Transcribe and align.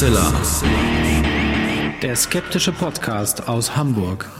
Mixella. 0.00 0.32
Der 2.00 2.16
skeptische 2.16 2.72
Podcast 2.72 3.48
aus 3.48 3.76
Hamburg. 3.76 4.30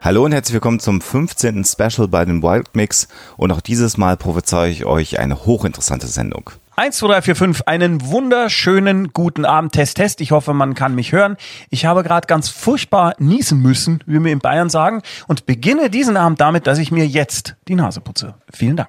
Hallo 0.00 0.24
und 0.24 0.30
herzlich 0.30 0.54
willkommen 0.54 0.78
zum 0.78 1.00
15. 1.00 1.64
Special 1.64 2.06
bei 2.06 2.24
den 2.24 2.40
Wild 2.44 2.76
Mix 2.76 3.08
und 3.36 3.50
auch 3.50 3.60
dieses 3.60 3.96
Mal 3.96 4.16
prophezeie 4.16 4.70
ich 4.70 4.84
euch 4.84 5.18
eine 5.18 5.44
hochinteressante 5.44 6.06
Sendung. 6.06 6.52
1, 6.74 6.96
2, 6.96 7.06
3, 7.08 7.22
4, 7.22 7.36
5. 7.36 7.62
Einen 7.66 8.06
wunderschönen 8.06 9.12
guten 9.12 9.44
Abend. 9.44 9.72
Test, 9.72 9.98
Test. 9.98 10.22
Ich 10.22 10.30
hoffe, 10.32 10.54
man 10.54 10.74
kann 10.74 10.94
mich 10.94 11.12
hören. 11.12 11.36
Ich 11.68 11.84
habe 11.84 12.02
gerade 12.02 12.26
ganz 12.26 12.48
furchtbar 12.48 13.14
niesen 13.18 13.60
müssen, 13.60 14.02
wie 14.06 14.24
wir 14.24 14.32
in 14.32 14.38
Bayern 14.38 14.70
sagen, 14.70 15.02
und 15.28 15.44
beginne 15.44 15.90
diesen 15.90 16.16
Abend 16.16 16.40
damit, 16.40 16.66
dass 16.66 16.78
ich 16.78 16.90
mir 16.90 17.06
jetzt 17.06 17.56
die 17.68 17.74
Nase 17.74 18.00
putze. 18.00 18.36
Vielen 18.50 18.76
Dank. 18.76 18.88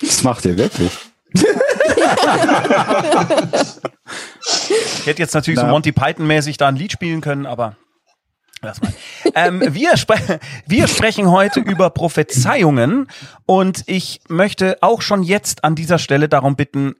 Das 0.00 0.22
macht 0.24 0.44
ihr 0.46 0.56
wirklich. 0.58 0.90
Ich 4.98 5.06
hätte 5.06 5.22
jetzt 5.22 5.34
natürlich 5.34 5.60
so 5.60 5.66
Monty 5.66 5.92
Python-mäßig 5.92 6.56
da 6.56 6.66
ein 6.68 6.76
Lied 6.76 6.90
spielen 6.90 7.20
können, 7.20 7.46
aber 7.46 7.76
lass 8.62 8.80
mal. 8.82 8.92
ähm, 9.34 9.62
wir, 9.70 9.96
spre 9.96 10.40
wir 10.66 10.88
sprechen 10.88 11.30
heute 11.30 11.60
über 11.60 11.90
Prophezeiungen 11.90 13.08
und 13.46 13.84
ich 13.86 14.20
möchte 14.28 14.78
auch 14.80 15.02
schon 15.02 15.22
jetzt 15.22 15.64
an 15.64 15.74
dieser 15.74 15.98
Stelle 15.98 16.28
darum 16.28 16.56
bitten, 16.56 16.94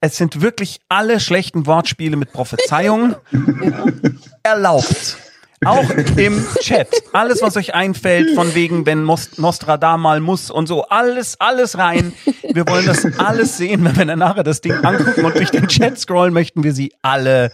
es 0.00 0.16
sind 0.16 0.40
wirklich 0.40 0.80
alle 0.88 1.20
schlechten 1.20 1.66
Wortspiele 1.66 2.16
mit 2.16 2.32
Prophezeiungen 2.32 3.16
erlaubt. 4.42 5.18
Auch 5.62 5.90
im 6.16 6.42
Chat. 6.60 6.88
Alles, 7.12 7.42
was 7.42 7.54
euch 7.58 7.74
einfällt, 7.74 8.34
von 8.34 8.54
wegen, 8.54 8.86
wenn 8.86 9.04
Most 9.04 9.38
Nostradamus 9.38 10.02
mal 10.02 10.20
muss 10.20 10.50
und 10.50 10.66
so, 10.66 10.84
alles, 10.84 11.38
alles 11.38 11.76
rein. 11.76 12.14
Wir 12.54 12.66
wollen 12.66 12.86
das 12.86 13.04
alles 13.18 13.58
sehen. 13.58 13.84
Wenn 13.84 14.08
wir 14.08 14.16
nachher 14.16 14.42
das 14.42 14.62
Ding 14.62 14.72
angucken 14.72 15.22
und 15.22 15.36
durch 15.36 15.50
den 15.50 15.68
Chat 15.68 15.98
scrollen, 15.98 16.32
möchten 16.32 16.64
wir 16.64 16.72
sie 16.72 16.94
alle 17.02 17.52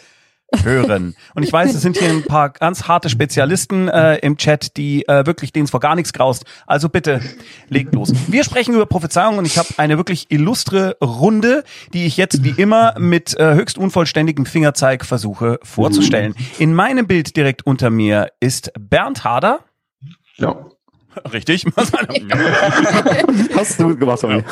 hören. 0.62 1.16
Und 1.34 1.42
ich 1.42 1.52
weiß, 1.52 1.74
es 1.74 1.82
sind 1.82 1.98
hier 1.98 2.08
ein 2.08 2.22
paar 2.22 2.50
ganz 2.50 2.84
harte 2.84 3.08
Spezialisten 3.08 3.88
äh, 3.88 4.16
im 4.18 4.36
Chat, 4.36 4.76
die 4.76 5.06
äh, 5.08 5.26
wirklich 5.26 5.52
denen 5.52 5.64
es 5.64 5.70
vor 5.70 5.80
gar 5.80 5.94
nichts 5.94 6.12
graust. 6.12 6.44
Also 6.66 6.88
bitte 6.88 7.20
legt 7.68 7.94
los. 7.94 8.12
Wir 8.28 8.44
sprechen 8.44 8.74
über 8.74 8.86
Prophezeiungen 8.86 9.38
und 9.38 9.46
ich 9.46 9.58
habe 9.58 9.68
eine 9.76 9.96
wirklich 9.96 10.26
illustre 10.30 10.96
Runde, 11.02 11.64
die 11.92 12.06
ich 12.06 12.16
jetzt 12.16 12.44
wie 12.44 12.60
immer 12.60 12.94
mit 12.98 13.38
äh, 13.38 13.54
höchst 13.54 13.78
unvollständigem 13.78 14.46
Fingerzeig 14.46 15.04
versuche 15.04 15.58
vorzustellen. 15.62 16.34
In 16.58 16.74
meinem 16.74 17.06
Bild 17.06 17.36
direkt 17.36 17.66
unter 17.66 17.90
mir 17.90 18.28
ist 18.40 18.72
Bernd 18.78 19.24
Hader. 19.24 19.60
Ja. 20.36 20.66
Richtig. 21.32 21.64
Hast 23.56 23.80
du 23.80 23.96
gemacht, 23.96 24.22
Olli. 24.24 24.44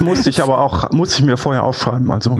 Musste 0.00 0.30
ich 0.30 0.42
aber 0.42 0.58
auch, 0.60 0.90
musste 0.90 1.20
ich 1.20 1.24
mir 1.24 1.36
vorher 1.36 1.62
aufschreiben, 1.64 2.10
also. 2.10 2.36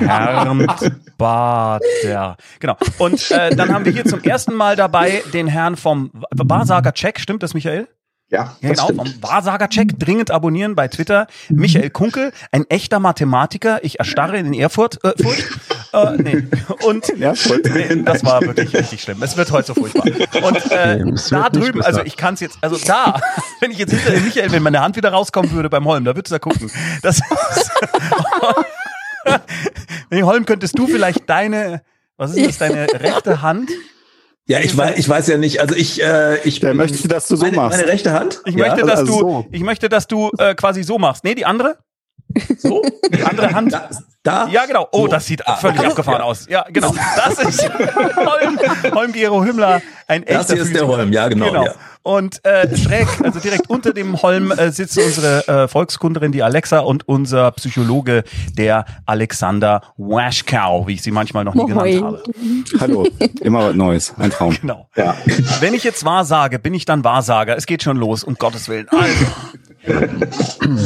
Bernd 0.00 1.00
Bader. 1.16 2.36
Genau. 2.60 2.76
Und 2.98 3.30
äh, 3.30 3.54
dann 3.54 3.72
haben 3.72 3.84
wir 3.84 3.92
hier 3.92 4.04
zum 4.04 4.22
ersten 4.22 4.54
Mal 4.54 4.76
dabei 4.76 5.22
den 5.32 5.46
Herrn 5.46 5.76
vom 5.76 6.10
Wahrsager 6.30 6.92
Check. 6.92 7.20
Stimmt 7.20 7.42
das, 7.42 7.54
Michael? 7.54 7.88
Ja, 8.30 8.56
Ja, 8.60 8.70
genau, 8.70 8.86
vom 8.88 9.22
Wahrsager-Check 9.22 9.98
dringend 9.98 10.30
abonnieren 10.30 10.74
bei 10.74 10.88
Twitter. 10.88 11.26
Michael 11.50 11.90
Kunkel, 11.90 12.32
ein 12.52 12.64
echter 12.68 12.98
Mathematiker. 12.98 13.84
Ich 13.84 13.98
erstarre 13.98 14.38
in 14.38 14.54
Erfurt. 14.54 14.98
Äh, 15.04 15.12
Furcht. 15.22 15.44
Äh, 15.94 16.16
nee. 16.22 16.42
Und 16.86 17.08
Erfurt? 17.20 17.64
Nee, 17.74 18.02
das 18.04 18.24
war 18.24 18.40
wirklich 18.42 18.74
richtig 18.74 19.02
schlimm. 19.02 19.22
Es 19.22 19.36
wird 19.36 19.50
heute 19.50 19.68
so 19.68 19.74
furchtbar. 19.74 20.04
Und 20.42 20.70
äh, 20.70 21.04
Nee, 21.04 21.14
da 21.30 21.48
drüben, 21.48 21.78
besser. 21.78 21.86
also 21.86 22.00
ich 22.04 22.16
kann 22.16 22.34
es 22.34 22.40
jetzt, 22.40 22.58
also 22.60 22.76
da, 22.86 23.20
wenn 23.60 23.70
ich 23.70 23.78
jetzt 23.78 23.92
hinter 23.92 24.10
dem 24.10 24.24
Michael, 24.24 24.52
wenn 24.52 24.62
meine 24.62 24.80
Hand 24.80 24.96
wieder 24.96 25.10
rauskommen 25.10 25.52
würde 25.52 25.70
beim 25.70 25.84
Holm, 25.84 26.04
da 26.04 26.14
würdest 26.16 26.30
du 26.30 26.34
da 26.34 26.38
gucken. 26.38 26.70
Das 27.02 27.20
nee, 30.10 30.22
Holm, 30.22 30.44
könntest 30.46 30.78
du 30.78 30.86
vielleicht 30.86 31.28
deine, 31.28 31.82
was 32.16 32.34
ist 32.34 32.60
das, 32.60 32.68
deine 32.68 32.86
rechte 32.92 33.42
Hand? 33.42 33.70
Ja, 34.46 34.58
ich 34.60 34.76
weiß, 34.76 34.98
ich 34.98 35.08
weiß 35.08 35.28
ja 35.28 35.38
nicht. 35.38 35.60
Also 35.60 35.74
ich, 35.74 36.02
äh, 36.02 36.36
ich 36.46 36.60
Der 36.60 36.74
möchte, 36.74 37.08
dass 37.08 37.28
du 37.28 37.36
so 37.36 37.46
meine, 37.46 37.56
machst. 37.56 37.78
meine 37.78 37.90
rechte 37.90 38.12
Hand. 38.12 38.42
Ich 38.44 38.54
ja, 38.54 38.66
möchte, 38.68 38.82
dass 38.86 39.00
also 39.00 39.12
du, 39.12 39.18
so. 39.20 39.46
ich 39.50 39.62
möchte, 39.62 39.88
dass 39.88 40.06
du 40.06 40.30
äh, 40.38 40.54
quasi 40.54 40.82
so 40.82 40.98
machst. 40.98 41.24
Nee, 41.24 41.34
die 41.34 41.46
andere? 41.46 41.78
So. 42.58 42.82
Die 43.12 43.22
andere 43.24 43.52
Hand. 43.52 43.72
Da, 43.72 43.88
da. 44.22 44.46
Ja, 44.48 44.64
genau. 44.66 44.88
Oh, 44.92 45.02
So. 45.02 45.06
das 45.08 45.26
sieht 45.26 45.46
Ah, 45.46 45.56
völlig 45.56 45.78
okay. 45.80 45.88
abgefahren 45.88 46.18
Ja. 46.20 46.24
aus. 46.24 46.46
Ja, 46.48 46.64
genau. 46.72 46.94
Das 47.16 47.38
ist 47.38 47.62
Holm, 48.16 48.58
Holm 48.94 49.12
Gero 49.12 49.44
Hümmler, 49.44 49.82
ein 50.08 50.22
echter 50.22 50.38
Das 50.38 50.52
hier 50.52 50.62
ist 50.62 50.74
der. 50.74 50.86
Holm, 50.86 51.12
ja 51.12 51.28
genau. 51.28 51.46
Genau. 51.46 51.64
Ja. 51.66 51.74
Und 52.02 52.44
äh, 52.44 52.76
schräg, 52.76 53.06
also 53.22 53.40
direkt 53.40 53.70
unter 53.70 53.94
dem 53.94 54.20
Holm 54.20 54.50
äh, 54.50 54.70
sitzt 54.70 54.98
unsere 54.98 55.48
äh, 55.48 55.68
Volkskunderin, 55.68 56.32
die 56.32 56.42
Alexa, 56.42 56.80
und 56.80 57.08
unser 57.08 57.50
Psychologe, 57.52 58.24
der 58.58 58.84
Alexander 59.06 59.80
Waschkau, 59.96 60.86
wie 60.86 60.94
ich 60.94 61.02
sie 61.02 61.10
manchmal 61.12 61.44
noch 61.44 61.54
nie 61.54 61.64
genannt 61.64 61.86
Moin. 61.90 62.04
habe. 62.04 62.22
Hallo, 62.78 63.06
immer 63.40 63.68
was 63.68 63.74
Neues, 63.74 64.14
ein 64.18 64.30
Traum. 64.30 64.54
Genau. 64.60 64.86
Ja. 64.96 65.16
Wenn 65.60 65.72
ich 65.72 65.82
jetzt 65.82 66.04
wahr 66.04 66.26
sage, 66.26 66.58
bin 66.58 66.74
ich 66.74 66.84
dann 66.84 67.04
Wahrsager. 67.04 67.56
Es 67.56 67.64
geht 67.64 67.82
schon 67.82 67.96
los, 67.96 68.22
um 68.22 68.34
Gottes 68.34 68.68
Willen. 68.68 68.86
Also. 68.90 69.26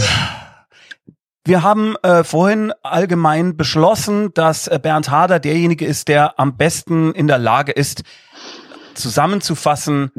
Wir 1.49 1.63
haben 1.63 1.97
äh, 2.03 2.25
vorhin 2.25 2.75
allgemein 2.83 3.57
beschlossen, 3.57 4.35
dass 4.35 4.69
äh, 4.69 4.79
Bernd 4.83 5.11
Hader 5.11 5.41
derjenige 5.41 5.87
ist, 5.87 6.09
der 6.09 6.39
am 6.39 6.59
besten 6.59 7.13
in 7.15 7.27
der 7.27 7.39
Lage 7.39 7.73
ist, 7.73 8.03
zusammenzufassen, 8.93 10.13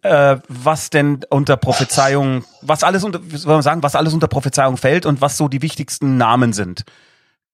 äh, 0.00 0.38
was 0.48 0.88
denn 0.88 1.20
unter 1.28 1.58
Prophezeiung, 1.58 2.44
was 2.62 2.82
alles 2.82 3.04
unter, 3.04 3.20
wie 3.22 3.36
soll 3.36 3.52
man 3.52 3.62
sagen, 3.62 3.82
was 3.82 3.94
alles 3.94 4.14
unter 4.14 4.26
Prophezeiung 4.26 4.78
fällt 4.78 5.04
und 5.04 5.20
was 5.20 5.36
so 5.36 5.48
die 5.48 5.60
wichtigsten 5.60 6.16
Namen 6.16 6.54
sind. 6.54 6.84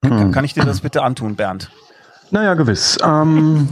Hm. 0.04 0.31
Kann 0.31 0.44
ich 0.44 0.54
dir 0.54 0.64
das 0.64 0.81
bitte 0.81 1.03
antun, 1.03 1.34
Bernd? 1.34 1.72
Naja, 2.31 2.54
gewiss. 2.54 2.98
Ähm, 3.04 3.69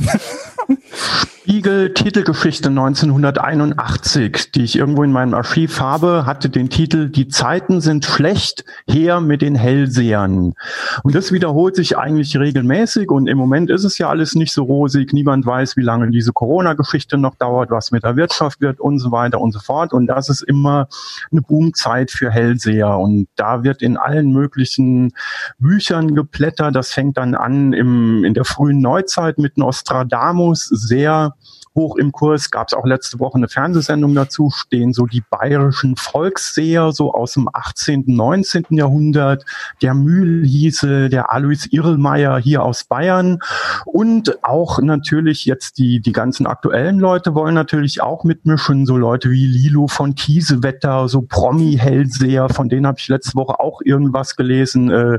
Spiegel 1.47 1.93
Titelgeschichte 1.93 2.71
1981, 2.71 4.53
die 4.53 4.65
ich 4.65 4.77
irgendwo 4.77 5.03
in 5.03 5.13
meinem 5.13 5.35
Archiv 5.35 5.79
habe, 5.79 6.25
hatte 6.25 6.49
den 6.49 6.71
Titel 6.71 7.11
Die 7.11 7.29
Zeiten 7.29 7.83
sind 7.83 8.07
schlecht, 8.07 8.65
her 8.89 9.21
mit 9.21 9.43
den 9.43 9.55
Hellsehern. 9.55 10.55
Und 11.03 11.15
das 11.15 11.33
wiederholt 11.33 11.77
sich 11.77 11.99
eigentlich 11.99 12.35
regelmäßig 12.39 13.11
und 13.11 13.27
im 13.27 13.37
Moment 13.37 13.69
ist 13.69 13.85
es 13.85 13.99
ja 13.99 14.09
alles 14.09 14.35
nicht 14.35 14.55
so 14.55 14.63
rosig. 14.63 15.13
Niemand 15.13 15.45
weiß, 15.45 15.77
wie 15.77 15.83
lange 15.83 16.11
diese 16.11 16.33
Corona-Geschichte 16.33 17.19
noch 17.19 17.35
dauert, 17.35 17.71
was 17.71 17.91
mit 17.91 18.05
der 18.05 18.17
Wirtschaft 18.17 18.63
wird 18.63 18.81
und 18.81 18.99
so 18.99 19.13
weiter 19.13 19.39
und 19.39 19.53
so 19.53 19.59
fort. 19.59 19.93
Und 19.93 20.07
das 20.07 20.31
ist 20.31 20.41
immer 20.41 20.89
eine 21.31 21.43
Boomzeit 21.43 22.11
für 22.11 22.31
Hellseher. 22.31 22.97
Und 22.97 23.29
da 23.37 23.65
wird 23.65 23.83
in 23.83 23.99
allen 23.99 24.33
möglichen 24.33 25.13
Büchern 25.59 26.15
geplättert. 26.15 26.75
Das 26.75 26.91
fängt 26.91 27.19
dann 27.19 27.35
an 27.35 27.75
im, 27.75 28.25
in 28.25 28.33
der 28.33 28.44
frühen 28.45 28.81
Neuzeit 28.81 29.39
mit 29.39 29.59
Nostradamus, 29.59 30.67
sehr 30.67 31.35
hoch 31.75 31.97
im 31.97 32.13
Kurs. 32.13 32.51
Gab 32.51 32.69
es 32.69 32.75
auch 32.75 32.87
letzte 32.87 33.19
Woche 33.19 33.37
eine 33.37 33.49
Fernsehsendung 33.49 34.15
dazu, 34.15 34.51
stehen 34.51 34.93
so 34.93 35.07
die 35.07 35.23
bayerischen 35.29 35.97
Volksseher 35.97 36.93
so 36.93 37.13
aus 37.13 37.35
dem 37.35 37.49
18., 37.53 38.05
19. 38.07 38.67
Jahrhundert. 38.71 39.45
Der 39.83 39.95
Mühl 39.95 40.45
hieße 40.47 41.09
der 41.09 41.33
Alois 41.33 41.67
Irlmeier 41.71 42.39
hier 42.39 42.63
aus 42.63 42.85
Bayern. 42.85 43.39
Und 43.85 44.45
auch 44.45 44.81
natürlich 44.81 45.45
jetzt 45.45 45.79
die, 45.79 46.01
die 46.01 46.13
ganzen 46.13 46.47
aktuellen 46.47 46.99
Leute 46.99 47.35
wollen 47.35 47.55
natürlich 47.55 48.03
auch 48.03 48.25
mitmischen. 48.25 48.87
So 48.87 48.97
Leute 48.97 49.31
wie 49.31 49.47
Lilo 49.47 49.89
von 49.89 50.15
Kiesewetter, 50.15 51.09
so 51.09 51.23
Promi-Hellseher, 51.23 52.49
von 52.49 52.69
denen 52.69 52.87
habe 52.87 52.99
ich 52.99 53.09
letzte 53.09 53.35
Woche 53.35 53.61
auch 53.61 53.81
irgendwas 53.85 54.37
gelesen, 54.37 54.91
äh, 54.91 55.19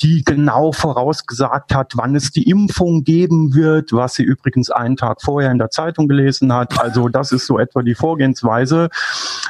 die 0.00 0.24
genau 0.24 0.72
vorausgesagt 0.72 1.74
hat, 1.74 1.92
wann 1.96 2.14
es 2.14 2.30
die 2.30 2.48
Impfung 2.48 3.04
geben 3.04 3.54
wird, 3.54 3.92
was 3.92 4.14
sie 4.14 4.22
übrigens 4.22 4.70
einen 4.70 4.96
Tag 4.96 5.22
vorher 5.22 5.50
in 5.50 5.58
der 5.58 5.70
Zeitung 5.82 6.08
gelesen 6.08 6.52
hat. 6.52 6.78
Also 6.80 7.08
das 7.08 7.32
ist 7.32 7.46
so 7.46 7.58
etwa 7.58 7.82
die 7.82 7.94
Vorgehensweise. 7.94 8.88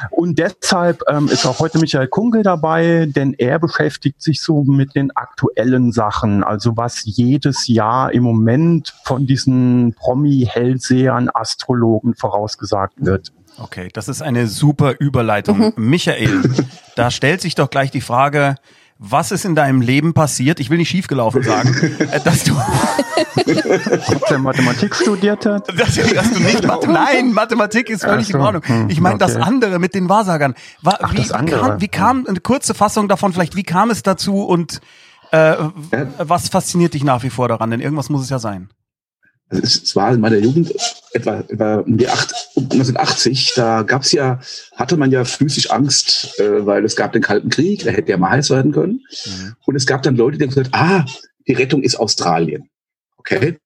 Und 0.09 0.39
deshalb 0.39 1.03
ähm, 1.07 1.27
ist 1.27 1.45
auch 1.45 1.59
heute 1.59 1.79
Michael 1.79 2.07
Kunkel 2.07 2.43
dabei, 2.43 3.07
denn 3.07 3.33
er 3.33 3.59
beschäftigt 3.59 4.21
sich 4.21 4.41
so 4.41 4.63
mit 4.63 4.95
den 4.95 5.15
aktuellen 5.15 5.91
Sachen, 5.91 6.43
also 6.43 6.75
was 6.75 7.03
jedes 7.05 7.67
Jahr 7.67 8.11
im 8.11 8.23
Moment 8.23 8.93
von 9.03 9.27
diesen 9.27 9.93
Promi-Hellsehern, 9.93 11.29
Astrologen 11.33 12.15
vorausgesagt 12.15 12.95
wird. 12.97 13.31
Okay, 13.59 13.89
das 13.93 14.07
ist 14.07 14.23
eine 14.23 14.47
super 14.47 14.95
Überleitung. 14.99 15.73
Michael, 15.75 16.41
da 16.95 17.11
stellt 17.11 17.41
sich 17.41 17.53
doch 17.53 17.69
gleich 17.69 17.91
die 17.91 18.01
Frage, 18.01 18.55
was 18.97 19.31
ist 19.31 19.45
in 19.45 19.55
deinem 19.55 19.81
Leben 19.81 20.13
passiert? 20.13 20.59
Ich 20.59 20.69
will 20.69 20.77
nicht 20.77 20.89
schiefgelaufen 20.89 21.43
sagen, 21.43 21.73
äh, 21.99 22.19
dass 22.23 22.43
du, 22.43 22.53
Ob 22.55 24.27
der 24.27 24.39
Mathematik 24.39 24.95
studiert 24.95 25.45
hat? 25.45 25.67
dass, 25.79 25.95
dass 25.95 26.31
du 26.31 26.39
nicht 26.39 26.65
Mathe, 26.65 26.91
nein, 26.91 27.33
Mathematik 27.33 27.89
ist 27.89 28.03
völlig 28.03 28.27
so, 28.27 28.37
in 28.37 28.43
Ordnung. 28.43 28.63
hm, 28.65 28.89
Ich 28.89 29.01
meine 29.01 29.17
das 29.17 29.35
okay. 29.35 29.43
andere 29.45 29.79
mit 29.79 29.93
den 29.95 30.09
Wahrsagern. 30.09 30.53
War, 30.81 30.99
Ach, 31.01 31.13
wie, 31.13 31.17
das 31.17 31.31
andere. 31.31 31.59
kam, 31.59 31.81
wie 31.81 31.87
kam 31.87 32.25
eine 32.27 32.39
kurze 32.39 32.73
Fassung 32.73 33.07
davon? 33.07 33.33
Vielleicht 33.33 33.55
wie 33.55 33.63
kam 33.63 33.89
es 33.89 34.03
dazu 34.03 34.43
und 34.43 34.81
äh, 35.31 35.55
was 36.19 36.49
fasziniert 36.49 36.93
dich 36.93 37.03
nach 37.03 37.23
wie 37.23 37.29
vor 37.29 37.47
daran? 37.47 37.71
Denn 37.71 37.79
irgendwas 37.81 38.09
muss 38.09 38.21
es 38.21 38.29
ja 38.29 38.39
sein. 38.39 38.69
Es 39.61 39.95
war 39.95 40.13
in 40.13 40.21
meiner 40.21 40.37
Jugend 40.37 40.73
etwa, 41.13 41.39
etwa 41.39 41.75
um 41.79 41.97
die 41.97 42.07
acht, 42.07 42.33
um 42.55 42.63
1980, 42.63 43.53
da 43.55 43.83
gab's 43.83 44.11
ja, 44.11 44.39
hatte 44.75 44.97
man 44.97 45.11
ja 45.11 45.25
physisch 45.25 45.69
Angst, 45.69 46.39
äh, 46.39 46.65
weil 46.65 46.85
es 46.85 46.95
gab 46.95 47.13
den 47.13 47.21
Kalten 47.21 47.49
Krieg, 47.49 47.83
der 47.83 47.93
hätte 47.93 48.11
ja 48.11 48.17
mal 48.17 48.31
heiß 48.31 48.49
werden 48.49 48.71
können. 48.71 49.01
Mhm. 49.25 49.55
Und 49.65 49.75
es 49.75 49.85
gab 49.85 50.03
dann 50.03 50.15
Leute, 50.15 50.37
die 50.37 50.43
haben 50.43 50.49
gesagt, 50.49 50.73
ah, 50.73 51.05
die 51.47 51.53
Rettung 51.53 51.83
ist 51.83 51.95
Australien. 51.95 52.69
Okay. 53.17 53.57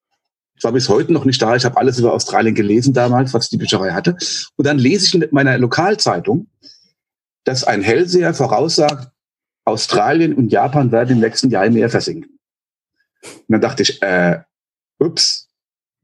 Ich 0.56 0.64
war 0.64 0.72
bis 0.72 0.88
heute 0.88 1.12
noch 1.12 1.24
nicht 1.24 1.40
da. 1.40 1.54
Ich 1.54 1.64
habe 1.64 1.76
alles 1.76 1.98
über 2.00 2.12
Australien 2.12 2.54
gelesen 2.54 2.92
damals, 2.92 3.32
was 3.32 3.48
die 3.48 3.56
Bücherei 3.56 3.92
hatte. 3.92 4.16
Und 4.56 4.66
dann 4.66 4.78
lese 4.78 5.06
ich 5.06 5.14
in 5.14 5.28
meiner 5.30 5.56
Lokalzeitung, 5.56 6.48
dass 7.44 7.62
ein 7.62 7.82
Hellseher 7.82 8.34
voraussagt, 8.34 9.08
Australien 9.64 10.34
und 10.34 10.50
Japan 10.50 10.90
werden 10.90 11.16
im 11.16 11.20
nächsten 11.20 11.50
Jahr 11.50 11.66
im 11.66 11.74
Meer 11.74 11.90
versinken. 11.90 12.38
Und 13.22 13.48
dann 13.48 13.60
dachte 13.60 13.82
ich, 13.82 14.02
äh, 14.02 14.40
ups. 14.98 15.47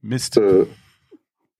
Mist. 0.04 0.36
Äh, 0.36 0.66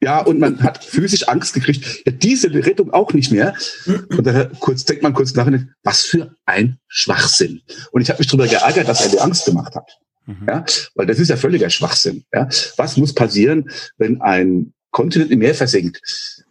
ja, 0.03 0.21
und 0.21 0.39
man 0.39 0.63
hat 0.63 0.85
physisch 0.85 1.27
Angst 1.29 1.55
gekriegt, 1.55 2.03
ja, 2.07 2.13
diese 2.13 2.53
Rettung 2.53 2.93
auch 2.93 3.13
nicht 3.13 3.33
mehr. 3.33 3.55
Und 3.87 4.27
dann 4.27 4.53
kurz, 4.61 4.85
denkt 4.85 5.03
man 5.03 5.15
kurz 5.15 5.35
nach, 5.35 5.51
was 5.83 6.03
für 6.03 6.35
ein 6.45 6.79
Schwachsinn. 6.89 7.63
Und 7.91 8.03
ich 8.03 8.11
habe 8.11 8.19
mich 8.19 8.29
darüber 8.29 8.47
geärgert, 8.47 8.89
dass 8.89 9.05
er 9.05 9.11
die 9.11 9.21
Angst 9.21 9.47
gemacht 9.47 9.75
hat. 9.75 9.99
Mhm. 10.27 10.47
Ja, 10.49 10.65
weil 10.95 11.07
das 11.07 11.19
ist 11.19 11.29
ja 11.29 11.37
völliger 11.37 11.71
Schwachsinn. 11.71 12.25
Ja, 12.33 12.49
was 12.77 12.97
muss 12.97 13.15
passieren, 13.15 13.71
wenn 13.97 14.21
ein 14.21 14.73
Kontinent 14.91 15.31
im 15.31 15.41
Meer 15.41 15.55
versinkt? 15.55 16.01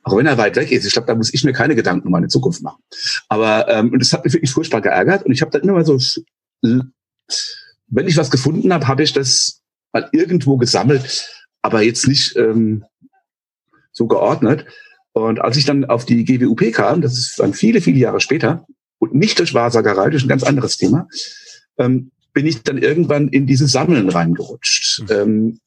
Auch 0.03 0.17
wenn 0.17 0.25
er 0.25 0.37
weit 0.37 0.55
weg 0.55 0.71
ist. 0.71 0.85
Ich 0.85 0.93
glaube, 0.93 1.07
da 1.07 1.15
muss 1.15 1.33
ich 1.33 1.43
mir 1.43 1.53
keine 1.53 1.75
Gedanken 1.75 2.07
um 2.07 2.11
meine 2.11 2.27
Zukunft 2.27 2.61
machen. 2.61 2.81
Aber 3.29 3.67
ähm, 3.69 3.91
und 3.91 3.99
das 3.99 4.13
hat 4.13 4.25
mich 4.25 4.33
wirklich 4.33 4.51
furchtbar 4.51 4.81
geärgert. 4.81 5.23
Und 5.25 5.31
ich 5.31 5.41
habe 5.41 5.51
dann 5.51 5.61
immer 5.61 5.73
mal 5.73 5.85
so, 5.85 5.97
wenn 6.61 8.07
ich 8.07 8.17
was 8.17 8.31
gefunden 8.31 8.73
habe, 8.73 8.87
habe 8.87 9.03
ich 9.03 9.13
das 9.13 9.61
mal 9.91 10.09
irgendwo 10.11 10.57
gesammelt, 10.57 11.42
aber 11.63 11.81
jetzt 11.81 12.07
nicht 12.07 12.35
ähm, 12.35 12.85
so 13.91 14.05
geordnet. 14.05 14.65
Und 15.13 15.41
als 15.41 15.57
ich 15.57 15.65
dann 15.65 15.85
auf 15.85 16.05
die 16.05 16.25
GWUP 16.25 16.71
kam, 16.73 17.01
das 17.01 17.17
ist 17.17 17.39
dann 17.39 17.53
viele, 17.53 17.81
viele 17.81 17.97
Jahre 17.97 18.19
später, 18.19 18.65
und 18.99 19.13
nicht 19.13 19.39
durch 19.39 19.53
Wahrsagerei, 19.53 20.09
durch 20.09 20.23
ein 20.23 20.29
ganz 20.29 20.43
anderes 20.43 20.77
Thema, 20.77 21.07
ähm, 21.77 22.11
bin 22.33 22.45
ich 22.45 22.63
dann 22.63 22.77
irgendwann 22.77 23.27
in 23.27 23.45
diese 23.45 23.67
Sammeln 23.67 24.09
reingerutscht. 24.09 25.01
Mhm. 25.01 25.07
Ähm, 25.11 25.59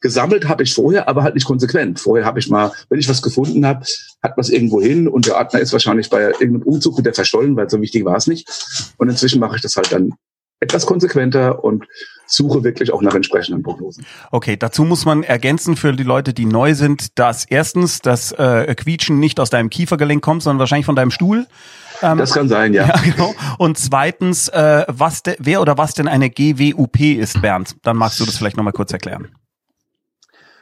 gesammelt 0.00 0.48
habe 0.48 0.62
ich 0.62 0.74
vorher, 0.74 1.08
aber 1.08 1.22
halt 1.22 1.34
nicht 1.34 1.46
konsequent. 1.46 2.00
Vorher 2.00 2.24
habe 2.24 2.38
ich 2.38 2.48
mal, 2.48 2.72
wenn 2.88 2.98
ich 2.98 3.08
was 3.08 3.20
gefunden 3.20 3.66
habe, 3.66 3.84
hat 4.22 4.32
was 4.36 4.48
irgendwo 4.48 4.80
hin 4.80 5.08
und 5.08 5.26
der 5.26 5.36
Ordner 5.36 5.60
ist 5.60 5.72
wahrscheinlich 5.72 6.08
bei 6.08 6.22
irgendeinem 6.22 6.62
Umzug 6.62 6.98
wieder 6.98 7.12
verschollen, 7.12 7.56
weil 7.56 7.68
so 7.68 7.80
wichtig 7.80 8.04
war 8.04 8.16
es 8.16 8.26
nicht. 8.26 8.48
Und 8.96 9.08
inzwischen 9.08 9.40
mache 9.40 9.56
ich 9.56 9.62
das 9.62 9.76
halt 9.76 9.92
dann 9.92 10.14
etwas 10.60 10.86
konsequenter 10.86 11.62
und 11.62 11.86
suche 12.28 12.62
wirklich 12.62 12.92
auch 12.92 13.02
nach 13.02 13.14
entsprechenden 13.14 13.62
Prognosen. 13.62 14.06
Okay, 14.30 14.56
dazu 14.56 14.84
muss 14.84 15.04
man 15.04 15.22
ergänzen 15.22 15.76
für 15.76 15.92
die 15.92 16.02
Leute, 16.02 16.34
die 16.34 16.44
neu 16.44 16.74
sind, 16.74 17.18
dass 17.18 17.44
erstens 17.44 18.00
das 18.00 18.32
äh, 18.32 18.74
Quietschen 18.74 19.18
nicht 19.18 19.40
aus 19.40 19.50
deinem 19.50 19.70
Kiefergelenk 19.70 20.22
kommt, 20.22 20.42
sondern 20.42 20.60
wahrscheinlich 20.60 20.86
von 20.86 20.96
deinem 20.96 21.10
Stuhl. 21.10 21.46
Ähm, 22.02 22.18
das 22.18 22.32
kann 22.32 22.48
sein, 22.48 22.74
ja. 22.74 22.86
ja 22.86 22.94
genau. 23.00 23.34
Und 23.58 23.78
zweitens, 23.78 24.48
äh, 24.48 24.84
was 24.88 25.22
de, 25.22 25.36
wer 25.38 25.60
oder 25.60 25.78
was 25.78 25.94
denn 25.94 26.08
eine 26.08 26.30
GWUP 26.30 27.00
ist, 27.00 27.40
Bernd. 27.40 27.76
Dann 27.82 27.96
magst 27.96 28.20
du 28.20 28.24
das 28.24 28.36
vielleicht 28.36 28.56
nochmal 28.56 28.72
kurz 28.72 28.92
erklären. 28.92 29.28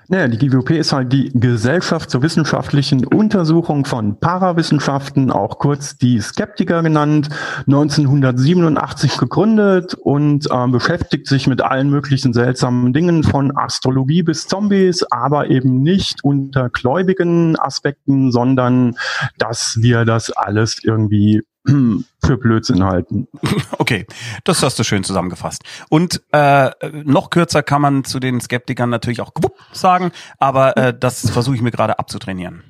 Naja, 0.09 0.29
die 0.29 0.39
GWP 0.39 0.79
ist 0.79 0.93
halt 0.93 1.13
die 1.13 1.33
Gesellschaft 1.35 2.11
zur 2.11 2.23
wissenschaftlichen 2.23 3.05
Untersuchung 3.05 3.85
von 3.85 4.21
Parawissenschaften, 4.21 5.33
auch 5.33 5.59
kurz 5.59 5.99
die 5.99 6.21
Skeptiker 6.21 6.85
genannt, 6.85 7.29
1987 7.67 9.19
gegründet 9.19 9.95
und 9.95 10.49
äh, 10.49 10.69
beschäftigt 10.69 11.27
sich 11.27 11.49
mit 11.49 11.61
allen 11.61 11.91
möglichen 11.91 12.33
seltsamen 12.33 12.93
Dingen 12.93 13.25
von 13.25 13.57
Astrologie 13.57 14.23
bis 14.23 14.47
Zombies, 14.47 15.03
aber 15.11 15.51
eben 15.51 15.83
nicht 15.83 16.23
unter 16.23 16.69
gläubigen 16.69 17.59
Aspekten, 17.59 18.31
sondern 18.31 18.95
dass 19.39 19.79
wir 19.81 20.05
das 20.05 20.31
alles 20.31 20.79
irgendwie 20.85 21.43
für 22.25 22.37
Blödsinn 22.37 22.85
halten. 22.85 23.29
Okay, 23.79 24.07
das 24.45 24.63
hast 24.63 24.79
du 24.79 24.85
schön 24.85 25.05
zusammengefasst. 25.05 25.63
Und 25.89 26.23
äh, 26.33 26.71
noch 27.05 27.31
kürzer 27.31 27.63
kann 27.63 27.83
man 27.83 28.05
zu 28.05 28.19
den 28.19 28.41
Skeptikern 28.41 28.91
natürlich 28.91 29.21
auch 29.21 29.35
gewupp 29.35 29.57
sagen, 29.73 30.13
aber 30.39 30.77
äh, 30.77 30.95
das 30.99 31.31
versuche 31.31 31.55
ich 31.57 31.63
mir 31.63 31.71
gerade 31.71 31.99
abzutrainieren. 31.99 32.65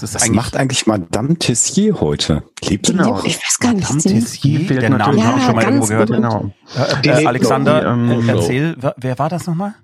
Das 0.00 0.14
Was 0.14 0.22
eigentlich 0.22 0.36
macht 0.36 0.56
eigentlich 0.56 0.86
Madame 0.86 1.36
Tessier 1.38 2.00
heute? 2.00 2.44
Lebt 2.62 2.86
sie 2.86 2.94
noch? 2.94 3.24
Ich 3.24 3.36
weiß 3.36 3.58
gar 3.58 3.72
nicht. 3.72 3.88
Madame 3.92 4.02
Tessier, 4.02 4.60
den 4.60 4.96
Namen 4.96 5.18
ja, 5.18 5.24
habe 5.24 5.38
ich 5.38 5.44
schon 5.44 5.56
mal 5.56 5.64
irgendwo 5.64 5.86
gehört. 5.86 6.10
Genau. 6.10 6.52
Äh, 7.02 7.08
äh, 7.08 7.26
Alexander, 7.26 7.86
ähm, 7.86 8.28
erzähl, 8.28 8.76
wer 8.96 9.18
war 9.18 9.28
das 9.28 9.46
nochmal? 9.46 9.74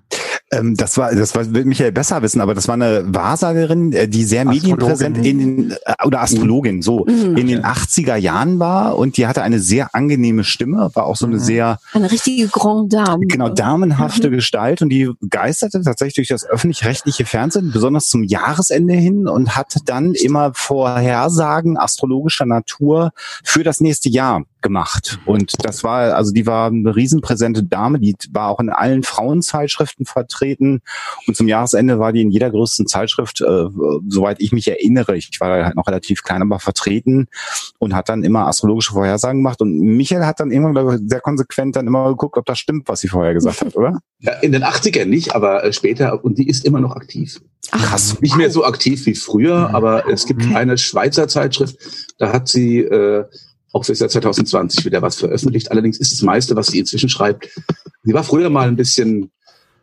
Ähm, 0.51 0.75
das 0.75 0.97
war, 0.97 1.13
das 1.15 1.33
war, 1.33 1.51
will 1.53 1.65
Michael 1.65 1.91
besser 1.91 2.21
wissen, 2.21 2.39
aber 2.39 2.53
das 2.53 2.67
war 2.67 2.75
eine 2.75 3.03
Wahrsagerin, 3.07 3.93
äh, 3.93 4.07
die 4.07 4.23
sehr 4.23 4.45
medienpräsent 4.45 5.17
in 5.25 5.39
den, 5.39 5.71
äh, 5.71 6.05
oder 6.05 6.21
Astrologin, 6.21 6.83
so, 6.83 7.05
mhm. 7.05 7.35
in 7.35 7.47
den 7.47 7.63
80er 7.63 8.15
Jahren 8.15 8.59
war 8.59 8.97
und 8.97 9.17
die 9.17 9.25
hatte 9.25 9.41
eine 9.41 9.59
sehr 9.59 9.95
angenehme 9.95 10.43
Stimme, 10.43 10.91
war 10.93 11.07
auch 11.07 11.15
so 11.15 11.25
eine 11.25 11.37
mhm. 11.37 11.39
sehr. 11.39 11.79
Eine 11.93 12.11
richtige 12.11 12.47
Grand 12.47 12.93
Dame. 12.93 13.25
Genau, 13.25 13.49
damenhafte 13.49 14.29
mhm. 14.29 14.35
Gestalt 14.35 14.83
und 14.83 14.89
die 14.89 15.09
geisterte 15.29 15.81
tatsächlich 15.81 16.15
durch 16.15 16.27
das 16.27 16.47
öffentlich-rechtliche 16.47 17.25
Fernsehen, 17.25 17.71
besonders 17.71 18.05
zum 18.05 18.23
Jahresende 18.23 18.93
hin 18.93 19.27
und 19.27 19.55
hat 19.55 19.75
dann 19.85 20.13
immer 20.13 20.51
Vorhersagen 20.53 21.77
astrologischer 21.77 22.45
Natur 22.45 23.11
für 23.43 23.63
das 23.63 23.81
nächste 23.81 24.09
Jahr 24.09 24.43
gemacht. 24.65 25.19
Und 25.25 25.53
das 25.63 25.83
war, 25.83 26.15
also 26.15 26.31
die 26.33 26.47
war 26.47 26.67
eine 26.67 26.95
riesenpräsente 26.95 27.63
Dame, 27.63 27.99
die 27.99 28.15
war 28.31 28.49
auch 28.49 28.59
in 28.59 28.71
allen 28.71 29.03
Frauenzeitschriften 29.03 30.07
vertreten. 30.07 30.81
Und 31.27 31.37
zum 31.37 31.47
Jahresende 31.47 31.99
war 31.99 32.11
die 32.11 32.21
in 32.21 32.31
jeder 32.31 32.49
größten 32.49 32.87
Zeitschrift, 32.87 33.41
äh, 33.41 33.67
soweit 34.07 34.41
ich 34.41 34.51
mich 34.51 34.67
erinnere, 34.67 35.15
ich 35.15 35.29
war 35.39 35.55
da 35.55 35.65
halt 35.65 35.75
noch 35.75 35.85
relativ 35.85 36.23
klein, 36.23 36.41
aber 36.41 36.59
vertreten 36.59 37.27
und 37.77 37.93
hat 37.93 38.09
dann 38.09 38.23
immer 38.23 38.47
astrologische 38.47 38.93
Vorhersagen 38.93 39.41
gemacht. 39.41 39.61
Und 39.61 39.79
Michael 39.79 40.25
hat 40.25 40.39
dann 40.39 40.51
irgendwann 40.51 41.07
sehr 41.07 41.21
konsequent 41.21 41.75
dann 41.75 41.85
immer 41.85 42.09
geguckt, 42.09 42.37
ob 42.37 42.45
das 42.47 42.57
stimmt, 42.57 42.87
was 42.87 43.01
sie 43.01 43.07
vorher 43.07 43.35
gesagt 43.35 43.61
hat, 43.61 43.75
oder? 43.75 43.99
Ja, 44.19 44.31
in 44.39 44.53
den 44.53 44.63
80ern 44.63 45.05
nicht, 45.05 45.35
aber 45.35 45.63
äh, 45.63 45.73
später. 45.73 46.23
Und 46.23 46.39
die 46.39 46.47
ist 46.47 46.65
immer 46.65 46.79
noch 46.79 46.95
aktiv. 46.95 47.41
Krass. 47.69 48.19
Nicht 48.21 48.37
mehr 48.37 48.49
so 48.49 48.65
aktiv 48.65 49.05
wie 49.05 49.13
früher, 49.13 49.69
aber 49.73 50.09
es 50.09 50.25
gibt 50.25 50.45
mhm. 50.45 50.55
eine 50.55 50.77
Schweizer 50.77 51.27
Zeitschrift, 51.27 51.77
da 52.17 52.33
hat 52.33 52.47
sie 52.47 52.79
äh, 52.79 53.25
auch 53.75 53.83
fürs 53.83 53.99
Jahr 53.99 54.09
2020 54.09 54.85
wieder 54.85 55.01
was 55.01 55.17
veröffentlicht. 55.17 55.69
Allerdings 55.69 55.97
ist 55.99 56.13
das 56.13 56.21
meiste, 56.21 56.55
was 56.55 56.67
sie 56.67 56.79
inzwischen 56.79 57.09
schreibt, 57.09 57.49
sie 58.03 58.13
war 58.13 58.23
früher 58.23 58.49
mal 58.49 58.69
ein 58.69 58.77
bisschen 58.77 59.31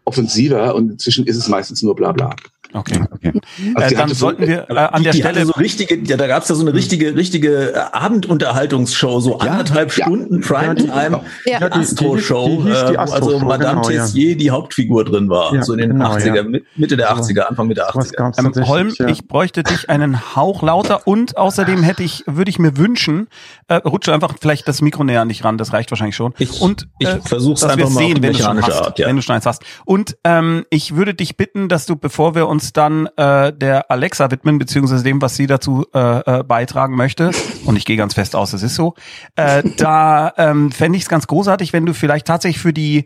offensiver 0.05 0.75
und 0.75 0.93
inzwischen 0.93 1.27
ist 1.27 1.37
es 1.37 1.47
meistens 1.47 1.83
nur 1.83 1.95
bla 1.95 2.13
bla. 2.13 2.35
Okay, 2.75 3.01
okay. 3.11 3.33
Also 3.75 3.95
äh, 3.95 3.99
dann 3.99 4.15
sollten 4.15 4.47
wir 4.47 4.71
äh, 4.71 4.75
an 4.75 5.03
der 5.03 5.13
die 5.13 5.21
Stelle 5.21 5.45
so 5.45 5.53
richtige, 5.53 5.99
ja, 5.99 6.17
da 6.17 6.27
gab's 6.27 6.47
da 6.47 6.55
so 6.55 6.63
eine 6.63 6.73
richtige, 6.73 7.15
richtige 7.15 7.75
äh, 7.75 7.79
Abendunterhaltungsshow, 7.93 9.21
so 9.21 9.33
ja, 9.33 9.51
anderthalb 9.51 9.95
ja, 9.97 10.07
Stunden 10.07 10.41
Primetime 10.41 11.21
ja, 11.45 11.59
Astro-Show, 11.61 12.65
äh, 12.67 12.97
also 12.97 13.39
Madame 13.41 13.83
genau, 13.83 13.89
Tessier 13.89 14.37
die 14.37 14.51
Hauptfigur 14.51 15.05
drin 15.05 15.29
war, 15.29 15.63
so 15.63 15.75
in 15.75 15.81
den 15.81 15.91
genau, 15.91 16.13
80er, 16.13 16.63
Mitte 16.77 16.97
der 16.97 17.15
80er, 17.15 17.41
Anfang 17.41 17.67
Mitte 17.67 17.83
der 17.83 17.91
80er. 17.91 18.39
Ähm, 18.39 18.67
Holm, 18.67 18.95
ich 19.09 19.29
bräuchte 19.29 19.63
dich 19.63 19.91
einen 19.91 20.35
Hauch 20.35 20.63
lauter 20.63 21.07
und 21.07 21.37
außerdem 21.37 21.83
hätte 21.83 22.03
ich, 22.03 22.25
würde 22.27 22.51
ich 22.51 22.59
mir 22.59 22.79
wünschen, 22.79 23.29
äh, 23.69 23.75
rutsche 23.75 24.15
einfach 24.15 24.35
vielleicht 24.41 24.67
das 24.67 24.81
Mikro 24.81 25.05
näher 25.05 25.21
an 25.21 25.29
dich 25.29 25.45
ran, 25.45 25.59
das 25.59 25.75
reicht 25.75 25.91
wahrscheinlich 25.91 26.17
schon. 26.17 26.33
Ich, 26.39 26.61
und 26.63 26.89
ich 26.99 27.09
äh, 27.09 27.21
versuch's 27.21 27.65
einfach 27.65 27.91
mal 27.91 27.99
sehen, 27.99 28.23
wenn 28.23 28.33
du 28.33 28.43
schon 28.43 28.63
hast, 28.63 28.81
Art, 28.81 28.99
ja. 28.99 29.09
wenn 29.09 29.17
du 29.17 29.23
schon 29.23 29.35
eins 29.35 29.45
hast. 29.45 29.63
Und 29.85 30.17
ähm, 30.25 30.65
ich 30.71 30.97
würde 30.97 31.15
dich 31.15 31.37
bitten, 31.37 31.69
dass 31.69 31.85
du, 31.85 31.97
bevor 31.97 32.35
wir 32.35 32.49
uns 32.49 32.62
uns 32.63 32.73
dann 32.73 33.07
äh, 33.17 33.53
der 33.53 33.91
Alexa 33.91 34.31
widmen, 34.31 34.59
beziehungsweise 34.59 35.03
dem, 35.03 35.21
was 35.21 35.37
sie 35.37 35.47
dazu 35.47 35.85
äh, 35.93 36.39
äh, 36.39 36.45
beitragen 36.45 36.97
möchte. 36.97 37.33
Und 37.65 37.77
ich 37.77 37.85
gehe 37.85 37.97
ganz 37.97 38.15
fest 38.15 38.37
aus, 38.37 38.53
es 38.53 38.63
ist 38.63 38.77
so. 38.77 38.95
Äh, 39.35 39.65
da 39.77 40.33
ähm, 40.37 40.71
fände 40.71 40.97
ich 40.97 41.03
es 41.03 41.09
ganz 41.09 41.27
großartig, 41.27 41.73
wenn 41.73 41.87
du 41.87 41.93
vielleicht 41.93 42.27
tatsächlich 42.27 42.63
für 42.63 42.73
die 42.73 43.05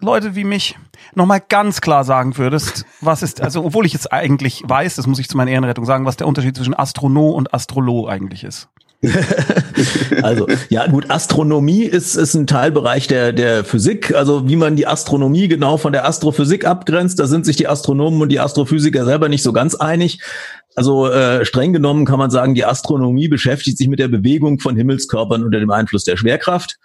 Leute 0.00 0.36
wie 0.36 0.44
mich 0.44 0.76
nochmal 1.14 1.42
ganz 1.48 1.80
klar 1.80 2.04
sagen 2.04 2.36
würdest, 2.36 2.84
was 3.00 3.22
ist, 3.22 3.40
also 3.40 3.64
obwohl 3.64 3.86
ich 3.86 3.94
jetzt 3.94 4.12
eigentlich 4.12 4.62
weiß, 4.64 4.94
das 4.94 5.06
muss 5.06 5.18
ich 5.18 5.28
zu 5.28 5.36
meiner 5.36 5.50
Ehrenrettung 5.50 5.86
sagen, 5.86 6.04
was 6.04 6.16
der 6.16 6.26
Unterschied 6.26 6.54
zwischen 6.54 6.74
Astrono 6.74 7.30
und 7.30 7.52
Astrolo 7.52 8.06
eigentlich 8.06 8.44
ist. 8.44 8.68
also, 10.22 10.48
ja 10.70 10.86
gut, 10.88 11.08
Astronomie 11.08 11.84
ist, 11.84 12.16
ist 12.16 12.34
ein 12.34 12.48
Teilbereich 12.48 13.06
der, 13.06 13.32
der 13.32 13.64
Physik. 13.64 14.14
Also 14.14 14.48
wie 14.48 14.56
man 14.56 14.74
die 14.74 14.86
Astronomie 14.86 15.46
genau 15.46 15.76
von 15.76 15.92
der 15.92 16.06
Astrophysik 16.06 16.66
abgrenzt, 16.66 17.18
da 17.18 17.26
sind 17.26 17.46
sich 17.46 17.56
die 17.56 17.68
Astronomen 17.68 18.20
und 18.20 18.30
die 18.30 18.40
Astrophysiker 18.40 19.04
selber 19.04 19.28
nicht 19.28 19.42
so 19.42 19.52
ganz 19.52 19.76
einig. 19.76 20.20
Also 20.74 21.08
äh, 21.08 21.44
streng 21.44 21.72
genommen 21.72 22.06
kann 22.06 22.18
man 22.18 22.30
sagen, 22.30 22.54
die 22.54 22.64
Astronomie 22.64 23.28
beschäftigt 23.28 23.78
sich 23.78 23.88
mit 23.88 24.00
der 24.00 24.08
Bewegung 24.08 24.58
von 24.58 24.76
Himmelskörpern 24.76 25.44
unter 25.44 25.60
dem 25.60 25.70
Einfluss 25.70 26.04
der 26.04 26.16
Schwerkraft. 26.16 26.78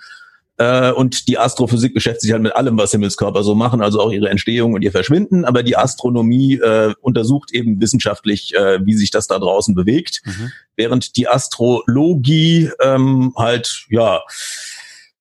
Äh, 0.64 0.92
und 0.92 1.28
die 1.28 1.38
Astrophysik 1.38 1.94
beschäftigt 1.94 2.22
sich 2.22 2.32
halt 2.32 2.44
mit 2.44 2.56
allem, 2.56 2.78
was 2.78 2.92
Himmelskörper 2.92 3.44
so 3.44 3.56
machen, 3.56 3.82
also 3.82 4.00
auch 4.00 4.12
ihre 4.12 4.30
Entstehung 4.30 4.74
und 4.74 4.82
ihr 4.82 4.92
Verschwinden. 4.92 5.46
Aber 5.46 5.64
die 5.64 5.76
Astronomie 5.76 6.56
äh, 6.56 6.94
untersucht 7.02 7.52
eben 7.54 7.82
wissenschaftlich, 7.82 8.54
äh, 8.56 8.86
wie 8.86 8.94
sich 8.94 9.12
das 9.12 9.28
da 9.28 9.40
draußen 9.40 9.76
bewegt, 9.76 10.22
mhm. 10.26 10.52
während 10.76 11.18
die 11.18 11.28
Astrologie 11.28 12.70
ähm, 12.82 13.34
halt 13.38 13.86
ja 13.90 14.22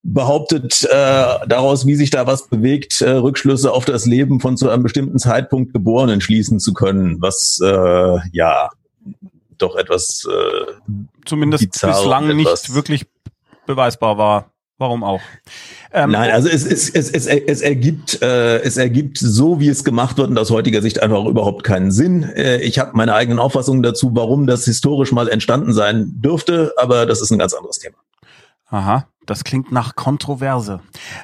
behauptet 0.04 0.82
äh, 0.82 1.46
daraus, 1.46 1.86
wie 1.86 1.94
sich 1.94 2.10
da 2.10 2.26
was 2.26 2.48
bewegt, 2.48 3.00
äh, 3.00 3.10
Rückschlüsse 3.10 3.72
auf 3.72 3.84
das 3.84 4.04
Leben 4.04 4.40
von 4.40 4.56
zu 4.56 4.68
einem 4.68 4.82
bestimmten 4.82 5.18
Zeitpunkt 5.18 5.72
Geborenen 5.72 6.20
schließen 6.20 6.58
zu 6.58 6.72
können, 6.72 7.20
was 7.20 7.60
äh, 7.62 8.18
ja 8.32 8.68
doch 9.58 9.76
etwas 9.76 10.26
äh, 10.28 10.72
zumindest 11.24 11.70
bislang 11.70 12.30
etwas 12.30 12.68
nicht 12.68 12.74
wirklich 12.74 13.06
beweisbar 13.64 14.18
war. 14.18 14.51
Warum 14.82 15.04
auch? 15.04 15.20
Ähm, 15.92 16.10
Nein, 16.10 16.32
also 16.32 16.48
es, 16.48 16.66
es, 16.66 16.90
es, 16.90 17.08
es, 17.12 17.26
es 17.28 17.60
ergibt 17.60 18.20
äh, 18.20 18.58
es 18.62 18.76
ergibt 18.76 19.16
so, 19.16 19.60
wie 19.60 19.68
es 19.68 19.84
gemacht 19.84 20.18
wird, 20.18 20.28
und 20.28 20.36
aus 20.38 20.50
heutiger 20.50 20.82
Sicht 20.82 21.00
einfach 21.00 21.24
überhaupt 21.24 21.62
keinen 21.62 21.92
Sinn. 21.92 22.24
Äh, 22.24 22.56
ich 22.62 22.80
habe 22.80 22.90
meine 22.94 23.14
eigenen 23.14 23.38
Auffassungen 23.38 23.84
dazu, 23.84 24.10
warum 24.14 24.48
das 24.48 24.64
historisch 24.64 25.12
mal 25.12 25.28
entstanden 25.28 25.72
sein 25.72 26.14
dürfte, 26.16 26.72
aber 26.78 27.06
das 27.06 27.22
ist 27.22 27.30
ein 27.30 27.38
ganz 27.38 27.54
anderes 27.54 27.78
Thema. 27.78 27.94
Aha. 28.70 29.06
Das 29.24 29.44
klingt 29.44 29.70
nach 29.70 29.94
Kontroverse. 29.94 30.80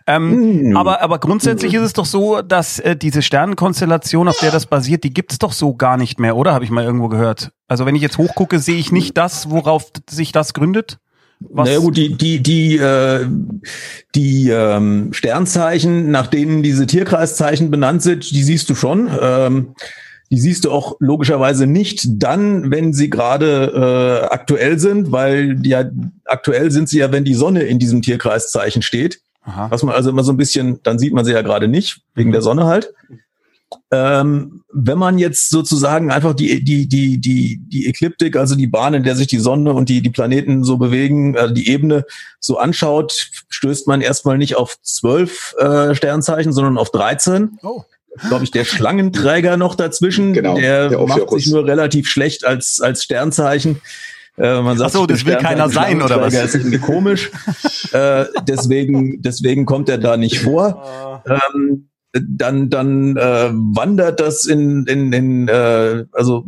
Ähm, 0.07 0.71
mm. 0.71 0.77
aber, 0.77 1.03
aber 1.03 1.19
grundsätzlich 1.19 1.75
ist 1.75 1.83
es 1.83 1.93
doch 1.95 2.07
so, 2.07 2.43
dass 2.43 2.79
äh, 2.79 2.95
diese 2.95 3.23
Sternenkonstellation, 3.23 4.29
auf 4.29 4.39
der 4.39 4.53
das 4.53 4.67
basiert, 4.67 5.03
die 5.03 5.13
gibt 5.13 5.33
es 5.33 5.39
doch 5.39 5.51
so 5.51 5.75
gar 5.75 5.97
nicht 5.97 6.21
mehr, 6.21 6.37
oder? 6.37 6.55
Habe 6.55 6.65
ich 6.65 6.71
mal 6.71 6.85
irgendwo 6.85 7.09
gehört. 7.09 7.51
Also 7.67 7.87
wenn 7.87 7.97
ich 7.97 8.03
jetzt 8.03 8.19
hochgucke, 8.19 8.61
sehe 8.61 8.77
ich 8.77 8.93
nicht 8.93 9.17
das, 9.17 9.51
worauf 9.51 9.91
sich 10.09 10.31
das 10.31 10.55
gründet? 10.55 11.01
Was? 11.41 11.69
Naja 11.69 11.79
gut, 11.79 11.97
die, 11.97 12.15
die, 12.15 12.41
die, 12.43 12.77
äh, 12.77 13.27
die 14.15 14.51
ähm, 14.51 15.13
Sternzeichen, 15.13 16.11
nach 16.11 16.27
denen 16.27 16.63
diese 16.63 16.87
Tierkreiszeichen 16.87 17.71
benannt 17.71 18.03
sind, 18.03 18.31
die 18.31 18.43
siehst 18.43 18.69
du 18.71 18.75
schon. 18.75 19.09
Ähm, 19.21 19.75
die 20.31 20.41
siehst 20.41 20.65
du 20.65 20.71
auch 20.71 20.97
logischerweise 20.99 21.67
nicht 21.67 22.03
dann, 22.23 22.71
wenn 22.71 22.93
sie 22.93 23.09
gerade 23.09 24.23
äh, 24.25 24.27
aktuell 24.27 24.79
sind, 24.79 25.11
weil 25.11 25.65
ja 25.67 25.85
aktuell 26.25 26.71
sind 26.71 26.89
sie 26.89 26.99
ja, 26.99 27.13
wenn 27.13 27.25
die 27.25 27.35
Sonne 27.35 27.63
in 27.63 27.79
diesem 27.79 28.03
Tierkreiszeichen 28.03 28.83
steht. 28.83 29.21
Aha. 29.43 29.71
Was 29.71 29.83
man 29.83 29.95
also 29.95 30.11
immer 30.11 30.25
so 30.25 30.33
ein 30.33 30.37
bisschen, 30.37 30.81
dann 30.83 30.99
sieht 30.99 31.15
man 31.15 31.25
sie 31.25 31.33
ja 31.33 31.41
gerade 31.41 31.69
nicht, 31.69 32.03
wegen 32.15 32.33
der 32.33 32.43
Sonne 32.43 32.67
halt. 32.67 32.93
Ähm, 33.91 34.63
wenn 34.73 34.99
man 34.99 35.19
jetzt 35.19 35.51
sozusagen 35.51 36.11
einfach 36.11 36.35
die, 36.35 36.63
die, 36.65 36.89
die, 36.89 37.19
die, 37.21 37.61
die 37.67 37.87
Ekliptik, 37.87 38.37
also 38.37 38.55
die 38.55 38.67
Bahn, 38.67 38.95
in 38.95 39.03
der 39.03 39.17
sich 39.17 39.27
die 39.27 39.39
Sonne 39.39 39.73
und 39.73 39.89
die, 39.89 40.03
die 40.03 40.11
Planeten 40.11 40.65
so 40.65 40.79
bewegen, 40.79 41.37
also 41.37 41.55
die 41.55 41.69
Ebene 41.69 42.05
so 42.41 42.59
anschaut, 42.59 43.31
stößt 43.49 43.87
man 43.87 44.01
erstmal 44.01 44.39
nicht 44.39 44.57
auf 44.57 44.81
zwölf 44.83 45.55
äh, 45.59 45.95
Sternzeichen, 45.95 46.53
sondern 46.53 46.79
auf 46.79 46.91
13. 46.91 47.59
Oh 47.63 47.85
glaube 48.27 48.45
ich, 48.45 48.51
der 48.51 48.65
Schlangenträger 48.65 49.57
noch 49.57 49.75
dazwischen. 49.75 50.33
Genau, 50.33 50.57
der, 50.57 50.89
der 50.89 51.07
macht 51.07 51.31
sich 51.31 51.47
nur 51.49 51.67
relativ 51.67 52.09
schlecht 52.09 52.45
als, 52.45 52.81
als 52.81 53.05
Sternzeichen. 53.05 53.81
Äh, 54.37 54.61
man 54.63 54.79
sagt, 54.79 54.91
Ach 54.91 55.01
so, 55.01 55.07
das 55.07 55.25
will 55.25 55.37
keiner 55.37 55.69
sein, 55.69 56.01
oder 56.01 56.21
was? 56.21 56.35
ist 56.35 56.55
irgendwie 56.55 56.79
komisch. 56.79 57.31
äh, 57.93 58.25
deswegen, 58.43 59.21
deswegen 59.21 59.67
kommt 59.67 59.89
er 59.89 59.99
da 59.99 60.17
nicht 60.17 60.41
vor. 60.41 61.23
Ähm, 61.27 61.89
dann 62.27 62.71
dann 62.71 63.17
äh, 63.17 63.51
wandert 63.53 64.21
das 64.21 64.45
in, 64.45 64.87
in, 64.87 65.13
in 65.13 65.49
äh, 65.49 66.05
also 66.13 66.45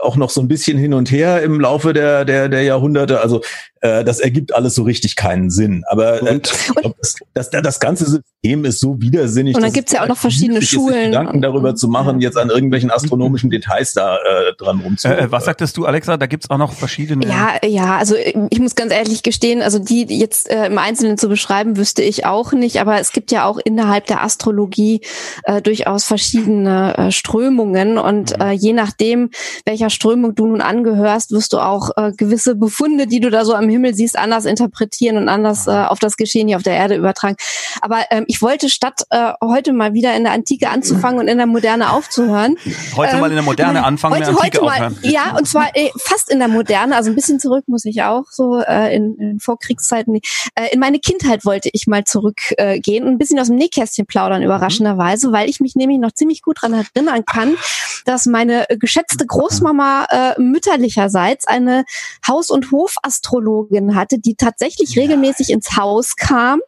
auch 0.00 0.16
noch 0.16 0.30
so 0.30 0.40
ein 0.40 0.48
bisschen 0.48 0.78
hin 0.78 0.94
und 0.94 1.10
her 1.10 1.42
im 1.42 1.60
Laufe 1.60 1.92
der, 1.92 2.24
der, 2.24 2.48
der 2.48 2.62
Jahrhunderte. 2.62 3.20
Also 3.20 3.40
äh, 3.82 4.04
das 4.04 4.20
ergibt 4.20 4.54
alles 4.54 4.74
so 4.76 4.84
richtig 4.84 5.16
keinen 5.16 5.50
Sinn. 5.50 5.82
Aber 5.88 6.22
äh, 6.22 6.40
das, 6.40 7.16
das, 7.34 7.50
das 7.50 7.80
ganze 7.80 8.04
System 8.04 8.64
ist 8.64 8.78
so 8.78 9.00
widersinnig. 9.00 9.56
Und 9.56 9.62
dann 9.62 9.72
gibt's 9.72 9.92
ja 9.92 10.04
auch 10.04 10.08
noch 10.08 10.16
verschiedene 10.16 10.62
Schulen. 10.62 11.06
Gedanken 11.06 11.42
darüber 11.42 11.74
zu 11.74 11.88
machen, 11.88 12.20
jetzt 12.20 12.38
an 12.38 12.48
irgendwelchen 12.48 12.92
astronomischen 12.92 13.50
Details 13.50 13.92
da 13.92 14.16
äh, 14.16 14.54
dran 14.56 14.80
rumzu. 14.80 15.08
Äh, 15.08 15.30
was 15.32 15.46
sagtest 15.46 15.76
du, 15.76 15.84
Alexa? 15.84 16.16
Da 16.16 16.26
gibt's 16.26 16.48
auch 16.48 16.58
noch 16.58 16.72
verschiedene. 16.72 17.26
Ja, 17.26 17.54
ja, 17.66 17.98
also 17.98 18.14
ich 18.16 18.58
muss 18.60 18.76
ganz 18.76 18.92
ehrlich 18.92 19.24
gestehen, 19.24 19.62
also 19.62 19.80
die 19.80 20.04
jetzt 20.04 20.48
äh, 20.48 20.66
im 20.66 20.78
Einzelnen 20.78 21.18
zu 21.18 21.28
beschreiben, 21.28 21.76
wüsste 21.76 22.02
ich 22.02 22.24
auch 22.24 22.52
nicht. 22.52 22.80
Aber 22.80 23.00
es 23.00 23.10
gibt 23.10 23.32
ja 23.32 23.46
auch 23.46 23.58
innerhalb 23.58 24.06
der 24.06 24.22
Astrologie 24.22 25.00
äh, 25.42 25.60
durchaus 25.60 26.04
verschiedene 26.04 26.96
äh, 26.96 27.10
Strömungen. 27.10 27.98
Und 27.98 28.38
mhm. 28.38 28.44
äh, 28.44 28.52
je 28.52 28.74
nachdem, 28.74 29.30
welcher 29.64 29.90
Strömung 29.90 30.36
du 30.36 30.46
nun 30.46 30.60
angehörst, 30.60 31.32
wirst 31.32 31.52
du 31.52 31.58
auch 31.58 31.90
äh, 31.96 32.12
gewisse 32.12 32.54
Befunde, 32.54 33.08
die 33.08 33.18
du 33.18 33.28
da 33.28 33.44
so 33.44 33.54
am 33.54 33.71
Himmel 33.72 33.94
siehst, 33.94 34.18
anders 34.18 34.44
interpretieren 34.44 35.16
und 35.16 35.28
anders 35.28 35.66
äh, 35.66 35.70
auf 35.70 35.98
das 35.98 36.16
Geschehen 36.16 36.48
hier 36.48 36.56
auf 36.56 36.62
der 36.62 36.74
Erde 36.74 36.96
übertragen. 36.96 37.36
Aber 37.80 38.04
ähm, 38.10 38.24
ich 38.28 38.42
wollte 38.42 38.68
statt 38.68 39.02
äh, 39.10 39.32
heute 39.42 39.72
mal 39.72 39.94
wieder 39.94 40.14
in 40.14 40.24
der 40.24 40.32
Antike 40.32 40.68
anzufangen 40.68 41.20
und 41.20 41.28
in 41.28 41.38
der 41.38 41.46
Moderne 41.46 41.92
aufzuhören. 41.92 42.56
Heute 42.96 43.14
ähm, 43.14 43.20
mal 43.20 43.30
in 43.30 43.36
der 43.36 43.44
Moderne 43.44 43.78
ähm, 43.78 43.84
anfangen, 43.84 44.14
heute, 44.14 44.30
in 44.30 44.36
der 44.36 44.42
Antike 44.42 44.60
heute 44.60 44.80
mal, 44.80 44.86
aufhören. 44.86 44.98
Ja, 45.12 45.36
und 45.36 45.48
zwar 45.48 45.74
äh, 45.74 45.90
fast 45.98 46.30
in 46.30 46.38
der 46.38 46.48
Moderne, 46.48 46.96
also 46.96 47.10
ein 47.10 47.14
bisschen 47.14 47.40
zurück 47.40 47.64
muss 47.66 47.84
ich 47.84 48.02
auch, 48.02 48.24
so 48.30 48.60
äh, 48.60 48.94
in, 48.94 49.16
in 49.16 49.40
Vorkriegszeiten. 49.40 50.16
Äh, 50.54 50.72
in 50.72 50.80
meine 50.80 50.98
Kindheit 50.98 51.44
wollte 51.44 51.70
ich 51.72 51.86
mal 51.86 52.04
zurückgehen 52.04 53.02
äh, 53.02 53.06
und 53.06 53.08
ein 53.08 53.18
bisschen 53.18 53.38
aus 53.38 53.48
dem 53.48 53.56
Nähkästchen 53.56 54.06
plaudern, 54.06 54.42
überraschenderweise, 54.42 55.28
mhm. 55.28 55.32
weil 55.32 55.48
ich 55.48 55.60
mich 55.60 55.74
nämlich 55.74 55.98
noch 55.98 56.12
ziemlich 56.12 56.42
gut 56.42 56.58
dran 56.60 56.74
erinnern 56.74 57.24
kann, 57.24 57.56
dass 58.04 58.26
meine 58.26 58.66
geschätzte 58.78 59.26
Großmama 59.26 60.06
äh, 60.10 60.40
mütterlicherseits 60.40 61.46
eine 61.46 61.84
Haus- 62.26 62.50
und 62.50 62.70
Hofastrologin 62.70 63.61
Pädagogin 63.62 63.94
hatte, 63.94 64.18
die 64.18 64.34
tatsächlich 64.34 64.96
regelmäßig 64.96 65.50
ins 65.50 65.76
Haus 65.76 66.16
kam 66.16 66.60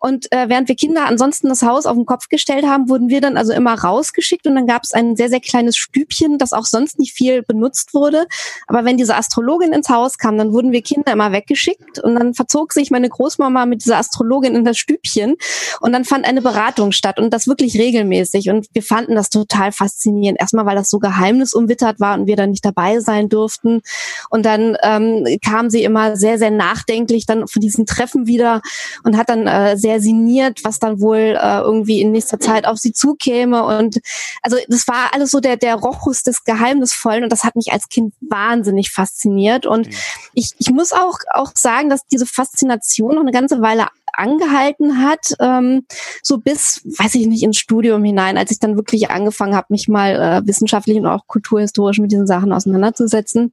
und 0.00 0.30
äh, 0.32 0.48
während 0.48 0.68
wir 0.68 0.76
Kinder 0.76 1.06
ansonsten 1.06 1.48
das 1.48 1.62
Haus 1.62 1.86
auf 1.86 1.96
den 1.96 2.06
Kopf 2.06 2.28
gestellt 2.28 2.66
haben, 2.66 2.88
wurden 2.88 3.08
wir 3.08 3.20
dann 3.20 3.36
also 3.36 3.52
immer 3.52 3.74
rausgeschickt 3.74 4.46
und 4.46 4.54
dann 4.54 4.66
gab 4.66 4.82
es 4.84 4.92
ein 4.92 5.16
sehr, 5.16 5.28
sehr 5.28 5.40
kleines 5.40 5.76
Stübchen, 5.76 6.38
das 6.38 6.52
auch 6.52 6.66
sonst 6.66 6.98
nicht 6.98 7.12
viel 7.12 7.42
benutzt 7.42 7.94
wurde. 7.94 8.26
Aber 8.66 8.84
wenn 8.84 8.96
diese 8.96 9.16
Astrologin 9.16 9.72
ins 9.72 9.88
Haus 9.88 10.18
kam, 10.18 10.38
dann 10.38 10.52
wurden 10.52 10.72
wir 10.72 10.82
Kinder 10.82 11.12
immer 11.12 11.32
weggeschickt 11.32 11.98
und 11.98 12.14
dann 12.14 12.34
verzog 12.34 12.72
sich 12.72 12.90
meine 12.90 13.08
Großmama 13.08 13.66
mit 13.66 13.84
dieser 13.84 13.98
Astrologin 13.98 14.54
in 14.54 14.64
das 14.64 14.78
Stübchen 14.78 15.36
und 15.80 15.92
dann 15.92 16.04
fand 16.04 16.26
eine 16.26 16.42
Beratung 16.42 16.92
statt 16.92 17.18
und 17.18 17.32
das 17.32 17.46
wirklich 17.46 17.78
regelmäßig 17.78 18.50
und 18.50 18.66
wir 18.72 18.82
fanden 18.82 19.14
das 19.14 19.30
total 19.30 19.72
faszinierend. 19.72 20.40
Erstmal, 20.40 20.66
weil 20.66 20.76
das 20.76 20.90
so 20.90 20.98
geheimnisumwittert 20.98 22.00
war 22.00 22.18
und 22.18 22.26
wir 22.26 22.36
dann 22.36 22.50
nicht 22.50 22.64
dabei 22.64 23.00
sein 23.00 23.28
durften 23.28 23.82
und 24.30 24.44
dann 24.44 24.76
ähm, 24.82 25.26
kam 25.44 25.70
sie 25.70 25.84
immer 25.84 26.16
sehr, 26.16 26.38
sehr 26.38 26.50
nachdenklich 26.50 27.26
dann 27.26 27.46
von 27.46 27.60
diesen 27.60 27.86
Treffen 27.86 28.26
wieder 28.26 28.62
und 29.04 29.16
hat 29.16 29.28
dann 29.28 29.46
äh, 29.52 29.76
sehr 29.76 30.00
sinniert, 30.00 30.64
was 30.64 30.78
dann 30.78 31.00
wohl 31.00 31.38
äh, 31.40 31.60
irgendwie 31.60 32.00
in 32.00 32.12
nächster 32.12 32.40
Zeit 32.40 32.66
auf 32.66 32.78
sie 32.78 32.92
zukäme. 32.92 33.64
Und 33.64 34.00
also 34.42 34.56
das 34.68 34.88
war 34.88 35.12
alles 35.12 35.30
so 35.30 35.40
der, 35.40 35.56
der 35.56 35.76
Rochus 35.76 36.22
des 36.22 36.44
Geheimnisvollen 36.44 37.24
und 37.24 37.30
das 37.30 37.44
hat 37.44 37.56
mich 37.56 37.72
als 37.72 37.88
Kind 37.88 38.14
wahnsinnig 38.20 38.90
fasziniert. 38.90 39.66
Und 39.66 39.88
ich, 40.34 40.52
ich 40.58 40.70
muss 40.70 40.92
auch, 40.92 41.18
auch 41.32 41.52
sagen, 41.54 41.90
dass 41.90 42.06
diese 42.06 42.26
Faszination 42.26 43.14
noch 43.14 43.22
eine 43.22 43.32
ganze 43.32 43.60
Weile 43.60 43.86
angehalten 44.12 45.02
hat, 45.02 45.34
ähm, 45.40 45.86
so 46.22 46.38
bis, 46.38 46.82
weiß 46.84 47.14
ich 47.14 47.26
nicht, 47.26 47.42
ins 47.42 47.58
Studium 47.58 48.04
hinein, 48.04 48.38
als 48.38 48.50
ich 48.50 48.58
dann 48.58 48.76
wirklich 48.76 49.10
angefangen 49.10 49.54
habe, 49.54 49.68
mich 49.70 49.88
mal 49.88 50.14
äh, 50.14 50.46
wissenschaftlich 50.46 50.98
und 50.98 51.06
auch 51.06 51.26
kulturhistorisch 51.26 51.98
mit 51.98 52.12
diesen 52.12 52.26
Sachen 52.26 52.52
auseinanderzusetzen. 52.52 53.52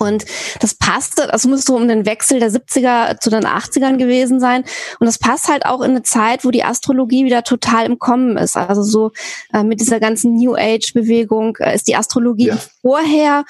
Und 0.00 0.24
das 0.60 0.74
passte, 0.74 1.28
das 1.30 1.46
muss 1.46 1.64
so 1.64 1.76
um 1.76 1.86
den 1.86 2.06
Wechsel 2.06 2.40
der 2.40 2.50
70er 2.50 3.20
zu 3.20 3.30
den 3.30 3.44
80ern 3.44 3.98
gewesen 3.98 4.40
sein. 4.40 4.64
Und 4.98 5.06
das 5.06 5.18
passt 5.18 5.48
halt 5.48 5.66
auch 5.66 5.82
in 5.82 5.90
eine 5.90 6.02
Zeit, 6.02 6.44
wo 6.44 6.50
die 6.50 6.64
Astrologie 6.64 7.24
wieder 7.24 7.42
total 7.42 7.86
im 7.86 7.98
Kommen 7.98 8.36
ist. 8.36 8.56
Also 8.56 8.82
so 8.82 9.12
äh, 9.52 9.62
mit 9.62 9.80
dieser 9.80 10.00
ganzen 10.00 10.34
New 10.34 10.54
Age-Bewegung 10.54 11.56
äh, 11.60 11.74
ist 11.74 11.86
die 11.86 11.96
Astrologie 11.96 12.48
ja. 12.48 12.58
vorher 12.80 13.44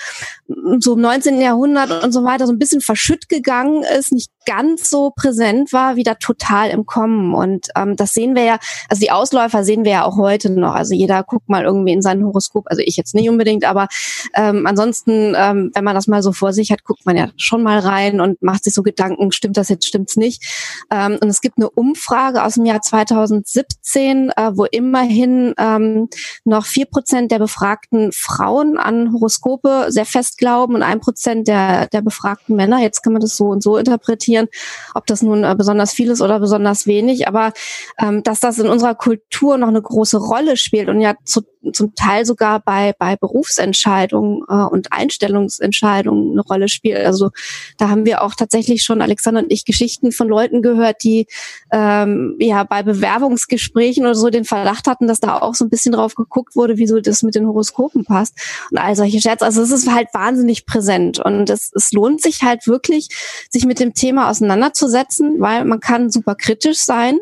so 0.79 0.95
im 0.95 1.01
19. 1.01 1.41
Jahrhundert 1.41 2.03
und 2.03 2.13
so 2.13 2.25
weiter 2.25 2.47
so 2.47 2.53
ein 2.53 2.59
bisschen 2.59 2.81
verschütt 2.81 3.29
gegangen 3.29 3.85
ist, 3.99 4.13
nicht 4.13 4.31
ganz 4.47 4.91
so 4.91 5.13
präsent 5.15 5.73
war, 5.73 5.97
wieder 5.97 6.19
total 6.19 6.71
im 6.71 6.87
Kommen. 6.87 7.35
Und 7.35 7.69
ähm, 7.77 7.97
das 7.97 8.13
sehen 8.13 8.35
wir 8.35 8.45
ja, 8.45 8.59
also 8.89 9.01
die 9.01 9.11
Ausläufer 9.11 9.65
sehen 9.65 9.85
wir 9.85 9.93
ja 9.93 10.05
auch 10.05 10.17
heute 10.17 10.51
noch. 10.51 10.75
Also 10.75 10.95
jeder 10.95 11.23
guckt 11.23 11.49
mal 11.49 11.65
irgendwie 11.65 11.93
in 11.93 12.03
sein 12.03 12.25
Horoskop, 12.25 12.65
also 12.67 12.83
ich 12.85 12.97
jetzt 12.97 13.15
nicht 13.15 13.29
unbedingt, 13.29 13.65
aber 13.65 13.89
ähm, 14.35 14.67
ansonsten, 14.67 15.35
ähm, 15.37 15.71
wenn 15.75 15.85
man 15.85 15.95
das 15.95 16.07
mal 16.07 16.23
so 16.23 16.33
vor 16.41 16.53
sich 16.55 16.73
hat, 16.73 16.85
guckt 16.85 17.05
man 17.05 17.17
ja 17.17 17.29
schon 17.37 17.63
mal 17.63 17.79
rein 17.79 18.21
und 18.21 18.43
macht 18.43 18.65
sich 18.65 18.73
so 18.73 18.83
Gedanken, 18.83 19.31
stimmt 19.31 19.59
das 19.59 19.69
jetzt, 19.69 19.87
stimmt's 19.87 20.17
nicht. 20.17 20.43
Ähm, 20.91 21.19
und 21.21 21.29
es 21.29 21.43
gibt 21.43 21.59
eine 21.59 21.69
Umfrage 21.71 22.43
aus 22.43 22.55
dem 22.55 22.65
Jahr 22.65 22.81
2017, 22.81 24.31
äh, 24.31 24.51
wo 24.55 24.65
immerhin 24.65 25.55
ähm, 25.59 26.09
noch 26.45 26.65
vier 26.65 26.87
Prozent 26.87 27.31
der 27.31 27.39
befragten 27.39 28.11
Frauen 28.13 28.79
an 28.79 29.13
Horoskope 29.13 29.87
sehr 29.89 30.07
fest 30.07 30.39
glauben 30.39 30.75
und 30.75 30.83
ein 30.83 31.01
Prozent 31.01 31.47
der, 31.47 31.87
der 31.89 32.01
befragten 32.01 32.57
Männer. 32.57 32.81
Jetzt 32.81 33.03
kann 33.03 33.13
man 33.13 33.21
das 33.21 33.37
so 33.37 33.49
und 33.49 33.63
so 33.63 33.77
interpretieren, 33.77 34.49
ob 34.95 35.07
das 35.07 35.23
nun 35.23 35.45
äh, 35.45 35.55
besonders 35.55 35.93
viel 35.93 36.11
ist 36.11 36.23
oder 36.23 36.41
besonders 36.41 36.87
wenig. 36.87 37.29
Aber 37.29 37.53
ähm, 37.99 38.23
dass 38.23 38.41
das 38.41 38.59
in 38.59 38.67
unserer 38.67 38.95
Kultur 38.95 39.59
noch 39.59 39.69
eine 39.69 39.83
große 39.83 40.17
Rolle 40.17 40.57
spielt 40.57 40.89
und 40.89 41.01
ja 41.03 41.15
zu, 41.25 41.43
zum 41.73 41.95
Teil 41.95 42.25
sogar 42.25 42.61
bei, 42.61 42.95
bei 42.99 43.17
Berufsentscheidungen 43.17 44.43
äh, 44.49 44.55
und 44.55 44.93
Einstellungsentscheidungen 44.93 46.30
eine 46.33 46.43
Rolle 46.43 46.69
spielt. 46.69 47.05
Also 47.05 47.31
da 47.79 47.89
haben 47.89 48.05
wir 48.05 48.23
auch 48.23 48.35
tatsächlich 48.35 48.83
schon, 48.83 49.03
Alexander 49.03 49.43
und 49.43 49.53
ich, 49.53 49.65
Geschichten 49.65 50.13
von 50.13 50.29
Leuten 50.29 50.63
gehört, 50.63 51.03
die 51.03 51.27
ähm, 51.73 52.37
ja 52.39 52.65
bei 52.65 52.83
Bewerbungsgesprächen 52.83 54.05
oder 54.05 54.15
so 54.15 54.31
den 54.31 54.45
Verdacht 54.45 54.87
hatten, 54.87 55.07
dass 55.07 55.21
da 55.21 55.39
auch 55.39 55.55
so 55.55 55.65
ein 55.65 55.71
bisschen 55.71 55.93
drauf 55.93 56.15
geguckt 56.15 56.57
wurde, 56.57 56.77
wie 56.79 56.87
so 56.87 57.01
das 57.01 57.23
mit 57.23 57.35
den 57.35 57.47
Horoskopen 57.47 58.05
passt 58.05 58.35
und 58.71 58.79
all 58.79 58.97
solche 58.97 59.21
Scherze. 59.21 59.45
Also 59.45 59.63
es 59.63 59.71
ist 59.71 59.93
halt 59.93 60.09
wahnsinnig 60.13 60.67
präsent 60.67 61.19
und 61.19 61.51
es, 61.51 61.71
es 61.75 61.93
lohnt 61.93 62.21
sich 62.21 62.43
halt 62.43 62.67
wirklich, 62.67 63.09
sich 63.51 63.65
mit 63.65 63.81
dem 63.81 63.95
Thema 63.95 64.31
auseinanderzusetzen, 64.31 65.41
weil 65.41 65.65
man 65.65 65.81
kann 65.81 66.11
super 66.11 66.35
kritisch 66.35 66.79
sein 66.79 67.19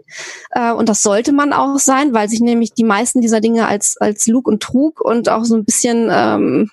äh, 0.52 0.72
und 0.72 0.88
das 0.88 1.02
sollte 1.02 1.32
man 1.32 1.52
auch 1.52 1.78
sein, 1.78 2.14
weil 2.14 2.28
sich 2.28 2.40
nämlich 2.40 2.72
die 2.72 2.84
meisten 2.84 3.20
dieser 3.20 3.40
Dinge 3.40 3.66
als 3.66 3.96
als 4.00 4.26
Lug 4.26 4.46
und 4.46 4.62
Trug 4.62 5.00
und 5.00 5.28
auch 5.28 5.44
so 5.44 5.56
ein 5.56 5.64
bisschen, 5.64 6.08
ähm, 6.10 6.70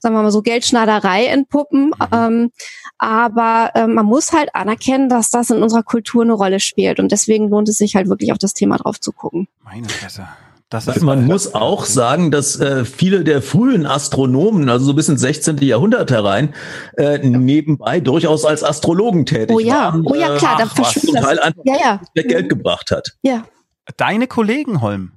sagen 0.00 0.14
wir 0.14 0.22
mal 0.22 0.30
so 0.30 0.42
Geldschneiderei 0.42 1.26
entpuppen. 1.26 1.86
Mhm. 1.88 2.06
Ähm, 2.12 2.50
aber 2.98 3.70
äh, 3.74 3.86
man 3.86 4.06
muss 4.06 4.32
halt 4.32 4.54
anerkennen, 4.54 5.08
dass 5.08 5.30
das 5.30 5.50
in 5.50 5.62
unserer 5.62 5.82
Kultur 5.82 6.22
eine 6.22 6.32
Rolle 6.32 6.60
spielt 6.60 6.98
und 6.98 7.12
deswegen 7.12 7.48
lohnt 7.48 7.68
es 7.68 7.76
sich 7.76 7.94
halt 7.94 8.08
wirklich 8.08 8.32
auf 8.32 8.38
das 8.38 8.54
Thema 8.54 8.76
drauf 8.78 9.00
zu 9.00 9.12
gucken. 9.12 9.48
Meine 9.64 9.88
Fresse. 9.88 10.26
Das 10.70 11.00
man 11.00 11.24
muss 11.24 11.54
auch 11.54 11.86
sagen, 11.86 12.30
dass 12.30 12.60
äh, 12.60 12.84
viele 12.84 13.24
der 13.24 13.40
frühen 13.40 13.86
Astronomen, 13.86 14.68
also 14.68 14.84
so 14.84 14.94
bis 14.94 15.08
ins 15.08 15.22
16. 15.22 15.56
Jahrhundert 15.58 16.10
herein, 16.10 16.54
äh, 16.98 17.26
nebenbei 17.26 18.00
durchaus 18.00 18.44
als 18.44 18.62
Astrologen 18.62 19.24
tätig 19.24 19.56
oh 19.56 19.60
ja. 19.60 19.92
waren. 19.92 20.06
Oh 20.06 20.14
ja, 20.14 20.36
klar, 20.36 20.56
äh, 20.56 20.64
da 20.64 20.66
verschwindet 20.66 21.10
zum 21.10 21.24
Teil 21.24 21.38
einfach 21.38 21.62
ja, 21.64 22.00
ja. 22.14 22.22
Geld 22.22 22.50
gebracht 22.50 22.90
hat. 22.90 23.16
Ja. 23.22 23.44
Deine 23.96 24.26
Kollegen, 24.26 24.82
Holm. 24.82 25.12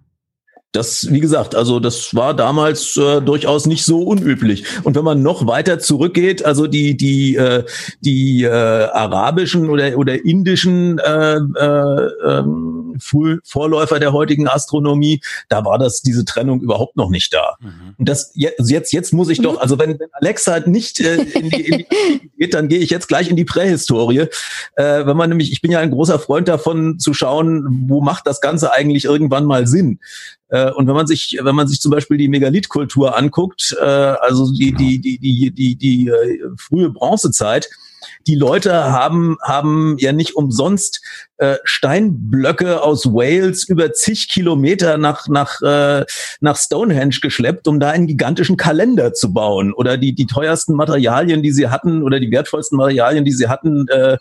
Das, 0.73 1.11
wie 1.11 1.19
gesagt, 1.19 1.53
also 1.53 1.81
das 1.81 2.15
war 2.15 2.33
damals 2.33 2.95
äh, 2.95 3.19
durchaus 3.21 3.65
nicht 3.65 3.83
so 3.83 4.03
unüblich. 4.03 4.63
Und 4.83 4.95
wenn 4.95 5.03
man 5.03 5.21
noch 5.21 5.45
weiter 5.45 5.79
zurückgeht, 5.79 6.45
also 6.45 6.65
die 6.65 6.95
die 6.95 7.35
äh, 7.35 7.65
die 7.99 8.43
äh, 8.43 8.49
arabischen 8.49 9.69
oder 9.69 9.97
oder 9.97 10.23
indischen 10.23 10.97
äh, 10.99 11.35
äh, 11.35 12.07
ähm, 12.25 12.80
Vorläufer 13.01 13.99
der 13.99 14.13
heutigen 14.13 14.47
Astronomie, 14.47 15.21
da 15.49 15.65
war 15.65 15.77
das 15.77 16.01
diese 16.01 16.25
Trennung 16.25 16.61
überhaupt 16.61 16.95
noch 16.95 17.09
nicht 17.09 17.33
da. 17.33 17.55
Mhm. 17.59 17.95
Und 17.97 18.09
das 18.09 18.33
also 18.59 18.73
jetzt 18.73 18.93
jetzt 18.93 19.13
muss 19.13 19.29
ich 19.29 19.41
doch, 19.41 19.59
also 19.59 19.79
wenn, 19.79 19.99
wenn 19.99 20.09
Alexa 20.13 20.59
nicht 20.61 20.99
äh, 20.99 21.15
in 21.15 21.49
die, 21.49 21.61
in 21.61 21.77
die 21.79 22.29
geht, 22.37 22.53
dann 22.53 22.67
gehe 22.67 22.79
ich 22.79 22.89
jetzt 22.89 23.07
gleich 23.07 23.29
in 23.29 23.35
die 23.35 23.45
Prähistorie. 23.45 24.27
Äh, 24.75 25.05
wenn 25.05 25.17
man 25.17 25.29
nämlich, 25.29 25.51
ich 25.51 25.61
bin 25.61 25.71
ja 25.71 25.79
ein 25.79 25.91
großer 25.91 26.19
Freund 26.19 26.47
davon 26.47 26.99
zu 26.99 27.13
schauen, 27.13 27.85
wo 27.87 28.01
macht 28.01 28.25
das 28.27 28.41
Ganze 28.41 28.73
eigentlich 28.73 29.05
irgendwann 29.05 29.45
mal 29.45 29.67
Sinn. 29.67 29.99
Äh, 30.49 30.71
Und 30.71 30.87
wenn 30.87 30.95
man 30.95 31.07
sich, 31.07 31.37
wenn 31.41 31.55
man 31.55 31.67
sich 31.67 31.79
zum 31.79 31.91
Beispiel 31.91 32.17
die 32.17 32.27
Megalithkultur 32.27 33.17
anguckt, 33.17 33.75
äh, 33.79 33.85
also 33.85 34.51
die, 34.51 34.73
die, 34.73 34.99
die, 34.99 35.17
die, 35.19 35.51
die, 35.51 35.75
die 35.75 36.07
äh, 36.07 36.39
frühe 36.57 36.89
Bronzezeit, 36.89 37.69
die 38.27 38.35
Leute 38.35 38.73
haben, 38.73 39.37
haben 39.41 39.95
ja 39.99 40.11
nicht 40.11 40.35
umsonst 40.35 41.01
äh, 41.37 41.57
Steinblöcke 41.63 42.83
aus 42.83 43.05
Wales 43.07 43.63
über 43.63 43.93
zig 43.93 44.27
Kilometer 44.29 44.97
nach, 44.97 45.27
nach, 45.27 45.61
äh, 45.61 46.05
nach 46.39 46.57
Stonehenge 46.57 47.19
geschleppt, 47.21 47.67
um 47.67 47.79
da 47.79 47.89
einen 47.89 48.07
gigantischen 48.07 48.57
Kalender 48.57 49.13
zu 49.13 49.33
bauen. 49.33 49.73
Oder 49.73 49.97
die, 49.97 50.13
die 50.13 50.27
teuersten 50.27 50.75
Materialien, 50.75 51.41
die 51.41 51.51
sie 51.51 51.69
hatten, 51.69 52.03
oder 52.03 52.19
die 52.19 52.31
wertvollsten 52.31 52.77
Materialien, 52.77 53.25
die 53.25 53.31
sie 53.31 53.47
hatten, 53.47 53.87
äh, 53.87 54.17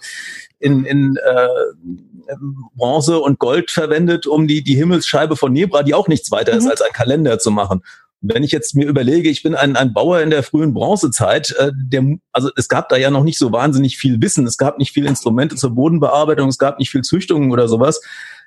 in, 0.58 0.84
in 0.84 1.16
äh, 1.16 2.34
Bronze 2.76 3.18
und 3.18 3.38
Gold 3.38 3.70
verwendet, 3.70 4.26
um 4.26 4.46
die, 4.46 4.62
die 4.62 4.76
Himmelsscheibe 4.76 5.36
von 5.36 5.52
Nebra, 5.52 5.82
die 5.82 5.94
auch 5.94 6.08
nichts 6.08 6.30
weiter 6.30 6.52
ist, 6.52 6.64
Mhm. 6.64 6.70
als 6.70 6.82
ein 6.82 6.92
Kalender 6.92 7.38
zu 7.38 7.50
machen. 7.50 7.82
Wenn 8.22 8.42
ich 8.44 8.52
jetzt 8.52 8.74
mir 8.74 8.86
überlege, 8.86 9.30
ich 9.30 9.42
bin 9.42 9.54
ein, 9.54 9.76
ein 9.76 9.94
Bauer 9.94 10.20
in 10.20 10.30
der 10.30 10.42
frühen 10.42 10.74
Bronzezeit, 10.74 11.54
äh, 11.58 11.70
der, 11.74 12.04
also 12.32 12.50
es 12.56 12.68
gab 12.68 12.88
da 12.90 12.96
ja 12.96 13.10
noch 13.10 13.24
nicht 13.24 13.38
so 13.38 13.50
wahnsinnig 13.52 13.96
viel 13.96 14.20
Wissen, 14.20 14.46
es 14.46 14.58
gab 14.58 14.78
nicht 14.78 14.92
viel 14.92 15.06
Instrumente 15.06 15.56
zur 15.56 15.70
Bodenbearbeitung, 15.70 16.48
es 16.48 16.58
gab 16.58 16.78
nicht 16.78 16.90
viel 16.90 17.02
Züchtungen 17.02 17.50
oder 17.50 17.66
sowas. 17.68 18.00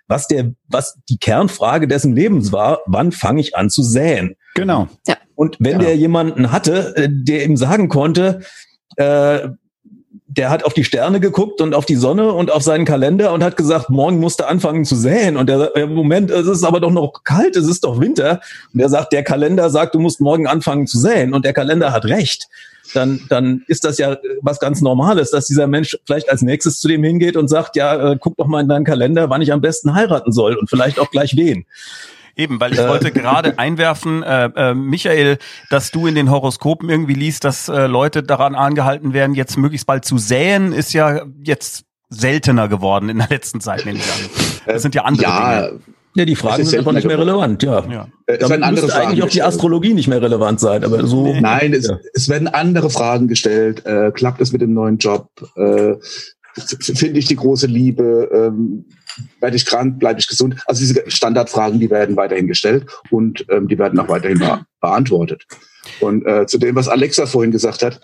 Was 0.07 0.27
der, 0.27 0.53
was 0.67 0.99
die 1.09 1.17
Kernfrage 1.17 1.87
dessen 1.87 2.13
Lebens 2.15 2.51
war, 2.51 2.81
wann 2.85 3.11
fange 3.11 3.41
ich 3.41 3.55
an 3.55 3.69
zu 3.69 3.81
säen? 3.81 4.35
Genau. 4.53 4.87
Und 5.35 5.57
wenn 5.59 5.79
Ja. 5.79 5.87
der 5.87 5.95
jemanden 5.97 6.51
hatte, 6.51 6.95
äh, 6.95 7.09
der 7.09 7.45
ihm 7.45 7.57
sagen 7.57 7.89
konnte, 7.89 8.41
äh, 8.97 9.49
der 10.35 10.49
hat 10.49 10.65
auf 10.65 10.73
die 10.73 10.83
Sterne 10.83 11.19
geguckt 11.19 11.61
und 11.61 11.75
auf 11.75 11.85
die 11.85 11.95
Sonne 11.95 12.33
und 12.33 12.51
auf 12.51 12.63
seinen 12.63 12.85
Kalender 12.85 13.33
und 13.33 13.43
hat 13.43 13.55
gesagt, 13.55 13.89
morgen 13.89 14.19
musst 14.19 14.39
du 14.39 14.47
anfangen 14.47 14.83
zu 14.83 14.95
säen. 14.95 15.37
Und 15.37 15.47
der 15.47 15.59
sagt, 15.59 15.77
"Ja, 15.77 15.85
Moment, 15.85 16.31
es 16.31 16.47
ist 16.47 16.63
aber 16.63 16.79
doch 16.79 16.91
noch 16.91 17.23
kalt, 17.23 17.55
es 17.55 17.67
ist 17.67 17.83
doch 17.83 17.99
Winter. 17.99 18.41
Und 18.73 18.79
der 18.79 18.89
sagt, 18.89 19.13
der 19.13 19.23
Kalender 19.23 19.69
sagt, 19.69 19.93
du 19.95 19.99
musst 19.99 20.21
morgen 20.21 20.47
anfangen 20.47 20.87
zu 20.87 20.97
säen. 20.99 21.33
Und 21.33 21.45
der 21.45 21.53
Kalender 21.53 21.91
hat 21.91 22.05
recht. 22.05 22.47
Dann, 22.93 23.21
dann 23.29 23.63
ist 23.67 23.85
das 23.85 23.97
ja 23.97 24.17
was 24.41 24.59
ganz 24.59 24.81
Normales, 24.81 25.31
dass 25.31 25.45
dieser 25.45 25.67
Mensch 25.67 25.97
vielleicht 26.05 26.29
als 26.29 26.41
nächstes 26.41 26.79
zu 26.79 26.87
dem 26.87 27.03
hingeht 27.03 27.37
und 27.37 27.47
sagt, 27.47 27.75
ja, 27.75 28.11
äh, 28.11 28.17
guck 28.19 28.35
doch 28.37 28.47
mal 28.47 28.61
in 28.61 28.67
deinen 28.67 28.85
Kalender, 28.85 29.29
wann 29.29 29.41
ich 29.41 29.51
am 29.53 29.61
besten 29.61 29.93
heiraten 29.93 30.31
soll 30.31 30.55
und 30.55 30.69
vielleicht 30.69 30.99
auch 30.99 31.09
gleich 31.11 31.35
wen. 31.35 31.65
Eben, 32.35 32.59
weil 32.59 32.73
ich 32.73 32.79
Äh. 32.79 32.87
wollte 32.89 33.11
gerade 33.11 33.59
einwerfen, 33.59 34.23
äh, 34.23 34.45
äh, 34.55 34.73
Michael, 34.73 35.37
dass 35.69 35.91
du 35.91 36.07
in 36.07 36.15
den 36.15 36.31
Horoskopen 36.31 36.89
irgendwie 36.89 37.13
liest, 37.13 37.43
dass 37.43 37.69
äh, 37.69 37.85
Leute 37.87 38.23
daran 38.23 38.55
angehalten 38.55 39.13
werden, 39.13 39.35
jetzt 39.35 39.57
möglichst 39.57 39.85
bald 39.87 40.03
zu 40.05 40.17
säen, 40.17 40.71
ist 40.73 40.93
ja 40.93 41.21
jetzt 41.43 41.85
seltener 42.09 42.67
geworden 42.67 43.09
in 43.09 43.17
der 43.19 43.27
letzten 43.29 43.61
Zeit, 43.61 43.85
nehme 43.85 43.99
ich 43.99 44.05
an. 44.05 44.29
Das 44.65 44.81
sind 44.81 44.95
ja 44.95 45.03
andere 45.03 45.23
ja, 45.23 45.61
Dinge. 45.67 45.79
Ja, 46.15 46.25
die 46.25 46.35
Fragen 46.35 46.61
ist 46.61 46.69
sind 46.69 46.79
einfach 46.79 46.91
nicht 46.91 47.07
mehr 47.07 47.17
relevant, 47.17 47.63
ja. 47.63 47.83
Ja. 47.89 48.07
äh, 48.27 48.33
es 48.33 48.39
Damit 48.39 48.49
werden 48.51 48.63
andere 48.63 48.85
müsste 48.85 48.87
Fragen 48.97 49.07
eigentlich 49.09 49.23
auch 49.23 49.29
die. 49.29 49.41
Astrologie 49.43 49.93
nicht 49.95 50.07
mehr 50.07 50.21
relevant 50.21 50.59
sein, 50.59 50.83
aber 50.83 51.05
so. 51.07 51.33
Nein, 51.39 51.73
es, 51.73 51.87
Ja. 51.87 51.97
es 52.13 52.29
werden 52.29 52.47
andere 52.47 52.89
Fragen 52.91 53.27
gestellt. 53.27 53.83
Äh, 53.85 54.11
klappt 54.11 54.39
es 54.41 54.51
mit 54.51 54.61
dem 54.61 54.73
neuen 54.73 54.97
Job? 54.99 55.27
Äh, 55.55 55.95
Finde 56.81 57.17
ich 57.19 57.25
die 57.25 57.35
große 57.35 57.65
Liebe? 57.65 58.29
Ähm, 58.31 58.85
werde 59.39 59.55
ich 59.55 59.65
krank? 59.65 59.99
Bleibe 59.99 60.19
ich 60.19 60.27
gesund? 60.27 60.61
Also 60.65 60.81
diese 60.81 61.03
Standardfragen, 61.09 61.79
die 61.79 61.89
werden 61.89 62.15
weiterhin 62.15 62.47
gestellt 62.47 62.85
und 63.09 63.45
ähm, 63.49 63.67
die 63.67 63.77
werden 63.77 63.99
auch 63.99 64.09
weiterhin 64.09 64.39
be 64.39 64.65
beantwortet. 64.81 65.45
Und 65.99 66.25
äh, 66.25 66.45
zu 66.45 66.57
dem, 66.57 66.75
was 66.75 66.87
Alexa 66.87 67.25
vorhin 67.25 67.51
gesagt 67.51 67.83
hat, 67.83 68.01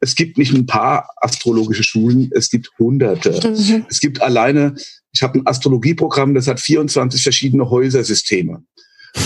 es 0.00 0.14
gibt 0.14 0.38
nicht 0.38 0.52
ein 0.52 0.66
paar 0.66 1.08
astrologische 1.16 1.84
Schulen, 1.84 2.30
es 2.32 2.50
gibt 2.50 2.70
hunderte. 2.78 3.30
Mhm. 3.48 3.86
Es 3.88 4.00
gibt 4.00 4.20
alleine, 4.20 4.74
ich 5.12 5.22
habe 5.22 5.38
ein 5.38 5.46
Astrologieprogramm, 5.46 6.34
das 6.34 6.48
hat 6.48 6.60
24 6.60 7.22
verschiedene 7.22 7.70
Häusersysteme. 7.70 8.62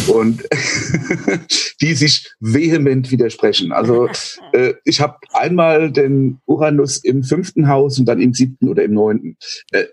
Und 0.07 0.45
die 1.81 1.95
sich 1.95 2.31
vehement 2.38 3.11
widersprechen. 3.11 3.73
Also 3.73 4.09
äh, 4.53 4.75
ich 4.85 5.01
habe 5.01 5.16
einmal 5.33 5.90
den 5.90 6.38
Uranus 6.47 6.99
im 6.99 7.25
fünften 7.25 7.66
Haus 7.66 7.99
und 7.99 8.07
dann 8.07 8.21
im 8.21 8.33
siebten 8.33 8.69
oder 8.69 8.85
im 8.85 8.95
neunten. 8.95 9.37
Äh, 9.73 9.87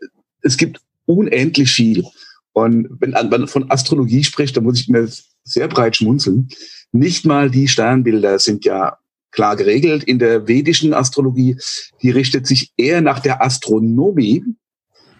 es 0.44 0.58
gibt 0.58 0.80
unendlich 1.08 1.72
viel. 1.72 2.06
Und 2.54 2.88
wenn 3.00 3.12
man 3.12 3.48
von 3.48 3.70
Astrologie 3.72 4.24
spricht, 4.24 4.58
dann 4.58 4.64
muss 4.64 4.80
ich 4.80 4.88
mir 4.88 5.08
sehr 5.44 5.68
breit 5.68 5.96
schmunzeln. 5.96 6.50
Nicht 6.92 7.26
mal 7.26 7.50
die 7.50 7.68
Sternbilder 7.68 8.40
sind 8.40 8.66
ja 8.66 8.98
klar 9.32 9.56
geregelt. 9.56 10.04
In 10.04 10.20
der 10.20 10.48
vedischen 10.48 10.94
Astrologie, 10.94 11.58
die 12.02 12.10
richtet 12.10 12.48
sich 12.48 12.74
eher 12.78 13.02
nach 13.02 13.20
der 13.20 13.44
Astronomie. 13.44 14.44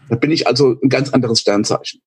Da 0.10 0.16
bin 0.16 0.32
ich 0.32 0.48
also 0.48 0.80
ein 0.82 0.90
ganz 0.90 1.10
anderes 1.10 1.42
Sternzeichen. 1.42 2.02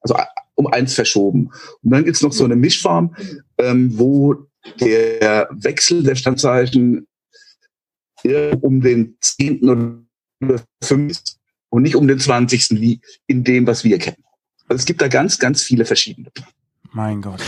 Also 0.00 0.14
äh, 0.14 0.26
um 0.54 0.66
eins 0.66 0.94
verschoben. 0.94 1.50
Und 1.82 1.90
dann 1.90 2.04
gibt's 2.04 2.22
noch 2.22 2.32
so 2.32 2.44
eine 2.44 2.56
Mischform, 2.56 3.16
ähm, 3.58 3.98
wo 3.98 4.46
der 4.78 5.48
Wechsel 5.52 6.02
der 6.02 6.14
Sternzeichen 6.14 7.06
um 8.60 8.82
den 8.82 9.16
zehnten 9.20 10.06
oder 10.42 10.62
fünften 10.82 11.39
und 11.70 11.82
nicht 11.82 11.96
um 11.96 12.06
den 12.06 12.18
zwanzigsten 12.18 12.80
wie 12.80 13.00
in 13.26 13.42
dem, 13.44 13.66
was 13.66 13.84
wir 13.84 13.98
kennen. 13.98 14.22
Also 14.68 14.80
es 14.80 14.84
gibt 14.84 15.00
da 15.00 15.08
ganz, 15.08 15.38
ganz 15.38 15.62
viele 15.62 15.84
verschiedene. 15.84 16.30
Mein 16.92 17.22
Gott. 17.22 17.40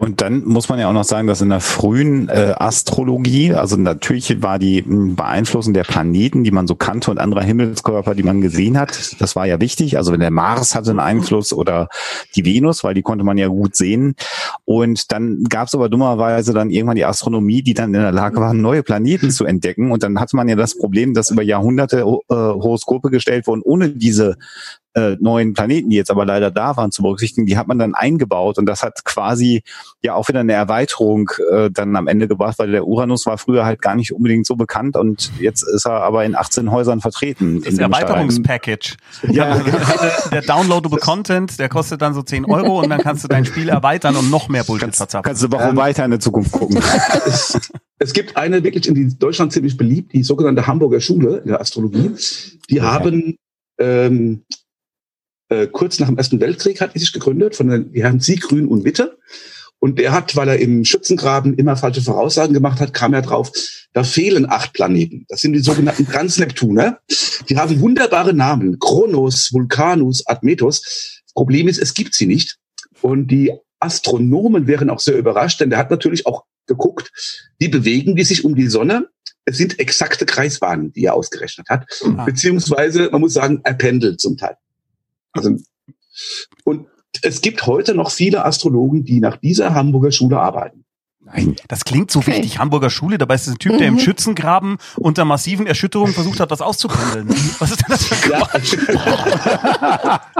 Und 0.00 0.22
dann 0.22 0.44
muss 0.46 0.70
man 0.70 0.78
ja 0.78 0.88
auch 0.88 0.94
noch 0.94 1.04
sagen, 1.04 1.26
dass 1.26 1.42
in 1.42 1.50
der 1.50 1.60
frühen 1.60 2.30
äh, 2.30 2.54
Astrologie, 2.58 3.52
also 3.52 3.76
natürlich 3.76 4.42
war 4.42 4.58
die 4.58 4.80
mh, 4.80 5.14
Beeinflussung 5.14 5.74
der 5.74 5.84
Planeten, 5.84 6.42
die 6.42 6.52
man 6.52 6.66
so 6.66 6.74
kannte 6.74 7.10
und 7.10 7.18
anderer 7.18 7.42
Himmelskörper, 7.42 8.14
die 8.14 8.22
man 8.22 8.40
gesehen 8.40 8.78
hat, 8.78 9.20
das 9.20 9.36
war 9.36 9.46
ja 9.46 9.60
wichtig. 9.60 9.98
Also 9.98 10.10
wenn 10.10 10.20
der 10.20 10.30
Mars 10.30 10.74
hatte 10.74 10.88
einen 10.88 11.00
Einfluss 11.00 11.52
oder 11.52 11.88
die 12.34 12.46
Venus, 12.46 12.82
weil 12.82 12.94
die 12.94 13.02
konnte 13.02 13.24
man 13.24 13.36
ja 13.36 13.48
gut 13.48 13.76
sehen. 13.76 14.14
Und 14.64 15.12
dann 15.12 15.44
gab 15.44 15.68
es 15.68 15.74
aber 15.74 15.90
dummerweise 15.90 16.54
dann 16.54 16.70
irgendwann 16.70 16.96
die 16.96 17.04
Astronomie, 17.04 17.60
die 17.60 17.74
dann 17.74 17.92
in 17.92 18.00
der 18.00 18.10
Lage 18.10 18.40
war, 18.40 18.54
neue 18.54 18.82
Planeten 18.82 19.30
zu 19.30 19.44
entdecken. 19.44 19.92
Und 19.92 20.02
dann 20.02 20.18
hatte 20.18 20.34
man 20.34 20.48
ja 20.48 20.56
das 20.56 20.78
Problem, 20.78 21.12
dass 21.12 21.30
über 21.30 21.42
Jahrhunderte 21.42 21.98
äh, 21.98 22.34
Horoskope 22.34 23.10
gestellt 23.10 23.46
wurden, 23.46 23.60
ohne 23.60 23.90
diese 23.90 24.38
äh, 24.94 25.16
neuen 25.20 25.54
Planeten, 25.54 25.90
die 25.90 25.96
jetzt 25.96 26.10
aber 26.10 26.24
leider 26.24 26.50
da 26.50 26.76
waren, 26.76 26.90
zu 26.90 27.02
berücksichtigen, 27.02 27.46
die 27.46 27.56
hat 27.56 27.68
man 27.68 27.78
dann 27.78 27.94
eingebaut 27.94 28.58
und 28.58 28.66
das 28.66 28.82
hat 28.82 29.04
quasi 29.04 29.62
ja 30.02 30.14
auch 30.14 30.28
wieder 30.28 30.40
eine 30.40 30.52
Erweiterung 30.52 31.30
äh, 31.52 31.70
dann 31.70 31.96
am 31.96 32.08
Ende 32.08 32.28
gebracht, 32.28 32.58
weil 32.58 32.70
der 32.70 32.86
Uranus 32.86 33.26
war 33.26 33.38
früher 33.38 33.64
halt 33.64 33.82
gar 33.82 33.94
nicht 33.94 34.12
unbedingt 34.12 34.46
so 34.46 34.56
bekannt 34.56 34.96
und 34.96 35.30
jetzt 35.38 35.62
ist 35.62 35.86
er 35.86 36.02
aber 36.02 36.24
in 36.24 36.34
18 36.34 36.70
Häusern 36.70 37.00
vertreten. 37.00 37.62
Das. 37.62 37.78
Erweiterungspackage. 37.78 38.96
Ja, 39.30 39.44
Also, 39.44 39.64
der, 39.64 40.30
der 40.30 40.42
downloadable 40.42 40.98
Content, 40.98 41.58
der 41.58 41.68
kostet 41.68 42.02
dann 42.02 42.14
so 42.14 42.22
10 42.22 42.44
Euro 42.44 42.80
und 42.80 42.90
dann 42.90 43.00
kannst 43.00 43.24
du 43.24 43.28
dein 43.28 43.44
Spiel 43.44 43.68
erweitern 43.68 44.16
und 44.16 44.30
noch 44.30 44.48
mehr 44.48 44.64
Bullshit 44.64 44.86
kannst, 44.86 44.98
verzapfen. 44.98 45.28
kannst 45.28 45.42
du 45.42 45.52
Woche 45.52 45.76
weiter 45.76 46.04
in 46.04 46.10
der 46.10 46.20
Zukunft 46.20 46.52
gucken. 46.52 46.80
Es, 47.26 47.58
Es 47.98 48.14
gibt 48.14 48.36
eine 48.36 48.64
wirklich 48.64 48.88
in 48.88 49.18
Deutschland 49.18 49.52
ziemlich 49.52 49.76
beliebt, 49.76 50.14
die 50.14 50.22
sogenannte 50.22 50.66
Hamburger 50.66 51.00
Schule 51.00 51.38
in 51.38 51.48
der 51.48 51.60
Astrologie. 51.60 52.10
Die 52.70 52.80
haben 52.80 53.36
ähm, 53.78 54.44
äh, 55.50 55.66
kurz 55.66 55.98
nach 55.98 56.08
dem 56.08 56.16
Ersten 56.16 56.40
Weltkrieg 56.40 56.80
hat 56.80 56.94
die 56.94 56.98
sich 56.98 57.12
gegründet 57.12 57.54
von 57.54 57.68
den 57.68 57.92
Herren 57.92 58.20
Siegrün 58.20 58.66
und 58.66 58.84
Witte. 58.84 59.18
Und 59.78 59.98
der 59.98 60.12
hat, 60.12 60.36
weil 60.36 60.48
er 60.48 60.58
im 60.58 60.84
Schützengraben 60.84 61.54
immer 61.54 61.76
falsche 61.76 62.02
Voraussagen 62.02 62.52
gemacht 62.52 62.80
hat, 62.80 62.92
kam 62.92 63.14
er 63.14 63.22
drauf, 63.22 63.50
da 63.92 64.04
fehlen 64.04 64.48
acht 64.48 64.74
Planeten. 64.74 65.24
Das 65.28 65.40
sind 65.40 65.54
die 65.54 65.60
sogenannten 65.60 66.06
Transneptuner. 66.06 66.98
Die 67.48 67.56
haben 67.56 67.80
wunderbare 67.80 68.34
Namen. 68.34 68.78
Kronos, 68.78 69.52
Vulcanus, 69.52 70.26
Admetus. 70.26 71.22
Problem 71.34 71.66
ist, 71.66 71.78
es 71.78 71.94
gibt 71.94 72.14
sie 72.14 72.26
nicht. 72.26 72.56
Und 73.00 73.28
die 73.28 73.52
Astronomen 73.80 74.66
wären 74.66 74.90
auch 74.90 75.00
sehr 75.00 75.16
überrascht, 75.16 75.60
denn 75.60 75.70
der 75.70 75.78
hat 75.78 75.90
natürlich 75.90 76.26
auch 76.26 76.44
geguckt, 76.66 77.10
wie 77.58 77.68
bewegen 77.68 78.14
die 78.14 78.24
sich 78.24 78.44
um 78.44 78.54
die 78.54 78.68
Sonne. 78.68 79.08
Es 79.46 79.56
sind 79.56 79.78
exakte 79.78 80.26
Kreisbahnen, 80.26 80.92
die 80.92 81.04
er 81.04 81.14
ausgerechnet 81.14 81.68
hat. 81.70 81.86
Ah. 82.04 82.24
Beziehungsweise, 82.24 83.08
man 83.10 83.22
muss 83.22 83.32
sagen, 83.32 83.60
er 83.64 83.74
pendelt 83.74 84.20
zum 84.20 84.36
Teil. 84.36 84.56
Also, 85.32 85.56
und 86.64 86.86
es 87.22 87.40
gibt 87.40 87.66
heute 87.66 87.94
noch 87.94 88.10
viele 88.10 88.44
Astrologen, 88.44 89.04
die 89.04 89.20
nach 89.20 89.36
dieser 89.36 89.74
Hamburger 89.74 90.12
Schule 90.12 90.38
arbeiten. 90.38 90.84
Das 91.68 91.84
klingt 91.84 92.10
so 92.10 92.26
wichtig. 92.26 92.58
Hamburger 92.58 92.90
Schule, 92.90 93.18
dabei 93.18 93.36
ist 93.36 93.46
es 93.46 93.54
ein 93.54 93.58
Typ, 93.58 93.78
der 93.78 93.88
im 93.88 93.94
mhm. 93.94 94.00
Schützengraben 94.00 94.78
unter 94.96 95.24
massiven 95.24 95.66
Erschütterungen 95.66 96.12
versucht 96.12 96.40
hat, 96.40 96.50
das 96.50 96.60
auszupendeln. 96.60 97.28
Was 97.58 97.70
ist 97.70 97.80
denn 97.80 97.88
das 97.88 98.04
für 98.04 98.28
Quatsch? 98.28 98.76
Ja. 98.88 100.20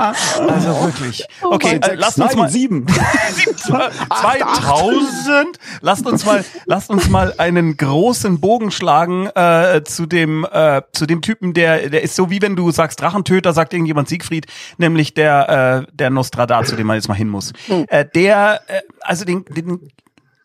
also 0.49 0.85
wirklich. 0.85 1.25
Oh 1.43 1.53
okay, 1.53 1.79
äh, 1.83 1.95
lasst 1.95 2.19
uns 2.19 2.35
mal 2.35 2.51
sieben. 2.51 2.87
2000. 3.57 5.59
Lasst 5.81 6.07
uns 6.07 6.25
mal, 6.25 6.45
lasst 6.67 6.91
uns 6.91 7.09
mal 7.09 7.35
einen 7.39 7.77
großen 7.77 8.41
Bogen 8.41 8.71
schlagen 8.71 9.27
äh, 9.35 9.83
zu 9.85 10.07
dem 10.07 10.47
äh, 10.51 10.83
zu 10.93 11.07
dem 11.07 11.23
Typen, 11.23 11.55
der 11.55 11.89
der 11.89 12.03
ist 12.03 12.17
so 12.17 12.31
wie 12.31 12.43
wenn 12.43 12.57
du 12.57 12.71
sagst 12.71 13.01
Drachentöter, 13.01 13.53
sagt 13.53 13.73
irgendjemand 13.73 14.09
Siegfried, 14.09 14.47
nämlich 14.79 15.15
der 15.15 15.87
äh, 15.89 15.93
der 15.93 16.11
Nostradat, 16.11 16.67
zu 16.67 16.77
dem 16.77 16.87
man 16.87 16.97
jetzt 16.97 17.09
mal 17.09 17.15
hin 17.15 17.29
muss. 17.29 17.53
Hm. 17.67 17.87
Äh, 17.89 18.07
der 18.13 18.61
äh, 18.67 18.81
also 19.01 19.25
den, 19.25 19.45
den 19.45 19.91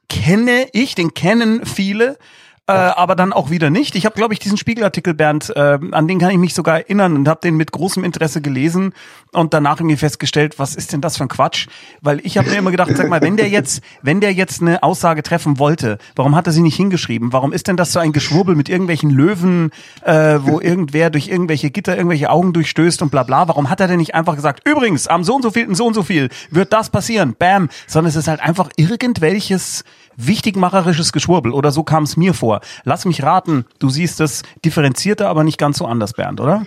kenne 0.10 0.68
ich, 0.74 0.96
den 0.96 1.14
kennen 1.14 1.66
viele 1.66 2.18
äh, 2.68 2.72
aber 2.72 3.16
dann 3.16 3.32
auch 3.32 3.52
wieder 3.52 3.70
nicht. 3.70 3.96
Ich 3.96 4.06
habe, 4.06 4.16
glaube 4.16 4.34
ich, 4.34 4.40
diesen 4.40 4.58
Spiegelartikel, 4.58 5.14
Bernd, 5.14 5.56
äh, 5.56 5.78
an 5.92 6.08
den 6.08 6.18
kann 6.18 6.32
ich 6.32 6.38
mich 6.38 6.56
sogar 6.56 6.78
erinnern 6.78 7.16
und 7.16 7.28
habe 7.28 7.40
den 7.42 7.56
mit 7.58 7.72
großem 7.72 8.04
Interesse 8.04 8.42
gelesen 8.42 8.94
und 9.32 9.54
danach 9.54 9.80
irgendwie 9.80 9.98
festgestellt, 9.98 10.58
was 10.58 10.76
ist 10.76 10.92
denn 10.92 11.02
das 11.02 11.18
für 11.18 11.26
ein 11.26 11.28
Quatsch? 11.28 11.68
Weil 12.02 12.22
ich 12.26 12.40
habe 12.40 12.50
mir 12.50 12.58
immer 12.58 12.72
gedacht, 12.72 12.90
sag 12.96 13.08
mal, 13.08 13.22
wenn 13.22 13.38
der 13.38 13.50
jetzt, 13.50 13.84
wenn 14.02 14.20
der 14.20 14.34
jetzt 14.34 14.62
eine 14.62 14.82
Aussage 14.82 15.22
treffen 15.22 15.60
wollte, 15.60 16.00
warum 16.16 16.36
hat 16.36 16.48
er 16.48 16.54
sie 16.54 16.64
nicht 16.64 16.76
hingeschrieben? 16.76 17.34
Warum 17.34 17.54
ist 17.54 17.68
denn 17.68 17.78
das 17.78 17.92
so 17.92 18.00
ein 18.00 18.14
Geschwurbel 18.14 18.56
mit 18.56 18.68
irgendwelchen 18.68 19.12
Löwen, 19.12 19.70
äh, 20.02 20.40
wo 20.42 20.60
irgendwer 20.60 21.12
durch 21.12 21.28
irgendwelche 21.28 21.70
Gitter 21.70 21.96
irgendwelche 21.96 22.32
Augen 22.32 22.52
durchstößt 22.52 23.04
und 23.04 23.12
bla 23.12 23.22
bla? 23.22 23.48
Warum 23.48 23.70
hat 23.70 23.80
er 23.80 23.88
denn 23.88 23.98
nicht 23.98 24.16
einfach 24.16 24.36
gesagt, 24.36 24.68
übrigens, 24.68 25.08
am 25.08 25.24
so 25.24 25.36
und 25.36 25.44
so 25.44 25.52
viel, 25.52 25.76
so 25.76 25.86
und 25.86 25.94
so 25.94 26.02
viel 26.02 26.30
wird 26.50 26.74
das 26.74 26.90
passieren, 26.90 27.36
bam, 27.38 27.70
sondern 27.86 28.10
es 28.10 28.16
ist 28.16 28.28
halt 28.28 28.40
einfach 28.40 28.70
irgendwelches 28.76 29.84
wichtigmacherisches 30.18 31.12
Geschwurbel 31.12 31.52
oder 31.52 31.72
so 31.72 31.84
kam 31.84 32.04
es 32.04 32.18
mir 32.18 32.34
vor. 32.34 32.62
Lass 32.84 33.06
mich 33.06 33.24
raten, 33.24 33.66
du 33.80 33.90
siehst 33.90 34.22
es 34.22 34.44
differenzierter, 34.64 35.30
aber 35.30 35.44
nicht 35.44 35.58
ganz 35.58 35.78
so 35.78 35.86
anders, 35.86 36.14
Bernd, 36.14 36.42
oder? 36.42 36.66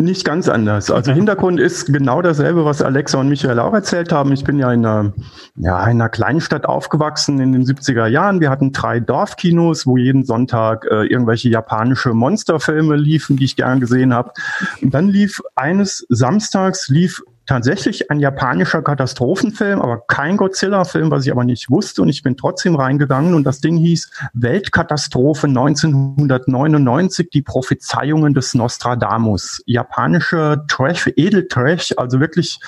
Nicht 0.00 0.24
ganz 0.24 0.48
anders. 0.48 0.90
Also 0.90 1.12
Hintergrund 1.12 1.60
ist 1.60 1.92
genau 1.92 2.22
dasselbe, 2.22 2.64
was 2.64 2.80
Alexa 2.80 3.20
und 3.20 3.28
Michael 3.28 3.58
auch 3.58 3.74
erzählt 3.74 4.12
haben. 4.12 4.32
Ich 4.32 4.44
bin 4.44 4.58
ja 4.58 4.72
in 4.72 4.86
einer, 4.86 5.12
ja, 5.56 5.84
in 5.84 6.00
einer 6.00 6.08
Kleinstadt 6.08 6.64
aufgewachsen 6.64 7.38
in 7.38 7.52
den 7.52 7.64
70er 7.64 8.06
Jahren. 8.06 8.40
Wir 8.40 8.48
hatten 8.48 8.72
drei 8.72 8.98
Dorfkinos, 8.98 9.86
wo 9.86 9.98
jeden 9.98 10.24
Sonntag 10.24 10.86
äh, 10.90 11.04
irgendwelche 11.04 11.50
japanische 11.50 12.14
Monsterfilme 12.14 12.96
liefen, 12.96 13.36
die 13.36 13.44
ich 13.44 13.56
gern 13.56 13.78
gesehen 13.78 14.14
habe. 14.14 14.32
Und 14.80 14.94
dann 14.94 15.08
lief 15.08 15.42
eines 15.54 16.06
Samstags 16.08 16.88
lief 16.88 17.22
tatsächlich 17.50 18.12
ein 18.12 18.20
japanischer 18.20 18.80
Katastrophenfilm, 18.80 19.80
aber 19.80 20.04
kein 20.06 20.36
Godzilla-Film, 20.36 21.10
was 21.10 21.26
ich 21.26 21.32
aber 21.32 21.42
nicht 21.42 21.68
wusste. 21.68 22.02
Und 22.02 22.08
ich 22.08 22.22
bin 22.22 22.36
trotzdem 22.36 22.76
reingegangen 22.76 23.34
und 23.34 23.42
das 23.42 23.60
Ding 23.60 23.76
hieß 23.76 24.08
Weltkatastrophe 24.34 25.48
1999, 25.48 27.28
die 27.30 27.42
Prophezeiungen 27.42 28.34
des 28.34 28.54
Nostradamus. 28.54 29.62
Japanischer 29.66 30.64
Trash, 30.68 31.08
Edeltrash, 31.16 31.92
also 31.96 32.20
wirklich. 32.20 32.60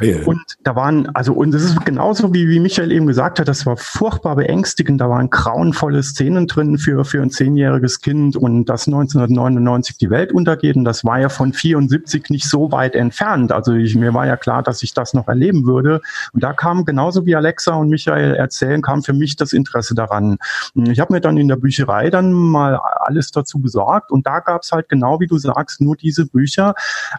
Ja. 0.00 0.24
Und 0.24 0.42
da 0.64 0.74
waren, 0.74 1.08
also, 1.14 1.32
und 1.32 1.54
es 1.54 1.62
ist 1.62 1.86
genauso 1.86 2.34
wie, 2.34 2.48
wie 2.48 2.58
Michael 2.58 2.90
eben 2.90 3.06
gesagt 3.06 3.38
hat, 3.38 3.46
das 3.46 3.64
war 3.64 3.76
furchtbar 3.76 4.34
beängstigend. 4.34 5.00
Da 5.00 5.08
waren 5.08 5.30
grauenvolle 5.30 6.02
Szenen 6.02 6.48
drin 6.48 6.78
für, 6.78 7.04
für 7.04 7.22
ein 7.22 7.30
zehnjähriges 7.30 8.00
Kind 8.00 8.36
und 8.36 8.64
dass 8.64 8.88
1999 8.88 9.98
die 9.98 10.10
Welt 10.10 10.32
untergeht. 10.32 10.74
Und 10.74 10.84
das 10.84 11.04
war 11.04 11.20
ja 11.20 11.28
von 11.28 11.52
74 11.52 12.28
nicht 12.30 12.48
so 12.48 12.72
weit 12.72 12.96
entfernt. 12.96 13.52
Also 13.52 13.74
ich 13.74 13.99
mir 14.00 14.14
war 14.14 14.26
ja 14.26 14.36
klar, 14.36 14.62
dass 14.62 14.82
ich 14.82 14.94
das 14.94 15.14
noch 15.14 15.28
erleben 15.28 15.66
würde. 15.66 16.00
Und 16.32 16.42
da 16.42 16.52
kam 16.52 16.84
genauso 16.84 17.26
wie 17.26 17.36
Alexa 17.36 17.74
und 17.74 17.88
Michael 17.88 18.34
erzählen, 18.34 18.82
kam 18.82 19.02
für 19.02 19.12
mich 19.12 19.36
das 19.36 19.52
Interesse 19.52 19.94
daran. 19.94 20.38
Ich 20.74 21.00
habe 21.00 21.12
mir 21.12 21.20
dann 21.20 21.36
in 21.36 21.48
der 21.48 21.56
Bücherei 21.56 22.10
dann 22.10 22.32
mal 22.32 22.76
alles 22.76 23.30
dazu 23.30 23.60
besorgt 23.60 24.10
und 24.10 24.26
da 24.26 24.40
gab 24.40 24.62
es 24.62 24.72
halt 24.72 24.88
genau 24.88 25.20
wie 25.20 25.26
du 25.26 25.38
sagst 25.38 25.80
nur 25.80 25.96
diese 25.96 26.26
Bücher. 26.26 26.74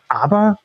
Aber 0.09 0.57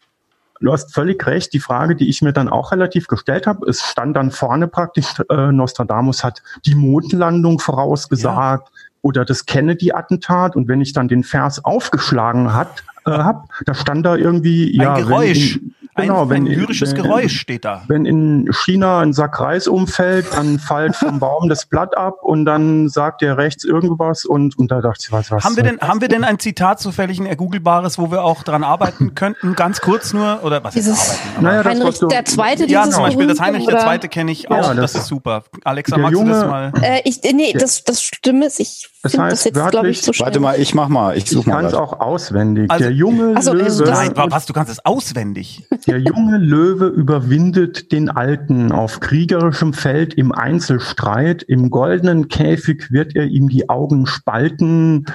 Du 0.61 0.73
hast 0.73 0.95
völlig 0.95 1.27
recht. 1.27 1.53
Die 1.53 1.61
Frage, 1.61 1.97
die 1.97 2.09
ich 2.09 2.23
mir 2.23 2.33
dann 2.33 2.49
auch 2.49 2.73
relativ 2.73 3.09
gestellt 3.09 3.47
habe, 3.47 3.69
es 3.69 3.83
stand 3.83 4.17
dann 4.17 4.31
vorne 4.31 4.69
praktisch, 4.69 5.21
äh, 5.31 5.53
Nostradamus 5.53 6.25
hat 6.25 6.43
die 6.65 6.75
Mondlandung 6.75 7.59
vorausgesagt 7.59 8.69
ja. 8.69 8.91
oder 9.03 9.25
das 9.25 9.45
Kennedy-Attentat. 9.45 10.57
Und 10.57 10.69
wenn 10.69 10.81
ich 10.81 10.93
dann 10.93 11.09
den 11.09 11.25
Vers 11.25 11.65
aufgeschlagen 11.65 12.55
hat, 12.55 12.85
äh, 13.05 13.11
hab, 13.11 13.49
da 13.65 13.75
stand 13.75 14.07
da 14.07 14.17
irgendwie 14.17 14.77
ein 14.79 14.83
ja, 14.83 14.97
Geräusch. 14.97 15.57
In, 15.57 15.75
Genau, 15.97 16.23
ein, 16.23 16.29
wenn, 16.29 16.45
ein 16.45 16.47
lyrisches 16.47 16.93
wenn, 16.93 17.03
Geräusch 17.03 17.41
steht 17.41 17.65
da. 17.65 17.83
Wenn 17.89 18.05
in 18.05 18.49
China 18.53 19.01
ein 19.01 19.13
Sack 19.13 19.41
Reis 19.41 19.67
umfällt, 19.67 20.27
dann 20.33 20.59
fällt 20.59 20.97
vom 20.97 21.19
Baum 21.19 21.49
das 21.49 21.67
Blatt 21.67 21.97
ab 21.97 22.23
und 22.23 22.45
dann 22.45 22.89
sagt 22.89 23.23
er 23.23 23.39
rechts 23.39 23.65
irgendwas 23.65 24.25
und, 24.25 24.59
und 24.59 24.71
da 24.71 24.81
dachte 24.81 24.99
ich, 25.01 25.13
was, 25.13 25.31
was. 25.31 25.45
Haben 25.45 25.57
wir 25.57 25.63
denn, 25.63 25.81
haben 25.81 26.01
wir 26.01 26.09
denn 26.09 26.25
ein 26.25 26.39
Zitat 26.39 26.81
zufällig 26.81 27.19
ein 27.19 27.27
ergooglebares, 27.27 27.99
wo 27.99 28.11
wir 28.11 28.25
auch 28.25 28.43
dran 28.43 28.65
arbeiten 28.65 29.15
könnten? 29.15 29.55
Ganz 29.55 29.81
kurz 29.81 30.13
nur, 30.13 30.41
oder 30.43 30.63
was 30.63 30.75
dieses, 30.75 30.99
ist 30.99 31.11
arbeiten? 31.11 31.43
Naja, 31.43 31.63
das, 31.63 31.73
Heinrich 31.75 31.99
der 32.01 32.25
Zweite, 32.25 32.67
Ja, 32.67 32.91
zum 32.91 33.03
Beispiel, 33.03 33.27
das 33.27 33.41
Heinrich 33.41 33.67
der 33.67 33.79
Zweite 33.79 34.09
kenne 34.09 34.33
ich 34.33 34.51
auch, 34.51 34.57
ja, 34.57 34.75
das, 34.75 34.93
das, 34.93 35.03
ist 35.03 35.09
super. 35.09 35.45
Alexa, 35.65 35.97
magst 35.97 36.13
Junge, 36.13 36.33
du 36.33 36.41
das 36.41 36.47
mal? 36.47 36.73
Äh, 36.83 37.01
ich, 37.05 37.21
nee, 37.23 37.53
das, 37.53 37.85
das 37.85 38.03
stimmt, 38.03 38.45
ich 38.59 38.89
das 39.13 39.19
heißt, 39.19 39.33
das 39.33 39.45
jetzt, 39.45 39.57
wörtlich, 39.57 39.99
ich, 39.99 40.03
so 40.03 40.25
Warte 40.25 40.41
mal, 40.41 40.59
ich 40.59 40.75
mach 40.75 40.89
mal, 40.89 41.17
ich 41.17 41.29
suche 41.29 41.49
Ich 41.49 41.55
kann 41.55 41.65
es 41.65 41.75
auch 41.75 42.01
auswendig. 42.01 42.71
Also, 42.71 42.85
der 42.85 42.93
junge 42.93 43.37
also, 43.37 43.53
Löwe. 43.53 43.85
Nein, 43.85 44.13
was, 44.15 44.47
du 44.47 44.53
kannst 44.53 44.71
es 44.71 44.85
auswendig. 44.85 45.67
Der 45.87 45.99
junge 45.99 46.39
Löwe 46.39 46.87
überwindet 46.87 47.93
den 47.93 48.11
Alten 48.11 48.73
auf 48.73 48.99
kriegerischem 48.99 49.73
Feld 49.73 50.15
im 50.15 50.33
Einzelstreit. 50.33 51.43
Im 51.45 51.71
goldenen 51.71 52.29
Käfig 52.29 52.91
wird 52.91 53.15
er 53.15 53.27
ihm 53.27 53.49
die 53.49 53.69
Augen 53.69 54.07
spalten 54.07 55.07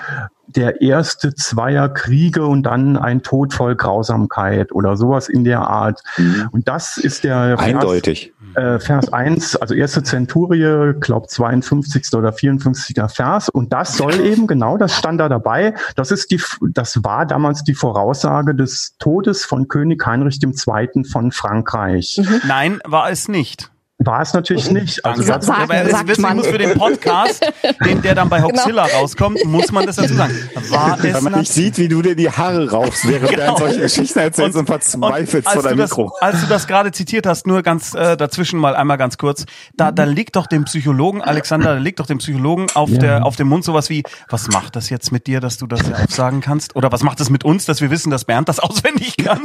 der 0.55 0.81
erste 0.81 1.33
zweier 1.35 1.89
Kriege 1.89 2.45
und 2.45 2.63
dann 2.63 2.97
ein 2.97 3.23
Tod 3.23 3.53
voll 3.53 3.75
Grausamkeit 3.75 4.71
oder 4.71 4.97
sowas 4.97 5.29
in 5.29 5.43
der 5.43 5.61
Art. 5.61 6.01
Mhm. 6.17 6.49
Und 6.51 6.67
das 6.67 6.97
ist 6.97 7.23
der 7.23 7.59
eindeutig. 7.59 8.33
Vers, 8.53 8.81
äh, 8.81 8.85
Vers 8.85 9.13
1, 9.13 9.55
also 9.57 9.73
erste 9.73 10.03
Zenturie, 10.03 10.93
glaub 10.99 11.29
52. 11.29 12.13
oder 12.13 12.33
54. 12.33 12.95
Vers. 13.09 13.49
Und 13.49 13.73
das 13.73 13.97
soll 13.97 14.19
eben, 14.19 14.47
genau, 14.47 14.77
das 14.77 14.95
stand 14.95 15.19
da 15.19 15.29
dabei. 15.29 15.73
Das 15.95 16.11
ist 16.11 16.31
die, 16.31 16.41
das 16.73 17.03
war 17.03 17.25
damals 17.25 17.63
die 17.63 17.73
Voraussage 17.73 18.55
des 18.55 18.95
Todes 18.99 19.45
von 19.45 19.67
König 19.67 20.05
Heinrich 20.05 20.39
II. 20.43 21.03
von 21.05 21.31
Frankreich. 21.31 22.19
Mhm. 22.21 22.41
Nein, 22.47 22.79
war 22.85 23.09
es 23.09 23.27
nicht. 23.27 23.71
War 24.03 24.21
es 24.21 24.33
natürlich 24.33 24.71
nicht. 24.71 25.05
Also 25.05 25.21
sagt, 25.21 25.43
sagt, 25.43 25.61
aber 25.61 25.89
sagt 25.89 26.09
es 26.09 26.17
man. 26.17 26.37
muss 26.37 26.47
für 26.47 26.57
den 26.57 26.73
Podcast, 26.73 27.45
den, 27.85 28.01
der 28.01 28.15
dann 28.15 28.29
bei 28.29 28.41
Hoxilla 28.41 28.87
genau. 28.87 28.99
rauskommt, 28.99 29.45
muss 29.45 29.71
man 29.71 29.85
das 29.85 29.97
dazu 29.97 30.15
sagen. 30.15 30.33
War 30.69 30.97
es 30.97 31.13
Weil 31.13 31.21
man 31.21 31.39
nicht 31.39 31.51
sieht, 31.51 31.77
wie 31.77 31.87
du 31.87 32.01
dir 32.01 32.15
die 32.15 32.29
Haare 32.29 32.69
rauchst, 32.69 33.07
während 33.07 33.29
genau. 33.29 33.53
du 33.53 33.59
solche 33.59 33.81
Geschichten 33.81 34.19
erzählst 34.19 34.55
und, 34.55 34.61
und 34.61 34.65
verzweifelst 34.65 35.49
vor 35.49 35.61
deinem 35.61 35.77
Mikro. 35.77 36.11
als 36.19 36.41
du 36.41 36.47
das 36.47 36.67
gerade 36.67 36.91
zitiert 36.91 37.27
hast, 37.27 37.45
nur 37.45 37.61
ganz 37.61 37.93
äh, 37.93 38.17
dazwischen 38.17 38.59
mal 38.59 38.75
einmal 38.75 38.97
ganz 38.97 39.17
kurz, 39.17 39.45
da, 39.75 39.91
da 39.91 40.03
liegt 40.03 40.35
doch 40.35 40.47
dem 40.47 40.65
Psychologen, 40.65 41.21
Alexander, 41.21 41.75
da 41.75 41.79
liegt 41.79 41.99
doch 41.99 42.07
dem 42.07 42.17
Psychologen 42.17 42.67
auf, 42.73 42.89
ja. 42.89 42.97
der, 42.97 43.25
auf 43.25 43.35
dem 43.35 43.49
Mund 43.49 43.63
sowas 43.63 43.89
wie, 43.89 44.03
was 44.29 44.47
macht 44.49 44.75
das 44.75 44.89
jetzt 44.89 45.11
mit 45.11 45.27
dir, 45.27 45.39
dass 45.39 45.57
du 45.57 45.67
das 45.67 45.87
ja 45.87 45.95
aufsagen 46.03 46.41
kannst? 46.41 46.75
Oder 46.75 46.91
was 46.91 47.03
macht 47.03 47.19
das 47.19 47.29
mit 47.29 47.43
uns, 47.43 47.65
dass 47.65 47.81
wir 47.81 47.91
wissen, 47.91 48.09
dass 48.09 48.25
Bernd 48.25 48.49
das 48.49 48.59
auswendig 48.59 49.17
kann? 49.17 49.41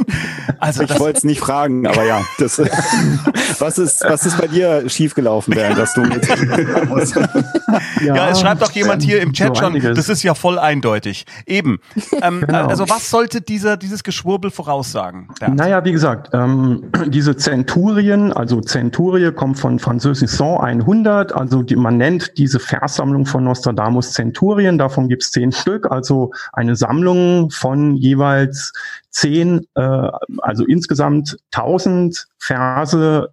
Also 0.59 0.83
ich 0.83 0.99
wollte 0.99 1.19
es 1.19 1.23
nicht 1.23 1.39
fragen, 1.39 1.85
aber 1.85 2.03
ja. 2.03 2.21
Das, 2.39 2.59
was, 3.59 3.77
ist, 3.77 4.03
was 4.03 4.25
ist 4.25 4.37
bei 4.37 4.46
bei 4.47 4.53
dir 4.53 4.89
schiefgelaufen 4.89 5.55
während 5.55 5.77
dass 5.77 5.93
du 5.93 6.03
jetzt 6.03 6.29
ja, 8.01 8.15
ja, 8.15 8.29
es 8.29 8.39
schreibt 8.39 8.63
auch 8.63 8.71
jemand 8.71 9.03
hier 9.03 9.21
im 9.21 9.33
Chat 9.33 9.55
so 9.55 9.63
schon, 9.63 9.79
das 9.81 10.09
ist 10.09 10.23
ja 10.23 10.33
voll 10.33 10.59
eindeutig. 10.59 11.25
Eben. 11.45 11.79
Ähm, 12.21 12.41
genau. 12.45 12.67
Also 12.67 12.89
was 12.89 13.09
sollte 13.09 13.41
dieser, 13.41 13.77
dieses 13.77 14.03
Geschwurbel 14.03 14.51
voraussagen? 14.51 15.27
Bernd? 15.39 15.55
Naja, 15.55 15.83
wie 15.85 15.91
gesagt, 15.91 16.29
ähm, 16.33 16.91
diese 17.07 17.35
Zenturien, 17.35 18.33
also 18.33 18.61
Zenturie 18.61 19.31
kommt 19.31 19.59
von 19.59 19.79
französisch 19.79 20.39
100, 20.39 21.33
also 21.33 21.63
die, 21.63 21.75
man 21.75 21.97
nennt 21.97 22.37
diese 22.37 22.59
Verssammlung 22.59 23.25
von 23.25 23.43
Nostradamus 23.43 24.13
Zenturien, 24.13 24.77
davon 24.77 25.09
gibt 25.09 25.23
es 25.23 25.31
zehn 25.31 25.51
Stück, 25.51 25.89
also 25.91 26.31
eine 26.53 26.75
Sammlung 26.75 27.49
von 27.51 27.95
jeweils 27.95 28.73
zehn, 29.09 29.65
äh, 29.75 30.09
also 30.39 30.65
insgesamt 30.65 31.37
1000 31.51 32.27
Verse 32.37 33.29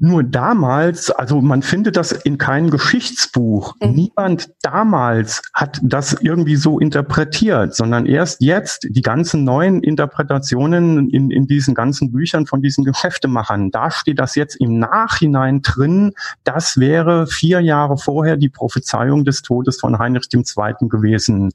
Nur 0.01 0.23
damals, 0.23 1.11
also 1.11 1.41
man 1.41 1.63
findet 1.63 1.97
das 1.97 2.13
in 2.13 2.39
keinem 2.39 2.71
Geschichtsbuch. 2.71 3.75
Mhm. 3.81 3.91
Niemand 3.91 4.51
damals 4.63 5.43
hat 5.53 5.81
das 5.83 6.13
irgendwie 6.13 6.55
so 6.55 6.79
interpretiert, 6.79 7.75
sondern 7.75 8.07
erst 8.07 8.41
jetzt 8.41 8.87
die 8.89 9.03
ganzen 9.03 9.43
neuen 9.43 9.83
Interpretationen 9.83 11.11
in, 11.11 11.33
in 11.33 11.49
diesen 11.49 11.75
ganzen 11.75 12.13
Büchern 12.13 12.47
von 12.47 12.63
diesen 12.63 12.85
Geschäftemachern. 12.85 13.73
Da 13.73 13.91
steht 13.91 14.21
das 14.21 14.37
jetzt 14.37 14.55
im 14.61 14.79
Nachhinein 14.79 15.63
drin. 15.63 16.13
Das 16.45 16.77
wäre 16.77 17.27
vier 17.27 17.61
Jahre 17.61 17.99
vorher 17.99 18.37
die 18.37 18.49
Prophezeiung 18.49 19.25
des 19.25 19.43
Todes 19.43 19.81
von 19.81 19.99
Heinrich 19.99 20.29
II. 20.33 20.43
gewesen. 20.89 21.51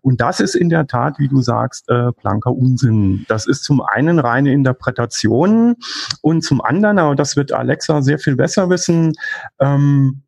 Und 0.00 0.20
das 0.20 0.40
ist 0.40 0.56
in 0.56 0.68
der 0.68 0.88
Tat, 0.88 1.20
wie 1.20 1.28
du 1.28 1.42
sagst, 1.42 1.88
äh, 1.88 2.10
blanker 2.20 2.52
Unsinn. 2.52 3.24
Das 3.28 3.46
ist 3.46 3.62
zum 3.62 3.80
einen 3.82 4.18
reine 4.18 4.52
Interpretation 4.52 5.76
und 6.22 6.42
zum 6.42 6.60
anderen, 6.60 6.98
aber 6.98 7.14
das 7.14 7.36
wird 7.36 7.52
Alexa 7.68 8.02
sehr 8.02 8.18
viel 8.18 8.36
besser 8.36 8.70
wissen. 8.70 9.12
Ähm, 9.60 10.22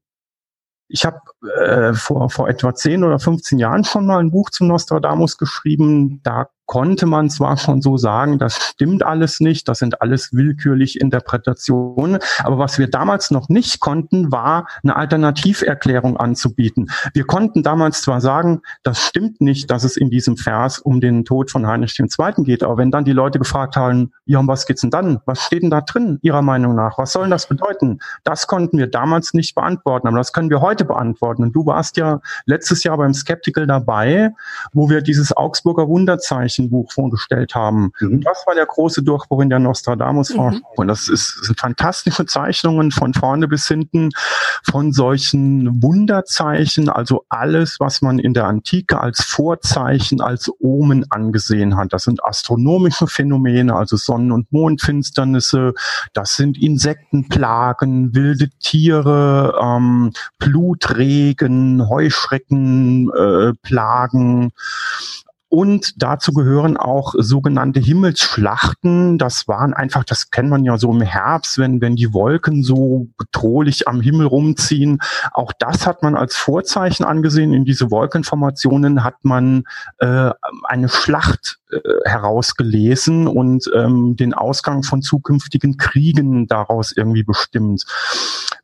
ich 0.88 1.04
habe 1.04 1.20
äh, 1.58 1.94
vor, 1.94 2.30
vor 2.30 2.48
etwa 2.48 2.74
10 2.74 3.04
oder 3.04 3.18
15 3.18 3.58
Jahren 3.58 3.84
schon 3.84 4.06
mal 4.06 4.18
ein 4.18 4.32
Buch 4.32 4.50
zu 4.50 4.64
Nostradamus 4.64 5.38
geschrieben. 5.38 6.20
Da 6.22 6.48
konnte 6.70 7.04
man 7.04 7.30
zwar 7.30 7.56
schon 7.56 7.82
so 7.82 7.96
sagen, 7.96 8.38
das 8.38 8.54
stimmt 8.54 9.02
alles 9.02 9.40
nicht, 9.40 9.66
das 9.66 9.80
sind 9.80 10.00
alles 10.00 10.32
willkürliche 10.32 11.00
Interpretationen, 11.00 12.20
aber 12.44 12.58
was 12.58 12.78
wir 12.78 12.88
damals 12.88 13.32
noch 13.32 13.48
nicht 13.48 13.80
konnten, 13.80 14.30
war 14.30 14.68
eine 14.84 14.94
Alternativerklärung 14.94 16.16
anzubieten. 16.16 16.88
Wir 17.12 17.24
konnten 17.24 17.64
damals 17.64 18.02
zwar 18.02 18.20
sagen, 18.20 18.60
das 18.84 19.04
stimmt 19.04 19.40
nicht, 19.40 19.68
dass 19.68 19.82
es 19.82 19.96
in 19.96 20.10
diesem 20.10 20.36
Vers 20.36 20.78
um 20.78 21.00
den 21.00 21.24
Tod 21.24 21.50
von 21.50 21.66
Heinrich 21.66 21.98
II. 21.98 22.44
geht, 22.44 22.62
aber 22.62 22.76
wenn 22.76 22.92
dann 22.92 23.04
die 23.04 23.14
Leute 23.14 23.40
gefragt 23.40 23.74
haben, 23.74 24.12
ja, 24.24 24.38
um 24.38 24.46
was 24.46 24.64
geht's 24.64 24.82
denn 24.82 24.90
dann? 24.90 25.18
Was 25.26 25.42
steht 25.42 25.64
denn 25.64 25.70
da 25.70 25.80
drin, 25.80 26.20
Ihrer 26.22 26.42
Meinung 26.42 26.76
nach? 26.76 26.98
Was 26.98 27.10
soll 27.10 27.28
das 27.30 27.48
bedeuten? 27.48 27.98
Das 28.22 28.46
konnten 28.46 28.78
wir 28.78 28.86
damals 28.86 29.34
nicht 29.34 29.56
beantworten, 29.56 30.06
aber 30.06 30.18
das 30.18 30.32
können 30.32 30.50
wir 30.50 30.60
heute 30.60 30.84
beantworten. 30.84 31.42
Und 31.42 31.52
du 31.52 31.66
warst 31.66 31.96
ja 31.96 32.20
letztes 32.46 32.84
Jahr 32.84 32.96
beim 32.96 33.12
Skeptical 33.12 33.66
dabei, 33.66 34.30
wo 34.72 34.88
wir 34.88 35.00
dieses 35.00 35.36
Augsburger 35.36 35.88
Wunderzeichen 35.88 36.59
Buch 36.68 36.92
vorgestellt 36.92 37.54
haben. 37.54 37.92
Mhm. 38.00 38.20
Das 38.20 38.44
war 38.46 38.54
der 38.54 38.66
große 38.66 39.02
Durchbruch 39.02 39.40
in 39.40 39.48
der 39.48 39.60
Nostradamus-Forschung. 39.60 40.60
Mhm. 40.60 40.76
Und 40.76 40.88
das 40.88 41.08
ist, 41.08 41.44
sind 41.44 41.58
fantastische 41.58 42.26
Zeichnungen 42.26 42.90
von 42.90 43.14
vorne 43.14 43.48
bis 43.48 43.68
hinten 43.68 44.10
von 44.68 44.92
solchen 44.92 45.82
Wunderzeichen, 45.82 46.88
also 46.88 47.24
alles, 47.28 47.76
was 47.80 48.02
man 48.02 48.18
in 48.18 48.34
der 48.34 48.46
Antike 48.46 49.00
als 49.00 49.24
Vorzeichen, 49.24 50.20
als 50.20 50.50
Omen 50.58 51.06
angesehen 51.10 51.76
hat. 51.76 51.92
Das 51.92 52.04
sind 52.04 52.24
astronomische 52.24 53.06
Phänomene, 53.06 53.74
also 53.74 53.96
Sonnen- 53.96 54.32
und 54.32 54.52
Mondfinsternisse, 54.52 55.74
das 56.12 56.36
sind 56.36 56.60
Insektenplagen, 56.60 58.14
wilde 58.14 58.50
Tiere, 58.58 59.58
ähm, 59.62 60.12
Blutregen, 60.38 61.88
Heuschreckenplagen. 61.88 64.46
Äh, 64.46 64.50
und 65.50 66.00
dazu 66.00 66.32
gehören 66.32 66.76
auch 66.76 67.14
sogenannte 67.18 67.80
Himmelsschlachten. 67.80 69.18
Das 69.18 69.48
waren 69.48 69.74
einfach, 69.74 70.04
das 70.04 70.30
kennt 70.30 70.48
man 70.48 70.64
ja 70.64 70.78
so 70.78 70.92
im 70.92 71.00
Herbst, 71.00 71.58
wenn, 71.58 71.80
wenn 71.80 71.96
die 71.96 72.14
Wolken 72.14 72.62
so 72.62 73.08
bedrohlich 73.18 73.88
am 73.88 74.00
Himmel 74.00 74.26
rumziehen. 74.26 75.00
Auch 75.32 75.52
das 75.58 75.88
hat 75.88 76.04
man 76.04 76.14
als 76.14 76.36
Vorzeichen 76.36 77.04
angesehen. 77.04 77.52
In 77.52 77.64
diese 77.64 77.90
Wolkenformationen 77.90 79.02
hat 79.02 79.16
man 79.24 79.64
äh, 79.98 80.30
eine 80.62 80.88
Schlacht 80.88 81.59
herausgelesen 82.04 83.26
und 83.26 83.70
ähm, 83.74 84.16
den 84.16 84.34
Ausgang 84.34 84.82
von 84.82 85.02
zukünftigen 85.02 85.76
Kriegen 85.76 86.46
daraus 86.46 86.92
irgendwie 86.92 87.22
bestimmt. 87.22 87.84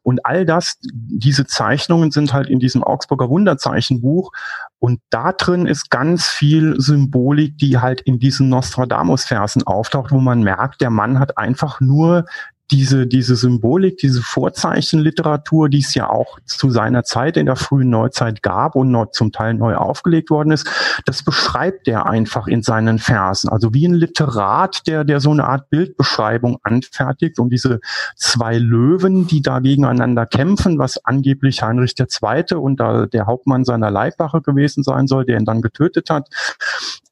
Und 0.02 0.24
all 0.24 0.44
das, 0.44 0.78
diese 0.92 1.46
Zeichnungen 1.46 2.10
sind 2.12 2.32
halt 2.32 2.48
in 2.48 2.60
diesem 2.60 2.84
Augsburger 2.84 3.28
Wunderzeichenbuch 3.28 4.30
und 4.78 5.00
da 5.10 5.32
drin 5.32 5.66
ist 5.66 5.90
ganz 5.90 6.26
viel 6.26 6.80
Symbolik, 6.80 7.58
die 7.58 7.78
halt 7.78 8.02
in 8.02 8.18
diesen 8.18 8.48
Nostradamus-Versen 8.48 9.64
auftaucht, 9.64 10.12
wo 10.12 10.18
man 10.18 10.42
merkt, 10.42 10.80
der 10.80 10.90
Mann 10.90 11.18
hat 11.18 11.38
einfach 11.38 11.80
nur 11.80 12.24
diese, 12.70 13.06
diese 13.06 13.36
Symbolik, 13.36 13.98
diese 13.98 14.22
Vorzeichenliteratur, 14.22 15.68
die 15.68 15.78
es 15.78 15.94
ja 15.94 16.10
auch 16.10 16.38
zu 16.44 16.70
seiner 16.70 17.04
Zeit 17.04 17.36
in 17.36 17.46
der 17.46 17.56
frühen 17.56 17.90
Neuzeit 17.90 18.42
gab 18.42 18.74
und 18.74 18.90
noch 18.90 19.12
zum 19.12 19.30
Teil 19.30 19.54
neu 19.54 19.76
aufgelegt 19.76 20.30
worden 20.30 20.50
ist, 20.50 20.68
das 21.04 21.22
beschreibt 21.22 21.86
er 21.86 22.06
einfach 22.06 22.48
in 22.48 22.62
seinen 22.62 22.98
Versen. 22.98 23.48
Also 23.50 23.72
wie 23.72 23.86
ein 23.86 23.94
Literat, 23.94 24.86
der, 24.88 25.04
der 25.04 25.20
so 25.20 25.30
eine 25.30 25.46
Art 25.46 25.70
Bildbeschreibung 25.70 26.58
anfertigt 26.62 27.38
und 27.38 27.50
diese 27.50 27.80
zwei 28.16 28.58
Löwen, 28.58 29.28
die 29.28 29.42
da 29.42 29.60
gegeneinander 29.60 30.26
kämpfen, 30.26 30.78
was 30.78 31.04
angeblich 31.04 31.62
Heinrich 31.62 31.94
II. 31.98 32.56
und 32.56 32.80
der 32.80 33.26
Hauptmann 33.26 33.64
seiner 33.64 33.90
Leibwache 33.90 34.40
gewesen 34.40 34.82
sein 34.82 35.06
soll, 35.06 35.24
der 35.24 35.38
ihn 35.38 35.44
dann 35.44 35.62
getötet 35.62 36.10
hat. 36.10 36.28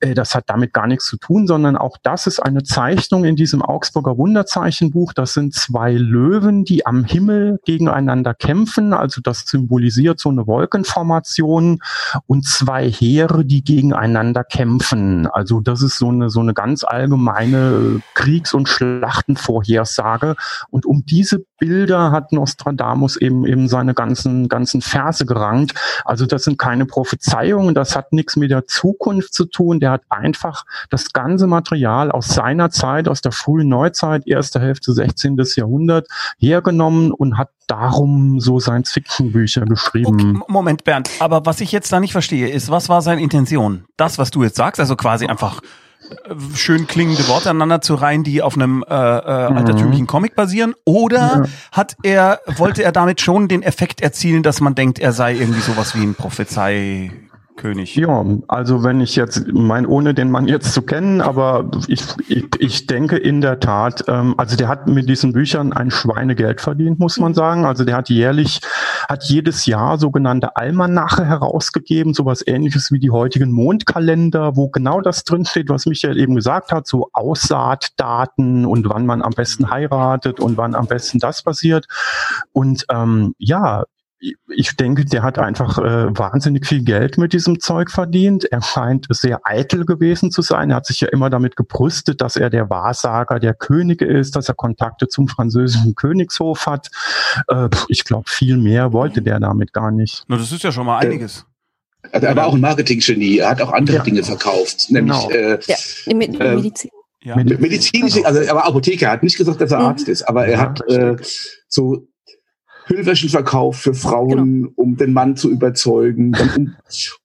Äh, 0.05 0.15
das 0.15 0.35
hat 0.35 0.45
damit 0.49 0.73
gar 0.73 0.87
nichts 0.87 1.07
zu 1.07 1.17
tun, 1.17 1.47
sondern 1.47 1.77
auch 1.77 1.97
das 2.03 2.27
ist 2.27 2.41
eine 2.41 2.63
Zeichnung 2.63 3.25
in 3.25 3.37
diesem 3.37 3.63
Augsburger 3.63 4.19
Wunderzeichenbuch. 4.19 5.13
Das 5.13 5.33
sind 5.33 5.55
zwei 5.55 5.93
Löwen, 5.93 6.65
die 6.65 6.87
am 6.87 7.05
Himmel 7.05 7.59
gegeneinander 7.65 8.35
kämpfen. 8.35 8.93
Also 8.93 9.21
das 9.23 9.45
symbolisiert 9.47 10.21
so 10.21 10.29
eine 10.29 10.47
Wolkenformation 10.47 11.81
und 12.27 12.45
zwei 12.47 12.91
Heere, 12.91 13.45
die 13.45 13.65
gegeneinander 13.65 14.45
kämpfen. 14.45 15.27
Also 15.27 15.61
das 15.61 15.83
ist 15.83 15.99
so 15.99 16.09
eine, 16.09 16.29
so 16.31 16.41
eine 16.41 16.55
ganz 16.55 16.85
allgemeine 16.85 18.03
Kriegs- 18.15 18.55
und 18.55 18.69
Schlachtenvorhersage. 18.69 20.37
Und 20.71 20.85
um 20.87 21.05
diese 21.07 21.45
Bilder 21.59 22.11
hat 22.11 22.33
Nostradamus 22.33 23.17
eben 23.17 23.47
eben 23.47 23.69
seine 23.69 23.95
ganzen, 23.95 24.49
ganzen 24.49 24.83
Verse 24.83 25.25
gerankt. 25.25 25.73
Also 26.05 26.27
das 26.27 26.45
sind 26.45 26.59
keine 26.59 26.85
Prophezeiungen, 26.85 27.75
das 27.75 27.97
hat 27.97 28.13
nichts 28.13 28.37
mit 28.37 28.51
der 28.51 28.67
Zukunft 28.67 29.33
zu 29.33 29.47
tun. 29.47 29.81
Der 29.81 29.94
hat 29.95 30.03
einfach 30.11 30.65
das 30.91 31.13
ganze 31.13 31.47
Material 31.47 32.11
aus 32.11 32.29
seiner 32.29 32.71
Zeit, 32.71 33.09
aus 33.09 33.21
der 33.21 33.33
frühen 33.33 33.69
Neuzeit, 33.69 34.27
erste 34.27 34.61
Hälfte 34.61 34.93
16 34.93 35.37
des 35.37 35.57
Jahrhunderts 35.57 36.09
hergenommen 36.39 37.13
und 37.13 37.39
hat 37.39 37.51
darum 37.67 38.41
so 38.41 38.61
Science-Fiction-Bücher 38.61 39.63
geschrieben. 39.63 40.37
Okay, 40.37 40.53
Moment, 40.53 40.85
Bernd, 40.85 41.11
aber 41.21 41.47
was 41.47 41.61
ich 41.61 41.73
jetzt 41.73 41.93
da 41.93 42.01
nicht 42.01 42.13
verstehe, 42.13 42.49
ist, 42.49 42.71
was 42.71 42.89
war 42.89 43.03
seine 43.03 43.23
Intention? 43.23 43.85
Das, 43.97 44.19
was 44.19 44.31
du 44.31 44.43
jetzt 44.43 44.57
sagst, 44.57 44.81
also 44.81 44.97
quasi 44.97 45.27
einfach 45.27 45.61
äh, 46.11 46.35
schön 46.57 46.87
klingende 46.87 47.27
Worte 47.29 47.51
aneinander 47.51 47.81
zu 47.81 47.95
reihen, 47.95 48.25
die 48.25 48.43
auf 48.43 48.57
einem 48.57 48.85
äh, 48.89 48.95
äh, 48.95 49.51
mhm. 49.51 49.57
altertümlichen 49.57 50.07
Comic 50.07 50.35
basieren? 50.35 50.75
Oder 50.85 51.17
ja. 51.17 51.45
hat 51.73 51.97
er, 52.03 52.41
wollte 52.57 52.83
er 52.83 52.93
damit 52.93 53.21
schon 53.21 53.49
den 53.49 53.63
Effekt 53.63 54.01
erzielen, 54.01 54.43
dass 54.43 54.61
man 54.61 54.75
denkt, 54.75 54.99
er 54.99 55.13
sei 55.13 55.35
irgendwie 55.35 55.61
sowas 55.61 55.95
wie 55.95 56.03
ein 56.03 56.15
Prophezei 56.15 57.11
König. 57.57 57.97
Ja, 57.97 58.25
also 58.49 58.83
wenn 58.83 59.01
ich 59.01 59.17
jetzt, 59.17 59.47
mein, 59.53 59.87
ohne 59.87 60.15
den 60.15 60.31
Mann 60.31 60.47
jetzt 60.47 60.73
zu 60.73 60.83
kennen, 60.83 61.21
aber 61.21 61.71
ich, 61.89 62.03
ich, 62.29 62.47
ich 62.59 62.87
denke 62.87 63.17
in 63.17 63.41
der 63.41 63.61
Tat, 63.61 64.05
ähm, 64.09 64.35
also 64.37 64.57
der 64.57 64.69
hat 64.69 64.87
mit 64.89 65.09
diesen 65.09 65.33
Büchern 65.33 65.73
ein 65.73 65.91
Schweinegeld 65.91 66.61
verdient, 66.61 66.99
muss 66.99 67.19
man 67.19 67.35
sagen. 67.35 67.65
Also 67.65 67.85
der 67.85 67.97
hat 67.97 68.11
jährlich 68.11 68.61
hat 69.09 69.25
jedes 69.25 69.67
Jahr 69.67 69.99
sogenannte 69.99 70.57
Almanache 70.57 71.25
herausgegeben, 71.25 72.15
sowas 72.15 72.47
ähnliches 72.47 72.91
wie 72.91 72.99
die 72.99 73.11
heutigen 73.11 73.53
Mondkalender, 73.53 74.57
wo 74.57 74.69
genau 74.69 75.01
das 75.01 75.25
drinsteht, 75.25 75.69
was 75.69 75.87
Michael 75.87 76.19
eben 76.19 76.35
gesagt 76.35 76.73
hat, 76.73 76.87
so 76.87 77.11
Aussaatdaten 77.13 78.67
und 78.67 78.89
wann 78.89 79.07
man 79.07 79.23
am 79.23 79.33
besten 79.33 79.71
heiratet 79.71 80.41
und 80.41 80.57
wann 80.57 80.75
am 80.75 80.87
besten 80.87 81.19
das 81.19 81.43
passiert. 81.43 81.87
Und 82.53 82.87
ähm, 82.91 83.35
ja, 83.39 83.85
ich 84.49 84.77
denke, 84.77 85.05
der 85.05 85.23
hat 85.23 85.39
einfach 85.39 85.79
äh, 85.79 86.17
wahnsinnig 86.17 86.67
viel 86.67 86.83
Geld 86.83 87.19
mit 87.19 87.33
diesem 87.33 87.61
Zeug 87.61 87.91
verdient. 87.91 88.45
Er 88.45 88.63
scheint 88.63 89.07
sehr 89.11 89.41
eitel 89.45 89.85
gewesen 89.85 90.31
zu 90.31 90.43
sein. 90.43 90.71
Er 90.71 90.77
hat 90.77 90.87
sich 90.87 91.01
ja 91.01 91.09
immer 91.09 91.31
damit 91.31 91.57
gebrüstet, 91.57 92.21
dass 92.21 92.37
er 92.37 92.51
der 92.51 92.71
Wahrsager 92.71 93.39
der 93.39 93.55
Könige 93.55 94.05
ist, 94.05 94.37
dass 94.37 94.49
er 94.49 94.55
Kontakte 94.55 95.09
zum 95.09 95.29
französischen 95.29 95.95
Königshof 95.95 96.67
hat. 96.67 96.91
Äh, 97.49 97.69
ich 97.89 98.05
glaube, 98.05 98.29
viel 98.29 98.57
mehr 98.57 98.93
wollte 98.93 99.23
der 99.23 99.41
damit 99.41 99.73
gar 99.73 99.91
nicht. 99.91 100.25
Na, 100.29 100.37
das 100.37 100.53
ist 100.53 100.63
ja 100.63 100.73
schon 100.73 100.87
mal 100.87 100.99
einiges. 100.99 101.45
Also 102.13 102.27
er 102.27 102.37
war 102.37 102.47
auch 102.47 102.55
ein 102.55 102.61
Marketing-Genie. 102.61 103.39
Er 103.39 103.51
hat 103.51 103.63
auch 103.63 103.73
andere 103.73 103.99
ja. 103.99 104.03
Dinge 104.03 104.23
verkauft, 104.23 104.91
nämlich 104.91 105.19
genau. 105.29 105.31
äh, 105.31 105.59
ja, 105.67 105.77
äh, 106.07 106.15
Medizin. 106.55 106.91
Ja. 107.23 107.37
Medizinische, 107.37 108.25
also 108.27 108.41
er 108.41 108.55
war 108.55 108.67
Apotheker, 108.67 109.07
er 109.07 109.13
hat 109.13 109.23
nicht 109.23 109.39
gesagt, 109.39 109.59
dass 109.59 109.73
er 109.73 109.79
mhm. 109.79 109.87
Arzt 109.87 110.09
ist, 110.09 110.23
aber 110.29 110.47
er 110.47 110.61
hat 110.61 110.87
äh, 110.91 111.17
so 111.69 112.07
Hüllwäschenverkauf 112.87 113.77
für 113.77 113.95
Frauen, 113.95 114.63
genau. 114.63 114.73
um 114.77 114.97
den 114.97 115.13
Mann 115.13 115.37
zu 115.37 115.51
überzeugen, 115.51 116.37
um, 116.57 116.75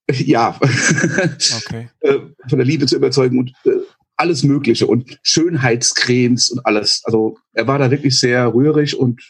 ja, 0.12 0.58
okay. 0.62 1.89
Äh, 2.02 2.19
von 2.48 2.58
der 2.58 2.65
Liebe 2.65 2.86
zu 2.86 2.95
überzeugen 2.95 3.39
und 3.39 3.54
äh, 3.65 3.72
alles 4.15 4.43
Mögliche 4.43 4.88
und 4.88 5.19
Schönheitscremes 5.24 6.50
und 6.50 6.65
alles. 6.65 7.02
Also 7.06 7.38
er 7.54 7.67
war 7.67 7.80
da 7.80 7.91
wirklich 7.91 8.19
sehr 8.19 8.54
rührig 8.54 8.98
und 8.98 9.22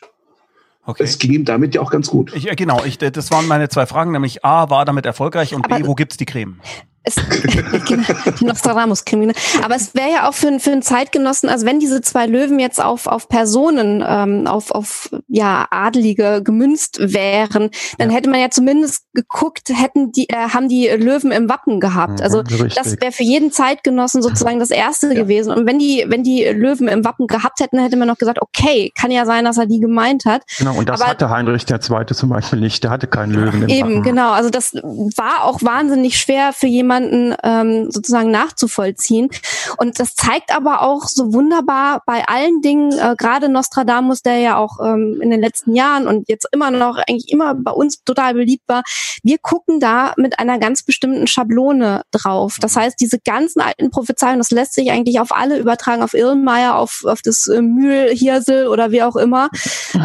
Okay. 0.86 1.04
Es 1.04 1.20
ging 1.20 1.34
ihm 1.34 1.46
damit 1.46 1.76
ja 1.76 1.82
auch 1.82 1.92
ganz 1.92 2.10
gut. 2.10 2.34
Ich, 2.36 2.50
genau, 2.56 2.84
ich, 2.84 2.98
das 2.98 3.30
waren 3.30 3.48
meine 3.48 3.70
zwei 3.70 3.86
Fragen, 3.86 4.12
nämlich 4.12 4.44
A, 4.44 4.72
war 4.72 4.86
damit 4.86 5.06
erfolgreich 5.06 5.54
und 5.54 5.66
Aber 5.66 5.78
B, 5.78 5.86
wo 5.86 5.94
gibt's 5.94 6.18
die 6.18 6.26
Creme? 6.26 6.60
Es, 7.04 7.16
die 8.40 8.46
Nostradamus-Kriminal. 8.46 9.36
Aber 9.64 9.76
es 9.76 9.96
wäre 9.96 10.12
ja 10.12 10.30
auch 10.30 10.34
für, 10.34 10.60
für 10.60 10.72
einen 10.72 10.82
Zeitgenossen, 10.82 11.50
also 11.50 11.66
wenn 11.66 11.80
diese 11.80 12.02
zwei 12.02 12.26
Löwen 12.26 12.60
jetzt 12.60 12.84
auf, 12.84 13.08
auf 13.08 13.30
Personen, 13.30 14.04
ähm, 14.06 14.48
auf, 14.48 14.72
auf 14.72 15.10
ja, 15.28 15.68
Adelige 15.72 16.42
gemünzt 16.44 17.00
wären, 17.00 17.70
dann 17.98 18.10
ja. 18.10 18.16
hätte 18.16 18.30
man 18.30 18.42
ja 18.42 18.50
zumindest 18.50 19.06
geguckt, 19.14 19.70
hätten 19.74 20.12
die, 20.12 20.30
äh, 20.30 20.50
haben 20.50 20.68
die 20.68 20.88
Löwen 20.88 21.32
im 21.32 21.48
Wappen 21.48 21.80
gehabt. 21.80 22.22
Also 22.22 22.40
Richtig. 22.40 22.76
das 22.76 23.00
wäre 23.00 23.12
für 23.12 23.24
jeden 23.24 23.52
Zeitgenossen 23.52 24.22
sozusagen 24.22 24.60
das 24.60 24.72
Erste 24.72 25.08
ja. 25.08 25.14
gewesen. 25.14 25.54
Und 25.54 25.66
wenn 25.66 25.80
die, 25.80 26.06
wenn 26.08 26.24
die 26.24 26.44
Löwen 26.44 26.90
im 26.90 27.06
Wappen 27.06 27.28
gehabt 27.28 27.62
hätten, 27.62 27.80
hätte 27.80 27.96
man 27.96 28.08
noch 28.08 28.18
gesagt, 28.18 28.42
okay, 28.42 28.92
kann 29.00 29.12
ja 29.12 29.26
sein, 29.26 29.46
dass 29.46 29.58
er 29.58 29.68
die 29.68 29.80
gemeint 29.80 30.26
hat. 30.26 30.44
Genau, 30.58 30.76
und 30.76 30.90
das 30.90 31.02
Aber, 31.02 31.12
hatte 31.12 31.30
Heinrich 31.30 31.66
der 31.66 31.80
Zweite 31.80 32.14
zum 32.14 32.30
Beispiel 32.30 32.60
nicht. 32.60 32.84
Der 32.84 32.92
hatte 32.92 33.08
keinen 33.08 33.32
Löwen 33.32 33.64
im 33.64 33.70
eben, 33.70 33.80
Wappen. 33.80 33.92
Eben, 33.94 34.04
genau. 34.04 34.32
Also 34.32 34.50
das 34.50 34.74
war 34.74 35.44
auch 35.44 35.62
wahnsinnig 35.64 36.18
schwer 36.18 36.52
für 36.54 36.68
jemanden, 36.68 36.89
jemanden 36.90 37.36
ähm, 37.44 37.92
sozusagen 37.92 38.32
nachzuvollziehen. 38.32 39.30
Und 39.78 40.00
das 40.00 40.16
zeigt 40.16 40.56
aber 40.56 40.82
auch 40.82 41.04
so 41.04 41.34
wunderbar 41.34 42.02
bei 42.06 42.28
allen 42.28 42.62
Dingen, 42.62 42.92
äh, 42.98 43.16
gerade 43.16 43.50
Nostradamus, 43.50 44.24
der 44.24 44.40
ja 44.40 44.58
auch 44.58 44.80
ähm, 44.84 45.20
in 45.22 45.30
den 45.30 45.40
letzten 45.40 45.76
Jahren 45.76 46.08
und 46.08 46.28
jetzt 46.28 46.48
immer 46.52 46.72
noch 46.72 46.98
eigentlich 46.98 47.32
immer 47.32 47.54
bei 47.54 47.72
uns 47.72 48.04
total 48.04 48.34
beliebt 48.34 48.64
war, 48.68 48.84
wir 49.24 49.38
gucken 49.38 49.80
da 49.80 50.14
mit 50.18 50.40
einer 50.40 50.58
ganz 50.58 50.84
bestimmten 50.84 51.28
Schablone 51.28 52.04
drauf. 52.12 52.58
Das 52.60 52.76
heißt, 52.76 53.00
diese 53.00 53.20
ganzen 53.20 53.62
alten 53.62 53.92
Prophezeiungen, 53.92 54.40
das 54.40 54.52
lässt 54.52 54.74
sich 54.74 54.92
eigentlich 54.92 55.20
auf 55.20 55.32
alle 55.32 55.60
übertragen, 55.60 56.02
auf 56.02 56.14
Irrenmeier, 56.14 56.76
auf, 56.76 57.04
auf 57.06 57.22
das 57.22 57.48
äh, 57.48 57.62
Mühlhirsel 57.62 58.68
oder 58.68 58.92
wie 58.92 59.04
auch 59.04 59.16
immer. 59.16 59.50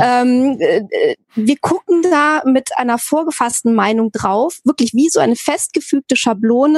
Ähm, 0.03 0.57
äh, 0.61 1.15
wir 1.37 1.57
gucken 1.61 2.03
da 2.03 2.43
mit 2.45 2.77
einer 2.77 2.99
vorgefassten 2.99 3.75
Meinung 3.75 4.13
drauf, 4.13 4.61
wirklich 4.65 4.95
wie 4.95 5.09
so 5.09 5.21
eine 5.21 5.37
festgefügte 5.37 6.17
Schablone 6.17 6.74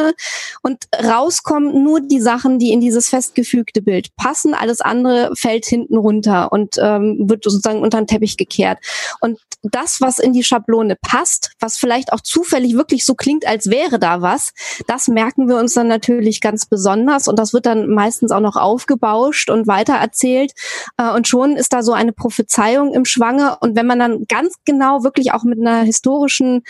und 0.62 0.84
rauskommen 1.02 1.82
nur 1.82 2.00
die 2.00 2.20
Sachen, 2.20 2.58
die 2.58 2.72
in 2.72 2.80
dieses 2.80 3.08
festgefügte 3.08 3.82
Bild 3.82 4.14
passen. 4.16 4.54
Alles 4.54 4.80
andere 4.80 5.32
fällt 5.34 5.66
hinten 5.66 5.96
runter 5.96 6.52
und 6.52 6.76
ähm, 6.80 7.28
wird 7.28 7.44
sozusagen 7.44 7.82
unter 7.82 7.98
den 7.98 8.06
Teppich 8.06 8.36
gekehrt. 8.36 8.78
Und 9.20 9.38
das, 9.62 10.00
was 10.00 10.18
in 10.18 10.32
die 10.32 10.44
Schablone 10.44 10.96
passt, 10.96 11.52
was 11.60 11.76
vielleicht 11.76 12.12
auch 12.12 12.20
zufällig 12.20 12.74
wirklich 12.74 13.04
so 13.04 13.14
klingt, 13.14 13.46
als 13.46 13.68
wäre 13.70 13.98
da 13.98 14.22
was, 14.22 14.52
das 14.86 15.08
merken 15.08 15.48
wir 15.48 15.56
uns 15.56 15.74
dann 15.74 15.88
natürlich 15.88 16.40
ganz 16.40 16.66
besonders 16.66 17.28
und 17.28 17.38
das 17.38 17.52
wird 17.52 17.66
dann 17.66 17.88
meistens 17.88 18.30
auch 18.30 18.40
noch 18.40 18.56
aufgebauscht 18.56 19.50
und 19.50 19.66
weitererzählt. 19.66 20.52
Äh, 20.96 21.10
und 21.10 21.28
schon 21.28 21.56
ist 21.56 21.72
da 21.72 21.82
so 21.82 21.92
eine 21.92 22.12
Prophezeiung 22.12 22.94
im 22.94 23.04
Schwange. 23.04 23.56
Und 23.60 23.76
wenn 23.76 23.86
man 23.86 23.98
dann 23.98 24.24
ganz 24.26 24.54
genau 24.64 25.02
wirklich 25.02 25.32
auch 25.32 25.44
mit 25.44 25.60
einer 25.60 25.82
historischen 25.82 26.62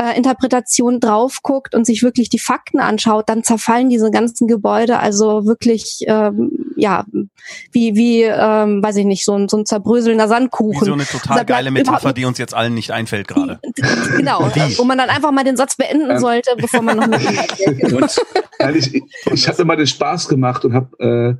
äh, 0.00 0.16
Interpretation 0.16 1.00
drauf 1.00 1.40
guckt 1.42 1.74
und 1.74 1.84
sich 1.84 2.02
wirklich 2.02 2.28
die 2.28 2.38
Fakten 2.38 2.73
anschaut, 2.80 3.28
dann 3.28 3.44
zerfallen 3.44 3.88
diese 3.88 4.10
ganzen 4.10 4.46
Gebäude 4.46 4.98
also 4.98 5.46
wirklich 5.46 6.04
ähm, 6.06 6.72
ja 6.76 7.04
wie 7.72 7.94
wie 7.94 8.22
ähm, 8.22 8.82
weiß 8.82 8.96
ich 8.96 9.04
nicht 9.04 9.24
so 9.24 9.34
ein 9.34 9.48
so 9.48 9.56
ein 9.56 9.66
zerbröselnder 9.66 10.28
Sandkuchen. 10.28 10.80
Wie 10.80 10.86
so 10.86 10.92
eine 10.92 11.04
total 11.04 11.44
geile 11.44 11.70
Metapher, 11.70 12.12
die 12.12 12.24
uns 12.24 12.38
jetzt 12.38 12.54
allen 12.54 12.74
nicht 12.74 12.90
einfällt 12.90 13.28
gerade. 13.28 13.60
Genau, 14.16 14.40
wo 14.76 14.84
man 14.84 14.98
dann 14.98 15.10
einfach 15.10 15.32
mal 15.32 15.44
den 15.44 15.56
Satz 15.56 15.76
beenden 15.76 16.10
ähm. 16.10 16.18
sollte, 16.18 16.50
bevor 16.56 16.82
man 16.82 16.96
noch 16.96 17.06
mit 17.06 17.20
ich, 18.76 19.02
ich 19.32 19.48
hatte 19.48 19.64
mal 19.64 19.76
den 19.76 19.86
Spaß 19.86 20.28
gemacht 20.28 20.64
und 20.64 20.74
habe 20.74 21.38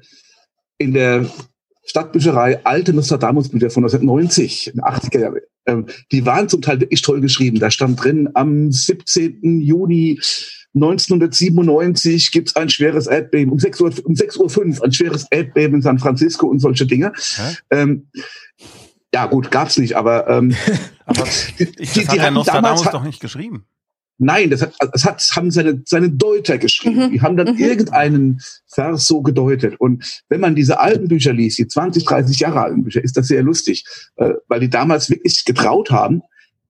äh, 0.79 0.83
in 0.83 0.93
der 0.93 1.27
Stadtbücherei 1.85 2.65
alte 2.65 2.93
Nostradamus-Bücher 2.93 3.71
von 3.71 3.85
1990, 3.85 4.73
80er 4.77 5.21
Jahre. 5.21 5.43
Ähm, 5.67 5.87
die 6.13 6.25
waren 6.25 6.49
zum 6.49 6.63
Teil 6.63 6.81
wirklich 6.81 7.03
toll 7.03 7.21
geschrieben. 7.21 7.59
Da 7.59 7.71
stand 7.71 8.03
drin, 8.03 8.31
am 8.35 8.73
17. 8.73 9.61
Juni 9.61 10.21
1997 10.75 12.33
gibt 12.33 12.49
es 12.49 12.57
ein 12.57 12.69
schweres 12.69 13.07
Erdbeben, 13.07 13.53
um 13.53 13.59
6 13.59 13.81
Uhr, 13.81 13.93
um 14.05 14.17
6 14.17 14.37
Uhr 14.39 14.51
5, 14.51 14.83
ein 14.83 14.93
schweres 14.93 15.27
Erdbeben 15.31 15.77
in 15.77 15.83
San 15.83 15.99
Francisco 15.99 16.47
und 16.47 16.59
solche 16.59 16.87
Dinge. 16.87 17.13
Ähm, 17.71 18.09
ja, 19.15 19.27
gut, 19.27 19.53
gab's 19.53 19.79
nicht, 19.79 19.97
aber, 19.97 20.29
ähm, 20.29 20.55
aber 21.07 21.25
die, 21.59 21.73
das 21.73 21.93
die, 21.93 22.09
hat 22.09 22.17
die 22.17 22.21
haben 22.21 22.35
Nostradamus 22.35 22.81
damals, 22.81 22.93
doch 22.93 23.05
nicht 23.05 23.21
geschrieben. 23.21 23.65
Nein, 24.19 24.51
das 24.51 24.63
hat, 24.63 24.75
das 24.93 25.05
hat, 25.05 25.23
haben 25.35 25.51
seine, 25.51 25.83
seine 25.87 26.11
Deuter 26.11 26.59
geschrieben. 26.59 27.07
Mhm. 27.07 27.11
Die 27.13 27.21
haben 27.21 27.37
dann 27.37 27.55
mhm. 27.55 27.61
irgendeinen 27.61 28.41
Vers 28.67 29.07
so 29.07 29.23
gedeutet. 29.23 29.75
Und 29.79 30.23
wenn 30.29 30.41
man 30.41 30.55
diese 30.55 30.81
alten 30.81 31.09
Bücher 31.09 31.33
liest, 31.33 31.59
die 31.59 31.67
20, 31.67 32.05
30 32.05 32.39
Jahre 32.39 32.63
alten 32.63 32.85
Bücher, 32.85 33.03
ist 33.03 33.17
das 33.17 33.27
sehr 33.27 33.43
lustig, 33.43 33.85
äh, 34.17 34.35
weil 34.49 34.61
die 34.61 34.71
damals 34.71 35.11
wirklich 35.11 35.45
getraut 35.45 35.91
haben, 35.91 36.23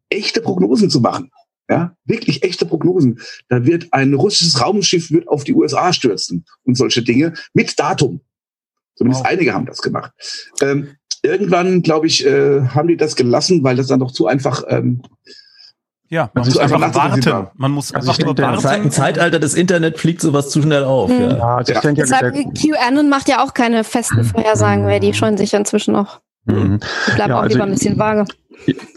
echte 0.09 0.41
Prognosen 0.41 0.89
zu 0.91 1.01
machen. 1.01 1.31
Ja, 1.69 1.97
wirklich 2.05 2.43
echte 2.43 2.67
Prognosen. 2.67 3.21
Da 3.49 3.65
wird 3.65 3.89
ein 3.93 4.13
russisches 4.13 4.61
Raumschiff 4.61 5.11
wird 5.11 5.29
auf 5.29 5.45
die 5.45 5.55
USA 5.55 5.93
stürzen 5.93 6.45
und 6.65 6.77
solche 6.77 7.03
Dinge 7.03 7.33
mit 7.55 7.79
Datum. 7.79 8.21
Zumindest 8.97 9.25
wow. 9.25 9.31
einige 9.31 9.55
haben 9.55 9.67
das 9.67 9.81
gemacht. 9.81 10.13
Ähm, 10.61 10.97
irgendwann, 11.23 11.83
glaube 11.83 12.07
ich, 12.07 12.25
äh, 12.27 12.61
haben 12.69 12.89
die 12.89 12.99
das 12.99 13.17
gelassen, 13.17 13.65
weil 13.65 13.77
das 13.77 13.87
dann 13.87 14.01
doch 14.01 14.13
zu 14.13 14.27
einfach 14.27 14.63
ähm, 14.69 15.03
ja, 16.11 16.31
man 16.35 16.45
muss 16.45 16.59
einfach 16.59 16.95
warten. 16.95 17.49
Man 17.55 17.73
muss 17.73 17.93
also 17.93 18.11
einfach 18.11 18.25
nur 18.25 18.39
warten. 18.39 18.85
Im 18.85 18.91
Zeitalter 18.91 19.41
des 19.41 19.55
Internet 19.55 19.99
fliegt 19.99 20.21
sowas 20.21 20.51
zu 20.51 20.63
schnell 20.63 20.85
auf. 20.85 21.11
Mhm. 21.11 21.31
Ja. 21.31 21.57
Also 21.57 21.73
ja. 21.73 21.81
Denke, 21.81 22.03
Deshalb, 22.03 22.35
QAnon 22.55 23.09
macht 23.09 23.29
ja 23.29 23.43
auch 23.43 23.55
keine 23.55 23.85
festen 23.85 24.23
Vorhersagen 24.23 24.85
mehr. 24.85 25.01
Die 25.01 25.15
scheuen 25.15 25.37
sich 25.37 25.55
inzwischen 25.55 25.93
noch. 25.93 26.21
Mhm. 26.45 26.79
Die 27.09 27.15
bleiben 27.15 27.31
ja, 27.31 27.37
auch 27.37 27.43
also 27.43 27.55
lieber 27.55 27.65
ein 27.65 27.73
bisschen 27.73 27.99
vage. 27.99 28.27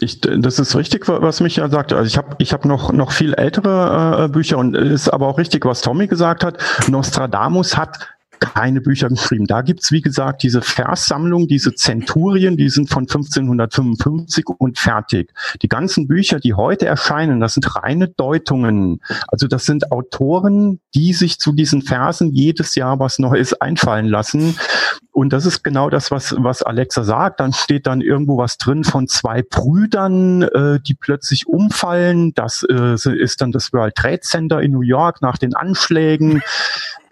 Ich, 0.00 0.20
das 0.20 0.58
ist 0.58 0.76
richtig, 0.76 1.08
was 1.08 1.40
Michael 1.40 1.70
sagte. 1.70 1.96
Also 1.96 2.06
ich 2.06 2.16
habe 2.16 2.36
ich 2.38 2.52
hab 2.52 2.64
noch, 2.64 2.92
noch 2.92 3.12
viel 3.12 3.34
ältere 3.34 4.24
äh, 4.24 4.28
Bücher 4.28 4.58
und 4.58 4.74
ist 4.74 5.08
aber 5.08 5.26
auch 5.26 5.38
richtig, 5.38 5.64
was 5.64 5.82
Tommy 5.82 6.06
gesagt 6.06 6.44
hat. 6.44 6.58
Nostradamus 6.88 7.76
hat 7.76 8.08
keine 8.40 8.80
Bücher 8.80 9.08
geschrieben. 9.08 9.46
Da 9.46 9.62
gibt's 9.62 9.92
wie 9.92 10.00
gesagt, 10.00 10.42
diese 10.42 10.62
Verssammlung, 10.62 11.48
diese 11.48 11.74
Zenturien, 11.74 12.56
die 12.56 12.68
sind 12.68 12.88
von 12.88 13.02
1555 13.02 14.46
und 14.58 14.78
fertig. 14.78 15.32
Die 15.62 15.68
ganzen 15.68 16.08
Bücher, 16.08 16.40
die 16.40 16.54
heute 16.54 16.86
erscheinen, 16.86 17.40
das 17.40 17.54
sind 17.54 17.76
reine 17.76 18.08
Deutungen. 18.08 19.00
Also 19.28 19.46
das 19.46 19.64
sind 19.64 19.92
Autoren, 19.92 20.80
die 20.94 21.12
sich 21.12 21.38
zu 21.38 21.52
diesen 21.52 21.82
Versen 21.82 22.32
jedes 22.32 22.74
Jahr 22.74 22.98
was 22.98 23.18
Neues 23.18 23.54
einfallen 23.60 24.06
lassen. 24.06 24.56
Und 25.18 25.32
das 25.32 25.46
ist 25.46 25.64
genau 25.64 25.90
das, 25.90 26.12
was, 26.12 26.32
was 26.38 26.62
Alexa 26.62 27.02
sagt. 27.02 27.40
Dann 27.40 27.52
steht 27.52 27.88
dann 27.88 28.00
irgendwo 28.00 28.38
was 28.38 28.56
drin 28.56 28.84
von 28.84 29.08
zwei 29.08 29.42
Brüdern, 29.42 30.42
äh, 30.42 30.78
die 30.78 30.94
plötzlich 30.94 31.48
umfallen. 31.48 32.34
Das 32.34 32.62
äh, 32.62 32.94
ist 32.94 33.40
dann 33.40 33.50
das 33.50 33.72
World 33.72 33.96
Trade 33.96 34.20
Center 34.20 34.62
in 34.62 34.70
New 34.70 34.82
York 34.82 35.20
nach 35.20 35.36
den 35.36 35.54
Anschlägen. 35.54 36.40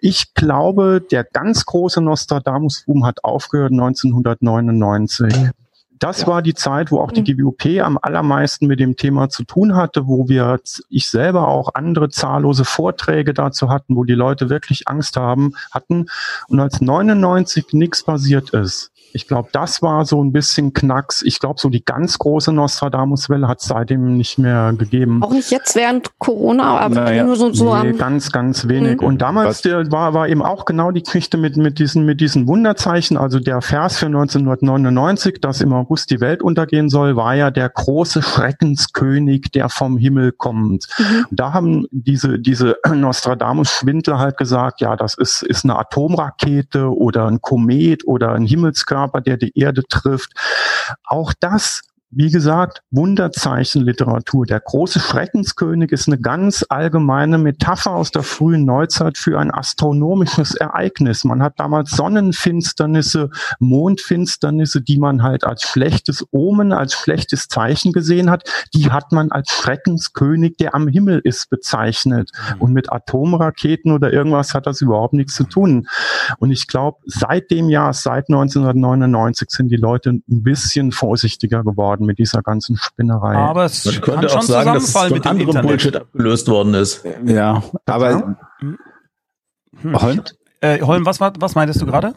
Ich 0.01 0.35
glaube, 0.35 1.03
der 1.11 1.25
ganz 1.25 1.65
große 1.65 2.01
Nostradamus-Boom 2.01 3.05
hat 3.05 3.25
aufgehört 3.25 3.73
1999. 3.73 5.53
Das 5.99 6.23
ja. 6.23 6.27
war 6.27 6.43
die 6.43 6.55
Zeit, 6.55 6.91
wo 6.91 7.01
auch 7.01 7.11
die 7.11 7.25
GWOP 7.25 7.65
mhm. 7.65 7.81
am 7.81 7.99
allermeisten 8.01 8.67
mit 8.67 8.81
dem 8.81 8.97
Thema 8.97 9.29
zu 9.29 9.45
tun 9.45 9.77
hatte, 9.77 10.07
wo 10.07 10.29
wir, 10.29 10.61
ich 10.91 11.09
selber 11.09 11.49
auch 11.49 11.71
andere 11.75 12.11
zahllose 12.11 12.65
Vorträge 12.65 13.33
dazu 13.33 13.71
hatten, 13.71 13.97
wo 13.97 14.05
die 14.05 14.15
Leute 14.15 14.51
wirklich 14.51 14.89
Angst 14.89 15.17
haben, 15.17 15.55
hatten. 15.71 16.07
Und 16.49 16.61
als 16.61 16.81
99 16.81 17.73
nichts 17.73 18.05
passiert 18.05 18.51
ist, 18.51 18.93
Ich 19.13 19.27
glaube, 19.27 19.49
das 19.53 19.83
war 19.83 20.05
so 20.05 20.23
ein 20.23 20.33
bisschen 20.33 20.73
Knacks. 20.75 21.23
Ich 21.23 21.41
glaube, 21.41 21.59
so 21.59 21.69
die 21.71 21.85
ganz 21.85 22.19
große 22.19 22.53
Nostradamus-Welle 22.53 23.49
hat 23.49 23.61
es 23.61 23.67
seitdem 23.67 24.17
nicht 24.17 24.39
mehr 24.39 24.75
gegeben. 24.77 25.23
Auch 25.23 25.33
nicht 25.33 25.51
jetzt 25.51 25.75
während 25.75 26.19
Corona, 26.19 26.79
aber 26.81 26.95
Naja. 26.97 27.25
nur 27.25 27.37
so, 27.37 27.53
so 27.53 27.75
nee, 27.77 27.93
ganz, 27.93 28.31
ganz 28.31 28.69
wenig. 28.69 29.01
Mhm. 29.01 29.07
Und 29.07 29.23
damals 29.23 29.63
der 29.63 29.91
war, 29.91 30.13
war 30.13 30.29
eben 30.29 30.43
auch 30.43 30.65
genau 30.67 30.91
die 30.91 31.03
Geschichte 31.03 31.39
mit, 31.39 31.57
mit, 31.57 31.79
diesen, 31.79 32.05
mit 32.05 32.21
diesen 32.21 32.47
Wunderzeichen. 32.47 33.17
Also 33.17 33.41
der 33.41 33.63
Vers 33.63 33.99
für 33.99 34.07
1999, 34.07 35.41
dass 35.41 35.61
im 35.61 35.73
August 35.73 36.11
die 36.11 36.21
Welt 36.21 36.43
untergehen 36.43 36.91
soll, 36.91 37.17
war 37.17 37.35
ja 37.35 37.51
der 37.51 37.69
große 37.69 38.23
Schreckenskönig, 38.23 39.51
der 39.55 39.69
vom 39.69 39.97
Himmel 39.97 40.33
kommt. 40.33 40.87
Mhm. 40.99 41.27
Da 41.31 41.53
haben 41.53 41.87
diese, 41.91 42.39
diese 42.39 42.77
Nostradamus-Schwindler 42.95 44.19
halt 44.19 44.37
gesagt, 44.37 44.81
ja, 44.81 44.97
das 44.97 45.15
ist, 45.15 45.43
ist 45.43 45.65
eine 45.65 45.79
Atomrakete 45.79 46.95
oder 46.95 47.27
ein 47.27 47.41
Komet 47.41 48.07
oder 48.07 48.33
ein 48.33 48.45
Himmelskörper, 48.45 48.96
der 49.21 49.37
die 49.37 49.59
Erde 49.59 49.83
trifft. 49.89 50.33
Auch 51.05 51.33
das 51.39 51.83
wie 52.11 52.31
gesagt, 52.31 52.83
Wunderzeichenliteratur. 52.93 54.47
Der 54.47 54.61
große 54.61 55.01
Schreckenskönig 55.01 55.91
ist 55.91 56.07
eine 56.07 56.19
ganz 56.19 56.65
allgemeine 56.69 57.37
Metapher 57.37 57.93
aus 57.93 58.13
der 58.13 58.23
frühen 58.23 58.65
Neuzeit 58.65 59.19
für 59.19 59.41
ein 59.41 59.53
astronomisches 59.53 60.55
Ereignis. 60.55 61.25
Man 61.25 61.43
hat 61.43 61.59
damals 61.59 61.91
Sonnenfinsternisse, 61.91 63.31
Mondfinsternisse, 63.59 64.83
die 64.83 64.99
man 64.99 65.25
halt 65.25 65.45
als 65.45 65.63
schlechtes 65.63 66.25
Omen, 66.31 66.73
als 66.73 66.95
schlechtes 66.95 67.49
Zeichen 67.49 67.93
gesehen 67.93 68.31
hat. 68.31 68.49
Die 68.73 68.93
hat 68.93 69.11
man 69.11 69.33
als 69.33 69.51
Schreckenskönig, 69.51 70.57
der 70.59 70.77
am 70.77 70.87
Himmel 70.87 71.21
ist, 71.25 71.51
bezeichnet. 71.51 72.31
Und 72.61 72.73
mit 72.73 72.93
Atomraketen 72.93 73.91
oder 73.91 74.13
irgendwas 74.13 74.55
hat 74.55 74.67
das 74.67 74.81
überhaupt 74.81 75.13
nichts 75.13 75.35
zu 75.35 75.45
tun. 75.45 75.89
Und 76.39 76.53
ich 76.53 76.69
glaube, 76.69 76.99
seit 77.05 77.51
dem 77.51 77.69
Jahr, 77.69 77.93
seit 77.93 78.29
1999 78.29 79.51
sind 79.51 79.69
die 79.69 79.77
Leute 79.77 80.11
ein 80.11 80.23
bisschen 80.43 80.93
vorsichtiger 80.93 81.65
geworden 81.65 81.96
mit 82.01 82.19
dieser 82.19 82.43
ganzen 82.43 82.77
Spinnerei. 82.77 83.35
Aber 83.37 83.65
es 83.65 83.85
Man 83.85 83.95
kann 83.95 84.03
könnte 84.03 84.29
schon 84.29 84.39
auch 84.39 84.43
sagen, 84.43 84.75
dass 84.75 84.85
es 84.85 84.93
von 84.93 85.11
mit 85.13 85.25
dem 85.25 85.31
anderem 85.31 85.49
Internet. 85.49 85.69
Bullshit 85.71 85.97
abgelöst 85.97 86.49
worden 86.49 86.75
ist. 86.75 87.05
Ja, 87.25 87.63
aber 87.87 88.37
Hm. 89.83 90.01
Holm? 90.01 90.23
Äh, 90.61 90.81
Holm, 90.83 91.05
was, 91.07 91.21
war- 91.21 91.33
was 91.39 91.55
meintest 91.55 91.81
du 91.83 91.87
gerade? 91.87 92.15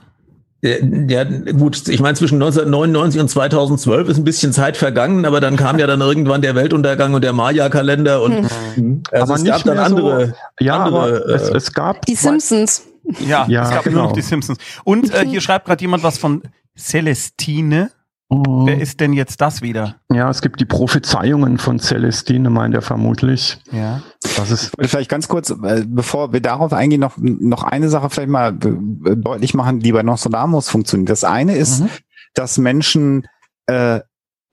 Äh, 0.62 0.80
Ja, 1.08 1.24
gut, 1.24 1.88
ich 1.88 2.00
meine, 2.02 2.16
zwischen 2.16 2.36
1999 2.42 3.20
und 3.22 3.30
2012 3.30 4.10
ist 4.10 4.18
ein 4.18 4.24
bisschen 4.24 4.52
Zeit 4.54 4.78
vergangen, 4.78 5.26
aber 5.26 5.40
dann 5.42 5.56
kam 5.58 5.80
ja 5.80 5.88
dann 5.88 6.02
irgendwann 6.02 6.42
der 6.42 6.56
Weltuntergang 6.56 7.14
und 7.14 7.24
der 7.24 7.34
Maya-Kalender 7.34 8.22
und 8.22 8.50
Hm. 8.76 9.04
also 9.12 9.34
es 9.36 9.44
gab 9.44 9.64
dann 9.64 9.78
andere. 9.78 10.28
So, 10.28 10.34
ja, 10.66 10.78
andere, 10.84 11.00
aber 11.02 11.26
es, 11.36 11.50
äh, 11.50 11.58
es 11.58 11.74
gab 11.74 12.06
die 12.06 12.16
Simpsons. 12.16 12.84
Ja, 13.26 13.46
Ja, 13.48 13.64
es 13.64 13.70
gab 13.72 13.86
nur 13.86 13.94
genau. 13.94 14.04
noch 14.06 14.12
die 14.14 14.22
Simpsons. 14.22 14.58
Und 14.84 15.14
äh, 15.14 15.26
hier 15.26 15.42
schreibt 15.42 15.66
gerade 15.66 15.82
jemand 15.82 16.04
was 16.04 16.18
von 16.18 16.44
Celestine. 16.78 17.92
Mhm. 18.30 18.66
Wer 18.68 18.80
ist 18.80 19.00
denn 19.00 19.14
jetzt 19.14 19.42
das 19.42 19.62
wieder? 19.62 19.96
Ja, 20.14 20.30
es 20.30 20.42
gibt 20.42 20.60
die 20.60 20.66
Prophezeiungen 20.66 21.58
von 21.58 21.80
Celestine, 21.80 22.50
meint 22.50 22.76
er 22.76 22.82
vermutlich. 22.84 23.58
Ja. 23.72 24.02
Das 24.38 24.52
ist 24.52 24.66
Ich 24.74 24.78
wollte 24.78 24.90
vielleicht 24.90 25.10
ganz 25.10 25.28
kurz, 25.28 25.50
äh, 25.50 25.84
bevor 25.88 26.32
wir 26.32 26.40
darauf 26.42 26.72
eingehen, 26.74 27.02
noch, 27.02 27.18
noch 27.18 27.64
eine 27.64 27.90
Sache 27.90 28.10
vielleicht 28.10 28.30
mal 28.30 28.54
deutlich 28.54 29.54
machen, 29.56 29.80
die 29.80 29.92
bei 29.92 30.04
Nostradamus 30.04 30.70
funktioniert. 30.70 31.10
Das 31.10 31.24
eine 31.24 31.56
ist, 31.56 31.82
Mhm. 31.82 31.90
dass 32.36 32.58
Menschen 32.60 33.28
äh, 33.66 34.02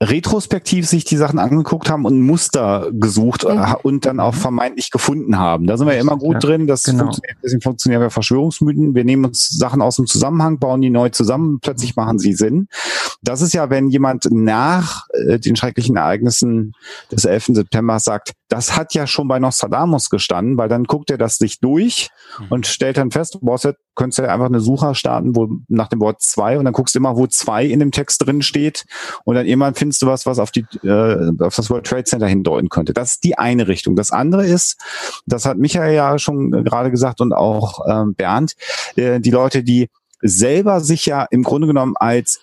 retrospektiv 0.01 0.87
sich 0.87 1.05
die 1.05 1.17
Sachen 1.17 1.39
angeguckt 1.39 1.89
haben 1.89 2.05
und 2.05 2.21
Muster 2.21 2.89
gesucht 2.93 3.43
Mhm. 3.43 3.75
und 3.81 4.05
dann 4.05 4.19
auch 4.19 4.35
vermeintlich 4.35 4.91
gefunden 4.91 5.37
haben. 5.39 5.65
Da 5.65 5.75
sind 5.77 5.87
wir 5.87 5.95
ja 5.95 6.01
immer 6.01 6.17
gut 6.17 6.35
Ja, 6.35 6.39
drin. 6.39 6.67
Das 6.67 6.83
genau. 6.83 7.03
funktioniert, 7.05 7.37
deswegen 7.43 7.61
funktionieren 7.61 8.01
wir 8.01 8.09
Verschwörungsmythen. 8.11 8.93
Wir 8.93 9.03
nehmen 9.03 9.25
uns 9.25 9.49
Sachen 9.49 9.81
aus 9.81 9.95
dem 9.95 10.05
Zusammenhang, 10.05 10.59
bauen 10.59 10.81
die 10.81 10.91
neu 10.91 11.09
zusammen, 11.09 11.59
plötzlich 11.61 11.95
machen 11.95 12.19
sie 12.19 12.33
Sinn. 12.33 12.67
Das 13.23 13.41
ist 13.41 13.53
ja, 13.53 13.69
wenn 13.71 13.89
jemand 13.89 14.27
nach 14.29 15.07
äh, 15.13 15.39
den 15.39 15.55
schrecklichen 15.55 15.95
Ereignissen 15.95 16.73
des 17.11 17.25
11. 17.25 17.55
September 17.55 17.99
sagt, 17.99 18.33
das 18.49 18.77
hat 18.77 18.93
ja 18.93 19.07
schon 19.07 19.27
bei 19.27 19.39
Nostradamus 19.39 20.09
gestanden, 20.09 20.57
weil 20.57 20.69
dann 20.69 20.85
guckt 20.85 21.11
er 21.11 21.17
das 21.17 21.37
sich 21.37 21.59
durch 21.59 22.09
und 22.49 22.65
stellt 22.65 22.97
dann 22.97 23.11
fest, 23.11 23.37
du 23.41 23.55
ja, 23.63 23.73
könntest 23.95 24.19
ja 24.19 24.25
einfach 24.25 24.45
eine 24.45 24.59
Suche 24.59 24.95
starten, 24.95 25.35
wo 25.35 25.49
nach 25.67 25.87
dem 25.87 25.99
Wort 25.99 26.21
zwei 26.21 26.57
und 26.57 26.65
dann 26.65 26.73
guckst 26.73 26.95
du 26.95 26.99
immer, 26.99 27.17
wo 27.17 27.27
zwei 27.27 27.65
in 27.65 27.79
dem 27.79 27.91
Text 27.91 28.25
drin 28.25 28.41
steht 28.41 28.85
und 29.25 29.35
dann 29.35 29.45
irgendwann 29.45 29.75
findest 29.75 30.01
du 30.01 30.07
was, 30.07 30.25
was 30.25 30.39
auf 30.39 30.51
die 30.51 30.65
äh, 30.83 31.31
auf 31.39 31.55
das 31.55 31.69
World 31.69 31.85
Trade 31.85 32.05
Center 32.05 32.27
hindeuten 32.27 32.69
könnte. 32.69 32.93
Das 32.93 33.13
ist 33.13 33.23
die 33.23 33.37
eine 33.37 33.67
Richtung. 33.67 33.95
Das 33.95 34.11
andere 34.11 34.45
ist, 34.45 34.77
das 35.25 35.45
hat 35.45 35.57
Michael 35.57 35.93
ja 35.93 36.17
schon 36.17 36.51
gerade 36.51 36.91
gesagt 36.91 37.19
und 37.21 37.33
auch 37.33 37.81
ähm, 37.89 38.15
Bernd, 38.15 38.53
äh, 38.95 39.19
die 39.19 39.31
Leute, 39.31 39.63
die 39.63 39.89
selber 40.21 40.79
sich 40.81 41.05
ja 41.05 41.27
im 41.29 41.43
Grunde 41.43 41.67
genommen 41.67 41.95
als 41.97 42.39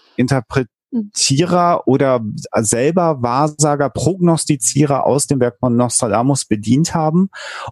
Interpretierer 0.95 1.83
oder 1.87 2.21
selber 2.61 3.23
Wahrsager, 3.23 3.91
Prognostizierer 3.91 5.05
aus 5.07 5.27
dem 5.27 5.41
Werk 5.41 5.59
von 5.59 5.77
Nostradamus 5.77 6.45
bedient 6.45 6.95
haben. 6.95 7.31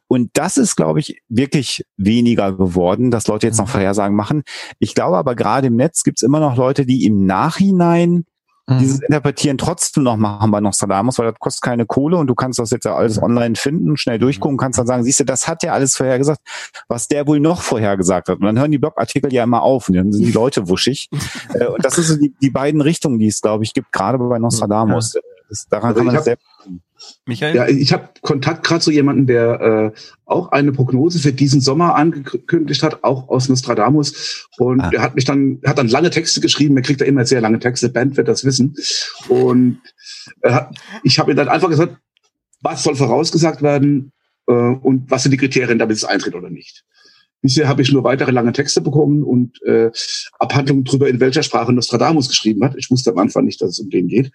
Und 0.09 0.31
das 0.35 0.57
ist, 0.57 0.77
glaube 0.77 1.01
ich, 1.01 1.23
wirklich 1.29 1.85
weniger 1.97 2.53
geworden, 2.53 3.11
dass 3.11 3.29
Leute 3.29 3.47
jetzt 3.47 3.59
noch 3.59 3.69
Vorhersagen 3.69 4.17
machen. 4.17 4.43
Ich 4.79 4.95
glaube 4.95 5.17
aber 5.17 5.35
gerade 5.35 5.69
im 5.69 5.77
Netz 5.77 6.03
gibt 6.03 6.19
es 6.19 6.23
immer 6.23 6.41
noch 6.41 6.57
Leute, 6.57 6.87
die 6.87 7.05
im 7.05 7.25
Nachhinein 7.27 8.25
Mhm. 8.69 8.79
dieses 8.79 9.01
Interpretieren 9.01 9.59
trotzdem 9.59 10.05
noch 10.05 10.17
machen 10.17 10.51
bei 10.51 10.61
Nostradamus, 10.61 11.19
weil 11.19 11.31
das 11.31 11.39
kostet 11.41 11.63
keine 11.63 11.85
Kohle 11.85 12.17
und 12.17 12.29
du 12.29 12.35
kannst 12.35 12.61
das 12.61 12.71
jetzt 12.71 12.85
ja 12.85 12.95
alles 12.95 13.21
online 13.21 13.57
finden, 13.57 13.97
schnell 13.97 14.19
durchgucken, 14.19 14.57
kannst 14.57 14.79
dann 14.79 14.87
sagen, 14.87 15.03
siehst 15.03 15.21
du, 15.21 15.25
das 15.25 15.49
hat 15.49 15.63
ja 15.65 15.73
alles 15.73 15.97
vorhergesagt, 15.97 16.41
was 16.89 17.09
der 17.09 17.27
wohl 17.27 17.41
noch 17.41 17.63
vorhergesagt 17.63 18.29
hat. 18.29 18.39
Und 18.39 18.47
dann 18.47 18.59
hören 18.59 18.71
die 18.71 18.79
Blogartikel 18.79 19.33
ja 19.33 19.43
immer 19.43 19.63
auf 19.63 19.89
und 19.89 19.97
dann 19.97 20.13
sind 20.13 20.25
die 20.25 20.33
Leute 20.33 20.69
wuschig. 20.69 21.09
Äh, 21.55 21.67
und 21.67 21.85
das 21.85 21.95
sind 21.97 22.05
so 22.05 22.17
die, 22.17 22.33
die 22.41 22.51
beiden 22.51 22.81
Richtungen, 22.81 23.19
die 23.19 23.27
es, 23.27 23.41
glaube 23.41 23.65
ich, 23.65 23.75
gibt, 23.75 23.91
gerade 23.93 24.19
bei 24.19 24.39
Nostradamus. 24.39 25.15
Das, 25.49 25.67
daran 25.69 25.89
Also 25.89 25.99
kann 25.99 26.07
man 26.07 26.15
das 26.15 26.25
sehr 26.25 26.39
Michael? 27.27 27.55
Ja, 27.55 27.69
ich 27.69 27.93
habe 27.93 28.09
Kontakt 28.21 28.65
gerade 28.65 28.81
zu 28.81 28.91
jemandem, 28.91 29.27
der 29.27 29.61
äh, 29.95 29.99
auch 30.25 30.51
eine 30.53 30.73
Prognose 30.73 31.19
für 31.19 31.33
diesen 31.33 31.61
Sommer 31.61 31.95
angekündigt 31.95 32.83
hat, 32.83 33.05
auch 33.05 33.29
aus 33.29 33.49
Nostradamus. 33.49 34.49
Und 34.59 34.81
Ah. 34.81 34.91
er 34.93 35.03
hat 35.03 35.15
mich 35.15 35.25
dann, 35.25 35.61
hat 35.65 35.79
dann 35.79 35.89
lange 35.89 36.11
Texte 36.11 36.41
geschrieben. 36.41 36.77
Er 36.77 36.83
kriegt 36.83 37.01
da 37.01 37.05
immer 37.05 37.25
sehr 37.25 37.41
lange 37.41 37.59
Texte. 37.59 37.89
Band 37.89 38.17
wird 38.17 38.29
das 38.29 38.45
wissen. 38.45 38.75
Und 39.29 39.79
hat, 40.45 40.75
ich 41.05 41.19
habe 41.19 41.31
ihm 41.31 41.37
dann 41.37 41.49
einfach 41.49 41.69
gesagt, 41.69 41.97
was 42.61 42.83
soll 42.83 42.97
vorausgesagt 42.97 43.63
werden 43.63 44.13
äh, 44.47 44.53
und 44.53 45.11
was 45.11 45.23
sind 45.23 45.33
die 45.33 45.37
Kriterien, 45.39 45.79
damit 45.79 45.97
es 45.97 46.05
eintritt 46.05 46.35
oder 46.35 46.51
nicht. 46.51 46.85
Bisher 47.41 47.67
habe 47.67 47.83
ich 47.83 47.91
nur 47.91 48.05
weitere 48.05 48.31
lange 48.31 48.53
Texte 48.53 48.81
bekommen 48.81 49.25
und 49.25 49.61
äh, 49.65 49.91
Abhandlungen 50.39 50.85
darüber, 50.85 51.09
in 51.09 51.19
welcher 51.19 51.43
Sprache 51.43 51.73
Nostradamus 51.73 52.29
geschrieben 52.29 52.63
hat. 52.65 52.77
Ich 52.77 52.89
wusste 52.89 53.11
am 53.11 53.19
Anfang 53.19 53.45
nicht, 53.45 53.61
dass 53.61 53.71
es 53.71 53.81
um 53.81 53.91
den 53.91 54.07
geht. 54.07 54.31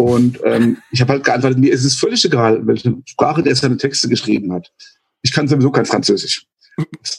Und 0.00 0.40
ähm, 0.46 0.78
ich 0.90 1.02
habe 1.02 1.12
halt 1.12 1.24
geantwortet, 1.24 1.58
mir 1.58 1.70
ist 1.70 1.84
es 1.84 1.94
völlig 1.94 2.24
egal, 2.24 2.66
welche 2.66 2.96
Sprache 3.04 3.42
der 3.42 3.54
seine 3.54 3.76
Texte 3.76 4.08
geschrieben 4.08 4.50
hat. 4.50 4.72
Ich 5.20 5.30
kann 5.30 5.46
sowieso 5.46 5.70
kein 5.70 5.84
Französisch. 5.84 6.46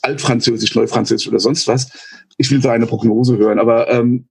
Altfranzösisch, 0.01 0.73
Neufranzösisch 0.73 1.27
oder 1.27 1.39
sonst 1.39 1.67
was. 1.67 1.91
Ich 2.37 2.49
will 2.49 2.59
seine 2.59 2.87
Prognose 2.87 3.37
hören, 3.37 3.59
aber 3.59 3.87
ähm, 3.91 4.27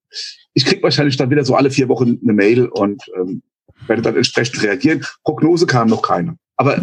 ich 0.52 0.64
krieg 0.64 0.82
wahrscheinlich 0.82 1.16
dann 1.16 1.30
wieder 1.30 1.44
so 1.44 1.54
alle 1.54 1.70
vier 1.70 1.88
Wochen 1.88 2.18
eine 2.24 2.32
Mail 2.32 2.66
und 2.66 3.00
ähm, 3.16 3.40
werde 3.86 4.02
dann 4.02 4.16
entsprechend 4.16 4.60
reagieren. 4.64 5.06
Prognose 5.22 5.66
kam 5.66 5.86
noch 5.86 6.02
keine. 6.02 6.36
Aber 6.56 6.76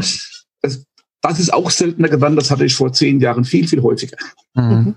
das, 0.61 0.85
das 1.19 1.39
ist 1.39 1.53
auch 1.53 1.69
seltener 1.69 2.07
geworden. 2.07 2.37
Das 2.37 2.49
hatte 2.49 2.63
ich 2.63 2.75
vor 2.75 2.93
zehn 2.93 3.19
Jahren 3.19 3.43
viel, 3.43 3.67
viel 3.67 3.81
häufiger. 3.81 4.15
Mhm. 4.53 4.95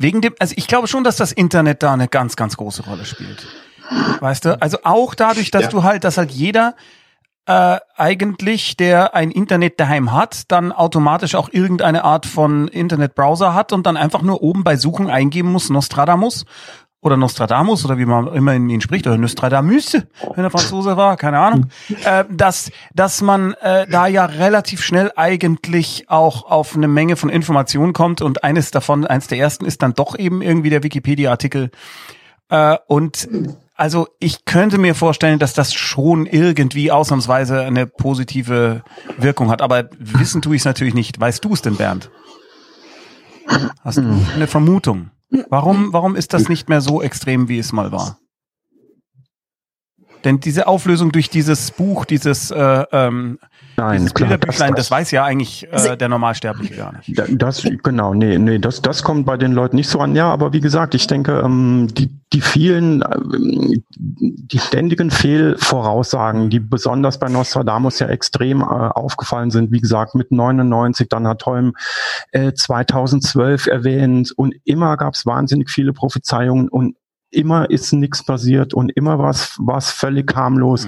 Wegen 0.00 0.22
dem, 0.22 0.34
also 0.40 0.54
ich 0.56 0.66
glaube 0.66 0.88
schon, 0.88 1.04
dass 1.04 1.14
das 1.16 1.30
Internet 1.30 1.84
da 1.84 1.92
eine 1.92 2.08
ganz, 2.08 2.34
ganz 2.34 2.56
große 2.56 2.82
Rolle 2.82 3.04
spielt. 3.04 3.46
Weißt 4.20 4.44
du? 4.44 4.60
Also 4.60 4.78
auch 4.84 5.14
dadurch, 5.14 5.50
dass 5.50 5.64
Ja. 5.64 5.68
du 5.68 5.82
halt, 5.82 6.04
dass 6.04 6.16
halt 6.18 6.30
jeder 6.30 6.74
äh, 7.46 7.78
eigentlich, 7.96 8.76
der 8.78 9.14
ein 9.14 9.30
Internet 9.30 9.78
daheim 9.78 10.12
hat, 10.12 10.50
dann 10.50 10.72
automatisch 10.72 11.34
auch 11.34 11.50
irgendeine 11.52 12.02
Art 12.04 12.24
von 12.24 12.68
Internetbrowser 12.68 13.52
hat 13.52 13.72
und 13.74 13.84
dann 13.86 13.98
einfach 13.98 14.22
nur 14.22 14.42
oben 14.42 14.64
bei 14.64 14.76
Suchen 14.76 15.10
eingeben 15.10 15.52
muss, 15.52 15.68
Nostradamus 15.68 16.46
oder 17.02 17.18
Nostradamus 17.18 17.84
oder 17.84 17.98
wie 17.98 18.06
man 18.06 18.28
immer 18.28 18.54
in 18.54 18.70
ihn 18.70 18.80
spricht, 18.80 19.06
oder 19.06 19.18
Nostradamus, 19.18 19.92
wenn 20.34 20.44
er 20.44 20.50
Franzose 20.50 20.96
war, 20.96 21.18
keine 21.18 21.38
Ahnung, 21.38 21.66
äh, 22.06 22.24
dass, 22.30 22.70
dass 22.94 23.20
man 23.20 23.52
äh, 23.60 23.86
da 23.88 24.06
ja 24.06 24.24
relativ 24.24 24.82
schnell 24.82 25.12
eigentlich 25.14 26.08
auch 26.08 26.50
auf 26.50 26.74
eine 26.74 26.88
Menge 26.88 27.16
von 27.16 27.28
Informationen 27.28 27.92
kommt 27.92 28.22
und 28.22 28.42
eines 28.42 28.70
davon, 28.70 29.06
eins 29.06 29.26
der 29.26 29.36
ersten 29.36 29.66
ist 29.66 29.82
dann 29.82 29.92
doch 29.92 30.18
eben 30.18 30.40
irgendwie 30.40 30.70
der 30.70 30.82
Wikipedia-Artikel. 30.82 31.70
Äh, 32.48 32.78
und 32.86 33.28
also 33.74 34.08
ich 34.20 34.44
könnte 34.44 34.78
mir 34.78 34.94
vorstellen, 34.94 35.38
dass 35.38 35.52
das 35.52 35.74
schon 35.74 36.26
irgendwie 36.26 36.90
ausnahmsweise 36.90 37.62
eine 37.62 37.86
positive 37.86 38.82
Wirkung 39.18 39.50
hat, 39.50 39.62
aber 39.62 39.90
wissen 39.98 40.42
tue 40.42 40.56
ich 40.56 40.62
es 40.62 40.66
natürlich 40.66 40.94
nicht. 40.94 41.20
Weißt 41.20 41.44
du 41.44 41.52
es 41.52 41.62
denn, 41.62 41.76
Bernd? 41.76 42.10
Hast 43.82 43.98
du 43.98 44.02
eine 44.34 44.46
Vermutung? 44.46 45.10
Warum, 45.50 45.92
warum 45.92 46.14
ist 46.14 46.32
das 46.32 46.48
nicht 46.48 46.68
mehr 46.68 46.80
so 46.80 47.02
extrem, 47.02 47.48
wie 47.48 47.58
es 47.58 47.72
mal 47.72 47.90
war? 47.90 48.18
Denn 50.22 50.40
diese 50.40 50.66
Auflösung 50.66 51.12
durch 51.12 51.28
dieses 51.28 51.70
Buch, 51.70 52.04
dieses 52.04 52.50
äh, 52.50 52.84
ähm, 52.92 53.38
Nein, 53.76 53.98
dieses 53.98 54.14
klar, 54.14 54.28
Bilderbüchlein, 54.30 54.70
das- 54.74 54.86
das, 54.86 54.90
weiß 54.90 55.10
ja 55.10 55.24
eigentlich 55.24 55.66
Also 55.72 55.88
äh, 55.90 55.96
der 55.96 56.08
Normalsterbliche 56.08 56.76
gar 56.76 56.92
nicht. 56.96 57.18
Da- 57.18 57.24
Das, 57.30 57.62
genau, 57.82 58.14
nee, 58.14 58.38
nee, 58.38 58.58
das, 58.58 58.82
das 58.82 59.02
kommt 59.02 59.26
bei 59.26 59.36
den 59.36 59.52
Leuten 59.52 59.76
nicht 59.76 59.88
so 59.88 59.98
an. 60.00 60.14
Ja, 60.14 60.30
aber 60.32 60.52
wie 60.52 60.60
gesagt, 60.60 60.94
ich 60.94 61.06
denke, 61.06 61.40
ähm, 61.44 61.88
die, 61.92 62.10
die 62.32 62.40
vielen, 62.40 63.02
ähm, 63.02 63.82
die 63.96 64.58
ständigen 64.58 65.10
Fehlvoraussagen, 65.10 66.50
die 66.50 66.60
besonders 66.60 67.18
bei 67.18 67.28
Nostradamus 67.28 67.98
ja 67.98 68.08
extrem 68.08 68.60
äh, 68.60 68.64
aufgefallen 68.64 69.50
sind, 69.50 69.72
wie 69.72 69.80
gesagt, 69.80 70.14
mit 70.14 70.30
99, 70.32 71.08
dann 71.08 71.26
hat 71.26 71.44
Holm 71.46 71.72
äh, 72.32 72.52
2012 72.52 73.66
erwähnt 73.66 74.32
und 74.36 74.54
immer 74.64 74.96
gab 74.96 75.14
es 75.14 75.26
wahnsinnig 75.26 75.70
viele 75.70 75.92
Prophezeiungen 75.92 76.68
und 76.68 76.96
immer 77.34 77.70
ist 77.70 77.92
nichts 77.92 78.24
passiert 78.24 78.74
und 78.74 78.90
immer 78.96 79.18
was 79.18 79.56
was 79.58 79.90
völlig 79.90 80.34
harmlos. 80.34 80.86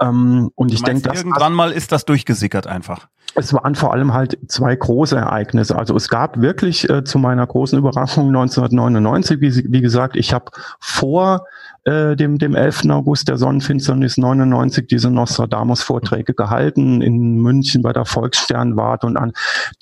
Ähm, 0.00 0.50
und 0.54 0.70
Du 0.70 0.74
ich 0.74 0.82
denke, 0.82 1.06
meinst, 1.06 1.06
das, 1.06 1.24
irgendwann 1.24 1.52
mal 1.52 1.72
ist 1.72 1.92
das 1.92 2.04
durchgesickert 2.04 2.66
einfach. 2.66 3.08
es 3.34 3.52
waren 3.52 3.74
vor 3.74 3.92
allem 3.92 4.12
halt 4.12 4.38
zwei 4.48 4.74
große 4.74 5.16
Ereignisse. 5.16 5.76
Also 5.76 5.94
es 5.96 6.08
gab 6.08 6.40
wirklich 6.40 6.88
äh, 6.88 7.04
zu 7.04 7.18
meiner 7.18 7.46
großen 7.46 7.78
Überraschung 7.78 8.28
1999, 8.28 9.40
wie, 9.40 9.72
wie 9.72 9.80
gesagt, 9.80 10.16
ich 10.16 10.32
habe 10.32 10.46
vor 10.78 11.44
äh, 11.84 12.16
dem, 12.16 12.38
dem 12.38 12.54
11. 12.54 12.86
August 12.90 13.28
der 13.28 13.36
Sonnenfinsternis 13.38 14.16
99 14.18 14.86
diese 14.88 15.10
Nostradamus-Vorträge 15.10 16.34
gehalten 16.34 17.02
in 17.02 17.36
München 17.38 17.82
bei 17.82 17.92
der 17.92 18.04
Volkssternwarte 18.04 19.06
und 19.06 19.16
an. 19.16 19.32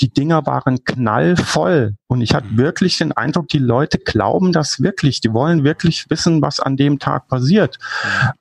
Die 0.00 0.10
Dinger 0.12 0.46
waren 0.46 0.84
knallvoll. 0.84 1.94
Und 2.10 2.22
ich 2.22 2.34
hatte 2.34 2.46
wirklich 2.52 2.96
den 2.96 3.12
Eindruck, 3.12 3.48
die 3.48 3.58
Leute 3.58 3.98
glauben 3.98 4.52
das 4.52 4.80
wirklich. 4.80 5.20
Die 5.20 5.32
wollen 5.34 5.62
wirklich 5.62 6.06
wissen, 6.08 6.40
was 6.40 6.58
an 6.58 6.76
dem 6.78 6.98
Tag 6.98 7.28
passiert. 7.28 7.78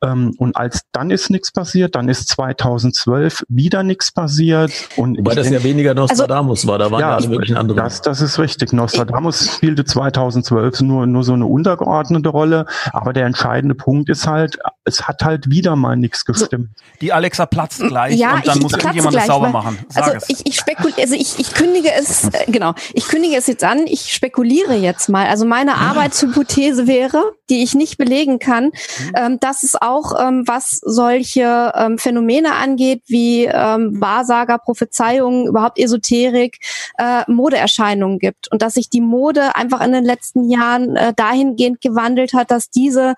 Ähm, 0.01 0.33
und 0.37 0.55
als 0.55 0.83
dann 0.93 1.11
ist 1.11 1.29
nichts 1.29 1.51
passiert, 1.51 1.95
dann 1.95 2.07
ist 2.07 2.29
2012 2.29 3.43
wieder 3.49 3.83
nichts 3.83 4.11
passiert. 4.13 4.71
Und 4.95 5.17
Wobei 5.17 5.31
ich 5.31 5.35
das 5.37 5.49
denk- 5.49 5.61
ja 5.61 5.69
weniger 5.69 5.93
Nostradamus 5.93 6.65
war, 6.65 6.77
da 6.77 6.91
waren 6.91 7.01
ja, 7.01 7.09
ja, 7.09 7.15
alle 7.17 7.27
möglichen 7.27 7.57
anderen. 7.57 7.77
das, 7.77 8.01
das 8.01 8.21
ist 8.21 8.39
richtig. 8.39 8.71
Nostradamus 8.71 9.55
spielte 9.55 9.83
2012 9.83 10.81
nur, 10.81 11.05
nur 11.05 11.23
so 11.23 11.33
eine 11.33 11.45
untergeordnete 11.45 12.29
Rolle. 12.29 12.65
Aber 12.93 13.11
der 13.11 13.25
entscheidende 13.47 13.75
Punkt 13.75 14.09
ist 14.09 14.27
halt, 14.27 14.59
es 14.83 15.07
hat 15.07 15.23
halt 15.23 15.49
wieder 15.49 15.75
mal 15.77 15.95
nichts 15.95 16.25
gestimmt. 16.25 16.69
Die 17.01 17.13
Alexa 17.13 17.45
platzt 17.45 17.79
gleich 17.79 18.15
Ja, 18.15 18.35
und 18.35 18.47
dann 18.47 18.57
ich- 18.57 18.63
muss 18.63 18.73
irgendjemand 18.73 19.15
das 19.15 19.23
gleich, 19.23 19.27
sauber 19.27 19.45
weil- 19.45 19.51
machen. 19.53 19.79
Sag 19.89 20.03
Also 20.03 20.17
es. 20.17 20.29
ich, 20.29 20.45
ich 20.45 20.55
spekuliere, 20.55 21.01
also 21.01 21.15
ich, 21.15 21.39
ich 21.39 21.53
kündige 21.53 21.93
es, 21.93 22.25
äh, 22.25 22.51
genau, 22.51 22.73
ich 22.93 23.07
kündige 23.07 23.37
es 23.37 23.47
jetzt 23.47 23.63
an, 23.63 23.87
ich 23.87 24.13
spekuliere 24.13 24.75
jetzt 24.75 25.07
mal. 25.09 25.27
Also 25.27 25.45
meine 25.45 25.75
Ah. 25.75 25.91
Arbeitshypothese 25.91 26.87
wäre, 26.87 27.21
die 27.49 27.63
ich 27.63 27.73
nicht 27.73 27.97
belegen 27.97 28.39
kann, 28.39 28.65
Mhm. 28.65 28.71
ähm, 29.15 29.39
dass 29.39 29.63
es 29.63 29.75
auch, 29.79 30.13
ähm, 30.19 30.43
was 30.45 30.79
solche 30.83 31.71
ähm, 31.75 31.97
Phänomene 31.97 32.53
angeht, 32.55 33.03
wie 33.07 33.45
ähm, 33.45 33.99
Wahrsager, 34.01 34.57
Prophezeiungen, 34.57 35.47
überhaupt 35.47 35.79
Esoterik, 35.79 36.59
äh, 36.97 37.23
Modeerscheinungen 37.31 38.19
gibt. 38.19 38.51
Und 38.51 38.61
dass 38.61 38.73
sich 38.73 38.89
die 38.89 39.01
Mode 39.01 39.55
einfach 39.55 39.81
in 39.81 39.91
den 39.93 40.03
letzten 40.03 40.49
Jahren 40.49 40.95
äh, 40.95 41.13
dahingehend 41.15 41.81
gewandelt 41.81 42.33
hat, 42.33 42.51
dass 42.51 42.69
diese 42.69 43.13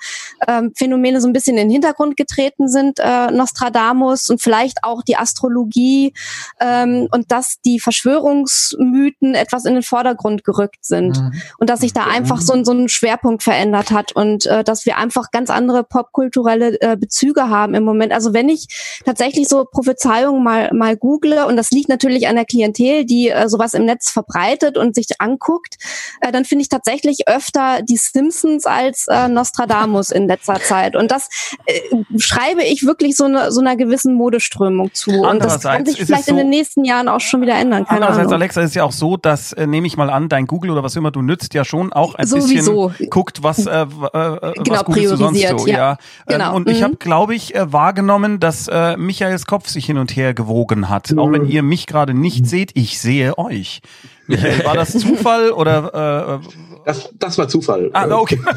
ähm, 0.48 0.74
Phänomene 0.76 1.22
so 1.22 1.28
ein 1.28 1.34
bisschen 1.34 1.58
in 1.58 1.68
den 1.68 1.72
Hintergrund 1.72 2.18
getreten 2.18 2.68
sind, 2.68 3.00
äh, 3.00 3.32
Nostradamus 3.32 4.30
und 4.30 4.42
vielleicht 4.42 4.84
auch 4.84 5.02
die 5.04 5.18
Astrologie 5.18 6.14
ähm, 6.60 7.08
und 7.12 7.32
dass 7.32 7.58
die 7.66 7.80
Verschwörungsmythen 7.80 9.36
etwas 9.36 9.66
in 9.66 9.74
den 9.74 9.84
Vordergrund 9.84 10.44
gerückt 10.44 10.84
sind 10.86 11.18
und 11.60 11.70
dass 11.70 11.82
sich 11.82 11.94
da 11.94 12.06
einfach 12.06 12.42
so, 12.42 12.54
ein- 12.54 12.66
so 12.66 12.72
ein 12.72 12.90
Schwerpunkt 12.90 13.44
verändert 13.44 13.92
hat 13.92 14.12
und 14.14 14.46
äh, 14.46 14.64
dass 14.64 14.86
wir 14.86 14.98
einfach 14.98 15.32
ganz 15.32 15.50
andere 15.50 15.84
popkulturelle 15.84 16.80
äh, 16.82 16.98
Bezüge 16.98 17.50
haben 17.50 17.74
im 17.74 17.84
Moment. 17.84 18.14
Also 18.14 18.34
wenn 18.34 18.50
ich 18.50 18.68
tatsächlich 19.06 19.48
so 19.48 19.66
Prophezeiungen 19.66 20.44
mal 20.44 20.70
mal 20.74 20.96
google 20.98 21.40
und 21.48 21.56
das 21.58 21.72
liegt 21.72 21.90
natürlich 21.90 22.28
an 22.28 22.36
der 22.36 22.46
Klientel, 22.46 23.06
die 23.06 23.30
äh, 23.30 23.48
sowas 23.50 23.74
im 23.74 23.86
Netz 23.86 24.10
verbreitet 24.10 24.78
und 24.78 24.96
sich 24.96 25.08
anguckt, 25.20 25.76
äh, 26.22 26.32
dann 26.32 26.46
finde 26.46 26.64
ich 26.64 26.70
tatsächlich 26.70 27.28
öfter 27.28 27.82
die 27.82 27.98
Simpsons 27.98 28.66
als 28.66 29.08
äh, 29.10 29.28
Nostradamus 29.28 30.09
in 30.12 30.28
letzter 30.28 30.60
Zeit. 30.62 30.96
Und 30.96 31.12
das 31.12 31.30
äh, 31.66 31.74
schreibe 32.18 32.64
ich 32.64 32.86
wirklich 32.86 33.16
so, 33.16 33.26
eine, 33.26 33.52
so 33.52 33.62
einer 33.62 33.76
gewissen 33.76 34.14
Modeströmung 34.14 34.94
zu. 34.94 35.12
Und 35.12 35.44
das 35.44 35.62
kann 35.62 35.86
sich 35.86 35.98
vielleicht 36.04 36.28
in 36.28 36.36
so- 36.36 36.42
den 36.42 36.50
nächsten 36.50 36.84
Jahren 36.86 37.08
auch 37.08 37.20
schon 37.20 37.42
wieder 37.42 37.56
ändern. 37.56 37.86
Keine 37.86 38.02
Andererseits, 38.02 38.28
Ahnung. 38.28 38.34
Alexa, 38.42 38.62
ist 38.62 38.76
ja 38.76 38.84
auch 38.84 38.92
so, 38.92 39.18
dass, 39.18 39.54
äh, 39.54 39.68
nehme 39.68 39.88
ich 39.88 39.98
mal 39.98 40.10
an, 40.10 40.30
dein 40.30 40.48
Google 40.48 40.72
oder 40.72 40.84
was 40.84 40.96
immer 40.96 41.12
du 41.12 41.22
nützt, 41.22 41.54
ja 41.54 41.66
schon 41.66 41.94
auch 41.94 42.16
ein 42.16 42.28
Sowieso. 42.28 42.90
bisschen 42.90 43.10
guckt, 43.10 43.44
was, 43.44 43.66
äh, 43.66 43.82
äh, 43.82 43.86
Genau, 43.86 44.54
was 44.68 44.86
googelst 44.86 45.12
du 45.12 45.16
sonst 45.18 45.40
priorisiert, 45.42 45.60
so. 45.60 45.68
ja. 45.68 45.78
Ja. 45.78 45.98
Genau, 46.28 46.50
Ähm, 46.50 46.56
und 46.56 46.70
ich 46.70 46.80
mhm. 46.80 46.84
habe, 46.84 46.96
glaube 46.98 47.36
ich, 47.36 47.56
äh, 47.56 47.72
wahrgenommen, 47.72 48.40
dass 48.40 48.68
äh, 48.68 48.98
Michaels 48.98 49.46
Kopf 49.46 49.68
sich 49.70 49.86
hin 49.86 49.98
und 49.98 50.16
her 50.16 50.34
gewogen 50.34 50.90
hat. 50.90 51.18
Auch 51.18 51.32
wenn 51.32 51.46
ihr 51.46 51.64
mich 51.64 51.88
gerade 51.88 52.14
nicht 52.14 52.46
seht, 52.48 52.72
ich 52.74 53.00
sehe 53.00 53.38
euch. 53.38 53.82
Michael, 54.28 54.64
war 54.66 54.76
das 54.76 54.92
Zufall 54.92 55.52
oder 55.52 55.92
äh, 55.94 56.36
äh, 56.36 56.40
Das, 56.86 57.10
das 57.14 57.38
war 57.38 57.48
Zufall. 57.48 57.90
ah, 57.94 58.08
okay. 58.12 58.40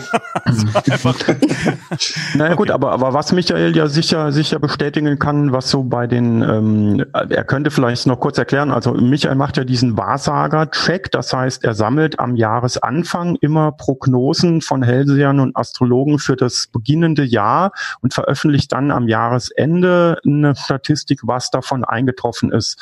Das 0.44 0.74
war 0.74 0.82
einfach, 0.90 1.16
Naja 2.34 2.54
gut, 2.54 2.70
aber, 2.70 2.92
aber 2.92 3.14
was 3.14 3.32
Michael 3.32 3.76
ja 3.76 3.86
sicher, 3.86 4.32
sicher 4.32 4.58
bestätigen 4.58 5.18
kann, 5.18 5.52
was 5.52 5.70
so 5.70 5.82
bei 5.82 6.06
den, 6.06 6.42
ähm, 6.42 7.04
er 7.12 7.44
könnte 7.44 7.70
vielleicht 7.70 8.06
noch 8.06 8.20
kurz 8.20 8.38
erklären, 8.38 8.70
also 8.70 8.92
Michael 8.92 9.34
macht 9.36 9.56
ja 9.56 9.64
diesen 9.64 9.96
Wahrsager-Check, 9.96 11.10
das 11.10 11.32
heißt, 11.32 11.64
er 11.64 11.74
sammelt 11.74 12.18
am 12.18 12.36
Jahresanfang 12.36 13.36
immer 13.40 13.72
Prognosen 13.72 14.60
von 14.60 14.82
Hellsehern 14.82 15.40
und 15.40 15.56
Astrologen 15.56 16.18
für 16.18 16.36
das 16.36 16.66
beginnende 16.66 17.24
Jahr 17.24 17.72
und 18.00 18.14
veröffentlicht 18.14 18.72
dann 18.72 18.90
am 18.90 19.08
Jahresende 19.08 20.18
eine 20.24 20.54
Statistik, 20.56 21.20
was 21.24 21.50
davon 21.50 21.84
eingetroffen 21.84 22.52
ist. 22.52 22.78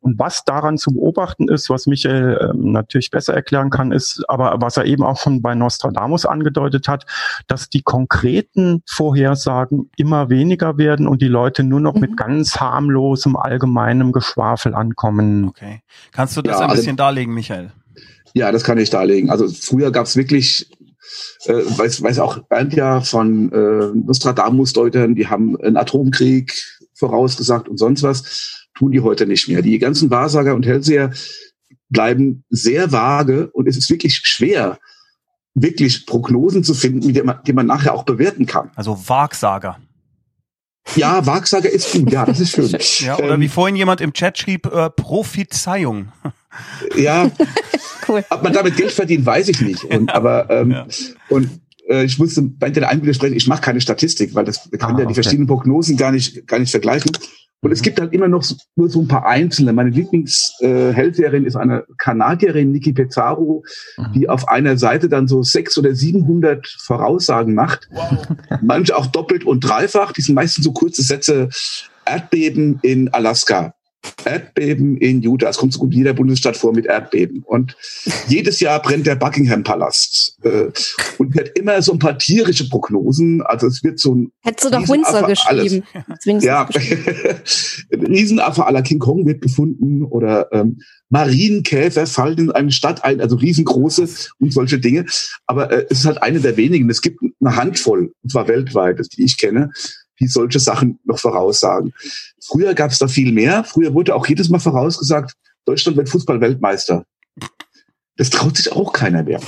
Und 0.00 0.18
was 0.18 0.44
daran 0.44 0.78
zu 0.78 0.92
beobachten 0.92 1.48
ist, 1.48 1.70
was 1.70 1.86
Michael 1.86 2.50
ähm, 2.50 2.72
natürlich 2.72 3.10
besser 3.10 3.34
erklären 3.34 3.70
kann, 3.70 3.92
ist, 3.92 4.22
aber 4.28 4.56
was 4.60 4.77
er 4.78 4.86
eben 4.86 5.02
auch 5.02 5.18
schon 5.18 5.42
bei 5.42 5.54
Nostradamus 5.54 6.24
angedeutet 6.24 6.88
hat, 6.88 7.04
dass 7.46 7.68
die 7.68 7.82
konkreten 7.82 8.82
Vorhersagen 8.86 9.90
immer 9.96 10.30
weniger 10.30 10.78
werden 10.78 11.06
und 11.06 11.20
die 11.20 11.28
Leute 11.28 11.62
nur 11.64 11.80
noch 11.80 11.94
mit 11.96 12.16
ganz 12.16 12.56
harmlosem, 12.56 13.36
allgemeinem 13.36 14.12
Geschwafel 14.12 14.74
ankommen. 14.74 15.48
okay. 15.48 15.82
Kannst 16.12 16.36
du 16.36 16.42
das 16.42 16.54
Ja, 16.54 16.60
ein 16.60 16.70
also- 16.70 16.80
bisschen 16.80 16.96
darlegen, 16.96 17.34
Michael? 17.34 17.72
Ja, 18.34 18.52
das 18.52 18.62
kann 18.64 18.78
ich 18.78 18.90
darlegen. 18.90 19.30
Also 19.30 19.48
früher 19.48 19.90
gab 19.90 20.06
es 20.06 20.16
wirklich, 20.16 20.70
äh, 21.46 21.52
weiß, 21.54 22.02
weiß 22.02 22.18
auch 22.20 22.38
Bernd 22.48 22.74
ja 22.74 23.00
von 23.00 23.50
äh, 23.52 23.90
Nostradamus-Deutern, 23.94 25.14
die 25.14 25.26
haben 25.26 25.60
einen 25.60 25.76
Atomkrieg 25.76 26.54
vorausgesagt 26.94 27.68
und 27.68 27.78
sonst 27.78 28.02
was, 28.02 28.68
tun 28.76 28.92
die 28.92 29.00
heute 29.00 29.26
nicht 29.26 29.48
mehr. 29.48 29.62
Die 29.62 29.78
ganzen 29.78 30.10
Wahrsager 30.10 30.54
und 30.54 30.66
Hellseher 30.66 31.10
bleiben 31.90 32.44
sehr 32.50 32.92
vage 32.92 33.48
und 33.52 33.66
es 33.68 33.76
ist 33.76 33.90
wirklich 33.90 34.16
schwer, 34.24 34.78
wirklich 35.54 36.06
Prognosen 36.06 36.62
zu 36.64 36.74
finden, 36.74 37.12
die 37.12 37.22
man, 37.22 37.38
die 37.46 37.52
man 37.52 37.66
nachher 37.66 37.94
auch 37.94 38.04
bewerten 38.04 38.46
kann. 38.46 38.70
Also 38.76 38.96
Waagsager. 39.08 39.78
Ja, 40.96 41.26
Wahrsager 41.26 41.68
ist 41.68 41.92
gut, 41.92 42.10
ja, 42.10 42.24
das 42.24 42.40
ist 42.40 42.52
schön. 42.52 42.70
Ja, 43.06 43.18
oder 43.18 43.34
Ähm, 43.34 43.40
wie 43.42 43.48
vorhin 43.48 43.76
jemand 43.76 44.00
im 44.00 44.12
Chat 44.14 44.38
schrieb, 44.38 44.66
äh, 44.66 44.90
Prophezeiung. 44.90 46.12
Ja, 46.96 47.30
Cool. 48.08 48.24
ob 48.30 48.42
man 48.42 48.52
damit 48.54 48.76
Geld 48.76 48.90
verdient, 48.90 49.26
weiß 49.26 49.48
ich 49.48 49.60
nicht. 49.60 49.84
Und, 49.84 50.10
aber 50.14 50.48
ähm, 50.50 50.70
Ja. 50.70 50.86
und 51.28 51.60
äh, 51.88 52.04
ich 52.04 52.18
musste 52.18 52.40
bei 52.42 52.70
den 52.70 52.84
einen 52.84 53.02
widersprechen, 53.02 53.36
ich 53.36 53.46
mache 53.46 53.60
keine 53.60 53.80
Statistik, 53.82 54.34
weil 54.34 54.46
das 54.46 54.68
kann 54.78 54.96
Ah, 54.96 54.98
ja 55.00 55.04
die 55.04 55.04
okay. 55.04 55.14
verschiedenen 55.14 55.46
Prognosen 55.46 55.96
gar 55.98 56.10
nicht 56.10 56.46
gar 56.48 56.58
nicht 56.58 56.70
vergleichen. 56.70 57.12
Und 57.60 57.72
es 57.72 57.82
gibt 57.82 58.00
halt 58.00 58.12
immer 58.12 58.28
noch 58.28 58.42
so, 58.42 58.54
nur 58.76 58.88
so 58.88 59.00
ein 59.00 59.08
paar 59.08 59.26
einzelne. 59.26 59.72
Meine 59.72 59.90
Lieblings-Hellseherin 59.90 61.44
äh, 61.44 61.46
ist 61.46 61.56
eine 61.56 61.84
Kanadierin, 61.98 62.70
Niki 62.70 62.92
Pizarro, 62.92 63.64
die 64.14 64.28
auf 64.28 64.48
einer 64.48 64.76
Seite 64.78 65.08
dann 65.08 65.26
so 65.26 65.42
sechs 65.42 65.76
oder 65.76 65.94
700 65.94 66.66
Voraussagen 66.84 67.54
macht. 67.54 67.88
Manche 68.62 68.96
auch 68.96 69.06
doppelt 69.06 69.44
und 69.44 69.60
dreifach. 69.60 70.12
Die 70.12 70.22
sind 70.22 70.36
meistens 70.36 70.64
so 70.64 70.72
kurze 70.72 71.02
Sätze. 71.02 71.48
Erdbeben 72.06 72.78
in 72.82 73.12
Alaska. 73.12 73.74
Erdbeben 74.24 74.96
in 74.96 75.22
Utah. 75.22 75.48
Es 75.48 75.56
kommt 75.56 75.72
so 75.72 75.80
gut 75.80 75.92
in 75.92 75.98
jeder 75.98 76.12
Bundesstadt 76.12 76.56
vor 76.56 76.72
mit 76.72 76.86
Erdbeben. 76.86 77.42
Und 77.44 77.76
jedes 78.28 78.60
Jahr 78.60 78.80
brennt 78.80 79.06
der 79.06 79.16
Buckingham 79.16 79.62
Palast. 79.62 80.36
Äh, 80.42 80.70
Und 81.18 81.34
wird 81.34 81.58
immer 81.58 81.80
so 81.82 81.92
ein 81.92 81.98
paar 81.98 82.18
tierische 82.18 82.68
Prognosen. 82.68 83.42
Also 83.42 83.66
es 83.66 83.82
wird 83.82 83.98
so 83.98 84.14
ein 84.14 84.32
Hättest 84.42 84.66
du 84.66 84.70
doch 84.70 84.80
Riesenaffe, 84.80 85.14
Windsor 85.14 85.28
geschrieben. 85.28 85.84
Ja, 86.40 86.64
geschrieben. 86.64 87.04
Riesenaffe 88.06 88.66
à 88.66 88.72
la 88.72 88.82
King 88.82 88.98
Kong 88.98 89.26
wird 89.26 89.40
gefunden 89.40 90.04
oder 90.04 90.52
ähm, 90.52 90.78
Marienkäfer 91.10 92.06
fallen 92.06 92.38
in 92.38 92.50
eine 92.52 92.70
Stadt 92.70 93.04
ein, 93.04 93.20
also 93.20 93.36
riesengroße 93.36 94.08
und 94.40 94.52
solche 94.52 94.78
Dinge. 94.78 95.06
Aber 95.46 95.70
äh, 95.70 95.86
es 95.90 96.00
ist 96.00 96.06
halt 96.06 96.22
eine 96.22 96.40
der 96.40 96.56
wenigen. 96.56 96.88
Es 96.90 97.00
gibt 97.00 97.20
eine 97.40 97.56
Handvoll, 97.56 98.12
und 98.22 98.30
zwar 98.30 98.48
weltweit, 98.48 99.00
die 99.16 99.24
ich 99.24 99.38
kenne, 99.38 99.70
die 100.20 100.26
solche 100.26 100.58
Sachen 100.58 100.98
noch 101.04 101.18
voraussagen. 101.18 101.92
Früher 102.40 102.74
gab 102.74 102.90
es 102.90 102.98
da 102.98 103.08
viel 103.08 103.32
mehr. 103.32 103.64
Früher 103.64 103.94
wurde 103.94 104.14
auch 104.14 104.26
jedes 104.26 104.48
Mal 104.48 104.58
vorausgesagt, 104.58 105.34
Deutschland 105.64 105.96
wird 105.96 106.08
Fußball-Weltmeister. 106.08 107.04
Das 108.16 108.30
traut 108.30 108.56
sich 108.56 108.72
auch 108.72 108.92
keiner 108.92 109.22
mehr. 109.22 109.38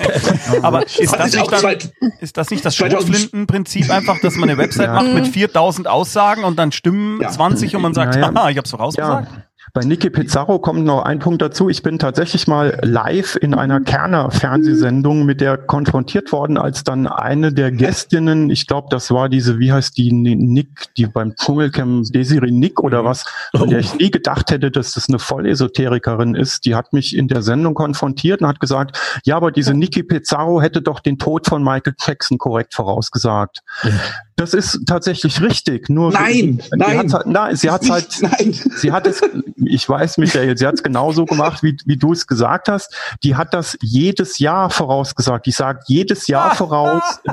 Aber 0.62 0.86
ist 0.86 1.12
das, 1.12 1.34
nicht 1.34 1.52
dann, 1.52 1.76
ist 2.20 2.36
das 2.38 2.50
nicht 2.50 2.64
das 2.64 2.74
Schrotflintenprinzip 2.74 3.90
einfach, 3.90 4.18
dass 4.20 4.36
man 4.36 4.48
eine 4.48 4.56
Website 4.56 4.86
ja. 4.86 4.94
macht 5.02 5.12
mit 5.12 5.28
4000 5.28 5.86
Aussagen 5.86 6.44
und 6.44 6.56
dann 6.58 6.72
stimmen 6.72 7.20
ja. 7.20 7.30
20 7.30 7.76
und 7.76 7.82
man 7.82 7.92
sagt, 7.92 8.16
ja, 8.16 8.32
haha, 8.32 8.48
ich 8.48 8.56
habe 8.56 8.64
es 8.64 8.70
vorausgesagt? 8.70 9.30
Ja. 9.30 9.44
Bei 9.76 9.84
Niki 9.84 10.08
Pizarro 10.08 10.60
kommt 10.60 10.84
noch 10.84 11.02
ein 11.02 11.18
Punkt 11.18 11.42
dazu. 11.42 11.68
Ich 11.68 11.82
bin 11.82 11.98
tatsächlich 11.98 12.46
mal 12.46 12.78
live 12.82 13.34
in 13.34 13.54
einer 13.54 13.80
Kerner-Fernsehsendung 13.80 15.26
mit 15.26 15.40
der 15.40 15.58
konfrontiert 15.58 16.30
worden, 16.30 16.58
als 16.58 16.84
dann 16.84 17.08
eine 17.08 17.52
der 17.52 17.72
Gästinnen, 17.72 18.50
ich 18.50 18.68
glaube, 18.68 18.86
das 18.92 19.10
war 19.10 19.28
diese, 19.28 19.58
wie 19.58 19.72
heißt 19.72 19.98
die, 19.98 20.12
Nick, 20.12 20.94
die 20.96 21.06
beim 21.06 21.34
Dschungelcamp 21.34 22.04
Desiree 22.12 22.52
Nick 22.52 22.84
oder 22.84 23.04
was, 23.04 23.24
von 23.52 23.68
der 23.68 23.80
ich 23.80 23.92
nie 23.96 24.12
gedacht 24.12 24.52
hätte, 24.52 24.70
dass 24.70 24.92
das 24.92 25.08
eine 25.08 25.18
Vollesoterikerin 25.18 26.36
ist. 26.36 26.66
Die 26.66 26.76
hat 26.76 26.92
mich 26.92 27.16
in 27.16 27.26
der 27.26 27.42
Sendung 27.42 27.74
konfrontiert 27.74 28.42
und 28.42 28.46
hat 28.46 28.60
gesagt, 28.60 28.96
ja, 29.24 29.34
aber 29.36 29.50
diese 29.50 29.74
Niki 29.74 30.04
Pizarro 30.04 30.62
hätte 30.62 30.82
doch 30.82 31.00
den 31.00 31.18
Tod 31.18 31.48
von 31.48 31.64
Michael 31.64 31.94
Jackson 31.98 32.38
korrekt 32.38 32.74
vorausgesagt. 32.74 33.58
Ja. 33.82 33.90
Das 34.36 34.52
ist 34.52 34.80
tatsächlich 34.86 35.40
richtig. 35.40 35.88
Nur 35.88 36.12
nein, 36.12 36.60
sie, 36.60 36.76
nein, 36.76 37.12
halt, 37.12 37.26
nein, 37.26 37.56
sie 37.56 37.70
hat 37.70 37.88
halt, 37.88 38.08
nein. 38.20 38.52
sie 38.52 38.90
hat 38.90 39.06
es, 39.06 39.22
ich 39.64 39.88
weiß, 39.88 40.18
Michael, 40.18 40.56
sie 40.56 40.66
hat 40.66 40.74
es 40.74 40.82
genauso 40.82 41.24
gemacht, 41.24 41.62
wie, 41.62 41.76
wie 41.86 41.96
du 41.96 42.12
es 42.12 42.26
gesagt 42.26 42.68
hast. 42.68 42.94
Die 43.22 43.36
hat 43.36 43.54
das 43.54 43.78
jedes 43.80 44.40
Jahr 44.40 44.70
vorausgesagt. 44.70 45.46
Die 45.46 45.52
sagt 45.52 45.88
jedes 45.88 46.26
Jahr 46.26 46.56
voraus. 46.56 47.02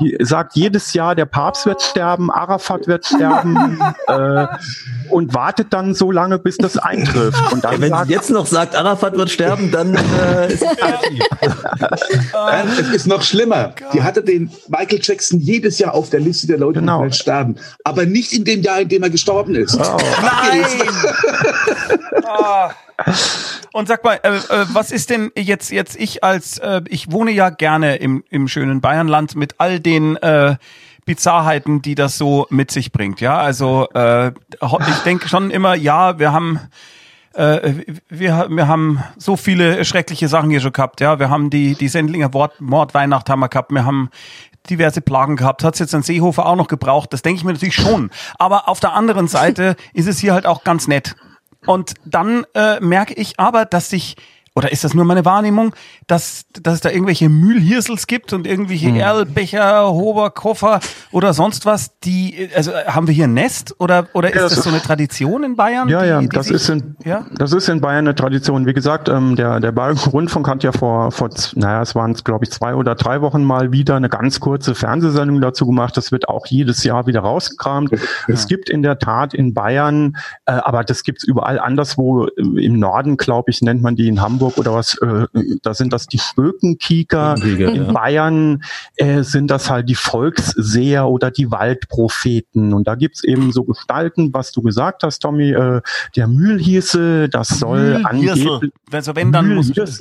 die 0.00 0.16
sagt 0.20 0.56
jedes 0.56 0.92
Jahr, 0.92 1.14
der 1.14 1.26
Papst 1.26 1.66
wird 1.66 1.82
sterben, 1.82 2.30
Arafat 2.30 2.86
wird 2.86 3.06
sterben 3.06 3.80
äh, 4.06 4.46
und 5.08 5.34
wartet 5.34 5.72
dann 5.72 5.94
so 5.94 6.10
lange, 6.10 6.38
bis 6.38 6.58
das 6.58 6.76
eintrifft. 6.76 7.52
Und 7.52 7.64
dann 7.64 7.80
Wenn 7.80 7.90
sagt, 7.90 8.08
sie 8.08 8.12
jetzt 8.12 8.30
noch 8.30 8.46
sagt, 8.46 8.76
Arafat 8.76 9.16
wird 9.16 9.30
sterben, 9.30 9.70
dann 9.70 9.94
äh, 9.94 10.52
ist 10.52 10.62
es 10.62 10.70
Es 12.78 12.94
ist 12.94 13.06
noch 13.06 13.22
schlimmer. 13.22 13.72
Die 13.92 14.02
hatte 14.02 14.22
den 14.22 14.50
Michael 14.68 15.00
Jackson 15.02 15.29
jedes 15.38 15.78
Jahr 15.78 15.94
auf 15.94 16.10
der 16.10 16.20
Liste 16.20 16.46
der 16.46 16.58
Leute, 16.58 16.80
genau. 16.80 17.04
die 17.06 17.12
sterben. 17.12 17.56
Aber 17.84 18.06
nicht 18.06 18.32
in 18.32 18.44
dem 18.44 18.62
Jahr, 18.62 18.80
in 18.80 18.88
dem 18.88 19.02
er 19.02 19.10
gestorben 19.10 19.54
ist. 19.54 19.78
Oh. 19.78 19.96
Nein! 20.22 20.64
oh. 22.24 22.70
Und 23.72 23.88
sag 23.88 24.04
mal, 24.04 24.20
äh, 24.22 24.36
äh, 24.36 24.66
was 24.72 24.90
ist 24.92 25.10
denn 25.10 25.30
jetzt 25.36 25.70
jetzt 25.70 25.96
ich 25.98 26.24
als 26.24 26.58
äh, 26.58 26.82
ich 26.88 27.10
wohne 27.12 27.30
ja 27.30 27.50
gerne 27.50 27.96
im 27.96 28.24
im 28.30 28.48
schönen 28.48 28.80
Bayernland 28.80 29.36
mit 29.36 29.54
all 29.58 29.80
den 29.80 30.16
äh, 30.16 30.56
Bizarrheiten, 31.04 31.82
die 31.82 31.94
das 31.94 32.18
so 32.18 32.46
mit 32.50 32.70
sich 32.70 32.92
bringt. 32.92 33.20
Ja, 33.20 33.38
also 33.38 33.88
äh, 33.94 34.28
ich 34.28 34.98
denke 35.04 35.28
schon 35.28 35.50
immer, 35.50 35.74
ja, 35.74 36.18
wir 36.18 36.32
haben 36.32 36.60
äh, 37.34 37.74
wir, 38.08 38.48
wir 38.50 38.68
haben 38.68 39.02
so 39.16 39.36
viele 39.36 39.84
schreckliche 39.84 40.28
Sachen 40.28 40.50
hier 40.50 40.60
schon 40.60 40.72
gehabt. 40.72 41.00
Ja, 41.00 41.18
wir 41.18 41.30
haben 41.30 41.48
die 41.48 41.74
die 41.74 41.88
Sendlinger 41.88 42.28
Mord, 42.28 42.60
Mordweihnacht 42.60 43.30
haben 43.30 43.40
wir 43.40 43.48
gehabt. 43.48 43.72
Wir 43.72 43.84
haben 43.84 44.10
diverse 44.70 45.00
Plagen 45.00 45.36
gehabt. 45.36 45.64
Hat 45.64 45.74
es 45.74 45.80
jetzt 45.80 45.94
ein 45.94 46.02
Seehofer 46.02 46.46
auch 46.46 46.56
noch 46.56 46.68
gebraucht? 46.68 47.12
Das 47.12 47.22
denke 47.22 47.38
ich 47.38 47.44
mir 47.44 47.52
natürlich 47.52 47.74
schon. 47.74 48.10
Aber 48.38 48.68
auf 48.68 48.80
der 48.80 48.94
anderen 48.94 49.28
Seite 49.28 49.76
ist 49.92 50.08
es 50.08 50.18
hier 50.18 50.32
halt 50.32 50.46
auch 50.46 50.64
ganz 50.64 50.88
nett. 50.88 51.16
Und 51.66 51.94
dann 52.04 52.44
äh, 52.54 52.80
merke 52.80 53.14
ich 53.14 53.38
aber, 53.38 53.66
dass 53.66 53.90
sich 53.90 54.16
oder 54.56 54.72
ist 54.72 54.82
das 54.82 54.94
nur 54.94 55.04
meine 55.04 55.24
Wahrnehmung, 55.24 55.74
dass, 56.08 56.44
dass 56.60 56.74
es 56.74 56.80
da 56.80 56.90
irgendwelche 56.90 57.28
Mühlhirsels 57.28 58.08
gibt 58.08 58.32
und 58.32 58.48
irgendwelche 58.48 58.88
hm. 58.88 58.96
Erlbecher, 58.96 59.88
Hober, 59.90 60.30
Koffer 60.30 60.80
oder 61.12 61.32
sonst 61.34 61.66
was, 61.66 61.98
die, 62.00 62.48
also 62.54 62.72
haben 62.72 63.06
wir 63.06 63.14
hier 63.14 63.24
ein 63.24 63.34
Nest 63.34 63.76
oder, 63.78 64.08
oder 64.12 64.28
ist 64.28 64.34
ja, 64.34 64.42
das, 64.42 64.54
das, 64.56 64.64
so 64.64 64.70
eine 64.70 64.82
Tradition 64.82 65.44
in 65.44 65.54
Bayern? 65.54 65.88
Ja, 65.88 66.02
die, 66.02 66.08
ja, 66.08 66.20
die 66.20 66.28
das 66.28 66.46
sich, 66.46 66.56
ist 66.56 66.68
in, 66.68 66.96
ja? 67.04 67.26
das 67.36 67.52
ist 67.52 67.68
in 67.68 67.80
Bayern 67.80 68.08
eine 68.08 68.14
Tradition. 68.16 68.66
Wie 68.66 68.72
gesagt, 68.72 69.08
ähm, 69.08 69.36
der, 69.36 69.60
der 69.60 69.70
Bayerische 69.70 70.10
Rundfunk 70.10 70.48
hat 70.48 70.64
ja 70.64 70.72
vor, 70.72 71.12
vor, 71.12 71.30
naja, 71.54 71.82
es 71.82 71.94
waren 71.94 72.14
glaube 72.14 72.44
ich 72.44 72.50
zwei 72.50 72.74
oder 72.74 72.96
drei 72.96 73.20
Wochen 73.20 73.44
mal 73.44 73.70
wieder 73.70 73.94
eine 73.94 74.08
ganz 74.08 74.40
kurze 74.40 74.74
Fernsehsendung 74.74 75.40
dazu 75.40 75.64
gemacht. 75.64 75.96
Das 75.96 76.10
wird 76.10 76.28
auch 76.28 76.46
jedes 76.46 76.82
Jahr 76.82 77.06
wieder 77.06 77.20
rausgekramt. 77.20 77.92
Ja. 77.92 77.98
Es 78.26 78.48
gibt 78.48 78.68
in 78.68 78.82
der 78.82 78.98
Tat 78.98 79.32
in 79.32 79.54
Bayern, 79.54 80.16
äh, 80.46 80.52
aber 80.52 80.82
das 80.82 81.04
gibt's 81.04 81.22
überall 81.22 81.60
anderswo 81.60 82.26
im 82.36 82.80
Norden, 82.80 83.16
glaube 83.16 83.52
ich, 83.52 83.62
nennt 83.62 83.82
man 83.82 83.94
die 83.94 84.08
in 84.08 84.20
Hamburg 84.20 84.39
Hamburg 84.40 84.58
oder 84.58 84.74
was, 84.74 84.96
äh, 84.98 85.26
da 85.62 85.74
sind 85.74 85.92
das 85.92 86.06
die 86.06 86.18
Spökenkieker. 86.18 87.36
In 87.42 87.74
ja. 87.74 87.92
Bayern 87.92 88.62
äh, 88.96 89.22
sind 89.22 89.50
das 89.50 89.68
halt 89.70 89.88
die 89.88 89.94
Volksseher 89.94 91.08
oder 91.08 91.30
die 91.30 91.50
Waldpropheten. 91.50 92.72
Und 92.72 92.88
da 92.88 92.94
gibt's 92.94 93.22
eben 93.22 93.52
so 93.52 93.64
Gestalten, 93.64 94.32
was 94.32 94.52
du 94.52 94.62
gesagt 94.62 95.02
hast, 95.02 95.18
Tommy, 95.20 95.50
äh, 95.50 95.82
der 96.16 96.26
Mühlhiese, 96.26 97.28
das 97.28 97.48
soll 97.48 98.00
angeblich... 98.04 98.72
Also 98.90 99.14
wenn, 99.14 99.30
dann 99.32 99.54
muss 99.54 99.70
das, 99.74 100.00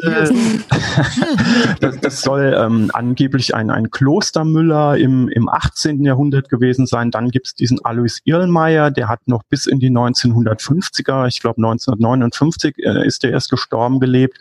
das 2.02 2.22
soll 2.22 2.56
ähm, 2.58 2.90
angeblich 2.94 3.54
ein, 3.54 3.70
ein 3.70 3.92
Klostermüller 3.92 4.98
im, 4.98 5.28
im 5.28 5.50
18. 5.50 6.04
Jahrhundert 6.04 6.50
gewesen 6.50 6.86
sein. 6.86 7.12
Dann 7.12 7.30
gibt's 7.30 7.56
diesen 7.56 7.84
Alois 7.84 8.20
Irlmeier, 8.24 8.92
der 8.92 9.10
hat 9.10 9.28
noch 9.28 9.44
bis 9.44 9.68
in 9.68 9.80
die 9.80 9.90
1950er, 9.90 11.28
ich 11.28 11.42
glaube 11.42 11.58
1959 11.58 12.78
äh, 12.80 13.06
ist 13.06 13.24
er 13.24 13.32
erst 13.32 13.50
gestorben, 13.50 14.00
gelebt 14.00 14.29
gelebt. 14.30 14.40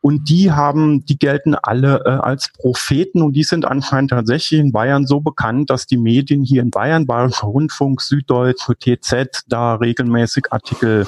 Und 0.00 0.28
die 0.28 0.52
haben, 0.52 1.04
die 1.04 1.18
gelten 1.18 1.54
alle 1.54 2.02
äh, 2.04 2.10
als 2.10 2.50
Propheten 2.52 3.22
und 3.22 3.32
die 3.32 3.42
sind 3.42 3.64
anscheinend 3.64 4.10
tatsächlich 4.10 4.60
in 4.60 4.72
Bayern 4.72 5.06
so 5.06 5.20
bekannt, 5.20 5.70
dass 5.70 5.86
die 5.86 5.96
Medien 5.96 6.44
hier 6.44 6.62
in 6.62 6.70
Bayern, 6.70 7.06
Bayerischer 7.06 7.48
Rundfunk, 7.48 8.00
Süddeutsche, 8.00 8.76
TZ, 8.76 9.44
da 9.48 9.74
regelmäßig 9.74 10.52
Artikel 10.52 11.06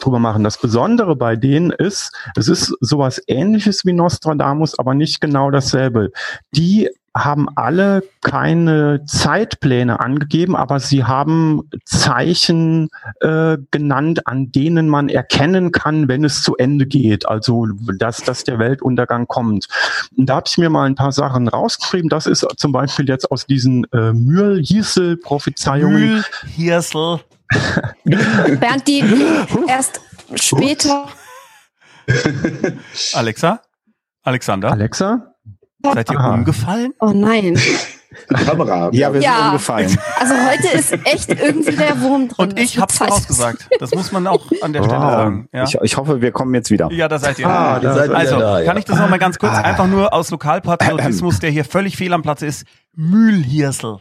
drüber 0.00 0.18
machen. 0.18 0.44
Das 0.44 0.58
Besondere 0.58 1.16
bei 1.16 1.36
denen 1.36 1.70
ist, 1.70 2.12
es 2.36 2.48
ist 2.48 2.74
sowas 2.80 3.22
ähnliches 3.26 3.84
wie 3.84 3.92
Nostradamus, 3.92 4.78
aber 4.78 4.94
nicht 4.94 5.20
genau 5.20 5.50
dasselbe. 5.50 6.10
Die 6.52 6.90
haben 7.24 7.48
alle 7.56 8.02
keine 8.22 9.04
Zeitpläne 9.06 10.00
angegeben, 10.00 10.54
aber 10.54 10.80
sie 10.80 11.04
haben 11.04 11.62
Zeichen 11.84 12.88
äh, 13.20 13.56
genannt, 13.70 14.26
an 14.26 14.52
denen 14.52 14.88
man 14.88 15.08
erkennen 15.08 15.72
kann, 15.72 16.08
wenn 16.08 16.24
es 16.24 16.42
zu 16.42 16.56
Ende 16.56 16.86
geht, 16.86 17.26
also 17.26 17.66
dass, 17.98 18.18
dass 18.18 18.44
der 18.44 18.58
Weltuntergang 18.58 19.26
kommt. 19.26 19.66
Und 20.16 20.26
da 20.26 20.36
habe 20.36 20.46
ich 20.46 20.58
mir 20.58 20.68
mal 20.68 20.84
ein 20.84 20.94
paar 20.94 21.12
Sachen 21.12 21.48
rausgeschrieben. 21.48 22.08
Das 22.10 22.26
ist 22.26 22.46
zum 22.56 22.72
Beispiel 22.72 23.08
jetzt 23.08 23.30
aus 23.30 23.46
diesen 23.46 23.84
äh, 23.92 24.12
Mühl-Hirsel-Prophezeiungen. 24.12 25.92
Mühl-Hirsel. 25.92 27.20
Bernd, 28.04 28.88
die 28.88 29.04
erst 29.68 30.00
später. 30.34 31.08
Alexa? 33.14 33.60
Alexander? 34.22 34.72
Alexa? 34.72 35.35
Seid 35.82 36.10
ihr 36.10 36.18
Aha. 36.18 36.34
umgefallen? 36.34 36.92
Oh 37.00 37.12
nein. 37.14 37.58
Kamera. 38.28 38.88
Ja, 38.92 39.12
wir 39.12 39.20
ja. 39.20 39.36
sind 39.36 39.46
umgefallen. 39.46 39.98
Also 40.18 40.34
heute 40.34 40.68
ist 40.78 40.92
echt 41.04 41.28
irgendwie 41.28 41.76
der 41.76 42.00
Wurm 42.00 42.28
drin. 42.28 42.50
Und 42.50 42.58
ich 42.58 42.78
hab's 42.78 42.98
vorausgesagt. 42.98 43.68
Das 43.78 43.94
muss 43.94 44.12
man 44.12 44.26
auch 44.26 44.46
an 44.62 44.72
der 44.72 44.84
Stelle 44.84 45.00
sagen. 45.00 45.48
Ja? 45.52 45.64
Ich, 45.64 45.76
ich, 45.82 45.96
hoffe, 45.96 46.20
wir 46.20 46.32
kommen 46.32 46.54
jetzt 46.54 46.70
wieder. 46.70 46.90
Ja, 46.92 47.08
da 47.08 47.18
seid 47.18 47.38
ihr. 47.38 47.46
Ah, 47.46 47.78
da 47.78 47.94
seid 47.94 48.10
also, 48.10 48.38
da, 48.38 48.60
ja. 48.60 48.66
kann 48.66 48.78
ich 48.78 48.84
das 48.84 48.98
nochmal 48.98 49.18
ganz 49.18 49.38
kurz, 49.38 49.52
ah. 49.52 49.62
einfach 49.62 49.86
nur 49.86 50.12
aus 50.12 50.30
Lokalpatriotismus, 50.30 51.40
der 51.40 51.50
hier 51.50 51.64
völlig 51.64 51.96
fehl 51.96 52.12
am 52.12 52.22
Platz 52.22 52.42
ist, 52.42 52.64
Mühlhirsel. 52.94 53.98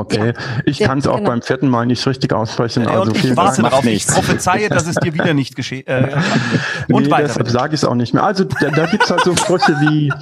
Okay, 0.00 0.34
ich 0.64 0.78
kann 0.78 0.98
es 0.98 1.06
auch 1.06 1.16
genau. 1.16 1.30
beim 1.30 1.42
vierten 1.42 1.68
Mal 1.68 1.86
nicht 1.86 2.06
richtig 2.06 2.32
aussprechen. 2.32 2.84
Ja, 2.84 2.90
also 2.90 3.12
und 3.12 3.24
ich 3.24 3.36
warte 3.36 3.62
darauf, 3.62 3.84
ich 3.84 4.06
prophezeie, 4.06 4.68
dass 4.68 4.86
es 4.86 4.96
dir 4.96 5.14
wieder 5.14 5.34
nicht 5.34 5.56
geschieht. 5.56 5.88
Äh, 5.88 6.16
und 6.88 7.04
nee, 7.04 7.10
weiter. 7.10 7.26
Deshalb 7.28 7.48
sage 7.48 7.74
ich 7.74 7.80
es 7.80 7.84
auch 7.84 7.94
nicht 7.94 8.14
mehr. 8.14 8.24
Also 8.24 8.44
da, 8.44 8.70
da 8.70 8.86
gibt 8.86 9.04
es 9.04 9.10
halt 9.10 9.24
so 9.24 9.34
Sprüche 9.34 9.76
wie, 9.80 10.12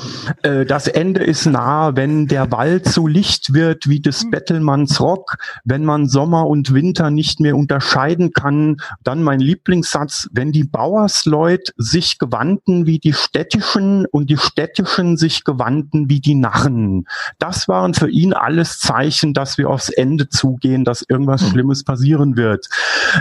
äh, 0.42 0.64
das 0.64 0.86
Ende 0.88 1.22
ist 1.22 1.46
nah, 1.46 1.96
wenn 1.96 2.26
der 2.26 2.50
Wald 2.52 2.86
so 2.88 3.06
licht 3.06 3.54
wird 3.54 3.88
wie 3.88 4.00
des 4.00 4.22
hm. 4.22 4.30
Bettelmanns 4.30 5.00
Rock, 5.00 5.36
wenn 5.64 5.84
man 5.84 6.08
Sommer 6.08 6.46
und 6.46 6.72
Winter 6.72 7.10
nicht 7.10 7.40
mehr 7.40 7.56
unterscheiden 7.56 8.32
kann. 8.32 8.76
Dann 9.02 9.22
mein 9.22 9.40
Lieblingssatz, 9.40 10.28
wenn 10.32 10.52
die 10.52 10.64
Bauersleut 10.64 11.72
sich 11.76 12.18
gewandten 12.18 12.86
wie 12.86 12.98
die 12.98 13.12
Städtischen 13.12 14.06
und 14.06 14.30
die 14.30 14.36
Städtischen 14.36 15.16
sich 15.16 15.44
gewandten 15.44 16.08
wie 16.08 16.20
die 16.20 16.34
Narren. 16.34 17.06
Das 17.38 17.68
waren 17.68 17.94
für 17.94 18.08
ihn 18.08 18.32
alles 18.32 18.78
Zeichen, 18.78 19.34
dass 19.34 19.58
wir 19.58 19.63
aufs 19.66 19.88
Ende 19.88 20.28
zugehen, 20.28 20.84
dass 20.84 21.02
irgendwas 21.02 21.42
hm. 21.42 21.48
Schlimmes 21.50 21.84
passieren 21.84 22.36
wird. 22.36 22.68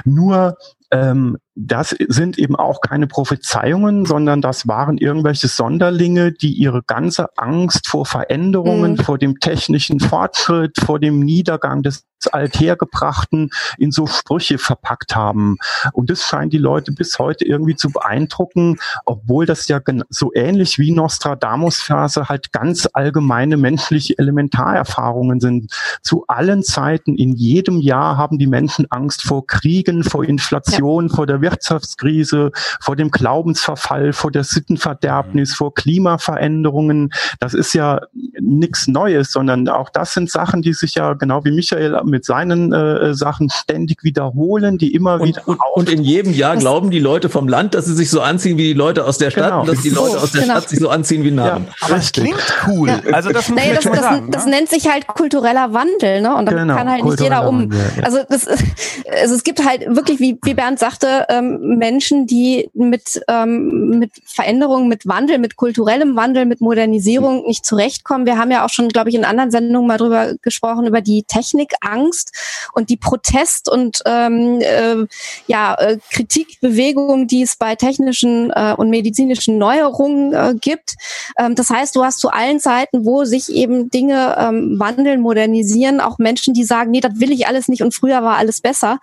Nur 0.05 0.57
ähm, 0.93 1.37
das 1.55 1.95
sind 2.07 2.39
eben 2.39 2.55
auch 2.55 2.81
keine 2.81 3.05
Prophezeiungen, 3.05 4.05
sondern 4.05 4.41
das 4.41 4.67
waren 4.67 4.97
irgendwelche 4.97 5.47
Sonderlinge, 5.47 6.31
die 6.31 6.53
ihre 6.53 6.81
ganze 6.81 7.27
Angst 7.37 7.87
vor 7.87 8.05
Veränderungen, 8.05 8.93
mhm. 8.93 8.97
vor 8.97 9.17
dem 9.17 9.39
technischen 9.39 9.99
Fortschritt, 9.99 10.77
vor 10.83 10.99
dem 10.99 11.19
Niedergang 11.19 11.83
des 11.83 12.05
Althergebrachten 12.31 13.49
in 13.77 13.91
so 13.91 14.07
Sprüche 14.07 14.57
verpackt 14.57 15.13
haben. 15.13 15.57
Und 15.91 16.09
das 16.09 16.23
scheint 16.23 16.53
die 16.53 16.57
Leute 16.57 16.93
bis 16.93 17.19
heute 17.19 17.45
irgendwie 17.45 17.75
zu 17.75 17.91
beeindrucken, 17.91 18.77
obwohl 19.05 19.45
das 19.45 19.67
ja 19.67 19.79
so 20.09 20.31
ähnlich 20.33 20.79
wie 20.79 20.91
Nostradamus-Verse 20.91 22.29
halt 22.29 22.51
ganz 22.53 22.87
allgemeine 22.93 23.57
menschliche 23.57 24.17
Elementarerfahrungen 24.17 25.41
sind. 25.41 25.71
Zu 26.01 26.23
allen 26.27 26.63
Zeiten, 26.63 27.15
in 27.15 27.35
jedem 27.35 27.79
Jahr 27.79 28.17
haben 28.17 28.39
die 28.39 28.47
Menschen 28.47 28.89
Angst 28.89 29.23
vor 29.23 29.45
Krieg, 29.45 29.63
Kriegen, 29.63 30.03
vor 30.03 30.25
Inflation, 30.25 30.82
ja. 30.83 31.15
vor 31.15 31.25
der 31.27 31.41
Wirtschaftskrise, 31.41 32.51
vor 32.79 32.95
dem 32.95 33.11
Glaubensverfall, 33.11 34.13
vor 34.13 34.31
der 34.31 34.43
Sittenverderbnis, 34.43 35.51
mhm. 35.51 35.55
vor 35.55 35.73
Klimaveränderungen. 35.73 37.13
Das 37.39 37.53
ist 37.53 37.73
ja 37.73 38.01
nichts 38.39 38.87
Neues, 38.87 39.31
sondern 39.31 39.67
auch 39.69 39.89
das 39.89 40.13
sind 40.13 40.29
Sachen, 40.29 40.61
die 40.61 40.73
sich 40.73 40.95
ja 40.95 41.13
genau 41.13 41.43
wie 41.45 41.51
Michael 41.51 42.01
mit 42.05 42.25
seinen 42.25 42.73
äh, 42.73 43.13
Sachen 43.13 43.49
ständig 43.49 44.03
wiederholen, 44.03 44.77
die 44.77 44.93
immer 44.93 45.21
und, 45.21 45.27
wieder 45.27 45.47
und, 45.47 45.59
und, 45.75 45.89
in 45.89 46.03
jedem 46.03 46.33
Jahr 46.33 46.57
glauben 46.57 46.91
die 46.91 46.99
Leute 46.99 47.29
vom 47.29 47.47
Land, 47.47 47.73
dass 47.73 47.85
sie 47.85 47.95
sich 47.95 48.09
so 48.09 48.21
anziehen 48.21 48.57
wie 48.57 48.63
die 48.63 48.73
Leute 48.73 49.05
aus 49.05 49.17
der 49.17 49.31
Stadt, 49.31 49.51
genau. 49.51 49.65
dass 49.65 49.81
die 49.81 49.89
Leute 49.89 50.19
aus 50.19 50.31
der 50.31 50.41
genau. 50.41 50.53
Stadt 50.55 50.69
sich 50.69 50.79
so 50.79 50.89
anziehen 50.89 51.23
wie 51.23 51.31
Narren. 51.31 51.67
Ja, 51.67 51.87
aber 51.87 51.97
es 51.97 52.11
klingt 52.11 52.35
cool. 52.67 52.89
Ja. 52.89 53.13
Also 53.13 53.31
das, 53.31 53.49
naja, 53.49 53.75
das, 53.75 53.83
das, 53.83 53.99
sagen, 53.99 54.31
das, 54.31 54.45
ne? 54.45 54.51
nennt 54.51 54.69
sich 54.69 54.87
halt 54.89 55.07
kultureller 55.07 55.73
Wandel, 55.73 56.21
ne? 56.21 56.35
Und 56.35 56.45
da 56.45 56.53
genau, 56.53 56.75
kann 56.75 56.89
halt 56.89 57.03
nicht 57.03 57.19
jeder 57.19 57.47
um. 57.47 57.63
Wandel, 57.63 57.79
ja. 57.97 58.03
Also 58.03 58.19
das, 58.29 58.47
also 59.21 59.35
es 59.35 59.43
gibt 59.43 59.65
halt 59.65 59.83
wirklich, 59.95 60.19
wie, 60.19 60.37
wie 60.43 60.53
Bernd 60.53 60.72
sagte, 60.79 61.25
ähm, 61.29 61.77
Menschen, 61.77 62.27
die 62.27 62.69
mit 62.73 63.21
ähm, 63.27 63.99
mit 63.99 64.11
Veränderungen, 64.25 64.87
mit 64.87 65.07
Wandel, 65.07 65.37
mit 65.37 65.55
kulturellem 65.55 66.15
Wandel, 66.15 66.45
mit 66.45 66.61
Modernisierung 66.61 67.45
nicht 67.45 67.65
zurechtkommen. 67.65 68.25
Wir 68.25 68.37
haben 68.37 68.51
ja 68.51 68.65
auch 68.65 68.69
schon, 68.69 68.89
glaube 68.89 69.09
ich, 69.09 69.15
in 69.15 69.25
anderen 69.25 69.51
Sendungen 69.51 69.87
mal 69.87 69.97
drüber 69.97 70.33
gesprochen 70.41 70.87
über 70.87 71.01
die 71.01 71.23
Technikangst 71.23 72.31
und 72.73 72.89
die 72.89 72.97
Protest 72.97 73.69
und 73.69 74.01
ähm, 74.05 74.59
äh, 74.61 75.05
ja 75.47 75.75
äh, 75.75 75.97
Kritikbewegung, 76.11 77.27
die 77.27 77.43
es 77.43 77.55
bei 77.55 77.75
technischen 77.75 78.51
äh, 78.51 78.73
und 78.75 78.89
medizinischen 78.89 79.57
Neuerungen 79.57 80.33
äh, 80.33 80.55
gibt. 80.59 80.95
Ähm, 81.37 81.55
das 81.55 81.69
heißt, 81.69 81.95
du 81.95 82.03
hast 82.03 82.19
zu 82.19 82.29
allen 82.29 82.59
Zeiten, 82.59 83.05
wo 83.05 83.25
sich 83.25 83.49
eben 83.49 83.89
Dinge 83.89 84.35
ähm, 84.37 84.79
wandeln, 84.79 85.21
modernisieren, 85.21 85.99
auch 85.99 86.17
Menschen, 86.17 86.53
die 86.53 86.63
sagen, 86.63 86.91
nee, 86.91 87.01
das 87.01 87.19
will 87.19 87.31
ich 87.31 87.47
alles 87.47 87.67
nicht 87.67 87.83
und 87.83 87.93
früher 87.93 88.23
war 88.23 88.37
alles 88.37 88.61
besser. 88.61 88.99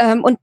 Ähm, 0.00 0.24
und 0.24 0.38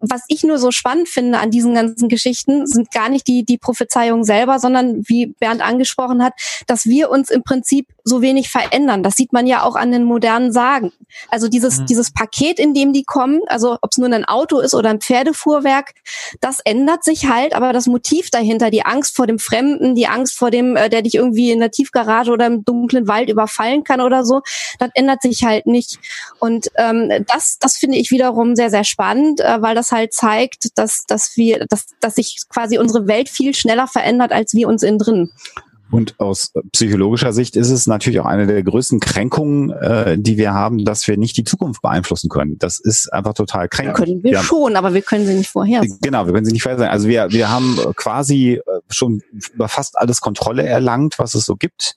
was 0.00 0.22
ich 0.28 0.44
nur 0.44 0.58
so 0.58 0.70
spannend 0.70 1.08
finde 1.08 1.38
an 1.38 1.50
diesen 1.50 1.74
ganzen 1.74 2.08
Geschichten, 2.08 2.66
sind 2.66 2.90
gar 2.90 3.08
nicht 3.08 3.26
die, 3.26 3.44
die 3.44 3.58
Prophezeiungen 3.58 4.24
selber, 4.24 4.58
sondern 4.58 5.08
wie 5.08 5.26
Bernd 5.26 5.62
angesprochen 5.62 6.22
hat, 6.22 6.34
dass 6.66 6.86
wir 6.86 7.10
uns 7.10 7.30
im 7.30 7.42
Prinzip 7.42 7.86
so 8.04 8.20
wenig 8.20 8.50
verändern. 8.50 9.02
Das 9.02 9.14
sieht 9.14 9.32
man 9.32 9.46
ja 9.46 9.62
auch 9.62 9.76
an 9.76 9.90
den 9.90 10.04
modernen 10.04 10.52
Sagen. 10.52 10.92
Also 11.30 11.48
dieses, 11.48 11.80
mhm. 11.80 11.86
dieses 11.86 12.12
Paket, 12.12 12.58
in 12.58 12.74
dem 12.74 12.92
die 12.92 13.04
kommen, 13.04 13.40
also 13.46 13.78
ob 13.80 13.92
es 13.92 13.98
nur 13.98 14.12
ein 14.12 14.26
Auto 14.26 14.60
ist 14.60 14.74
oder 14.74 14.90
ein 14.90 15.00
Pferdefuhrwerk, 15.00 15.94
das 16.40 16.60
ändert 16.64 17.02
sich 17.02 17.28
halt, 17.28 17.54
aber 17.54 17.72
das 17.72 17.86
Motiv 17.86 18.30
dahinter, 18.30 18.70
die 18.70 18.84
Angst 18.84 19.16
vor 19.16 19.26
dem 19.26 19.38
Fremden, 19.38 19.94
die 19.94 20.06
Angst 20.06 20.36
vor 20.36 20.50
dem, 20.50 20.76
äh, 20.76 20.90
der 20.90 21.02
dich 21.02 21.14
irgendwie 21.14 21.50
in 21.50 21.60
der 21.60 21.70
Tiefgarage 21.70 22.30
oder 22.30 22.46
im 22.46 22.64
dunklen 22.64 23.08
Wald 23.08 23.30
überfallen 23.30 23.84
kann 23.84 24.02
oder 24.02 24.24
so, 24.24 24.42
das 24.78 24.90
ändert 24.94 25.22
sich 25.22 25.44
halt 25.44 25.66
nicht. 25.66 25.98
Und 26.38 26.68
ähm, 26.76 27.10
das, 27.26 27.58
das 27.58 27.78
finde 27.78 27.96
ich 27.96 28.10
wiederum 28.10 28.54
sehr, 28.54 28.70
sehr 28.70 28.84
spannend, 28.84 29.40
äh, 29.40 29.62
weil 29.62 29.74
das 29.74 29.92
halt 29.92 30.12
zeigt, 30.12 30.76
dass, 30.78 31.04
dass 31.06 31.36
wir, 31.36 31.66
dass, 31.66 31.86
dass 32.00 32.16
sich 32.16 32.42
quasi 32.50 32.76
unsere 32.76 33.06
Welt 33.06 33.30
viel 33.30 33.54
schneller 33.54 33.86
verändert 33.86 34.32
als 34.32 34.52
wir 34.52 34.68
uns 34.68 34.82
innen 34.82 34.98
drin. 34.98 35.30
Und 35.94 36.18
aus 36.18 36.52
psychologischer 36.72 37.32
Sicht 37.32 37.56
ist 37.56 37.70
es 37.70 37.86
natürlich 37.86 38.20
auch 38.20 38.26
eine 38.26 38.46
der 38.46 38.62
größten 38.62 39.00
Kränkungen, 39.00 39.70
äh, 39.70 40.18
die 40.18 40.36
wir 40.38 40.52
haben, 40.52 40.84
dass 40.84 41.06
wir 41.06 41.16
nicht 41.16 41.36
die 41.36 41.44
Zukunft 41.44 41.82
beeinflussen 41.82 42.28
können. 42.28 42.58
Das 42.58 42.80
ist 42.80 43.12
einfach 43.12 43.34
total 43.34 43.68
kränkend. 43.68 43.96
Können 43.96 44.22
wir, 44.24 44.32
wir 44.32 44.42
schon, 44.42 44.76
aber 44.76 44.94
wir 44.94 45.02
können 45.02 45.26
sie 45.26 45.34
nicht 45.34 45.50
vorhersagen. 45.50 45.98
Genau, 46.02 46.26
wir 46.26 46.32
können 46.32 46.46
sie 46.46 46.52
nicht 46.52 46.62
vorhersagen. 46.62 46.92
Also 46.92 47.08
wir, 47.08 47.30
wir 47.30 47.48
haben 47.48 47.78
quasi 47.96 48.54
äh, 48.54 48.80
schon 48.90 49.22
über 49.54 49.68
fast 49.68 49.96
alles 49.96 50.20
Kontrolle 50.20 50.64
erlangt, 50.64 51.18
was 51.18 51.34
es 51.34 51.46
so 51.46 51.56
gibt. 51.56 51.96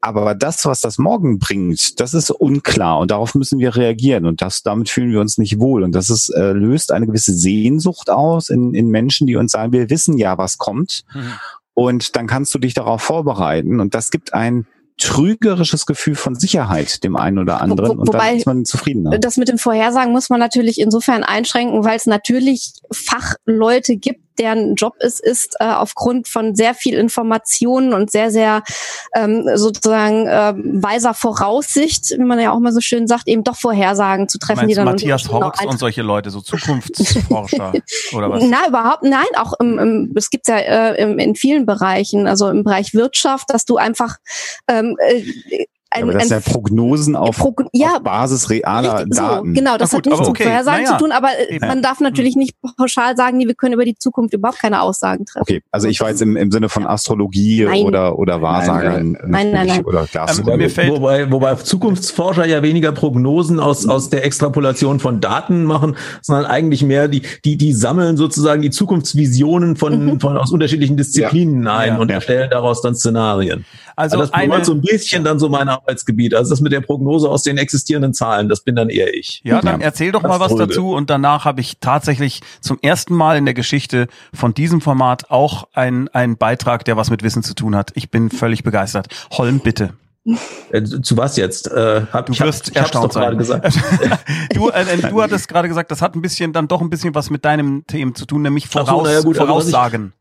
Aber 0.00 0.34
das, 0.34 0.64
was 0.64 0.80
das 0.80 0.98
morgen 0.98 1.38
bringt, 1.38 2.00
das 2.00 2.14
ist 2.14 2.30
unklar 2.30 2.98
und 2.98 3.10
darauf 3.10 3.34
müssen 3.34 3.58
wir 3.58 3.76
reagieren 3.76 4.26
und 4.26 4.42
das, 4.42 4.62
damit 4.62 4.88
fühlen 4.88 5.12
wir 5.12 5.20
uns 5.20 5.38
nicht 5.38 5.58
wohl. 5.58 5.82
Und 5.82 5.94
das 5.94 6.10
ist, 6.10 6.30
äh, 6.30 6.52
löst 6.52 6.92
eine 6.92 7.06
gewisse 7.06 7.34
Sehnsucht 7.34 8.10
aus 8.10 8.48
in, 8.48 8.74
in 8.74 8.88
Menschen, 8.88 9.26
die 9.26 9.36
uns 9.36 9.52
sagen, 9.52 9.72
wir 9.72 9.90
wissen 9.90 10.18
ja, 10.18 10.38
was 10.38 10.58
kommt. 10.58 11.04
Mhm. 11.14 11.32
Und 11.74 12.16
dann 12.16 12.26
kannst 12.26 12.54
du 12.54 12.58
dich 12.58 12.74
darauf 12.74 13.02
vorbereiten. 13.02 13.80
Und 13.80 13.94
das 13.94 14.10
gibt 14.10 14.32
ein 14.32 14.66
trügerisches 14.96 15.86
Gefühl 15.86 16.14
von 16.14 16.36
Sicherheit 16.36 17.02
dem 17.02 17.16
einen 17.16 17.38
oder 17.38 17.60
anderen 17.60 17.90
Wo, 17.90 17.96
wo, 17.96 18.00
und 18.02 18.14
dann 18.14 18.36
ist 18.36 18.46
man 18.46 18.64
zufrieden. 18.64 19.10
Das 19.20 19.36
mit 19.36 19.48
dem 19.48 19.58
Vorhersagen 19.58 20.12
muss 20.12 20.30
man 20.30 20.38
natürlich 20.38 20.80
insofern 20.80 21.24
einschränken, 21.24 21.84
weil 21.84 21.96
es 21.96 22.06
natürlich 22.06 22.74
Fachleute 22.92 23.96
gibt, 23.96 24.20
deren 24.38 24.74
Job 24.74 24.94
es 24.98 25.20
ist, 25.20 25.56
äh, 25.60 25.64
aufgrund 25.66 26.28
von 26.28 26.54
sehr 26.54 26.74
viel 26.74 26.94
Informationen 26.94 27.92
und 27.92 28.10
sehr, 28.10 28.30
sehr 28.30 28.62
ähm, 29.14 29.48
sozusagen 29.54 30.26
äh, 30.26 30.54
weiser 30.56 31.14
Voraussicht, 31.14 32.10
wie 32.10 32.24
man 32.24 32.40
ja 32.40 32.52
auch 32.52 32.60
mal 32.60 32.72
so 32.72 32.80
schön 32.80 33.06
sagt, 33.06 33.28
eben 33.28 33.44
doch 33.44 33.56
Vorhersagen 33.56 34.28
zu 34.28 34.38
treffen, 34.38 34.68
die 34.68 34.74
dann 34.74 34.84
Matthias 34.84 35.28
Horks 35.28 35.64
und 35.64 35.78
solche 35.78 36.02
Leute, 36.02 36.30
so 36.30 36.40
Zukunftsforscher 36.40 37.72
oder 38.12 38.30
was? 38.30 38.44
Na, 38.44 38.68
überhaupt 38.68 39.02
nein, 39.02 39.24
auch 39.36 39.54
im, 39.60 39.78
im 39.78 40.12
es 40.14 40.30
gibt 40.30 40.48
ja 40.48 40.56
äh, 40.56 41.02
im, 41.02 41.18
in 41.18 41.34
vielen 41.34 41.66
Bereichen, 41.66 42.26
also 42.26 42.48
im 42.48 42.64
Bereich 42.64 42.94
Wirtschaft, 42.94 43.50
dass 43.50 43.64
du 43.64 43.76
einfach 43.76 44.16
ähm, 44.68 44.96
äh, 45.06 45.66
ein, 45.94 46.02
aber 46.02 46.12
das 46.14 46.28
sind 46.28 46.44
ja 46.44 46.52
Prognosen 46.52 47.16
auf, 47.16 47.36
Prog 47.36 47.64
ja, 47.72 47.96
auf 47.96 48.02
Basis 48.02 48.50
realer 48.50 48.98
richtig, 48.98 49.16
Daten. 49.16 49.48
So, 49.48 49.52
genau, 49.52 49.76
das 49.76 49.90
gut, 49.90 49.98
hat 49.98 50.06
nichts 50.06 50.28
okay. 50.28 50.30
mit 50.30 50.42
Vorhersagen 50.42 50.84
naja. 50.84 50.98
zu 50.98 51.04
tun, 51.04 51.12
aber 51.12 51.28
äh, 51.48 51.58
man 51.60 51.82
darf 51.82 52.00
natürlich 52.00 52.36
nicht 52.36 52.56
pauschal 52.76 53.16
sagen, 53.16 53.36
nee, 53.36 53.46
wir 53.46 53.54
können 53.54 53.74
über 53.74 53.84
die 53.84 53.96
Zukunft 53.96 54.34
überhaupt 54.34 54.58
keine 54.58 54.82
Aussagen 54.82 55.24
treffen. 55.24 55.42
Okay, 55.42 55.62
also 55.70 55.88
ich 55.88 56.00
war 56.00 56.10
jetzt 56.10 56.22
im, 56.22 56.36
im 56.36 56.50
Sinne 56.50 56.68
von 56.68 56.86
Astrologie 56.86 57.64
nein. 57.64 57.84
oder 57.84 58.18
oder 58.18 58.42
Wahrsagen 58.42 59.12
nein, 59.12 59.50
nein, 59.52 59.66
nein, 59.66 59.84
oder 59.84 60.06
Glas. 60.06 60.38
Ähm, 60.38 60.56
mir 60.56 60.70
fällt 60.70 60.90
wobei, 60.90 61.30
wobei 61.30 61.54
Zukunftsforscher 61.54 62.46
ja 62.46 62.62
weniger 62.62 62.92
Prognosen 62.92 63.60
aus 63.60 63.86
aus 63.86 64.10
der 64.10 64.24
Extrapolation 64.24 65.00
von 65.00 65.20
Daten 65.20 65.64
machen, 65.64 65.96
sondern 66.22 66.46
eigentlich 66.46 66.82
mehr 66.82 67.08
die 67.08 67.22
die 67.44 67.56
die 67.56 67.72
sammeln 67.72 68.16
sozusagen 68.16 68.62
die 68.62 68.70
Zukunftsvisionen 68.70 69.76
von 69.76 70.04
mhm. 70.04 70.20
von 70.20 70.36
aus 70.36 70.50
unterschiedlichen 70.50 70.96
Disziplinen 70.96 71.64
ja. 71.64 71.76
ein 71.76 71.94
ja. 71.94 71.98
und 71.98 72.10
erstellen 72.10 72.50
daraus 72.50 72.82
dann 72.82 72.94
Szenarien. 72.94 73.64
Also, 73.96 74.18
also 74.18 74.32
das 74.32 74.32
eine, 74.32 74.64
so 74.64 74.72
ein 74.72 74.80
bisschen 74.80 75.22
dann 75.22 75.38
so 75.38 75.48
meine 75.48 75.83
Arbeitsgebiet. 75.84 76.34
Also 76.34 76.50
das 76.50 76.60
mit 76.60 76.72
der 76.72 76.80
Prognose 76.80 77.28
aus 77.28 77.42
den 77.42 77.58
existierenden 77.58 78.14
Zahlen, 78.14 78.48
das 78.48 78.62
bin 78.62 78.74
dann 78.74 78.88
eher 78.88 79.14
ich. 79.14 79.40
Ja, 79.44 79.60
dann 79.60 79.80
ja. 79.80 79.86
erzähl 79.86 80.12
doch 80.12 80.22
das 80.22 80.28
mal 80.28 80.40
was 80.40 80.52
Röbe. 80.52 80.66
dazu 80.66 80.92
und 80.92 81.10
danach 81.10 81.44
habe 81.44 81.60
ich 81.60 81.78
tatsächlich 81.80 82.40
zum 82.60 82.78
ersten 82.82 83.14
Mal 83.14 83.36
in 83.36 83.44
der 83.44 83.54
Geschichte 83.54 84.08
von 84.32 84.54
diesem 84.54 84.80
Format 84.80 85.30
auch 85.30 85.68
einen, 85.72 86.08
einen 86.08 86.36
Beitrag, 86.36 86.84
der 86.84 86.96
was 86.96 87.10
mit 87.10 87.22
Wissen 87.22 87.42
zu 87.42 87.54
tun 87.54 87.76
hat. 87.76 87.92
Ich 87.94 88.10
bin 88.10 88.30
völlig 88.30 88.62
begeistert. 88.62 89.08
Holm, 89.32 89.60
bitte. 89.60 89.94
Äh, 90.70 90.82
zu 90.84 91.18
was 91.18 91.36
jetzt? 91.36 91.70
Äh, 91.70 92.06
hab, 92.10 92.26
du 92.26 92.38
wirst 92.38 92.70
ich 92.70 92.76
hab, 92.76 92.84
erstaunt 92.84 93.08
ich 93.08 93.12
sein. 93.12 93.36
Gesagt. 93.36 93.78
du, 94.54 94.70
äh, 94.70 94.82
äh, 94.82 95.10
du 95.10 95.22
hattest 95.22 95.48
gerade 95.48 95.68
gesagt, 95.68 95.90
das 95.90 96.00
hat 96.00 96.14
ein 96.14 96.22
bisschen 96.22 96.54
dann 96.54 96.66
doch 96.66 96.80
ein 96.80 96.88
bisschen 96.88 97.14
was 97.14 97.28
mit 97.28 97.44
deinem 97.44 97.86
Themen 97.86 98.14
zu 98.14 98.24
tun, 98.24 98.40
nämlich 98.40 98.66
Voraus, 98.66 99.06
so, 99.06 99.12
ja 99.12 99.20
gut, 99.20 99.36
Voraussagen 99.36 100.14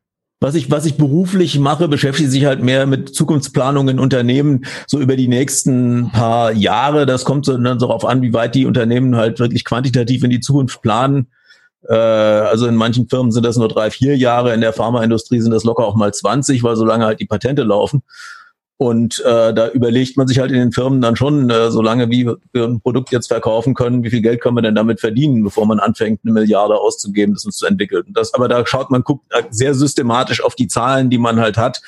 was 0.44 0.56
ich, 0.56 0.70
was 0.70 0.86
ich 0.86 0.98
beruflich 0.98 1.58
mache, 1.58 1.88
beschäftigt 1.88 2.30
sich 2.30 2.44
halt 2.44 2.62
mehr 2.62 2.86
mit 2.86 3.16
Zukunftsplanungen 3.16 3.96
in 3.96 4.00
Unternehmen, 4.00 4.66
so 4.88 5.00
über 5.00 5.16
die 5.16 5.30
nächsten 5.30 6.12
paar 6.12 6.52
Jahre. 6.52 7.06
Das 7.06 7.24
kommt 7.24 7.46
so 7.46 7.58
dann 7.58 7.80
darauf 7.80 8.04
an, 8.04 8.22
wie 8.22 8.34
weit 8.34 8.54
die 8.54 8.66
Unternehmen 8.66 9.16
halt 9.16 9.40
wirklich 9.40 9.64
quantitativ 9.64 10.22
in 10.22 10.30
die 10.30 10.42
Zukunft 10.42 10.82
planen. 10.82 11.28
Äh, 11.88 11.94
also 11.96 12.68
in 12.68 12.76
manchen 12.76 13.08
Firmen 13.08 13.32
sind 13.32 13.46
das 13.46 13.56
nur 13.56 13.70
drei, 13.70 13.90
vier 13.90 14.18
Jahre, 14.18 14.54
in 14.54 14.60
der 14.60 14.74
Pharmaindustrie 14.74 15.40
sind 15.40 15.52
das 15.52 15.64
locker 15.64 15.86
auch 15.86 15.96
mal 15.96 16.14
20, 16.14 16.62
weil 16.62 16.76
so 16.76 16.84
lange 16.84 17.06
halt 17.06 17.22
die 17.22 17.26
Patente 17.26 17.64
laufen. 17.64 18.04
Und 18.84 19.24
äh, 19.26 19.54
da 19.54 19.70
überlegt 19.70 20.18
man 20.18 20.28
sich 20.28 20.40
halt 20.40 20.52
in 20.52 20.58
den 20.58 20.74
Firmen 20.74 21.00
dann 21.00 21.16
schon, 21.16 21.50
äh, 21.50 21.72
solange 21.72 22.10
wie 22.10 22.26
wir 22.26 22.66
ein 22.66 22.82
Produkt 22.82 23.14
jetzt 23.14 23.28
verkaufen 23.28 23.76
können, 23.76 24.04
wie 24.04 24.10
viel 24.10 24.22
Geld 24.22 24.42
können 24.42 24.58
wir 24.58 24.62
denn 24.62 24.76
damit 24.76 25.00
verdienen, 25.00 25.42
bevor 25.42 25.66
man 25.66 25.80
anfängt, 25.80 26.20
eine 26.26 26.34
Milliarde 26.34 26.76
auszugeben, 26.76 27.34
das 27.34 27.46
uns 27.46 27.56
zu 27.56 27.66
entwickeln. 27.66 28.04
Das, 28.10 28.34
aber 28.34 28.50
da 28.50 28.66
schaut 28.66 28.92
man, 28.92 29.04
guckt 29.04 29.24
sehr 29.52 29.74
systematisch 29.74 30.44
auf 30.44 30.56
die 30.56 30.68
Zahlen, 30.68 31.10
die 31.10 31.18
man 31.18 31.40
halt 31.40 31.58
hat 31.58 31.82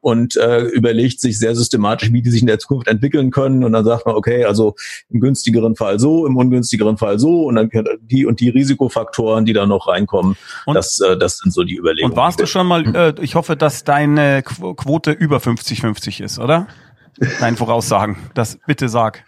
und 0.00 0.36
äh, 0.36 0.62
überlegt 0.62 1.20
sich 1.20 1.38
sehr 1.38 1.54
systematisch, 1.54 2.12
wie 2.12 2.22
die 2.22 2.30
sich 2.30 2.40
in 2.40 2.46
der 2.46 2.58
Zukunft 2.58 2.88
entwickeln 2.88 3.30
können. 3.30 3.64
Und 3.64 3.72
dann 3.72 3.84
sagt 3.84 4.06
man, 4.06 4.14
okay, 4.14 4.44
also 4.44 4.74
im 5.10 5.20
günstigeren 5.20 5.76
Fall 5.76 5.98
so, 5.98 6.26
im 6.26 6.36
ungünstigeren 6.36 6.96
Fall 6.96 7.18
so 7.18 7.44
und 7.44 7.56
dann 7.56 7.70
die 8.00 8.26
und 8.26 8.40
die 8.40 8.48
Risikofaktoren, 8.48 9.44
die 9.44 9.52
da 9.52 9.66
noch 9.66 9.88
reinkommen, 9.88 10.36
und, 10.66 10.74
das, 10.74 11.00
äh, 11.00 11.16
das 11.16 11.38
sind 11.38 11.52
so 11.52 11.64
die 11.64 11.76
Überlegungen. 11.76 12.12
Und 12.12 12.16
warst 12.16 12.40
du 12.40 12.46
schon 12.46 12.66
mal, 12.66 12.94
äh, 12.94 13.14
ich 13.20 13.34
hoffe, 13.34 13.56
dass 13.56 13.84
deine 13.84 14.42
Quote 14.42 15.12
über 15.12 15.38
50-50 15.38 16.22
ist, 16.22 16.38
oder? 16.38 16.66
Dein 17.40 17.56
Voraussagen. 17.56 18.16
Das 18.34 18.58
bitte 18.66 18.88
sag. 18.88 19.24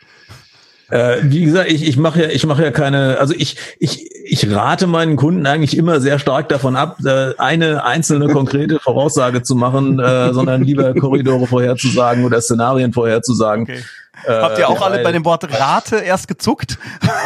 Äh, 0.90 1.18
wie 1.22 1.44
gesagt, 1.44 1.70
ich, 1.70 1.86
ich 1.86 1.96
mache 1.96 2.22
ja, 2.22 2.28
ich 2.28 2.46
mache 2.46 2.62
ja 2.62 2.70
keine, 2.70 3.18
also 3.18 3.34
ich, 3.36 3.56
ich, 3.78 4.10
ich 4.24 4.50
rate 4.50 4.86
meinen 4.86 5.16
Kunden 5.16 5.46
eigentlich 5.46 5.76
immer 5.76 6.00
sehr 6.00 6.18
stark 6.18 6.48
davon 6.48 6.76
ab, 6.76 6.98
äh, 7.04 7.34
eine 7.38 7.84
einzelne 7.84 8.28
konkrete 8.28 8.78
Voraussage 8.78 9.42
zu 9.42 9.54
machen, 9.54 9.98
äh, 9.98 10.32
sondern 10.32 10.62
lieber 10.62 10.94
Korridore 10.94 11.46
vorherzusagen 11.46 12.24
oder 12.24 12.40
Szenarien 12.40 12.92
vorherzusagen. 12.92 13.64
Okay. 13.64 13.82
Habt 14.26 14.58
ihr 14.58 14.68
auch 14.68 14.80
alle 14.82 15.02
bei 15.02 15.12
dem 15.12 15.24
Wort 15.24 15.44
Rate 15.58 15.96
erst 15.96 16.28
gezuckt? 16.28 16.78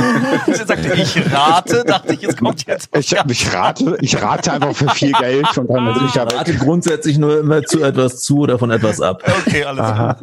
Sie 0.47 0.65
sagte, 0.65 0.95
ich 0.95 1.33
rate, 1.33 1.85
dachte 1.85 2.15
ich, 2.15 2.23
es 2.25 2.37
kommt 2.37 2.67
jetzt. 2.67 2.89
Ich, 2.97 3.13
ich 3.13 3.55
rate, 3.55 3.99
ich 4.01 4.21
rate 4.21 4.53
einfach 4.53 4.75
für 4.75 4.89
viel 4.91 5.13
Geld 5.13 5.59
und 5.59 5.69
dann 5.69 5.89
Also 5.89 6.07
ich 6.07 6.17
rate 6.17 6.55
grundsätzlich 6.55 7.19
nur 7.19 7.41
immer 7.41 7.63
zu 7.63 7.83
etwas 7.83 8.21
zu 8.23 8.39
oder 8.39 8.59
von 8.59 8.71
etwas 8.71 9.01
ab. 9.01 9.23
Okay, 9.47 9.65
alles 9.65 9.85
klar. 9.85 10.17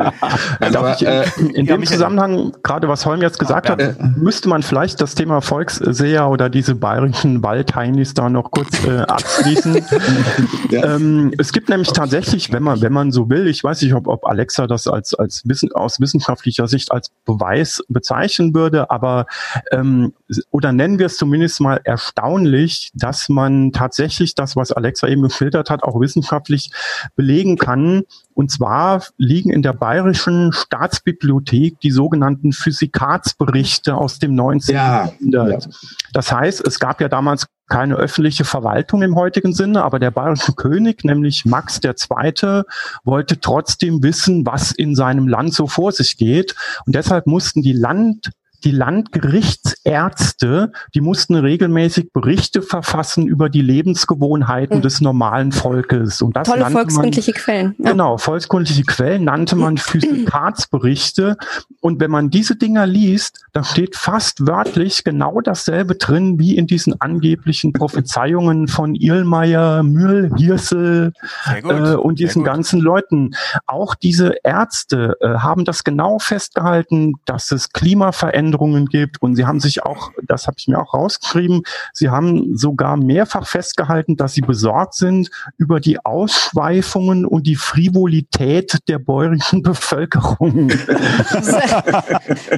Aber, 0.60 0.94
ich 0.94 1.02
in, 1.02 1.08
äh, 1.08 1.26
in 1.54 1.66
ja, 1.66 1.78
dem. 1.78 1.84
Zusammenhang, 1.84 2.54
gerade 2.64 2.88
was 2.88 3.06
Holm 3.06 3.22
jetzt 3.22 3.40
gesagt 3.40 3.70
hat, 3.70 3.82
müsste 4.18 4.50
man 4.50 4.64
vielleicht 4.64 5.02
das 5.02 5.16
Thema 5.16 5.42
Volksseher 5.42 6.30
oder 6.30 6.50
diese 6.50 6.76
bayerischen 6.76 7.44
Waldheinis 7.44 8.14
da 8.14 8.30
noch 8.30 8.52
kurz 8.52 8.84
äh, 8.86 9.00
abschließen. 9.00 9.84
ähm, 10.72 11.34
es 11.38 11.52
gibt 11.52 11.70
nämlich 11.70 11.90
tatsächlich, 11.90 12.52
wenn 12.52 12.64
man, 12.64 12.82
wenn 12.82 12.94
man 12.94 13.12
so 13.12 13.30
will, 13.30 13.48
ich 13.48 13.64
weiß 13.64 13.82
nicht, 13.82 13.94
ob, 13.94 14.08
ob 14.08 14.26
Alexa 14.26 14.68
das 14.68 14.88
als, 14.88 15.14
als 15.14 15.44
Wissen, 15.46 15.72
aus 15.74 16.00
wissenschaftlicher 16.00 16.63
Sicht 16.68 16.92
als 16.92 17.12
Beweis 17.26 17.84
bezeichnen 17.88 18.54
würde, 18.54 18.90
aber 18.92 19.26
ähm, 19.72 20.14
oder 20.52 20.72
nennen 20.72 21.00
wir 21.00 21.08
es 21.08 21.18
zumindest 21.18 21.62
mal 21.62 21.80
erstaunlich, 21.84 22.92
dass 22.94 23.30
man 23.30 23.72
tatsächlich 23.72 24.36
das, 24.36 24.56
was 24.56 24.72
Alexa 24.72 25.08
eben 25.08 25.22
geschildert 25.22 25.70
hat, 25.70 25.84
auch 25.84 26.00
wissenschaftlich 26.00 26.72
belegen 27.16 27.58
kann. 27.58 28.04
Und 28.34 28.52
zwar 28.52 29.04
liegen 29.18 29.52
in 29.52 29.62
der 29.62 29.74
Bayerischen 29.74 30.52
Staatsbibliothek 30.54 31.80
die 31.80 31.92
sogenannten 31.92 32.52
Physikatsberichte 32.52 33.96
aus 33.96 34.20
dem 34.20 34.36
19. 34.36 34.76
Ja, 34.76 35.06
Jahrhundert. 35.06 35.70
Das 36.14 36.32
heißt, 36.32 36.66
es 36.66 36.80
gab 36.80 37.02
ja 37.02 37.10
damals 37.10 37.48
keine 37.70 37.96
öffentliche 37.96 38.44
Verwaltung 38.44 39.02
im 39.02 39.16
heutigen 39.16 39.54
Sinne, 39.54 39.84
aber 39.84 40.00
der 40.00 40.12
bayerische 40.12 40.54
König, 40.54 41.04
nämlich 41.04 41.46
Max 41.46 41.80
II., 41.84 42.64
wollte 43.04 43.40
trotzdem 43.40 44.04
wissen, 44.04 44.46
was 44.46 44.72
in 44.72 44.96
seinem 44.96 45.28
Land 45.28 45.54
so 45.54 45.68
vor 45.68 45.92
sich 45.92 46.18
geht. 46.18 46.56
Und 46.86 46.96
deshalb 46.96 47.26
mussten 47.26 47.62
die 47.62 47.74
Land 47.74 48.32
die 48.64 48.72
Landgerichtsärzte, 48.72 50.72
die 50.94 51.02
mussten 51.02 51.36
regelmäßig 51.36 52.12
Berichte 52.14 52.62
verfassen 52.62 53.28
über 53.28 53.50
die 53.50 53.62
Lebensgewohnheiten 53.62 54.78
Mhm. 54.78 54.82
des 54.82 55.02
normalen 55.02 55.52
Volkes. 55.52 56.22
Und 56.22 56.36
das 56.36 56.48
Tolle 56.48 56.62
nannte 56.62 56.74
man- 56.74 56.84
volkskundliche 56.86 57.34
Quellen. 57.34 57.76
Ja. 57.80 57.92
Genau, 57.92 58.18
volkskundliche 58.18 58.84
Quellen 58.84 59.26
nannte 59.26 59.56
man 59.56 59.78
Physikatsberichte. 59.78 61.38
Und 61.82 62.00
wenn 62.00 62.12
man 62.12 62.30
diese 62.30 62.56
Dinger 62.56 62.86
liest, 62.88 63.44
da 63.52 63.64
steht 63.64 63.96
fast 63.96 64.48
wörtlich 64.48 65.04
genau 65.04 65.42
dasselbe 65.42 65.96
drin 65.96 66.40
wie 66.40 66.56
in 66.56 66.68
diesen 66.68 67.00
angeblichen 67.02 67.74
Prophezeiungen 67.74 68.68
von 68.68 68.96
Irlmeier, 68.96 69.84
Mühl, 69.84 70.32
Hirsel 70.38 71.12
äh, 71.52 71.96
und 71.96 72.20
diesen 72.20 72.44
ganzen 72.44 72.80
Leuten. 72.80 73.32
Auch 73.68 73.96
diese 73.96 74.36
Ärzte 74.44 75.18
äh, 75.20 75.28
haben 75.40 75.66
das 75.66 75.84
genau 75.84 76.20
festgehalten, 76.20 77.16
dass 77.26 77.52
es 77.52 77.70
Klimaveränderungen 77.74 78.53
gibt. 78.86 79.22
Und 79.22 79.36
sie 79.36 79.46
haben 79.46 79.60
sich 79.60 79.84
auch, 79.84 80.12
das 80.24 80.48
habe 80.48 80.56
ich 80.60 80.68
mir 80.68 80.80
auch 80.80 80.94
rausgeschrieben, 80.94 81.64
sie 81.94 82.10
haben 82.10 82.56
sogar 82.58 82.98
mehrfach 82.98 83.48
festgehalten, 83.48 84.18
dass 84.18 84.34
sie 84.34 84.42
besorgt 84.42 84.94
sind 84.96 85.30
über 85.58 85.80
die 85.80 86.04
Ausschweifungen 86.06 87.26
und 87.26 87.48
die 87.48 87.56
Frivolität 87.56 88.80
der 88.88 89.00
bäuerlichen 89.00 89.62
Bevölkerung. 89.64 90.70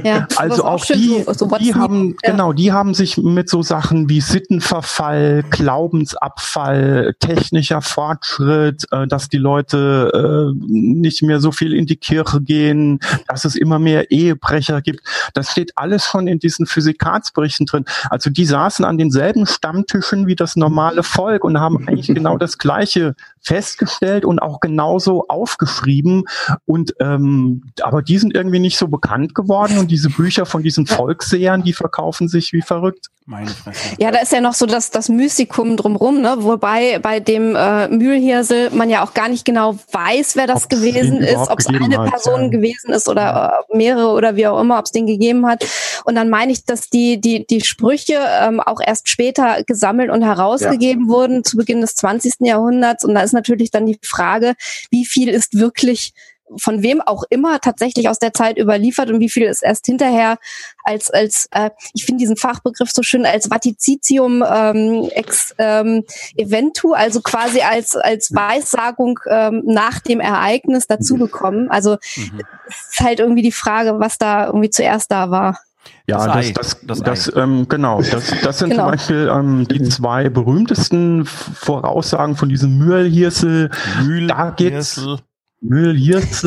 ja, 0.03 0.27
Also 0.35 0.65
auch 0.65 0.83
schön, 0.83 0.97
die, 0.97 1.23
so, 1.25 1.33
so 1.33 1.57
die 1.57 1.73
haben, 1.73 2.15
Ja. 2.23 2.31
genau, 2.31 2.53
die 2.53 2.71
haben 2.71 2.93
sich 2.93 3.17
mit 3.17 3.49
so 3.49 3.61
Sachen 3.61 4.09
wie 4.09 4.21
Sittenverfall, 4.21 5.43
Glaubensabfall, 5.49 7.15
technischer 7.19 7.81
Fortschritt, 7.81 8.85
äh, 8.91 9.07
dass 9.07 9.29
die 9.29 9.37
Leute 9.37 10.11
äh, 10.13 10.65
nicht 10.67 11.21
mehr 11.23 11.39
so 11.39 11.51
viel 11.51 11.73
in 11.73 11.85
die 11.85 11.97
Kirche 11.97 12.41
gehen, 12.41 12.99
dass 13.27 13.45
es 13.45 13.55
immer 13.55 13.79
mehr 13.79 14.11
Ehebrecher 14.11 14.81
gibt. 14.81 15.01
Das 15.33 15.51
steht 15.51 15.71
alles 15.75 15.84
schon 15.99 16.27
in 16.27 16.39
diesen 16.39 16.65
Physikatsberichten 16.65 17.65
drin. 17.65 17.85
Also 18.09 18.29
die 18.29 18.45
saßen 18.45 18.85
an 18.85 18.97
denselben 18.97 19.45
Stammtischen 19.45 20.27
wie 20.27 20.35
das 20.35 20.55
normale 20.55 21.03
Volk 21.03 21.43
und 21.43 21.59
haben 21.59 21.87
eigentlich 21.87 22.07
genau 22.15 22.37
das 22.37 22.57
Gleiche 22.57 23.15
festgestellt 23.41 24.25
und 24.25 24.39
auch 24.39 24.59
genauso 24.59 25.27
aufgeschrieben. 25.27 26.25
Und 26.65 26.95
ähm, 26.99 27.63
aber 27.81 28.01
die 28.01 28.17
sind 28.17 28.35
irgendwie 28.35 28.59
nicht 28.59 28.77
so 28.77 28.87
bekannt 28.87 29.35
geworden 29.35 29.77
und 29.77 29.91
diese 29.91 30.09
Bücher 30.09 30.45
von 30.45 30.63
diesen 30.63 30.87
Volkssehern, 30.87 31.63
die 31.63 31.73
verkaufen 31.73 32.27
sich 32.27 32.53
wie 32.53 32.61
verrückt. 32.61 33.09
Meine 33.27 33.49
Fresse. 33.49 33.95
Ja, 33.97 34.11
da 34.11 34.19
ist 34.19 34.31
ja 34.33 34.39
noch 34.39 34.53
so 34.53 34.67
das, 34.67 34.91
das 34.91 35.09
Mystikum 35.09 35.77
drumrum, 35.77 36.21
ne? 36.21 36.35
Wobei 36.41 36.99
bei 36.99 37.19
dem 37.19 37.55
äh, 37.55 37.87
Mühlhirsel 37.87 38.69
man 38.69 38.91
ja 38.91 39.03
auch 39.03 39.15
gar 39.15 39.29
nicht 39.29 39.45
genau 39.45 39.79
weiß, 39.91 40.35
wer 40.35 40.45
das 40.45 40.65
Ob's 40.65 40.69
gewesen 40.69 41.21
ist, 41.21 41.49
ob 41.49 41.57
es 41.57 41.65
eine 41.65 41.97
hat, 41.97 42.11
Person 42.11 42.43
ja. 42.43 42.47
gewesen 42.49 42.93
ist 42.93 43.09
oder 43.09 43.65
äh, 43.71 43.75
mehrere 43.75 44.09
oder 44.09 44.35
wie 44.35 44.45
auch 44.45 44.61
immer, 44.61 44.77
ob 44.77 44.85
es 44.85 44.91
den 44.91 45.07
gegeben 45.07 45.47
hat. 45.47 45.65
Und 46.03 46.15
dann 46.15 46.29
meine 46.29 46.51
ich, 46.51 46.65
dass 46.65 46.89
die, 46.89 47.19
die, 47.19 47.45
die 47.45 47.61
Sprüche 47.61 48.19
ähm, 48.41 48.59
auch 48.59 48.79
erst 48.85 49.09
später 49.09 49.63
gesammelt 49.63 50.09
und 50.09 50.23
herausgegeben 50.23 51.07
wurden, 51.07 51.43
zu 51.43 51.57
Beginn 51.57 51.81
des 51.81 51.95
20. 51.95 52.33
Jahrhunderts. 52.39 53.03
Und 53.03 53.15
da 53.15 53.21
ist 53.21 53.33
natürlich 53.33 53.71
dann 53.71 53.85
die 53.85 53.99
Frage, 54.01 54.55
wie 54.89 55.05
viel 55.05 55.29
ist 55.29 55.57
wirklich 55.57 56.13
von 56.57 56.83
wem 56.83 57.01
auch 57.01 57.23
immer 57.29 57.59
tatsächlich 57.59 58.07
aus 58.07 58.19
der 58.19 58.31
Zeit 58.33 58.57
überliefert 58.59 59.09
und 59.09 59.19
wie 59.19 59.29
viel 59.29 59.43
ist 59.43 59.63
erst 59.63 59.85
hinterher 59.87 60.37
als 60.83 61.09
als 61.09 61.47
äh, 61.51 61.71
ich 61.93 62.05
finde 62.05 62.19
diesen 62.19 62.37
Fachbegriff 62.37 62.91
so 62.91 63.01
schön 63.03 63.25
als 63.25 63.49
Vaticitium 63.49 64.43
ähm, 64.47 65.09
ex 65.11 65.55
ähm, 65.57 66.03
eventu 66.37 66.93
also 66.93 67.21
quasi 67.21 67.61
als 67.61 67.95
als 67.95 68.33
Weissagung 68.33 69.19
ähm, 69.29 69.63
nach 69.65 69.99
dem 69.99 70.19
Ereignis 70.19 70.85
dazu 70.87 71.15
bekommen 71.15 71.69
also 71.71 71.97
Mhm. 72.15 72.41
es 72.67 72.75
ist 72.93 72.99
halt 72.99 73.19
irgendwie 73.19 73.41
die 73.41 73.51
Frage 73.51 73.99
was 73.99 74.17
da 74.17 74.45
irgendwie 74.47 74.69
zuerst 74.69 75.11
da 75.11 75.31
war 75.31 75.59
Ja, 76.07 76.17
Das 76.27 76.35
Ei, 76.35 76.51
das, 76.51 76.77
das, 76.83 77.01
das 77.01 77.25
das, 77.27 77.35
ähm, 77.35 77.67
genau, 77.67 78.01
das, 78.01 78.33
das 78.43 78.59
sind 78.59 78.69
Genau. 78.71 78.83
zum 78.83 78.91
Beispiel 78.91 79.31
ähm, 79.33 79.67
die 79.67 79.81
zwei 79.89 80.29
berühmtesten 80.29 81.25
Voraussagen 81.25 82.35
von 82.35 82.49
diesem 82.49 82.77
Mühlhirsel. 82.77 83.69
Mühl, 84.03 84.27
Da 84.27 84.51
geht's- 84.51 84.95
Hirsel. 84.95 85.19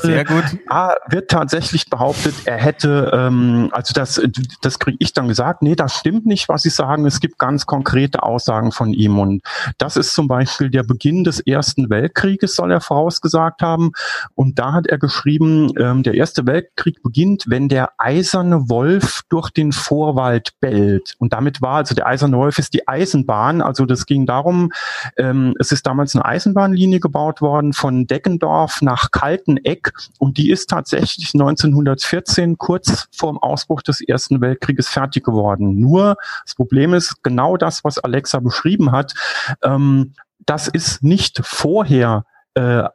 Sehr 0.02 0.24
gut. 0.24 0.44
Da 0.68 0.94
wird 1.08 1.30
tatsächlich 1.30 1.90
behauptet, 1.90 2.34
er 2.44 2.56
hätte, 2.56 3.10
ähm, 3.12 3.68
also 3.72 3.92
das, 3.92 4.20
das 4.62 4.78
kriege 4.78 4.98
ich 5.00 5.12
dann 5.12 5.26
gesagt, 5.26 5.62
nee, 5.62 5.74
das 5.74 5.94
stimmt 5.96 6.26
nicht, 6.26 6.48
was 6.48 6.62
Sie 6.62 6.70
sagen. 6.70 7.04
Es 7.04 7.18
gibt 7.18 7.38
ganz 7.38 7.66
konkrete 7.66 8.22
Aussagen 8.22 8.70
von 8.70 8.92
ihm. 8.92 9.18
Und 9.18 9.42
das 9.78 9.96
ist 9.96 10.14
zum 10.14 10.28
Beispiel 10.28 10.70
der 10.70 10.84
Beginn 10.84 11.24
des 11.24 11.40
Ersten 11.40 11.90
Weltkrieges, 11.90 12.54
soll 12.54 12.70
er 12.70 12.80
vorausgesagt 12.80 13.60
haben. 13.62 13.90
Und 14.34 14.58
da 14.58 14.72
hat 14.72 14.86
er 14.86 14.98
geschrieben, 14.98 15.72
ähm, 15.78 16.02
der 16.04 16.14
Erste 16.14 16.46
Weltkrieg 16.46 17.02
beginnt, 17.02 17.44
wenn 17.48 17.68
der 17.68 17.90
eiserne 17.98 18.68
Wolf 18.68 19.22
durch 19.30 19.50
den 19.50 19.72
Vorwald 19.72 20.52
bellt. 20.60 21.14
Und 21.18 21.32
damit 21.32 21.60
war, 21.60 21.76
also 21.76 21.94
der 21.94 22.06
eiserne 22.06 22.36
Wolf 22.36 22.58
ist 22.58 22.72
die 22.72 22.86
Eisenbahn. 22.86 23.62
Also 23.62 23.84
das 23.84 24.06
ging 24.06 24.26
darum, 24.26 24.70
ähm, 25.16 25.54
es 25.58 25.72
ist 25.72 25.86
damals 25.86 26.14
eine 26.14 26.24
Eisenbahnlinie 26.24 27.00
gebaut 27.00 27.40
worden 27.40 27.72
von 27.72 28.06
Deggendorf 28.06 28.80
nach 28.80 29.07
Kalteneck 29.10 29.92
und 30.18 30.38
die 30.38 30.50
ist 30.50 30.68
tatsächlich 30.68 31.34
1914 31.34 32.58
kurz 32.58 33.08
vorm 33.12 33.38
Ausbruch 33.38 33.82
des 33.82 34.00
Ersten 34.00 34.40
Weltkrieges 34.40 34.88
fertig 34.88 35.24
geworden. 35.24 35.78
Nur 35.78 36.16
das 36.44 36.54
Problem 36.54 36.94
ist 36.94 37.22
genau 37.22 37.56
das, 37.56 37.84
was 37.84 37.98
Alexa 37.98 38.40
beschrieben 38.40 38.92
hat. 38.92 39.14
Ähm, 39.62 40.14
das 40.46 40.68
ist 40.68 41.02
nicht 41.02 41.40
vorher 41.44 42.24
äh, 42.58 42.88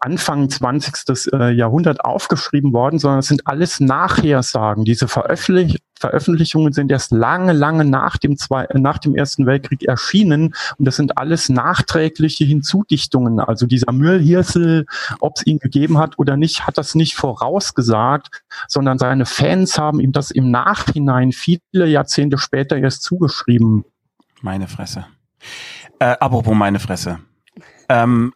Anfang 0.00 0.48
20. 0.48 1.32
äh, 1.32 1.50
Jahrhundert 1.50 2.04
aufgeschrieben 2.04 2.72
worden, 2.72 3.00
sondern 3.00 3.18
es 3.18 3.26
sind 3.26 3.46
alles 3.46 3.80
Nachhersagen. 3.80 4.84
Diese 4.84 5.08
Veröffentlich 5.08 5.78
Veröffentlichungen 5.98 6.72
sind 6.72 6.90
erst 6.90 7.12
lange, 7.12 7.52
lange 7.52 7.84
nach 7.84 8.16
dem, 8.16 8.38
zwei, 8.38 8.66
nach 8.72 8.96
dem 8.96 9.14
Ersten 9.14 9.44
Weltkrieg 9.44 9.82
erschienen 9.82 10.54
und 10.78 10.86
das 10.86 10.96
sind 10.96 11.18
alles 11.18 11.50
nachträgliche 11.50 12.44
Hinzudichtungen. 12.44 13.38
Also 13.38 13.66
dieser 13.66 13.92
Mühlhirsel, 13.92 14.86
ob 15.20 15.36
es 15.36 15.46
ihn 15.46 15.58
gegeben 15.58 15.98
hat 15.98 16.18
oder 16.18 16.38
nicht, 16.38 16.66
hat 16.66 16.78
das 16.78 16.94
nicht 16.94 17.16
vorausgesagt, 17.16 18.42
sondern 18.66 18.96
seine 18.96 19.26
Fans 19.26 19.76
haben 19.76 20.00
ihm 20.00 20.12
das 20.12 20.30
im 20.30 20.50
Nachhinein 20.50 21.32
viele 21.32 21.86
Jahrzehnte 21.86 22.38
später 22.38 22.78
erst 22.78 23.02
zugeschrieben. 23.02 23.84
Meine 24.40 24.68
Fresse. 24.68 25.04
Äh, 25.98 26.16
apropos 26.18 26.54
meine 26.54 26.78
Fresse. 26.78 27.18
Ähm, 27.90 28.32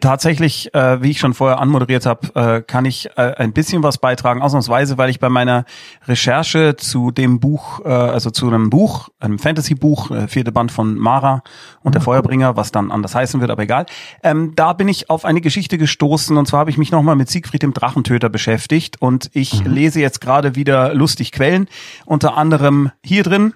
tatsächlich, 0.00 0.74
äh, 0.74 1.02
wie 1.02 1.10
ich 1.10 1.18
schon 1.18 1.34
vorher 1.34 1.60
anmoderiert 1.60 2.06
habe, 2.06 2.34
äh, 2.34 2.62
kann 2.62 2.84
ich 2.84 3.08
äh, 3.16 3.34
ein 3.36 3.52
bisschen 3.52 3.82
was 3.82 3.98
beitragen, 3.98 4.42
ausnahmsweise, 4.42 4.98
weil 4.98 5.10
ich 5.10 5.20
bei 5.20 5.28
meiner 5.28 5.64
Recherche 6.06 6.76
zu 6.76 7.10
dem 7.10 7.40
Buch, 7.40 7.80
äh, 7.84 7.88
also 7.88 8.30
zu 8.30 8.46
einem 8.48 8.70
Buch, 8.70 9.08
einem 9.20 9.38
Fantasy-Buch, 9.38 10.10
äh, 10.10 10.28
vierte 10.28 10.52
Band 10.52 10.72
von 10.72 10.96
Mara 10.96 11.42
und 11.82 11.94
der 11.94 12.02
Feuerbringer, 12.02 12.56
was 12.56 12.72
dann 12.72 12.90
anders 12.90 13.14
heißen 13.14 13.40
wird, 13.40 13.50
aber 13.50 13.62
egal, 13.62 13.86
ähm, 14.22 14.54
da 14.56 14.72
bin 14.72 14.88
ich 14.88 15.10
auf 15.10 15.24
eine 15.24 15.40
Geschichte 15.40 15.78
gestoßen 15.78 16.36
und 16.36 16.46
zwar 16.46 16.60
habe 16.60 16.70
ich 16.70 16.78
mich 16.78 16.90
nochmal 16.90 17.16
mit 17.16 17.28
Siegfried 17.28 17.62
dem 17.62 17.74
Drachentöter 17.74 18.28
beschäftigt 18.28 19.00
und 19.00 19.30
ich 19.34 19.64
lese 19.64 20.00
jetzt 20.00 20.20
gerade 20.20 20.56
wieder 20.56 20.94
lustig 20.94 21.32
Quellen, 21.32 21.68
unter 22.06 22.36
anderem 22.36 22.90
hier 23.04 23.22
drin, 23.22 23.54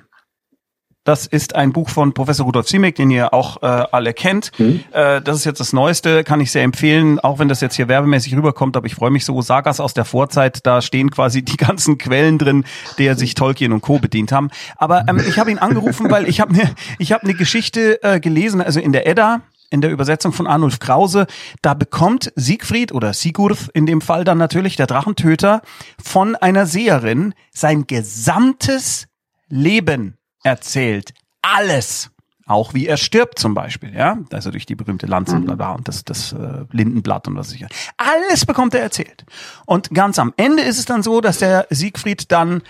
Das 1.05 1.27
ist 1.27 1.55
ein 1.55 1.75
Buch 1.75 1.91
von 1.91 2.15
Professor 2.15 2.47
Rudolf 2.47 2.67
Siemek, 2.67 2.95
den 2.95 3.11
ihr 3.11 3.35
auch 3.35 3.63
äh, 3.63 3.67
alle 3.67 4.15
kennt. 4.15 4.51
Mhm. 4.59 4.85
Äh, 4.91 5.21
das 5.21 5.37
ist 5.37 5.45
jetzt 5.45 5.61
das 5.61 5.75
Neueste, 5.75 6.25
kann 6.25 6.41
ich 6.41 6.51
sehr 6.51 6.63
empfehlen, 6.63 7.21
auch 7.21 7.39
wenn 7.39 7.49
das 7.49 7.61
jetzt 7.61 7.77
hier 7.77 7.89
werbemäßig 7.89 8.35
rüberkommt, 8.35 8.75
aber 8.75 8.87
ich 8.87 8.95
freue 8.95 9.11
mich 9.11 9.27
so. 9.27 9.43
Sagas 9.43 9.81
aus 9.81 9.93
der 9.93 10.07
Vorzeit, 10.07 10.65
da 10.65 10.81
stehen 10.81 11.11
quasi 11.11 11.45
die 11.45 11.57
ganzen 11.59 11.99
Quellen 11.99 12.39
drin, 12.39 12.65
der 12.97 13.17
sich 13.17 13.35
Tolkien 13.35 13.73
und 13.73 13.83
Co. 13.83 13.99
bedient 13.99 14.33
haben. 14.33 14.49
Aber 14.77 15.05
ähm, 15.07 15.21
ich 15.29 15.39
habe 15.39 15.51
ihn 15.51 15.59
angerufen, 15.59 16.11
weil 16.11 16.27
ich 16.27 16.41
habe 16.41 16.55
ne, 16.55 16.75
ich 16.99 17.13
habe 17.13 17.25
eine 17.25 17.35
Geschichte 17.35 18.03
äh, 18.03 18.19
gelesen, 18.19 18.63
also 18.63 18.81
in 18.81 18.93
der 18.93 19.07
Edda, 19.07 19.43
in 19.69 19.83
der 19.83 19.91
Übersetzung 19.91 20.33
von 20.33 20.47
Arnulf 20.47 20.79
Krause, 20.79 21.27
da 21.61 21.75
bekommt 21.75 22.33
Siegfried 22.35 22.93
oder 22.93 23.13
Sigurd 23.13 23.69
in 23.75 23.85
dem 23.85 24.01
Fall 24.01 24.25
dann 24.25 24.39
natürlich, 24.39 24.77
der 24.77 24.87
Drachentöter, 24.87 25.61
von 26.03 26.35
einer 26.35 26.65
Seherin 26.65 27.35
sein 27.53 27.87
gesamtes 27.87 29.07
Leben 29.49 30.17
erzählt. 30.45 31.13
Alles. 31.43 32.11
Auch 32.47 32.75
wie 32.75 32.87
er 32.87 32.99
stirbt 32.99 33.39
zum 33.39 33.55
Beispiel, 33.55 33.95
ja, 33.95 34.19
also 34.31 34.51
durch 34.51 34.67
die 34.67 34.75
berühmte 34.75 35.07
Lanze 35.07 35.37
mhm. 35.37 35.49
und 35.49 35.89
das, 35.89 36.05
das 36.05 36.33
äh, 36.35 36.65
Lindenblatt 36.71 37.27
und 37.27 37.37
was 37.37 37.53
ich. 37.53 37.65
Alles 37.97 38.45
bekommt 38.45 38.75
er 38.75 38.83
erzählt. 38.83 39.25
Und 39.65 39.91
ganz 39.95 40.19
am 40.19 40.35
Ende 40.37 40.63
ist 40.63 40.79
es 40.79 40.85
dann 40.85 41.03
so, 41.03 41.23
dass 41.23 41.39
der 41.39 41.67
Siegfried 41.71 42.31
dann 42.31 42.61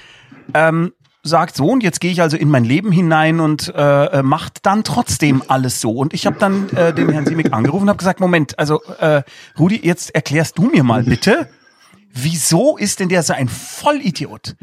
ähm, 0.54 0.92
sagt 1.24 1.56
so 1.56 1.70
und 1.70 1.82
jetzt 1.82 2.00
gehe 2.00 2.12
ich 2.12 2.22
also 2.22 2.36
in 2.36 2.50
mein 2.50 2.64
Leben 2.64 2.92
hinein 2.92 3.40
und 3.40 3.72
äh, 3.74 4.22
macht 4.22 4.64
dann 4.66 4.84
trotzdem 4.84 5.42
alles 5.48 5.80
so 5.80 5.90
und 5.90 6.14
ich 6.14 6.26
habe 6.26 6.38
dann 6.38 6.68
äh, 6.70 6.92
den 6.92 7.08
Herrn 7.08 7.26
Simic 7.26 7.52
angerufen 7.52 7.84
und 7.84 7.88
habe 7.88 7.98
gesagt 7.98 8.20
Moment 8.20 8.58
also 8.58 8.82
äh, 9.00 9.22
Rudi 9.58 9.80
jetzt 9.82 10.14
erklärst 10.14 10.58
du 10.58 10.66
mir 10.66 10.84
mal 10.84 11.02
bitte 11.02 11.48
wieso 12.14 12.76
ist 12.76 13.00
denn 13.00 13.08
der 13.08 13.22
so 13.22 13.32
ein 13.32 13.48
Vollidiot? 13.48 14.54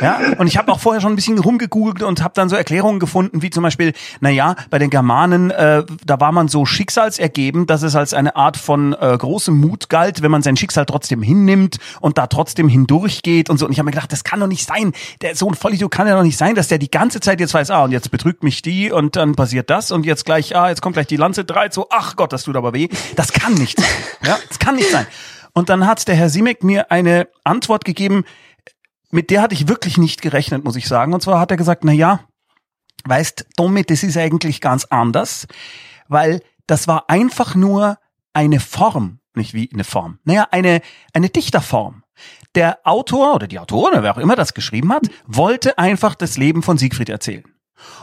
Ja, 0.00 0.20
und 0.38 0.46
ich 0.46 0.56
habe 0.56 0.72
auch 0.72 0.80
vorher 0.80 1.00
schon 1.00 1.12
ein 1.12 1.16
bisschen 1.16 1.38
rumgegoogelt 1.38 2.02
und 2.02 2.22
habe 2.22 2.32
dann 2.34 2.48
so 2.48 2.56
Erklärungen 2.56 3.00
gefunden, 3.00 3.42
wie 3.42 3.50
zum 3.50 3.62
Beispiel, 3.62 3.92
naja, 4.20 4.54
bei 4.70 4.78
den 4.78 4.90
Germanen, 4.90 5.50
äh, 5.50 5.84
da 6.06 6.20
war 6.20 6.32
man 6.32 6.48
so 6.48 6.64
schicksalsergeben, 6.64 7.66
dass 7.66 7.82
es 7.82 7.96
als 7.96 8.14
eine 8.14 8.36
Art 8.36 8.56
von 8.56 8.92
äh, 8.92 9.16
großem 9.18 9.58
Mut 9.58 9.88
galt, 9.88 10.22
wenn 10.22 10.30
man 10.30 10.42
sein 10.42 10.56
Schicksal 10.56 10.86
trotzdem 10.86 11.22
hinnimmt 11.22 11.78
und 12.00 12.16
da 12.16 12.28
trotzdem 12.28 12.68
hindurchgeht 12.68 13.50
und 13.50 13.58
so. 13.58 13.66
Und 13.66 13.72
ich 13.72 13.78
habe 13.78 13.86
mir 13.86 13.92
gedacht, 13.92 14.12
das 14.12 14.24
kann 14.24 14.40
doch 14.40 14.46
nicht 14.46 14.66
sein. 14.66 14.92
Der 15.20 15.34
so 15.34 15.48
ein 15.48 15.54
Vollidiot 15.54 15.90
kann 15.90 16.06
ja 16.06 16.16
doch 16.16 16.22
nicht 16.22 16.38
sein, 16.38 16.54
dass 16.54 16.68
der 16.68 16.78
die 16.78 16.90
ganze 16.90 17.20
Zeit 17.20 17.40
jetzt 17.40 17.54
weiß, 17.54 17.70
ah, 17.70 17.84
und 17.84 17.90
jetzt 17.90 18.10
betrügt 18.10 18.44
mich 18.44 18.62
die 18.62 18.90
und 18.92 19.16
dann 19.16 19.34
passiert 19.34 19.68
das 19.68 19.90
und 19.90 20.06
jetzt 20.06 20.24
gleich, 20.24 20.54
ah, 20.56 20.68
jetzt 20.68 20.80
kommt 20.80 20.94
gleich 20.94 21.08
die 21.08 21.16
Lanze, 21.16 21.44
drei, 21.44 21.70
so, 21.70 21.88
ach 21.90 22.14
Gott, 22.14 22.32
das 22.32 22.44
tut 22.44 22.56
aber 22.56 22.72
weh. 22.72 22.88
Das 23.16 23.32
kann 23.32 23.54
nicht 23.54 23.80
sein. 23.80 23.88
Ja, 24.24 24.38
das 24.48 24.58
kann 24.58 24.76
nicht 24.76 24.90
sein. 24.90 25.06
Und 25.52 25.68
dann 25.68 25.86
hat 25.86 26.06
der 26.08 26.14
Herr 26.14 26.28
Simek 26.28 26.62
mir 26.62 26.90
eine 26.90 27.28
Antwort 27.44 27.84
gegeben, 27.84 28.24
mit 29.10 29.30
der 29.30 29.42
hatte 29.42 29.54
ich 29.54 29.68
wirklich 29.68 29.98
nicht 29.98 30.22
gerechnet, 30.22 30.64
muss 30.64 30.76
ich 30.76 30.86
sagen. 30.86 31.12
Und 31.12 31.22
zwar 31.22 31.40
hat 31.40 31.50
er 31.50 31.56
gesagt, 31.56 31.84
na 31.84 31.92
ja, 31.92 32.20
weißt, 33.04 33.46
Tommy, 33.56 33.82
das 33.82 34.02
ist 34.02 34.16
eigentlich 34.16 34.60
ganz 34.60 34.84
anders, 34.84 35.46
weil 36.08 36.42
das 36.66 36.86
war 36.86 37.10
einfach 37.10 37.54
nur 37.54 37.98
eine 38.32 38.60
Form, 38.60 39.18
nicht 39.34 39.54
wie 39.54 39.70
eine 39.72 39.84
Form. 39.84 40.18
Naja, 40.24 40.46
eine, 40.50 40.80
eine 41.12 41.28
Dichterform. 41.28 42.04
Der 42.54 42.78
Autor 42.84 43.34
oder 43.34 43.46
die 43.46 43.58
Autorin, 43.58 44.02
wer 44.02 44.14
auch 44.14 44.18
immer 44.18 44.36
das 44.36 44.54
geschrieben 44.54 44.92
hat, 44.92 45.08
wollte 45.26 45.78
einfach 45.78 46.14
das 46.14 46.36
Leben 46.36 46.62
von 46.62 46.78
Siegfried 46.78 47.08
erzählen. 47.08 47.44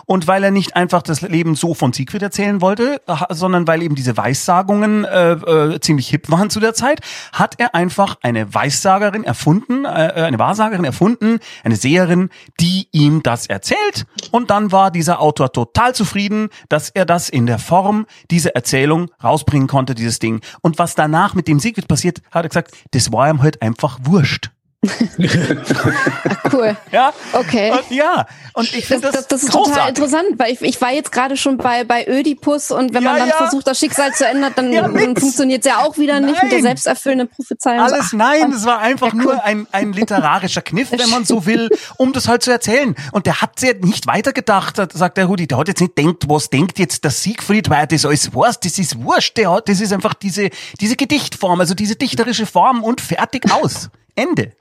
Und 0.05 0.27
weil 0.27 0.43
er 0.43 0.51
nicht 0.51 0.75
einfach 0.75 1.01
das 1.01 1.21
Leben 1.21 1.55
so 1.55 1.73
von 1.73 1.93
Siegfried 1.93 2.21
erzählen 2.21 2.61
wollte, 2.61 3.01
sondern 3.29 3.67
weil 3.67 3.81
eben 3.81 3.95
diese 3.95 4.17
Weissagungen 4.17 5.05
äh, 5.05 5.33
äh, 5.33 5.79
ziemlich 5.79 6.09
hip 6.09 6.29
waren 6.29 6.49
zu 6.49 6.59
der 6.59 6.73
Zeit, 6.73 7.01
hat 7.33 7.55
er 7.57 7.75
einfach 7.75 8.17
eine 8.21 8.53
Weissagerin 8.53 9.23
erfunden, 9.23 9.85
äh, 9.85 9.87
eine 9.87 10.39
Wahrsagerin 10.39 10.85
erfunden, 10.85 11.39
eine 11.63 11.75
Seherin, 11.75 12.29
die 12.59 12.87
ihm 12.91 13.23
das 13.23 13.47
erzählt. 13.47 14.05
Und 14.31 14.49
dann 14.49 14.71
war 14.71 14.91
dieser 14.91 15.21
Autor 15.21 15.51
total 15.51 15.93
zufrieden, 15.95 16.49
dass 16.69 16.89
er 16.89 17.05
das 17.05 17.29
in 17.29 17.45
der 17.45 17.59
Form 17.59 18.05
dieser 18.31 18.55
Erzählung 18.55 19.09
rausbringen 19.23 19.67
konnte, 19.67 19.95
dieses 19.95 20.19
Ding. 20.19 20.41
Und 20.61 20.79
was 20.79 20.95
danach 20.95 21.33
mit 21.33 21.47
dem 21.47 21.59
Siegfried 21.59 21.87
passiert, 21.87 22.21
hat 22.31 22.45
er 22.45 22.49
gesagt, 22.49 22.71
das 22.91 23.11
war 23.11 23.29
ihm 23.29 23.41
halt 23.41 23.61
einfach 23.61 23.99
wurscht. 24.03 24.51
cool. 26.53 26.77
Ja. 26.91 27.11
Okay. 27.33 27.71
Und, 27.71 27.89
ja. 27.89 28.27
Und 28.53 28.71
ich 28.75 28.85
finde 28.85 29.07
das, 29.07 29.15
das, 29.15 29.27
das, 29.27 29.43
ist 29.43 29.51
großartig. 29.51 29.73
total 29.73 29.89
interessant, 29.89 30.27
weil 30.37 30.53
ich, 30.53 30.61
ich 30.61 30.79
war 30.79 30.91
jetzt 30.91 31.11
gerade 31.11 31.35
schon 31.35 31.57
bei, 31.57 31.83
bei 31.83 32.07
Ödipus 32.07 32.69
und 32.69 32.93
wenn 32.93 33.01
ja, 33.03 33.09
man 33.09 33.19
dann 33.19 33.29
ja. 33.29 33.35
versucht, 33.37 33.65
das 33.65 33.79
Schicksal 33.79 34.13
zu 34.13 34.27
ändern, 34.27 34.53
dann, 34.55 34.71
ja, 34.71 34.87
dann 34.87 35.15
funktioniert 35.15 35.65
es 35.65 35.71
ja 35.71 35.79
auch 35.79 35.97
wieder 35.97 36.19
nein. 36.19 36.31
nicht 36.31 36.43
mit 36.43 36.51
der 36.51 36.61
selbsterfüllenden 36.61 37.27
Prophezeiung. 37.27 37.79
Alles 37.79 38.11
so, 38.11 38.17
nein, 38.17 38.51
das 38.51 38.65
war 38.65 38.77
einfach 38.79 39.13
cool. 39.13 39.23
nur 39.23 39.43
ein, 39.43 39.65
ein 39.71 39.93
literarischer 39.93 40.61
Kniff, 40.61 40.91
wenn 40.91 41.09
man 41.09 41.25
so 41.25 41.45
will, 41.47 41.69
um 41.97 42.13
das 42.13 42.27
halt 42.27 42.43
zu 42.43 42.51
erzählen. 42.51 42.95
Und 43.11 43.25
der 43.25 43.41
hat 43.41 43.59
ja 43.63 43.73
nicht 43.81 44.05
weitergedacht, 44.05 44.77
sagt 44.93 45.17
der 45.17 45.25
Rudi, 45.25 45.47
der 45.47 45.57
hat 45.57 45.67
jetzt 45.69 45.81
nicht 45.81 45.97
denkt, 45.97 46.29
was 46.29 46.51
denkt 46.51 46.77
jetzt 46.77 47.03
der 47.03 47.11
Siegfried, 47.11 47.71
weil 47.71 47.87
das 47.87 48.05
alles 48.05 48.33
weiß, 48.33 48.59
das 48.59 48.77
ist 48.77 49.03
wurscht, 49.03 49.37
der 49.37 49.51
hat, 49.51 49.69
das 49.69 49.81
ist 49.81 49.91
einfach 49.91 50.13
diese, 50.13 50.51
diese 50.79 50.95
Gedichtform, 50.95 51.59
also 51.59 51.73
diese 51.73 51.95
dichterische 51.95 52.45
Form 52.45 52.83
und 52.83 53.01
fertig 53.01 53.51
aus. 53.51 53.89
Ende. 54.15 54.51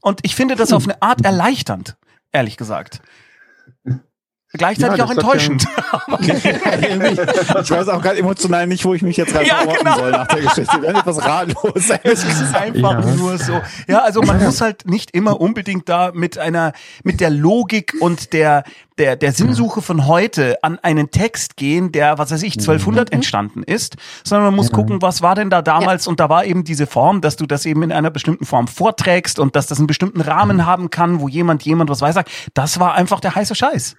Und 0.00 0.20
ich 0.22 0.34
finde 0.34 0.56
das 0.56 0.72
auf 0.72 0.84
eine 0.84 1.00
Art 1.02 1.24
erleichternd, 1.24 1.96
ehrlich 2.32 2.56
gesagt. 2.56 3.00
Gleichzeitig 4.54 4.98
ja, 4.98 5.04
auch 5.04 5.10
enttäuschend. 5.10 5.64
Ja 5.64 5.88
ich 6.20 7.70
weiß 7.70 7.88
auch 7.88 8.00
gerade 8.00 8.18
emotional 8.18 8.66
nicht, 8.66 8.82
wo 8.84 8.94
ich 8.94 9.02
mich 9.02 9.18
jetzt 9.18 9.32
gerade 9.32 9.46
ja, 9.46 9.62
genau. 9.64 9.98
soll 9.98 10.10
nach 10.10 10.26
der 10.26 10.40
Geschichte. 10.40 10.70
Ich 10.74 10.80
bin 10.80 10.94
etwas 10.94 11.22
ratlos. 11.22 11.74
Es 12.02 12.24
ist 12.24 12.54
einfach 12.54 13.04
ja. 13.04 13.14
nur 13.14 13.38
so. 13.38 13.60
Ja, 13.86 13.98
also 13.98 14.22
man 14.22 14.42
muss 14.42 14.60
halt 14.60 14.86
nicht 14.86 15.10
immer 15.10 15.40
unbedingt 15.40 15.88
da 15.88 16.12
mit 16.14 16.38
einer, 16.38 16.72
mit 17.04 17.20
der 17.20 17.28
Logik 17.30 17.94
und 18.00 18.32
der, 18.32 18.64
der, 18.96 19.16
der 19.16 19.32
Sinnsuche 19.32 19.82
von 19.82 20.06
heute 20.06 20.62
an 20.62 20.78
einen 20.82 21.10
Text 21.10 21.56
gehen, 21.56 21.92
der, 21.92 22.16
was 22.18 22.30
weiß 22.30 22.42
ich, 22.42 22.54
1200 22.54 23.10
mhm. 23.10 23.16
entstanden 23.16 23.62
ist, 23.62 23.96
sondern 24.24 24.46
man 24.46 24.56
muss 24.56 24.72
gucken, 24.72 25.02
was 25.02 25.20
war 25.20 25.34
denn 25.34 25.50
da 25.50 25.60
damals 25.60 26.06
und 26.06 26.20
da 26.20 26.28
war 26.28 26.44
eben 26.44 26.64
diese 26.64 26.86
Form, 26.86 27.20
dass 27.20 27.36
du 27.36 27.46
das 27.46 27.66
eben 27.66 27.82
in 27.82 27.92
einer 27.92 28.10
bestimmten 28.10 28.46
Form 28.46 28.66
vorträgst 28.66 29.38
und 29.38 29.56
dass 29.56 29.66
das 29.66 29.78
einen 29.78 29.86
bestimmten 29.86 30.20
Rahmen 30.20 30.64
haben 30.64 30.90
kann, 30.90 31.20
wo 31.20 31.28
jemand 31.28 31.62
jemand 31.64 31.90
was 31.90 32.00
weiß 32.00 32.14
sagt. 32.14 32.30
Das 32.54 32.80
war 32.80 32.94
einfach 32.94 33.20
der 33.20 33.34
heiße 33.34 33.54
Scheiß. 33.54 33.96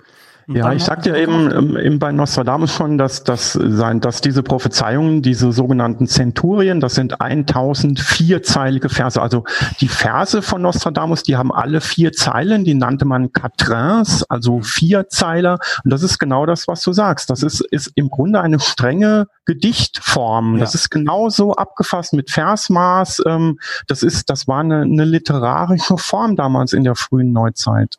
Ja, 0.51 0.73
ich 0.73 0.83
sagte 0.83 1.09
ja 1.11 1.15
eben, 1.15 1.51
ähm, 1.51 1.77
eben 1.77 1.99
bei 1.99 2.11
Nostradamus 2.11 2.73
schon, 2.73 2.97
dass, 2.97 3.23
dass, 3.23 3.53
sein, 3.53 3.99
dass 3.99 4.19
diese 4.19 4.41
Prophezeiungen, 4.41 5.21
diese 5.21 5.51
sogenannten 5.51 6.07
Zenturien, 6.07 6.79
das 6.79 6.95
sind 6.95 7.21
1004-zeilige 7.21 8.89
Verse. 8.89 9.21
Also 9.21 9.43
die 9.79 9.87
Verse 9.87 10.41
von 10.41 10.63
Nostradamus, 10.63 11.21
die 11.21 11.37
haben 11.37 11.53
alle 11.53 11.81
vier 11.81 12.13
Zeilen, 12.13 12.63
die 12.63 12.73
nannte 12.73 13.05
man 13.05 13.31
Quatrains, 13.31 14.23
also 14.23 14.61
Vierzeiler. 14.61 15.59
Und 15.83 15.93
das 15.93 16.01
ist 16.01 16.17
genau 16.17 16.47
das, 16.47 16.67
was 16.67 16.81
du 16.81 16.93
sagst. 16.93 17.29
Das 17.29 17.43
ist, 17.43 17.61
ist 17.61 17.91
im 17.93 18.09
Grunde 18.09 18.41
eine 18.41 18.59
strenge 18.59 19.27
Gedichtform. 19.45 20.55
Ja. 20.55 20.61
Das 20.61 20.73
ist 20.73 20.89
genauso 20.89 21.53
abgefasst 21.53 22.13
mit 22.13 22.31
Versmaß. 22.31 23.21
Ähm, 23.27 23.59
das 23.85 24.01
ist, 24.01 24.31
das 24.31 24.47
war 24.47 24.61
eine, 24.61 24.81
eine 24.81 25.05
literarische 25.05 25.99
Form 25.99 26.35
damals 26.35 26.73
in 26.73 26.83
der 26.83 26.95
frühen 26.95 27.33
Neuzeit. 27.33 27.98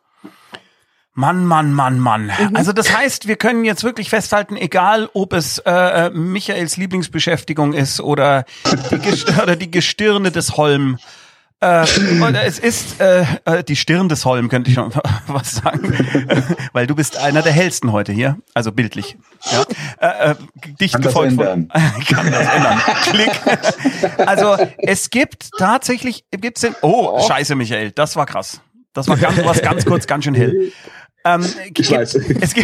Mann, 1.15 1.45
Mann, 1.45 1.73
Mann, 1.73 1.99
Mann. 1.99 2.27
Mhm. 2.27 2.57
Also 2.57 2.73
das 2.73 2.97
heißt, 2.97 3.27
wir 3.27 3.37
können 3.37 3.65
jetzt 3.65 3.83
wirklich 3.83 4.11
festhalten, 4.11 4.57
egal 4.57 5.09
ob 5.13 5.33
es 5.33 5.59
äh, 5.59 5.71
äh 5.71 6.11
Michaels 6.11 6.77
Lieblingsbeschäftigung 6.77 7.73
ist 7.73 8.01
oder 8.01 8.45
die, 8.91 8.97
oder 9.43 9.57
die 9.57 9.71
Gestirne 9.71 10.31
des 10.31 10.57
Holm. 10.57 10.99
Äh, 11.63 11.85
es 12.47 12.59
ist 12.59 13.03
äh, 13.03 13.27
äh, 13.45 13.63
die 13.63 13.77
Stirn 13.77 14.09
des 14.09 14.25
Holm, 14.25 14.49
könnte 14.49 14.71
ich 14.71 14.77
schon 14.77 14.95
was 15.27 15.57
sagen. 15.57 15.93
Weil 16.73 16.87
du 16.87 16.95
bist 16.95 17.19
einer 17.19 17.43
der 17.43 17.53
hellsten 17.53 17.93
heute 17.93 18.13
hier, 18.13 18.39
also 18.55 18.73
bildlich. 18.73 19.19
Ja. 19.53 19.65
Äh, 20.01 20.31
äh, 20.31 20.35
dicht 20.81 20.95
kann 20.95 21.03
gefolgt 21.03 21.39
das 21.39 21.49
ändern. 21.49 21.71
von. 21.71 22.05
kann 22.07 22.33
das 22.33 22.49
ändern. 22.49 22.81
Klick. 23.03 24.27
Also 24.27 24.57
es 24.79 25.11
gibt 25.11 25.51
tatsächlich, 25.59 26.25
gibt's 26.31 26.63
den. 26.63 26.75
Oh, 26.81 27.11
oh, 27.13 27.29
scheiße, 27.29 27.55
Michael, 27.57 27.91
das 27.91 28.17
war 28.17 28.25
krass. 28.25 28.63
Das 28.93 29.07
war 29.07 29.17
ganz, 29.17 29.45
was 29.45 29.63
ganz 29.63 29.85
kurz 29.85 30.07
ganz 30.07 30.25
schön 30.25 30.35
hell. 30.35 30.73
Ähm, 31.25 31.45
ich 31.77 31.91
weiß. 31.91 32.15
Es, 32.15 32.55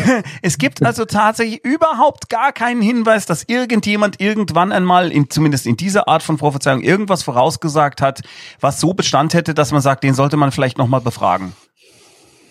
es, 0.43 0.59
gibt 0.59 0.83
also 0.83 1.05
tatsächlich 1.05 1.63
überhaupt 1.65 2.31
gar 2.31 2.53
keinen 2.53 2.81
Hinweis, 2.81 3.27
dass 3.27 3.45
irgendjemand 3.45 4.21
irgendwann 4.21 4.73
einmal, 4.73 5.13
in, 5.13 5.29
zumindest 5.29 5.67
in 5.67 5.77
dieser 5.77 6.09
Art 6.09 6.23
von 6.23 6.39
Prophezeiung, 6.39 6.83
irgendwas 6.83 7.23
vorausgesagt 7.23 8.01
hat, 8.01 8.23
was 8.61 8.81
so 8.81 8.95
Bestand 8.95 9.35
hätte, 9.35 9.53
dass 9.53 9.73
man 9.73 9.83
sagt, 9.83 10.05
den 10.05 10.15
sollte 10.15 10.37
man 10.37 10.53
vielleicht 10.53 10.79
nochmal 10.79 11.03
befragen. 11.03 11.53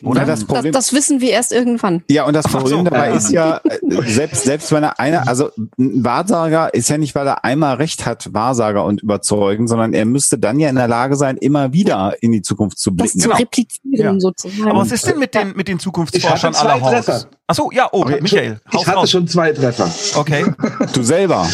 Oder? 0.03 0.21
Ja, 0.21 0.25
das, 0.25 0.45
Problem, 0.45 0.71
das, 0.73 0.87
das, 0.87 0.93
wissen 0.93 1.21
wir 1.21 1.31
erst 1.31 1.51
irgendwann. 1.51 2.03
Ja, 2.09 2.25
und 2.25 2.33
das 2.33 2.45
Problem 2.47 2.79
so. 2.79 2.83
dabei 2.83 3.11
ist 3.11 3.31
ja, 3.31 3.61
äh, 3.63 3.79
selbst, 4.05 4.43
selbst 4.43 4.71
wenn 4.71 4.83
er 4.83 4.99
einer, 4.99 5.27
also 5.27 5.49
ein 5.77 6.03
Wahrsager 6.03 6.73
ist 6.73 6.89
ja 6.89 6.97
nicht, 6.97 7.15
weil 7.15 7.27
er 7.27 7.43
einmal 7.43 7.75
recht 7.75 8.05
hat, 8.05 8.33
Wahrsager 8.33 8.85
und 8.85 9.01
überzeugen, 9.01 9.67
sondern 9.67 9.93
er 9.93 10.05
müsste 10.05 10.37
dann 10.37 10.59
ja 10.59 10.69
in 10.69 10.75
der 10.75 10.87
Lage 10.87 11.15
sein, 11.15 11.37
immer 11.37 11.73
wieder 11.73 12.15
in 12.21 12.31
die 12.31 12.41
Zukunft 12.41 12.77
zu 12.77 12.95
blicken. 12.95 13.19
Das 13.19 13.29
zu 13.29 13.37
replizieren 13.37 14.15
ja. 14.15 14.19
sozusagen. 14.19 14.69
Aber 14.69 14.81
was 14.81 14.91
ist 14.91 15.07
denn 15.07 15.19
mit 15.19 15.33
den, 15.33 15.55
mit 15.55 15.67
den 15.67 15.79
Zukunftsforschern 15.79 16.55
aller 16.55 16.81
Haus? 16.81 17.27
Achso, 17.47 17.69
ja, 17.71 17.87
oh, 17.91 18.01
okay, 18.01 18.19
Michael. 18.21 18.59
Ich 18.71 18.87
hatte 18.87 18.97
raus. 18.97 19.11
schon 19.11 19.27
zwei 19.27 19.51
Treffer. 19.51 19.89
Okay. 20.15 20.45
Du 20.93 21.03
selber. 21.03 21.47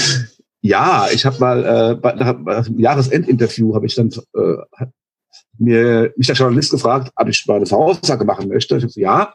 Ja, 0.62 1.08
ich 1.12 1.26
habe 1.26 1.40
mal 1.40 1.66
äh, 1.66 1.96
bei, 1.96 2.14
nach, 2.14 2.38
nach 2.40 2.66
dem 2.66 2.80
Jahresendinterview 2.80 3.74
habe 3.74 3.86
ich 3.88 3.96
dann 3.96 4.10
äh, 4.36 4.86
mir 5.58 6.14
mich 6.18 6.28
der 6.28 6.36
Journalist 6.36 6.72
gefragt, 6.72 7.12
ob 7.16 7.28
ich 7.28 7.46
mal 7.48 7.58
eine 7.58 7.66
Voraussage 7.66 8.26
machen 8.26 8.48
möchte. 8.48 8.76
Ich 8.76 8.84
habe 8.84 8.94
gesagt, 8.94 8.98
ja. 8.98 9.34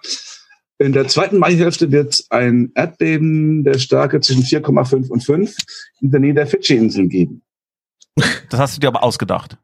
In 0.79 0.93
der 0.93 1.09
zweiten 1.09 1.39
Maihälfte 1.39 1.91
wird 1.91 2.23
ein 2.29 2.71
Erdbeben 2.75 3.65
der 3.65 3.79
Stärke 3.79 4.21
zwischen 4.21 4.43
4,5 4.43 5.09
und 5.09 5.25
5 5.25 5.57
in 6.03 6.11
der 6.11 6.21
Nähe 6.21 6.35
der 6.35 6.47
Fidschi-Inseln 6.47 7.09
geben. 7.09 7.43
Das 8.51 8.61
hast 8.61 8.77
du 8.77 8.81
dir 8.81 8.89
aber 8.89 9.03
ausgedacht. 9.03 9.57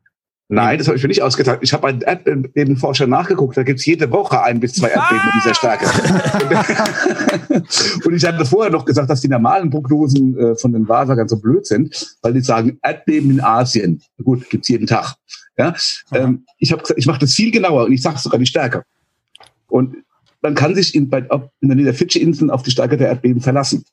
Nein, 0.54 0.76
das 0.76 0.86
habe 0.86 0.98
ich 0.98 1.02
mir 1.02 1.08
nicht 1.08 1.22
ausgedacht. 1.22 1.60
Ich 1.62 1.72
habe 1.72 1.80
bei 1.80 2.06
Erdbebenforscher 2.06 3.06
nachgeguckt. 3.06 3.56
Da 3.56 3.62
gibt's 3.62 3.86
jede 3.86 4.10
Woche 4.10 4.42
ein 4.42 4.60
bis 4.60 4.74
zwei 4.74 4.88
Erdbeben 4.88 5.22
ah! 5.24 5.32
dieser 5.34 5.54
Stärke. 5.54 5.86
und 8.04 8.14
ich 8.14 8.22
hatte 8.22 8.44
vorher 8.44 8.70
noch 8.70 8.84
gesagt, 8.84 9.08
dass 9.08 9.22
die 9.22 9.28
normalen 9.28 9.70
Prognosen 9.70 10.36
äh, 10.36 10.54
von 10.56 10.74
den 10.74 10.86
Wahrsagern 10.86 11.26
so 11.26 11.38
blöd 11.38 11.64
sind, 11.64 12.18
weil 12.20 12.34
die 12.34 12.42
sagen 12.42 12.78
Erdbeben 12.82 13.30
in 13.30 13.40
Asien. 13.40 14.02
Gut, 14.22 14.50
gibt's 14.50 14.68
jeden 14.68 14.86
Tag. 14.86 15.14
Ja, 15.56 15.74
ähm, 16.12 16.44
ich 16.58 16.70
habe 16.70 16.82
gesagt, 16.82 17.00
ich 17.00 17.06
mache 17.06 17.20
das 17.20 17.32
viel 17.32 17.50
genauer 17.50 17.86
und 17.86 17.92
ich 17.92 18.02
sage 18.02 18.18
sogar 18.18 18.38
die 18.38 18.44
Stärke. 18.44 18.84
Und 19.68 19.96
man 20.42 20.54
kann 20.54 20.74
sich 20.74 20.94
in, 20.94 21.08
bei, 21.08 21.18
in 21.60 21.68
der 21.68 21.76
Nähe 21.76 21.84
der 21.84 21.94
Fidschi-Inseln 21.94 22.50
auf 22.50 22.62
die 22.62 22.72
Stärke 22.72 22.96
der 22.96 23.08
Erdbeben 23.08 23.40
verlassen. 23.40 23.84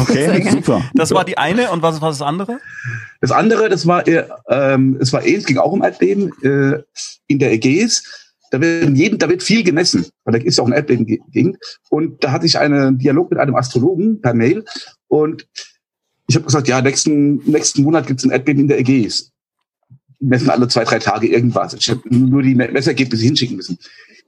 Okay, 0.00 0.48
super. 0.50 0.82
Das 0.94 1.10
war 1.10 1.24
die 1.24 1.36
eine 1.36 1.70
und 1.70 1.82
was 1.82 2.00
war 2.00 2.08
das 2.08 2.22
andere? 2.22 2.58
Das 3.20 3.30
andere, 3.30 3.68
das 3.68 3.86
war, 3.86 4.04
ähm, 4.48 4.96
es 5.00 5.12
war 5.12 5.24
eh, 5.24 5.34
es 5.34 5.44
ging 5.44 5.58
auch 5.58 5.72
um 5.72 5.82
Erdbeben 5.82 6.32
äh, 6.42 6.82
in 7.26 7.38
der 7.38 7.52
Ägäis. 7.52 8.02
Da 8.50 8.60
wird, 8.60 8.96
jeden, 8.96 9.18
da 9.18 9.28
wird 9.28 9.42
viel 9.42 9.62
gemessen, 9.62 10.06
weil 10.24 10.38
da 10.38 10.44
ist 10.44 10.58
ja 10.58 10.64
auch 10.64 10.68
ein 10.68 10.74
Erdbeben 10.74 11.06
ging. 11.06 11.56
Und 11.90 12.24
da 12.24 12.32
hatte 12.32 12.46
ich 12.46 12.58
einen 12.58 12.98
Dialog 12.98 13.30
mit 13.30 13.38
einem 13.38 13.54
Astrologen 13.54 14.20
per 14.20 14.34
Mail 14.34 14.64
und 15.08 15.46
ich 16.28 16.36
habe 16.36 16.46
gesagt, 16.46 16.68
ja, 16.68 16.80
nächsten, 16.80 17.36
nächsten 17.50 17.82
Monat 17.82 18.06
gibt 18.06 18.20
es 18.20 18.24
ein 18.24 18.30
Erdbeben 18.30 18.62
in 18.62 18.68
der 18.68 18.78
Ägäis. 18.78 19.30
Messen 20.20 20.48
alle 20.48 20.68
zwei, 20.68 20.84
drei 20.84 20.98
Tage 20.98 21.26
irgendwas. 21.26 21.74
Ich 21.74 21.90
habe 21.90 22.00
nur 22.08 22.42
die 22.42 22.54
Messergebnisse 22.54 23.24
hinschicken 23.24 23.56
müssen. 23.56 23.78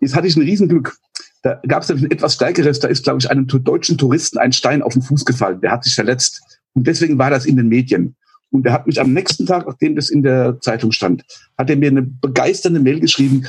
Jetzt 0.00 0.14
hatte 0.14 0.26
ich 0.26 0.36
ein 0.36 0.42
Riesenglück. 0.42 0.96
Da 1.42 1.60
gab 1.68 1.82
es 1.82 1.90
ein 1.90 2.10
etwas 2.10 2.34
stärkeres, 2.34 2.80
da 2.80 2.88
ist, 2.88 3.04
glaube 3.04 3.18
ich, 3.20 3.30
einem 3.30 3.46
deutschen 3.46 3.98
Touristen 3.98 4.38
ein 4.38 4.52
Stein 4.52 4.82
auf 4.82 4.94
den 4.94 5.02
Fuß 5.02 5.24
gefallen. 5.24 5.60
Der 5.60 5.72
hat 5.72 5.84
sich 5.84 5.94
verletzt. 5.94 6.42
Und 6.72 6.86
deswegen 6.86 7.18
war 7.18 7.30
das 7.30 7.44
in 7.44 7.56
den 7.56 7.68
Medien. 7.68 8.16
Und 8.50 8.64
er 8.66 8.72
hat 8.72 8.86
mich 8.86 9.00
am 9.00 9.12
nächsten 9.12 9.46
Tag, 9.46 9.66
nachdem 9.66 9.96
das 9.96 10.10
in 10.10 10.22
der 10.22 10.60
Zeitung 10.60 10.92
stand, 10.92 11.24
hat 11.58 11.70
er 11.70 11.76
mir 11.76 11.90
eine 11.90 12.02
begeisternde 12.02 12.80
Mail 12.80 13.00
geschrieben, 13.00 13.46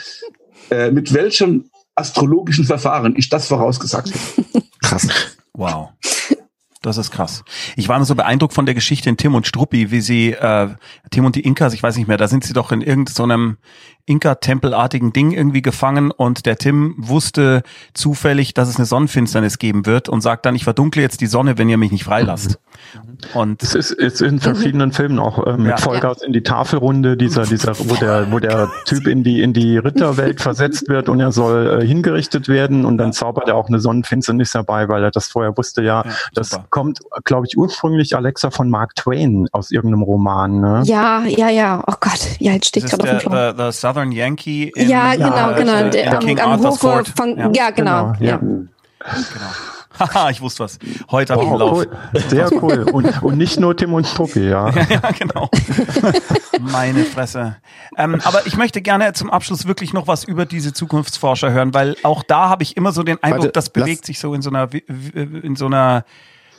äh, 0.72 0.92
mit 0.92 1.14
welchem 1.14 1.70
astrologischen 1.96 2.66
Verfahren 2.66 3.16
ich 3.16 3.30
das 3.30 3.48
vorausgesagt 3.48 4.12
habe. 4.14 4.64
Krass. 4.82 5.08
Wow. 5.54 5.90
Das 6.82 6.98
ist 6.98 7.10
krass. 7.10 7.44
Ich 7.76 7.90
war 7.90 7.98
nur 7.98 8.06
so 8.06 8.14
beeindruckt 8.14 8.54
von 8.54 8.68
der 8.68 8.76
Geschichte 8.76 9.10
in 9.10 9.18
Tim 9.18 9.34
und 9.34 9.48
Struppi, 9.48 9.90
wie 9.90 10.02
sie, 10.02 10.34
äh, 10.34 10.70
Tim 11.10 11.26
und 11.26 11.36
die 11.36 11.42
Inkas, 11.42 11.74
ich 11.74 11.82
weiß 11.82 11.98
nicht 11.98 12.08
mehr, 12.08 12.18
da 12.18 12.28
sind 12.28 12.44
sie 12.44 12.54
doch 12.54 12.72
in 12.72 12.82
irgendeinem 12.82 13.58
Inka-Tempelartigen 14.08 15.14
Ding 15.14 15.32
irgendwie 15.32 15.62
gefangen 15.62 16.12
und 16.12 16.46
der 16.46 16.58
Tim 16.58 16.94
wusste 16.98 17.64
zufällig, 17.94 18.54
dass 18.54 18.70
es 18.70 18.78
eine 18.78 18.86
Sonnenfinsternis 18.86 19.58
geben 19.58 19.86
wird 19.86 20.10
und 20.10 20.22
sagt 20.22 20.46
dann, 20.46 20.56
ich 20.56 20.64
verdunkle 20.64 21.02
jetzt 21.02 21.22
die 21.22 21.26
Sonne, 21.26 21.58
wenn 21.58 21.70
ihr 21.70 21.78
mich 21.78 21.92
nicht 21.92 22.04
freilasst. 22.04 22.60
Und 23.34 23.64
es 23.64 23.74
ist, 23.74 23.92
ist 23.92 24.22
in 24.22 24.40
verschiedenen 24.40 24.92
Filmen 24.92 25.18
auch 25.18 25.46
äh, 25.46 25.58
mit 25.58 25.72
ja. 25.72 25.78
Vollgas 25.78 26.22
in 26.22 26.34
die 26.34 26.44
Tafelrunde, 26.44 27.18
dieser, 27.18 27.46
dieser, 27.46 27.74
wo 27.80 27.96
der, 27.96 28.32
wo 28.32 28.40
der 28.40 28.70
Typ 28.86 29.08
in 29.08 29.24
die, 29.24 29.42
in 29.42 29.54
die 29.54 29.78
Ritterwelt 29.78 30.40
versetzt 30.40 30.88
wird 30.88 31.10
und 31.10 31.20
er 31.20 31.32
soll 31.32 31.82
äh, 31.82 31.88
hingerichtet 31.88 32.48
werden 32.48 32.86
und 32.86 32.98
dann 32.98 33.12
zaubert 33.12 33.48
er 33.48 33.56
auch 33.56 33.70
eine 33.70 33.80
Sonnenfinsternis 33.80 34.52
dabei, 34.52 34.88
weil 34.88 35.04
er 35.04 35.12
das 35.12 35.28
vorher 35.28 35.58
wusste, 35.58 35.82
ja, 35.82 36.04
ja 36.06 36.12
das 36.34 36.52
super. 36.52 36.66
kommt, 36.70 37.00
glaube 37.24 37.48
ich, 37.48 37.58
ursprünglich 37.58 38.16
Alexa 38.16 38.52
von 38.52 38.70
Mark 38.70 38.96
Twain 38.96 39.48
aus 39.52 39.72
irgendeinem 39.72 40.04
Roman, 40.04 40.60
ne? 40.60 40.82
Ja, 40.86 41.24
ja, 41.26 41.50
ja, 41.50 41.84
oh 41.88 41.96
Gott, 42.00 42.38
ja, 42.40 42.52
jetzt 42.52 42.68
steht 42.68 42.86
gerade 42.86 43.16
auf 43.16 43.24
dem 43.24 43.56
the 43.58 43.72
Southern 43.96 44.12
Yankee 44.12 44.72
in, 44.76 44.90
Ja, 44.90 45.16
genau, 45.16 45.52
äh, 45.52 45.56
genau, 45.56 45.90
der, 45.90 46.14
am, 46.14 46.20
King 46.20 46.40
am 46.40 46.60
Hofe 46.64 47.04
von, 47.16 47.38
ja, 47.38 47.52
ja 47.54 47.70
genau, 47.72 48.14
genau, 48.14 48.16
ja. 48.20 48.38
genau. 48.38 48.68
Haha, 49.98 50.30
ich 50.30 50.42
wusste 50.42 50.66
was. 50.66 50.78
Heute 51.10 51.32
habe 51.32 51.44
ich 51.44 51.50
einen 51.50 51.60
Lauf. 51.60 51.86
Cool. 51.86 52.22
Sehr 52.28 52.52
cool. 52.62 52.84
Und, 52.92 53.24
und 53.24 53.38
nicht 53.38 53.62
nur 53.62 53.78
Tim 53.78 53.94
und 53.94 54.06
Struppi, 54.06 54.50
ja. 54.50 54.70
ja, 54.70 54.82
ja, 54.90 55.12
genau. 55.18 55.50
Meine 56.60 57.06
Fresse. 57.06 57.56
Ähm, 57.96 58.20
aber 58.26 58.46
ich 58.46 58.58
möchte 58.58 58.82
gerne 58.82 59.14
zum 59.14 59.30
Abschluss 59.30 59.68
wirklich 59.68 59.94
noch 59.94 60.08
was 60.08 60.26
über 60.26 60.46
diese 60.46 60.74
Zukunftsforscher 60.74 61.52
hören, 61.52 61.74
weil 61.74 61.96
auch 62.04 62.24
da 62.24 62.50
habe 62.50 62.64
ich 62.64 62.76
immer 62.76 62.92
so 62.92 63.04
den 63.04 63.24
Eindruck, 63.24 63.44
Warte, 63.44 63.54
das 63.54 63.70
bewegt 63.70 64.06
sich 64.06 64.20
so 64.20 64.34
in 64.34 64.42
so 64.42 64.50
einer 64.50 64.68
in 64.74 65.56
so 65.56 65.68
einer 65.68 66.04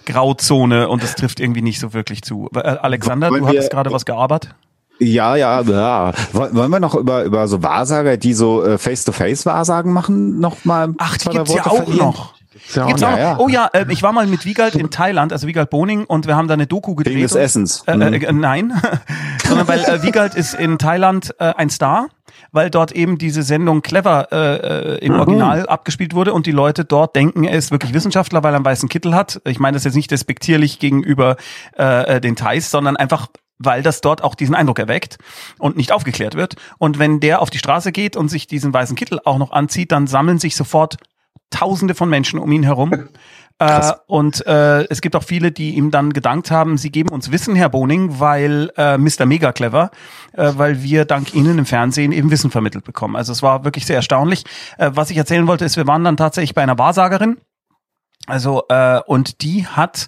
Grauzone 0.06 0.88
und 0.88 1.02
das 1.02 1.14
trifft 1.14 1.38
irgendwie 1.38 1.62
nicht 1.62 1.78
so 1.78 1.92
wirklich 1.92 2.22
zu. 2.22 2.48
Äh, 2.54 2.60
Alexander, 2.60 3.28
du 3.28 3.46
hattest 3.46 3.70
gerade 3.70 3.92
was 3.92 4.06
gearbeitet? 4.06 4.54
Ja, 4.98 5.36
ja, 5.36 5.60
ja. 5.60 6.12
Wollen 6.32 6.70
wir 6.70 6.80
noch 6.80 6.94
über, 6.94 7.24
über 7.24 7.48
so 7.48 7.62
Wahrsager, 7.62 8.16
die 8.16 8.32
so 8.34 8.64
äh, 8.64 8.78
Face-to-Face-Wahrsagen 8.78 9.92
machen, 9.92 10.40
noch 10.40 10.64
mal 10.64 10.94
Ach, 10.98 11.16
die 11.18 11.28
gibt's 11.28 11.54
ja 11.54 11.66
auch 11.66 11.84
verlieren? 11.84 11.98
noch. 11.98 12.34
Ja, 12.74 12.86
Gibt's 12.86 13.02
auch, 13.02 13.16
ja. 13.16 13.38
Oh 13.38 13.48
ja, 13.48 13.68
äh, 13.72 13.84
ich 13.90 14.02
war 14.02 14.12
mal 14.12 14.26
mit 14.26 14.44
Wiegald 14.44 14.74
in 14.74 14.90
Thailand, 14.90 15.32
also 15.32 15.46
Wiegald 15.46 15.70
Boning, 15.70 16.04
und 16.04 16.26
wir 16.26 16.36
haben 16.36 16.48
da 16.48 16.54
eine 16.54 16.66
Doku 16.66 16.94
gedreht. 16.94 17.14
Wegen 17.14 17.22
des 17.22 17.34
Essens. 17.34 17.84
Äh, 17.86 17.92
äh, 17.92 18.24
äh, 18.24 18.32
nein, 18.32 18.72
sondern 19.46 19.68
weil 19.68 19.80
äh, 19.80 20.02
Wiegald 20.02 20.34
ist 20.34 20.54
in 20.54 20.78
Thailand 20.78 21.34
äh, 21.38 21.52
ein 21.56 21.70
Star, 21.70 22.08
weil 22.52 22.70
dort 22.70 22.92
eben 22.92 23.18
diese 23.18 23.42
Sendung 23.42 23.82
Clever 23.82 24.28
äh, 24.32 24.94
äh, 24.94 24.98
im 25.04 25.12
mhm. 25.12 25.20
Original 25.20 25.66
abgespielt 25.66 26.14
wurde 26.14 26.32
und 26.32 26.46
die 26.46 26.52
Leute 26.52 26.84
dort 26.84 27.14
denken, 27.14 27.44
er 27.44 27.56
ist 27.56 27.70
wirklich 27.70 27.92
Wissenschaftler, 27.92 28.42
weil 28.42 28.54
er 28.54 28.56
einen 28.56 28.64
weißen 28.64 28.88
Kittel 28.88 29.14
hat. 29.14 29.40
Ich 29.44 29.60
meine 29.60 29.76
das 29.76 29.84
jetzt 29.84 29.94
nicht 29.94 30.10
despektierlich 30.10 30.78
gegenüber 30.78 31.36
äh, 31.74 32.20
den 32.20 32.36
Thais, 32.36 32.70
sondern 32.70 32.96
einfach 32.96 33.28
weil 33.58 33.82
das 33.82 34.00
dort 34.00 34.22
auch 34.22 34.34
diesen 34.34 34.54
Eindruck 34.54 34.78
erweckt 34.78 35.18
und 35.58 35.76
nicht 35.76 35.92
aufgeklärt 35.92 36.34
wird. 36.34 36.56
Und 36.78 36.98
wenn 36.98 37.20
der 37.20 37.40
auf 37.40 37.50
die 37.50 37.58
Straße 37.58 37.92
geht 37.92 38.16
und 38.16 38.28
sich 38.28 38.46
diesen 38.46 38.72
weißen 38.72 38.96
Kittel 38.96 39.20
auch 39.24 39.38
noch 39.38 39.52
anzieht, 39.52 39.92
dann 39.92 40.06
sammeln 40.06 40.38
sich 40.38 40.56
sofort 40.56 40.96
Tausende 41.50 41.94
von 41.94 42.08
Menschen 42.08 42.40
um 42.40 42.50
ihn 42.52 42.64
herum. 42.64 43.08
Äh, 43.58 43.92
und 44.06 44.46
äh, 44.46 44.84
es 44.90 45.00
gibt 45.00 45.16
auch 45.16 45.22
viele, 45.22 45.50
die 45.50 45.76
ihm 45.76 45.90
dann 45.90 46.12
gedankt 46.12 46.50
haben, 46.50 46.76
sie 46.76 46.90
geben 46.90 47.08
uns 47.08 47.32
Wissen, 47.32 47.56
Herr 47.56 47.70
Boning, 47.70 48.20
weil 48.20 48.70
äh, 48.76 48.98
Mr. 48.98 49.24
Mega 49.24 49.52
Clever, 49.52 49.90
äh, 50.34 50.52
weil 50.56 50.82
wir 50.82 51.06
dank 51.06 51.34
Ihnen 51.34 51.58
im 51.58 51.64
Fernsehen 51.64 52.12
eben 52.12 52.30
Wissen 52.30 52.50
vermittelt 52.50 52.84
bekommen. 52.84 53.16
Also 53.16 53.32
es 53.32 53.42
war 53.42 53.64
wirklich 53.64 53.86
sehr 53.86 53.96
erstaunlich. 53.96 54.44
Äh, 54.76 54.90
was 54.92 55.08
ich 55.08 55.16
erzählen 55.16 55.46
wollte, 55.46 55.64
ist, 55.64 55.78
wir 55.78 55.86
waren 55.86 56.04
dann 56.04 56.18
tatsächlich 56.18 56.54
bei 56.54 56.62
einer 56.62 56.76
Wahrsagerin. 56.78 57.38
Also, 58.26 58.64
äh, 58.68 59.00
und 59.06 59.40
die 59.40 59.66
hat 59.66 60.06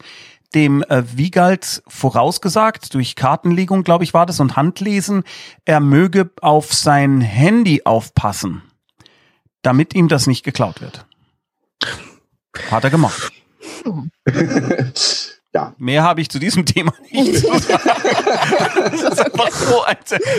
dem 0.55 0.82
äh, 0.82 1.03
Wiegald 1.16 1.82
vorausgesagt, 1.86 2.94
durch 2.94 3.16
Kartenlegung, 3.16 3.84
glaube 3.84 4.05
ich, 4.05 4.14
war 4.14 4.26
das, 4.26 4.40
und 4.40 4.57
Handlesen, 4.57 5.24
er 5.64 5.80
möge 5.80 6.30
auf 6.40 6.72
sein 6.72 7.20
Handy 7.20 7.82
aufpassen, 7.84 8.62
damit 9.62 9.94
ihm 9.94 10.09
das 10.09 10.26
nicht 10.26 10.44
geklaut 10.44 10.80
wird. 10.80 11.07
Hat 12.70 12.84
er 12.84 12.90
gemacht. 12.90 13.32
Ja. 15.55 15.72
Mehr 15.78 16.03
habe 16.03 16.20
ich 16.20 16.28
zu 16.28 16.38
diesem 16.38 16.66
Thema 16.66 16.92
nicht 17.11 17.36
zu 17.38 17.46
sagen. 17.59 17.80
das 18.90 19.03
ist 19.03 19.18
einfach 19.18 19.51
so 19.51 19.82
ein 19.82 19.96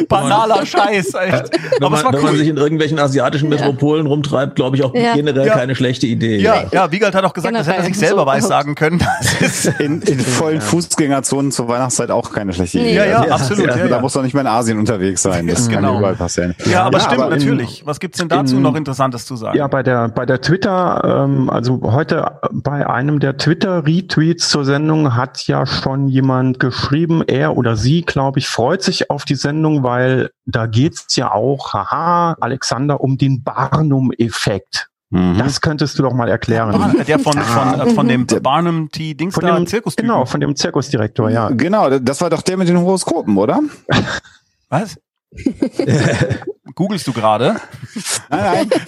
banaler 0.07 0.64
Scheiß. 0.68 1.16
Echt. 1.16 1.51
Wenn, 1.51 1.84
Aber 1.84 1.89
man, 1.89 2.05
wenn 2.05 2.16
cool. 2.16 2.22
man 2.22 2.38
sich 2.38 2.47
in 2.47 2.57
irgendwelchen 2.57 2.99
asiatischen 2.99 3.49
Metropolen 3.49 4.05
ja. 4.05 4.12
rumtreibt, 4.12 4.55
glaube 4.55 4.78
ich 4.78 4.84
auch 4.84 4.93
ja. 4.93 5.16
generell 5.16 5.47
ja. 5.47 5.55
keine 5.55 5.74
schlechte 5.74 6.05
Idee. 6.05 6.38
Ja, 6.38 6.66
ja, 6.72 6.91
Wiegald 6.91 7.16
hat 7.16 7.24
auch 7.24 7.34
gesagt, 7.34 7.55
generell. 7.55 7.66
das 7.66 7.74
hätte 7.74 7.88
er 7.88 7.93
sich 7.93 7.97
selber 7.97 8.22
so 8.22 8.28
weiß 8.28 8.47
sagen 8.47 8.76
können. 8.76 9.03
in, 9.80 10.03
in 10.03 10.20
vollen 10.20 10.62
Fußgängerzonen 10.62 11.51
zur 11.51 11.68
Weihnachtszeit 11.68 12.12
auch 12.12 12.32
keine 12.32 12.53
schlechte 12.53 12.78
Idee. 12.78 12.93
Ja, 12.93 13.05
ja, 13.05 13.22
also, 13.22 13.34
absolut. 13.34 13.68
Da 13.68 14.01
muss 14.01 14.14
doch 14.14 14.22
nicht 14.22 14.34
mehr 14.34 14.41
in 14.41 14.47
Asien 14.47 14.78
unterwegs 14.78 15.24
sein. 15.24 15.47
Das 15.47 15.70
kann 15.70 15.82
genau. 15.82 15.97
überall 15.97 16.16
passieren. 16.16 16.53
Ja, 16.66 16.84
aber 16.84 16.99
stimmt 16.99 17.22
aber 17.22 17.36
natürlich. 17.36 17.82
Was 17.84 17.99
gibt's 17.99 18.20
denn 18.20 18.30
dazu 18.30 18.57
in, 18.57 18.62
noch 18.62 18.76
Interessantes 18.76 19.26
zu 19.26 19.36
sagen? 19.36 19.57
Ja, 19.57 19.66
bei 19.66 19.82
der, 19.82 20.10
bei 20.10 20.28
der 20.28 20.39
Twitter, 20.39 21.26
ähm, 21.26 21.49
also 21.49 21.80
heute 21.82 22.39
bei 22.51 22.88
einem 22.88 23.20
der 23.20 23.38
Twitter-Retweets 23.38 24.49
zur 24.49 24.66
Sendung 24.66 24.99
hat 25.16 25.47
ja 25.47 25.66
schon 25.66 26.08
jemand 26.08 26.60
geschrieben, 26.60 27.24
er 27.26 27.58
oder 27.58 27.76
sie, 27.76 28.02
glaube 28.02 28.39
ich, 28.39 28.47
freut 28.47 28.84
sich 28.84 29.10
auf 29.10 29.26
die 29.26 29.36
Sendung, 29.36 29.84
weil 29.84 30.32
da 30.45 30.66
geht's 30.66 31.16
ja 31.16 31.32
auch, 31.32 31.74
haha, 31.74 32.36
Alexander, 32.39 33.02
um 33.02 33.18
den 33.18 33.43
Barnum-Effekt. 33.43 34.89
Mhm. 35.12 35.38
Das 35.39 35.62
könntest 35.62 35.97
du 35.97 36.04
doch 36.04 36.14
mal 36.14 36.30
erklären. 36.30 36.95
Der 37.08 37.20
von, 37.20 37.34
von, 37.34 37.80
äh, 37.80 37.93
von 37.93 38.08
dem 38.08 38.28
Barnum 38.28 38.91
T. 38.91 39.16
Dings 39.16 39.34
von 39.34 39.45
dem, 39.45 39.66
Zirkustypen. 39.66 40.10
Genau, 40.10 40.26
von 40.26 40.39
dem 40.39 40.56
Zirkusdirektor, 40.56 41.30
ja. 41.30 41.50
Genau, 41.50 41.89
das 41.97 42.22
war 42.22 42.30
doch 42.30 42.43
der 42.43 42.58
mit 42.58 42.68
den 42.68 42.80
Horoskopen, 42.80 43.38
oder? 43.38 43.60
Was? 44.70 44.97
Googlest 46.80 47.06
du 47.08 47.12
gerade? 47.12 47.60
Nein, 48.30 48.70
nein. 48.70 48.70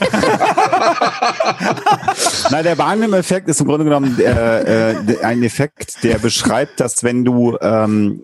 nein, 2.52 2.64
der 2.64 2.76
Barnum-Effekt 2.76 3.50
ist 3.50 3.60
im 3.60 3.68
Grunde 3.68 3.84
genommen 3.84 4.18
äh, 4.18 4.92
äh, 4.92 5.24
ein 5.24 5.44
Effekt, 5.44 6.02
der 6.02 6.18
beschreibt, 6.18 6.80
dass 6.80 7.04
wenn 7.04 7.26
du, 7.26 7.58
ähm, 7.60 8.24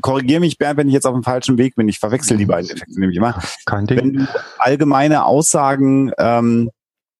korrigier 0.00 0.40
mich, 0.40 0.58
Bernd, 0.58 0.78
wenn 0.78 0.88
ich 0.88 0.94
jetzt 0.94 1.06
auf 1.06 1.14
dem 1.14 1.22
falschen 1.22 1.58
Weg 1.58 1.76
bin, 1.76 1.86
ich 1.88 2.00
verwechsel 2.00 2.38
die 2.38 2.46
beiden 2.46 2.70
Effekte 2.70 2.98
nämlich 2.98 3.16
immer. 3.16 3.40
Kein 3.66 3.86
Ding. 3.86 3.98
Wenn 3.98 4.12
du 4.14 4.26
allgemeine 4.58 5.26
Aussagen 5.26 6.10
ähm, 6.18 6.70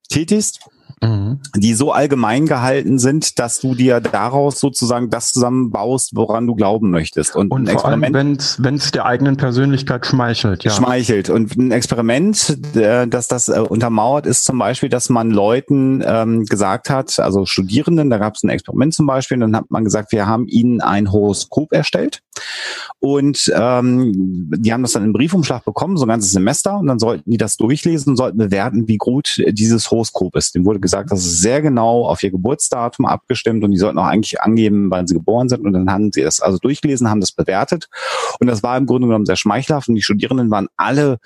tätigst, 0.08 0.68
mhm. 1.04 1.40
die 1.56 1.74
so 1.74 1.92
allgemein 1.92 2.46
gehalten 2.46 2.98
sind, 2.98 3.38
dass 3.38 3.60
du 3.60 3.74
dir 3.74 4.00
daraus 4.00 4.60
sozusagen 4.60 5.10
das 5.10 5.32
zusammenbaust, 5.32 6.12
woran 6.14 6.46
du 6.46 6.54
glauben 6.54 6.90
möchtest. 6.90 7.36
Und, 7.36 7.50
Und 7.50 7.70
vor 7.70 7.86
allem, 7.86 8.02
wenn 8.02 8.36
es 8.36 8.90
der 8.92 9.06
eigenen 9.06 9.36
Persönlichkeit 9.36 10.06
schmeichelt. 10.06 10.64
Ja. 10.64 10.70
Schmeichelt. 10.70 11.30
Und 11.30 11.56
ein 11.56 11.70
Experiment, 11.70 12.58
äh, 12.74 13.06
dass 13.06 13.28
das 13.28 13.48
äh, 13.48 13.60
untermauert 13.60 14.26
ist 14.26 14.44
zum 14.44 14.58
Beispiel, 14.58 14.88
dass 14.88 15.08
man 15.08 15.30
Leuten 15.30 16.02
ähm, 16.06 16.44
gesagt 16.44 16.90
hat, 16.90 17.18
also 17.18 17.46
Studierenden, 17.46 18.10
da 18.10 18.18
gab 18.18 18.34
es 18.34 18.42
ein 18.42 18.48
Experiment 18.48 18.94
zum 18.94 19.06
Beispiel, 19.06 19.38
dann 19.38 19.56
hat 19.56 19.70
man 19.70 19.84
gesagt, 19.84 20.12
wir 20.12 20.26
haben 20.26 20.46
ihnen 20.48 20.80
ein 20.80 21.12
Horoskop 21.12 21.72
erstellt 21.72 22.20
und 23.00 23.52
ähm, 23.54 24.50
die 24.56 24.72
haben 24.72 24.82
das 24.82 24.92
dann 24.92 25.04
im 25.04 25.12
Briefumschlag 25.12 25.64
bekommen, 25.64 25.96
so 25.96 26.04
ein 26.04 26.08
ganzes 26.08 26.32
Semester 26.32 26.78
und 26.78 26.86
dann 26.86 26.98
sollten 26.98 27.30
die 27.30 27.36
das 27.36 27.56
durchlesen 27.56 28.12
und 28.12 28.16
sollten 28.16 28.38
bewerten, 28.38 28.88
wie 28.88 28.96
gut 28.96 29.42
dieses 29.48 29.90
Horoskop 29.90 30.36
ist. 30.36 30.54
Dem 30.54 30.64
wurde 30.64 30.80
gesagt, 30.80 31.10
das 31.10 31.20
ist 31.20 31.40
sehr 31.40 31.62
genau 31.62 32.06
auf 32.06 32.22
ihr 32.22 32.30
Geburtsdatum 32.30 33.06
abgestimmt 33.06 33.62
und 33.64 33.72
die 33.72 33.78
sollten 33.78 33.98
auch 33.98 34.06
eigentlich 34.06 34.40
angeben, 34.40 34.90
wann 34.90 35.06
sie 35.06 35.14
geboren 35.14 35.48
sind. 35.48 35.64
Und 35.64 35.72
dann 35.72 35.90
haben 35.90 36.12
sie 36.12 36.22
das 36.22 36.40
also 36.40 36.58
durchgelesen, 36.58 37.10
haben 37.10 37.20
das 37.20 37.32
bewertet. 37.32 37.88
Und 38.40 38.46
das 38.46 38.62
war 38.62 38.76
im 38.76 38.86
Grunde 38.86 39.08
genommen 39.08 39.26
sehr 39.26 39.36
schmeichelhaft. 39.36 39.88
Und 39.88 39.94
die 39.96 40.02
Studierenden 40.02 40.50
waren 40.50 40.68
alle 40.76 41.18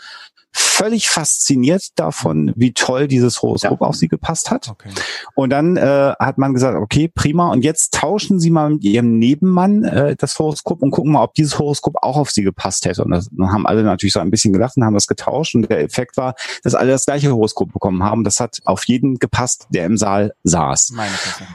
völlig 0.53 1.09
fasziniert 1.09 1.89
davon, 1.97 2.53
wie 2.57 2.73
toll 2.73 3.09
dieses 3.09 3.43
Horoskop 3.43 3.81
ja. 3.81 3.87
auf 3.87 3.97
sie 3.97 4.09
gepasst 4.09 4.51
hat. 4.51 4.69
Okay. 4.69 4.91
Und 5.35 5.51
dann 5.51 5.77
äh, 5.77 6.13
hat 6.19 6.39
man 6.39 6.55
gesagt, 6.55 6.77
okay, 6.77 7.09
prima. 7.09 7.51
Und 7.51 7.65
jetzt 7.65 7.95
tauschen 7.95 8.39
Sie 8.39 8.51
mal 8.51 8.71
mit 8.71 8.85
Ihrem 8.85 9.19
Nebenmann 9.19 9.85
äh, 9.85 10.17
das 10.17 10.39
Horoskop 10.39 10.83
und 10.83 10.91
gucken 10.91 11.13
mal, 11.13 11.25
ob 11.25 11.35
dieses 11.35 11.59
Horoskop 11.59 11.97
auch 12.03 12.17
auf 12.17 12.31
Sie 12.31 12.43
gepasst 12.43 12.85
hätte. 12.85 13.05
Und 13.05 13.11
das, 13.11 13.29
dann 13.31 13.51
haben 13.51 13.67
alle 13.67 13.83
natürlich 13.83 14.13
so 14.13 14.21
ein 14.21 14.31
bisschen 14.31 14.53
gelacht 14.53 14.77
und 14.77 14.85
haben 14.85 14.95
das 14.95 15.07
getauscht. 15.07 15.55
Und 15.55 15.69
der 15.69 15.81
Effekt 15.81 16.17
war, 16.17 16.35
dass 16.63 16.75
alle 16.75 16.93
das 16.93 17.05
gleiche 17.05 17.33
Horoskop 17.33 17.73
bekommen 17.73 18.05
haben. 18.05 18.25
Das 18.25 18.39
hat 18.39 18.59
auf 18.65 18.85
jeden 18.85 19.19
gepasst, 19.19 19.67
der 19.71 19.85
im 19.87 19.97
Saal 19.97 20.33
saß. 20.45 20.93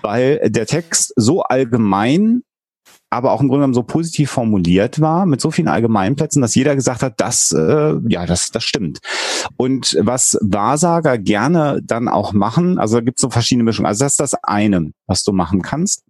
Weil 0.01 0.49
der 0.49 0.65
Text 0.65 1.13
so 1.15 1.43
allgemein 1.43 2.43
aber 3.09 3.31
auch 3.31 3.41
im 3.41 3.47
Grunde 3.47 3.61
genommen 3.61 3.73
so 3.73 3.83
positiv 3.83 4.31
formuliert 4.31 4.99
war, 4.99 5.25
mit 5.25 5.39
so 5.39 5.51
vielen 5.51 5.67
Allgemeinplätzen, 5.67 6.41
dass 6.41 6.55
jeder 6.55 6.75
gesagt 6.75 7.03
hat, 7.03 7.13
das, 7.17 7.51
äh, 7.51 7.95
ja, 8.07 8.25
das, 8.25 8.49
das 8.51 8.63
stimmt. 8.63 8.99
Und 9.55 9.97
was 10.01 10.37
Wahrsager 10.41 11.17
gerne 11.17 11.81
dann 11.83 12.07
auch 12.07 12.33
machen, 12.33 12.79
also 12.79 13.01
gibt 13.01 13.19
es 13.19 13.21
so 13.21 13.29
verschiedene 13.29 13.63
Mischungen. 13.63 13.87
Also 13.87 14.03
das 14.03 14.13
ist 14.13 14.19
das 14.19 14.33
eine, 14.43 14.91
was 15.05 15.23
du 15.23 15.31
machen 15.31 15.61
kannst. 15.61 16.03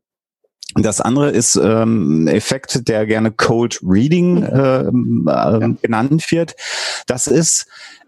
Das 0.75 1.01
andere 1.01 1.29
ist 1.29 1.55
ähm, 1.55 2.27
Effekt, 2.27 2.87
der 2.87 3.05
gerne 3.05 3.31
Cold 3.31 3.79
Reading 3.83 4.41
äh, 4.43 4.83
äh, 4.87 5.73
genannt 5.81 6.31
wird. 6.31 6.55
Das 7.05 7.27
ist, 7.27 7.67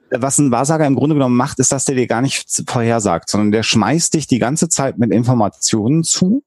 was 0.10 0.40
ein 0.40 0.52
Wahrsager 0.52 0.88
im 0.88 0.96
Grunde 0.96 1.16
genommen 1.16 1.36
macht, 1.36 1.60
ist, 1.60 1.72
dass 1.72 1.86
der 1.86 1.96
dir 1.96 2.08
gar 2.08 2.22
nicht 2.22 2.48
vorhersagt, 2.68 3.30
sondern 3.30 3.52
der 3.52 3.64
schmeißt 3.64 4.14
dich 4.14 4.26
die 4.26 4.40
ganze 4.40 4.70
Zeit 4.70 4.98
mit 4.98 5.12
Informationen 5.12 6.04
zu 6.04 6.44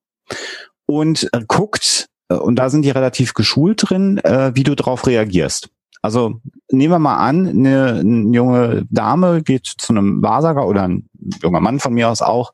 und 0.89 1.29
äh, 1.33 1.43
guckt, 1.47 2.09
äh, 2.29 2.35
und 2.35 2.57
da 2.57 2.71
sind 2.71 2.83
die 2.83 2.91
relativ 2.91 3.35
geschult 3.35 3.89
drin, 3.89 4.19
äh, 4.19 4.53
wie 4.55 4.65
du 4.65 4.75
darauf 4.75 5.07
reagierst. 5.07 5.69
Also 6.01 6.41
nehmen 6.71 6.93
wir 6.93 6.99
mal 6.99 7.17
an, 7.17 7.49
eine, 7.49 7.95
eine 8.01 8.35
junge 8.35 8.87
Dame 8.91 9.43
geht 9.43 9.67
zu 9.67 9.93
einem 9.93 10.23
Wahrsager 10.23 10.67
oder 10.67 10.85
ein 10.85 11.08
junger 11.43 11.61
Mann 11.61 11.81
von 11.81 11.95
mir 11.95 12.09
aus 12.09 12.23
auch 12.23 12.53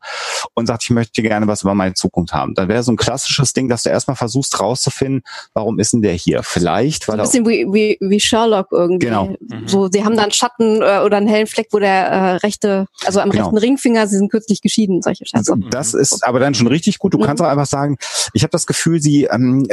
und 0.54 0.66
sagt, 0.66 0.84
ich 0.84 0.90
möchte 0.90 1.22
gerne 1.22 1.46
was 1.46 1.62
über 1.62 1.74
meine 1.74 1.94
Zukunft 1.94 2.32
haben. 2.32 2.54
Dann 2.54 2.68
wäre 2.68 2.82
so 2.82 2.92
ein 2.92 2.96
klassisches 2.96 3.52
Ding, 3.52 3.68
dass 3.68 3.82
du 3.82 3.90
erstmal 3.90 4.16
versuchst 4.16 4.60
rauszufinden, 4.60 5.22
warum 5.52 5.78
ist 5.78 5.92
denn 5.92 6.02
der 6.02 6.14
hier? 6.14 6.42
Vielleicht, 6.42 7.08
weil 7.08 7.18
ein 7.18 7.26
bisschen 7.26 7.46
wie, 7.46 7.66
wie, 7.72 7.98
wie 8.00 8.20
Sherlock 8.20 8.68
irgendwie. 8.70 9.06
Genau. 9.06 9.34
Mhm. 9.40 9.66
So, 9.68 9.88
sie 9.90 10.04
haben 10.04 10.16
da 10.16 10.22
einen 10.22 10.32
Schatten 10.32 10.82
äh, 10.82 11.00
oder 11.04 11.16
einen 11.16 11.28
hellen 11.28 11.46
Fleck, 11.46 11.68
wo 11.72 11.78
der 11.78 12.06
äh, 12.06 12.36
rechte, 12.36 12.86
also 13.04 13.20
am 13.20 13.30
genau. 13.30 13.44
rechten 13.44 13.58
Ringfinger, 13.58 14.06
sie 14.06 14.16
sind 14.16 14.30
kürzlich 14.30 14.60
geschieden, 14.60 15.02
solche 15.02 15.26
Scheiße. 15.26 15.54
Das 15.70 15.94
ist 15.94 16.26
aber 16.26 16.40
dann 16.40 16.54
schon 16.54 16.66
richtig 16.66 16.98
gut. 16.98 17.14
Du 17.14 17.18
mhm. 17.18 17.22
kannst 17.22 17.42
auch 17.42 17.48
einfach 17.48 17.66
sagen, 17.66 17.96
ich 18.32 18.42
habe 18.42 18.50
das 18.50 18.66
Gefühl, 18.66 19.00
sie 19.00 19.24
ähm, 19.24 19.66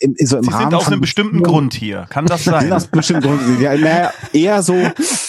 im, 0.00 0.16
so 0.18 0.36
im 0.36 0.44
sie 0.44 0.50
Rahmen 0.50 0.70
sind 0.70 0.74
aus 0.74 0.86
einem 0.86 1.00
bestimmten 1.00 1.42
Grund 1.42 1.74
hier. 1.74 2.06
Kann 2.10 2.26
das 2.26 2.44
sein? 2.44 2.72
aus 2.72 2.84
einem 2.84 2.92
bestimmten 2.92 3.22
Grund. 3.22 3.60
Ja, 3.60 3.76
naja, 3.76 4.12
eher 4.32 4.62
so, 4.62 4.76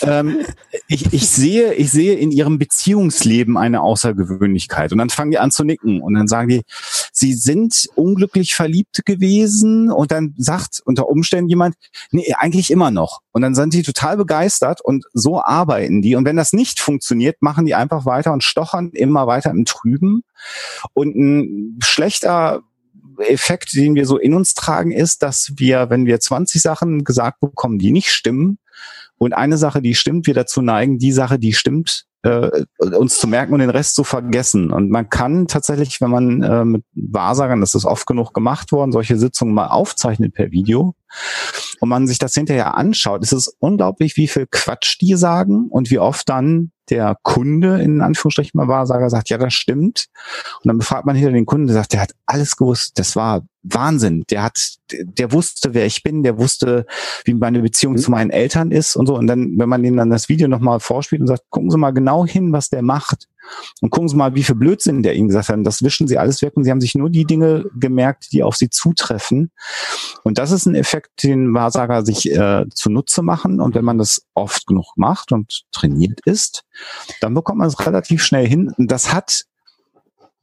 ähm, 0.03 0.40
ich, 0.88 1.14
ich 1.14 1.30
sehe, 1.30 1.73
ich 1.73 1.91
sehe 1.91 2.15
in 2.15 2.32
ihrem 2.32 2.57
Beziehungsleben 2.91 3.57
eine 3.57 3.81
Außergewöhnlichkeit. 3.81 4.91
Und 4.91 4.97
dann 4.97 5.09
fangen 5.09 5.31
die 5.31 5.39
an 5.39 5.51
zu 5.51 5.63
nicken 5.63 6.01
und 6.01 6.13
dann 6.13 6.27
sagen 6.27 6.49
die, 6.49 6.61
sie 7.13 7.34
sind 7.34 7.88
unglücklich 7.95 8.53
verliebt 8.53 9.05
gewesen 9.05 9.89
und 9.89 10.11
dann 10.11 10.34
sagt 10.38 10.81
unter 10.84 11.07
Umständen 11.07 11.49
jemand, 11.49 11.76
nee, 12.11 12.34
eigentlich 12.38 12.69
immer 12.69 12.91
noch. 12.91 13.22
Und 13.31 13.43
dann 13.43 13.55
sind 13.55 13.73
die 13.73 13.84
total 13.84 14.18
begeistert 14.18 14.81
und 14.81 15.05
so 15.13 15.41
arbeiten 15.41 16.01
die. 16.01 16.15
Und 16.15 16.26
wenn 16.26 16.35
das 16.35 16.51
nicht 16.51 16.81
funktioniert, 16.81 17.41
machen 17.41 17.65
die 17.65 17.76
einfach 17.76 18.05
weiter 18.05 18.34
und 18.34 18.43
stochern 18.43 18.89
immer 18.91 19.26
weiter 19.26 19.51
im 19.51 19.63
Trüben. 19.63 20.23
Und 20.93 21.15
ein 21.15 21.80
schlechter 21.81 22.61
Effekt, 23.19 23.73
den 23.73 23.95
wir 23.95 24.05
so 24.05 24.18
in 24.18 24.34
uns 24.34 24.53
tragen, 24.53 24.91
ist, 24.91 25.23
dass 25.23 25.53
wir, 25.55 25.89
wenn 25.89 26.05
wir 26.05 26.19
20 26.19 26.61
Sachen 26.61 27.05
gesagt 27.05 27.39
bekommen, 27.39 27.80
die 27.80 27.91
nicht 27.91 28.11
stimmen, 28.11 28.57
und 29.18 29.34
eine 29.34 29.59
Sache, 29.59 29.84
die 29.84 29.93
stimmt, 29.93 30.26
wir 30.26 30.34
dazu 30.34 30.63
neigen, 30.63 30.97
die 30.97 31.11
Sache, 31.11 31.38
die 31.38 31.53
stimmt, 31.53 32.07
äh, 32.23 32.65
uns 32.80 33.19
zu 33.19 33.27
merken 33.27 33.53
und 33.53 33.60
den 33.60 33.69
Rest 33.69 33.95
zu 33.95 34.03
vergessen. 34.03 34.72
Und 34.72 34.89
man 34.89 35.10
kann 35.10 35.48
tatsächlich, 35.48 36.02
wenn 36.02 36.11
man 36.11 36.43
äh, 36.43 36.65
mit 36.65 36.84
Wahrsagern, 36.93 37.61
das 37.61 37.76
ist 37.76 37.85
oft 37.85 38.06
genug 38.06 38.34
gemacht 38.34 38.72
worden, 38.72 38.91
solche 38.91 39.18
Sitzungen 39.18 39.53
mal 39.53 39.68
aufzeichnet 39.68 40.34
per 40.34 40.52
Video 40.52 40.95
und 41.79 41.89
man 41.89 42.07
sich 42.07 42.19
das 42.19 42.33
hinterher 42.33 42.75
anschaut, 42.75 43.23
ist 43.23 43.33
es 43.33 43.55
unglaublich, 43.59 44.17
wie 44.17 44.27
viel 44.27 44.47
Quatsch 44.49 44.97
die 45.01 45.15
sagen 45.15 45.67
und 45.69 45.89
wie 45.91 45.99
oft 45.99 46.27
dann 46.29 46.71
der 46.89 47.15
Kunde 47.23 47.81
in 47.81 48.01
Anführungsstrichen 48.01 48.57
mal 48.57 48.67
Wahrsager 48.67 49.09
sagt, 49.09 49.29
ja, 49.29 49.38
das 49.38 49.53
stimmt. 49.53 50.07
Und 50.61 50.67
dann 50.67 50.77
befragt 50.77 51.05
man 51.05 51.15
hinter 51.15 51.31
den 51.31 51.45
Kunden, 51.45 51.67
der 51.67 51.75
sagt, 51.75 51.93
der 51.93 52.01
hat 52.01 52.13
alles 52.25 52.57
gewusst. 52.57 52.99
Das 52.99 53.15
war 53.15 53.43
Wahnsinn. 53.63 54.23
Der 54.29 54.43
hat, 54.43 54.59
der 54.91 55.31
wusste, 55.31 55.73
wer 55.73 55.85
ich 55.85 56.03
bin, 56.03 56.23
der 56.23 56.38
wusste, 56.38 56.85
wie 57.23 57.33
meine 57.33 57.61
Beziehung 57.61 57.93
mhm. 57.93 57.99
zu 57.99 58.11
meinen 58.11 58.29
Eltern 58.29 58.71
ist 58.71 58.95
und 58.95 59.07
so. 59.07 59.15
Und 59.15 59.27
dann, 59.27 59.57
wenn 59.57 59.69
man 59.69 59.81
denen 59.81 59.97
dann 59.97 60.09
das 60.09 60.27
Video 60.27 60.47
nochmal 60.47 60.79
vorspielt 60.79 61.21
und 61.21 61.27
sagt, 61.27 61.43
gucken 61.49 61.71
Sie 61.71 61.77
mal 61.77 61.91
genau 61.91 62.25
hin, 62.25 62.51
was 62.51 62.69
der 62.69 62.81
macht. 62.81 63.27
Und 63.81 63.89
gucken 63.89 64.09
Sie 64.09 64.15
mal, 64.15 64.35
wie 64.35 64.43
viel 64.43 64.55
Blödsinn 64.55 65.03
der 65.03 65.15
Ihnen 65.15 65.27
gesagt 65.27 65.49
hat. 65.49 65.59
Das 65.63 65.84
wischen 65.84 66.07
Sie 66.07 66.18
alles 66.18 66.41
weg 66.41 66.53
und 66.55 66.63
Sie 66.63 66.72
haben 66.72 66.81
sich 66.81 66.95
nur 66.95 67.09
die 67.09 67.26
Dinge 67.26 67.65
gemerkt, 67.76 68.31
die 68.31 68.43
auf 68.43 68.55
Sie 68.55 68.69
zutreffen. 68.69 69.51
Und 70.23 70.38
das 70.38 70.51
ist 70.51 70.65
ein 70.65 70.76
Effekt, 70.76 71.23
den 71.23 71.53
Wahrsager 71.53 72.05
sich 72.05 72.31
äh, 72.31 72.65
zunutze 72.73 73.22
machen. 73.22 73.59
Und 73.59 73.76
wenn 73.76 73.85
man 73.85 73.97
das 73.97 74.23
oft 74.34 74.68
genug 74.68 74.93
macht 74.95 75.31
und 75.31 75.63
trainiert 75.72 76.19
ist, 76.26 76.63
dann 77.19 77.34
bekommt 77.34 77.59
man 77.59 77.68
es 77.68 77.80
relativ 77.85 78.23
schnell 78.23 78.47
hin. 78.47 78.73
Und 78.77 78.91
das 78.91 79.13
hat 79.13 79.43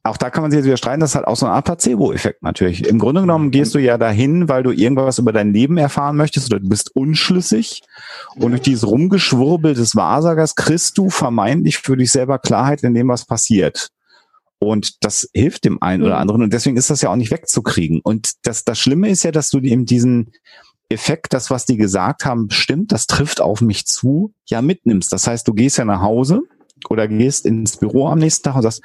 auch 0.03 0.17
da 0.17 0.29
kann 0.29 0.41
man 0.41 0.51
sich 0.51 0.59
jetzt 0.59 0.65
wieder 0.65 0.77
streiten, 0.77 1.01
das 1.01 1.15
hat 1.15 1.25
auch 1.25 1.35
so 1.35 1.45
eine 1.45 1.55
Art 1.55 1.65
Placebo-Effekt 1.65 2.41
natürlich. 2.41 2.87
Im 2.87 2.99
Grunde 2.99 3.21
genommen 3.21 3.51
gehst 3.51 3.75
du 3.75 3.79
ja 3.79 3.97
dahin, 3.97 4.47
weil 4.47 4.63
du 4.63 4.71
irgendwas 4.71 5.19
über 5.19 5.33
dein 5.33 5.53
Leben 5.53 5.77
erfahren 5.77 6.15
möchtest 6.15 6.51
oder 6.51 6.61
du 6.61 6.69
bist 6.69 6.95
unschlüssig. 6.95 7.81
Und 8.35 8.51
durch 8.51 8.61
dieses 8.61 8.87
Rumgeschwurbel 8.87 9.73
des 9.73 9.95
Wahrsagers 9.95 10.55
kriegst 10.55 10.97
du 10.97 11.09
vermeintlich 11.09 11.77
für 11.77 11.97
dich 11.97 12.11
selber 12.11 12.39
Klarheit 12.39 12.81
in 12.83 12.93
dem, 12.93 13.09
was 13.09 13.25
passiert. 13.25 13.89
Und 14.59 15.03
das 15.03 15.29
hilft 15.33 15.65
dem 15.65 15.81
einen 15.81 16.03
oder 16.03 16.15
mhm. 16.15 16.21
anderen. 16.21 16.43
Und 16.43 16.53
deswegen 16.53 16.77
ist 16.77 16.89
das 16.89 17.01
ja 17.01 17.09
auch 17.09 17.15
nicht 17.15 17.31
wegzukriegen. 17.31 17.99
Und 18.01 18.31
das, 18.43 18.63
das 18.63 18.79
Schlimme 18.79 19.09
ist 19.09 19.23
ja, 19.23 19.31
dass 19.31 19.49
du 19.49 19.59
eben 19.59 19.85
diesen 19.85 20.31
Effekt, 20.89 21.33
das, 21.33 21.51
was 21.51 21.65
die 21.65 21.77
gesagt 21.77 22.25
haben, 22.25 22.49
stimmt, 22.49 22.91
das 22.91 23.05
trifft 23.05 23.41
auf 23.41 23.61
mich 23.61 23.85
zu, 23.85 24.33
ja 24.45 24.61
mitnimmst. 24.61 25.11
Das 25.11 25.27
heißt, 25.27 25.47
du 25.47 25.53
gehst 25.53 25.77
ja 25.77 25.85
nach 25.85 26.01
Hause 26.01 26.41
oder 26.89 27.07
gehst 27.07 27.45
ins 27.45 27.77
Büro 27.77 28.07
am 28.07 28.19
nächsten 28.19 28.43
Tag 28.43 28.55
und 28.55 28.61
sagst, 28.61 28.81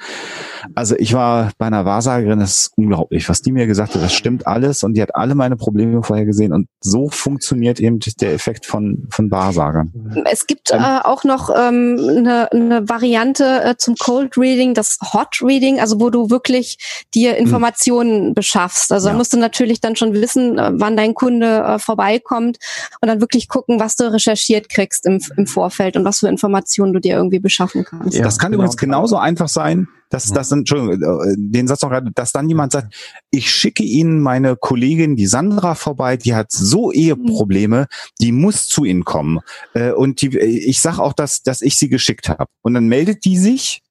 also 0.73 0.95
ich 0.97 1.13
war 1.13 1.51
bei 1.57 1.67
einer 1.67 1.85
Wahrsagerin, 1.85 2.39
das 2.39 2.59
ist 2.59 2.71
unglaublich, 2.75 3.29
was 3.29 3.41
die 3.41 3.51
mir 3.51 3.67
gesagt 3.67 3.95
hat, 3.95 4.01
das 4.01 4.13
stimmt 4.13 4.47
alles 4.47 4.83
und 4.83 4.95
die 4.95 5.01
hat 5.01 5.15
alle 5.15 5.35
meine 5.35 5.55
Probleme 5.55 6.03
vorher 6.03 6.25
gesehen 6.25 6.53
und 6.53 6.67
so 6.81 7.09
funktioniert 7.09 7.79
eben 7.79 7.99
der 8.19 8.33
Effekt 8.33 8.65
von, 8.65 9.07
von 9.09 9.31
Wahrsagern. 9.31 9.93
Es 10.25 10.47
gibt 10.47 10.71
ähm, 10.71 10.81
äh, 10.81 10.99
auch 11.03 11.23
noch 11.23 11.49
ähm, 11.49 11.97
eine, 11.99 12.51
eine 12.51 12.89
Variante 12.89 13.63
äh, 13.63 13.75
zum 13.77 13.95
Cold 13.95 14.37
Reading, 14.37 14.73
das 14.73 14.97
Hot 15.13 15.39
Reading, 15.41 15.79
also 15.79 15.99
wo 15.99 16.09
du 16.09 16.29
wirklich 16.29 17.05
dir 17.13 17.31
hm. 17.31 17.45
Informationen 17.45 18.27
mh. 18.27 18.33
beschaffst. 18.33 18.91
Also 18.91 19.07
ja. 19.07 19.13
da 19.13 19.17
musst 19.17 19.33
du 19.33 19.37
natürlich 19.37 19.81
dann 19.81 19.95
schon 19.95 20.13
wissen, 20.13 20.57
äh, 20.57 20.71
wann 20.73 20.97
dein 20.97 21.13
Kunde 21.13 21.63
äh, 21.63 21.79
vorbeikommt 21.79 22.57
und 23.01 23.07
dann 23.07 23.21
wirklich 23.21 23.47
gucken, 23.47 23.79
was 23.79 23.95
du 23.95 24.11
recherchiert 24.11 24.69
kriegst 24.69 25.05
im, 25.05 25.21
im 25.37 25.47
Vorfeld 25.47 25.95
und 25.95 26.05
was 26.05 26.19
für 26.19 26.27
Informationen 26.27 26.93
du 26.93 26.99
dir 26.99 27.15
irgendwie 27.15 27.39
beschaffen 27.39 27.84
kannst. 27.85 28.17
Ja, 28.17 28.23
das 28.23 28.37
kann 28.37 28.51
genau. 28.51 28.63
übrigens 28.63 28.77
genauso 28.77 29.17
einfach 29.17 29.47
sein, 29.47 29.87
dass 30.09 30.31
das 30.31 30.51
Entschuldigung, 30.51 31.01
äh, 31.01 31.35
den 31.37 31.67
Satz 31.67 31.81
noch 31.81 31.89
gerade, 31.89 32.11
dass 32.13 32.31
dann 32.31 32.47
jemand 32.47 32.71
sagt, 32.71 32.93
ich 33.31 33.51
schicke 33.51 33.83
Ihnen 33.83 34.21
meine 34.21 34.55
Kollegin, 34.55 35.15
die 35.15 35.27
Sandra, 35.27 35.75
vorbei, 35.75 36.17
die 36.17 36.35
hat 36.35 36.51
so 36.51 36.91
Eheprobleme, 36.91 37.87
die 38.21 38.31
muss 38.31 38.67
zu 38.67 38.85
Ihnen 38.85 39.03
kommen. 39.03 39.39
Äh, 39.73 39.91
und 39.91 40.21
die, 40.21 40.37
ich 40.37 40.81
sage 40.81 41.01
auch, 41.01 41.13
dass, 41.13 41.41
dass 41.41 41.61
ich 41.61 41.75
sie 41.75 41.89
geschickt 41.89 42.29
habe. 42.29 42.45
Und 42.61 42.73
dann 42.75 42.87
meldet 42.87 43.25
die 43.25 43.37
sich 43.37 43.81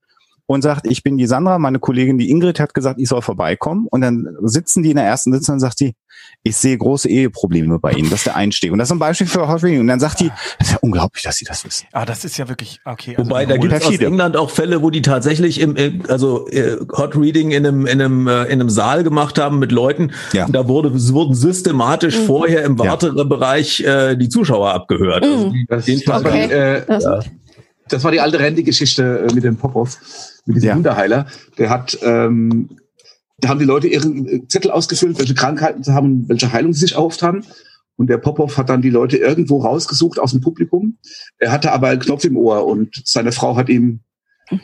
und 0.46 0.62
sagt, 0.62 0.86
ich 0.86 1.02
bin 1.02 1.16
die 1.16 1.26
Sandra, 1.26 1.58
meine 1.58 1.78
Kollegin, 1.78 2.18
die 2.18 2.30
Ingrid 2.30 2.60
hat 2.60 2.74
gesagt, 2.74 3.00
ich 3.00 3.08
soll 3.08 3.22
vorbeikommen. 3.22 3.86
Und 3.90 4.02
dann 4.02 4.28
sitzen 4.42 4.82
die 4.82 4.90
in 4.90 4.96
der 4.96 5.06
ersten 5.06 5.32
Sitzung 5.32 5.54
und 5.54 5.60
sagt 5.60 5.78
sie, 5.78 5.94
ich 6.42 6.56
sehe 6.56 6.76
große 6.76 7.08
Eheprobleme 7.08 7.78
bei 7.78 7.92
Ihnen. 7.92 8.10
Das 8.10 8.20
ist 8.20 8.26
der 8.26 8.36
Einstieg. 8.36 8.70
Und 8.70 8.78
das 8.78 8.88
ist 8.88 8.92
ein 8.92 8.98
Beispiel 8.98 9.26
für 9.26 9.48
Hot 9.48 9.62
Reading. 9.62 9.80
Und 9.80 9.86
dann 9.86 9.98
sagt 10.00 10.20
die, 10.20 10.30
das 10.58 10.68
ist 10.68 10.72
ja 10.74 10.78
unglaublich, 10.82 11.22
dass 11.22 11.36
Sie 11.36 11.44
das 11.46 11.64
wissen. 11.64 11.86
Ah, 11.92 12.04
das 12.04 12.24
ist 12.24 12.36
ja 12.36 12.48
wirklich, 12.48 12.80
okay. 12.84 13.14
Also 13.16 13.30
Wobei, 13.30 13.46
da 13.46 13.56
gibt 13.56 13.72
es 13.72 13.84
aus. 13.86 13.96
England 13.98 14.36
auch 14.36 14.50
Fälle, 14.50 14.82
wo 14.82 14.90
die 14.90 15.00
tatsächlich 15.02 15.60
im, 15.60 15.76
äh, 15.76 15.92
also 16.08 16.46
äh, 16.48 16.76
Hot 16.96 17.16
Reading 17.16 17.50
in 17.50 17.66
einem, 17.66 17.86
in 17.86 18.00
einem, 18.00 18.28
äh, 18.28 18.42
in 18.44 18.60
einem 18.60 18.68
Saal 18.68 19.02
gemacht 19.04 19.38
haben 19.38 19.58
mit 19.58 19.72
Leuten. 19.72 20.12
Ja. 20.34 20.44
Und 20.44 20.52
da 20.54 20.68
wurde, 20.68 20.92
wurden 20.92 21.34
systematisch 21.34 22.18
Mhm. 22.20 22.24
vorher 22.26 22.64
im 22.64 22.78
Wartebereich 22.78 23.80
äh, 23.80 24.14
die 24.16 24.28
Zuschauer 24.28 24.72
abgehört. 24.74 25.24
Also 25.24 25.48
Mhm. 25.48 25.52
die, 25.52 25.66
Das, 25.66 25.88
Okay. 25.88 26.46
die, 26.48 26.52
äh, 26.52 26.82
Das- 26.86 27.24
das 27.88 28.04
war 28.04 28.12
die 28.12 28.20
alte 28.20 28.38
Randy-Geschichte 28.38 29.26
äh, 29.30 29.34
mit 29.34 29.44
dem 29.44 29.56
Popov, 29.56 29.98
mit 30.46 30.56
diesem 30.56 30.68
Ja. 30.68 30.76
Wunderheiler. 30.76 31.26
Der 31.58 31.70
hat, 31.70 31.98
ähm, 32.02 32.70
da 33.38 33.48
haben 33.48 33.58
die 33.58 33.64
Leute 33.64 33.88
ihren 33.88 34.26
äh, 34.26 34.46
Zettel 34.48 34.70
ausgefüllt, 34.70 35.18
welche 35.18 35.34
Krankheiten 35.34 35.82
sie 35.82 35.92
haben, 35.94 36.22
und 36.22 36.28
welche 36.28 36.52
Heilung 36.52 36.72
sie 36.72 36.80
sich 36.80 36.94
erhofft 36.94 37.22
haben. 37.22 37.44
Und 37.96 38.08
der 38.08 38.18
Popov 38.18 38.56
hat 38.56 38.68
dann 38.68 38.82
die 38.82 38.90
Leute 38.90 39.16
irgendwo 39.18 39.58
rausgesucht 39.62 40.18
aus 40.18 40.32
dem 40.32 40.40
Publikum. 40.40 40.98
Er 41.38 41.52
hatte 41.52 41.70
aber 41.72 41.88
einen 41.88 42.00
Knopf 42.00 42.24
im 42.24 42.36
Ohr 42.36 42.66
und 42.66 43.02
seine 43.04 43.30
Frau 43.32 43.56
hat 43.56 43.68
ihm 43.68 44.00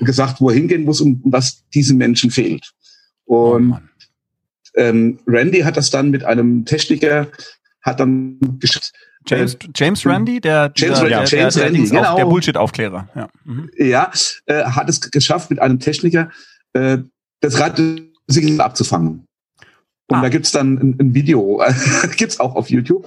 gesagt, 0.01 0.41
wo 0.41 0.51
er 0.51 0.57
hingehen 0.57 0.85
muss 0.85 1.01
und 1.01 1.23
was 1.25 1.65
diesem 1.71 1.97
Menschen 1.97 2.31
fehlt. 2.31 2.73
Oh 3.27 3.53
Und 3.53 3.69
Mann. 3.69 3.89
ähm, 4.75 5.19
Randy 5.27 5.61
hat 5.61 5.77
das 5.77 5.91
dann 5.91 6.11
mit 6.11 6.25
einem 6.25 6.65
Techniker, 6.65 7.29
hat 7.83 8.01
dann 8.01 8.39
geschafft, 8.59 8.93
James, 9.27 9.57
James 9.75 10.07
Randy, 10.07 10.41
der, 10.41 10.73
James 10.75 10.99
dieser, 10.99 11.11
Randy, 11.11 11.31
der, 11.31 11.39
James 11.41 11.55
der, 11.55 11.65
Randy, 11.67 11.89
genau. 11.89 12.17
der 12.17 12.25
Bullshit-Aufklärer. 12.25 13.09
Ja. 13.15 13.29
Mhm. 13.45 13.71
ja, 13.77 14.11
äh, 14.47 14.65
hat 14.65 14.89
es 14.89 15.01
geschafft, 15.11 15.51
mit 15.51 15.61
einem 15.61 15.79
Techniker 15.79 16.31
äh, 16.73 16.99
das 17.41 17.59
Radiosignal 17.59 18.61
abzufangen. 18.61 19.27
Und 20.09 20.17
Ah. 20.17 20.23
da 20.23 20.29
gibt's 20.29 20.51
dann 20.51 20.79
ein, 20.79 20.97
ein 20.99 21.15
Video, 21.15 21.63
gibt's 22.17 22.41
auch 22.41 22.57
auf 22.57 22.71
YouTube, 22.71 23.07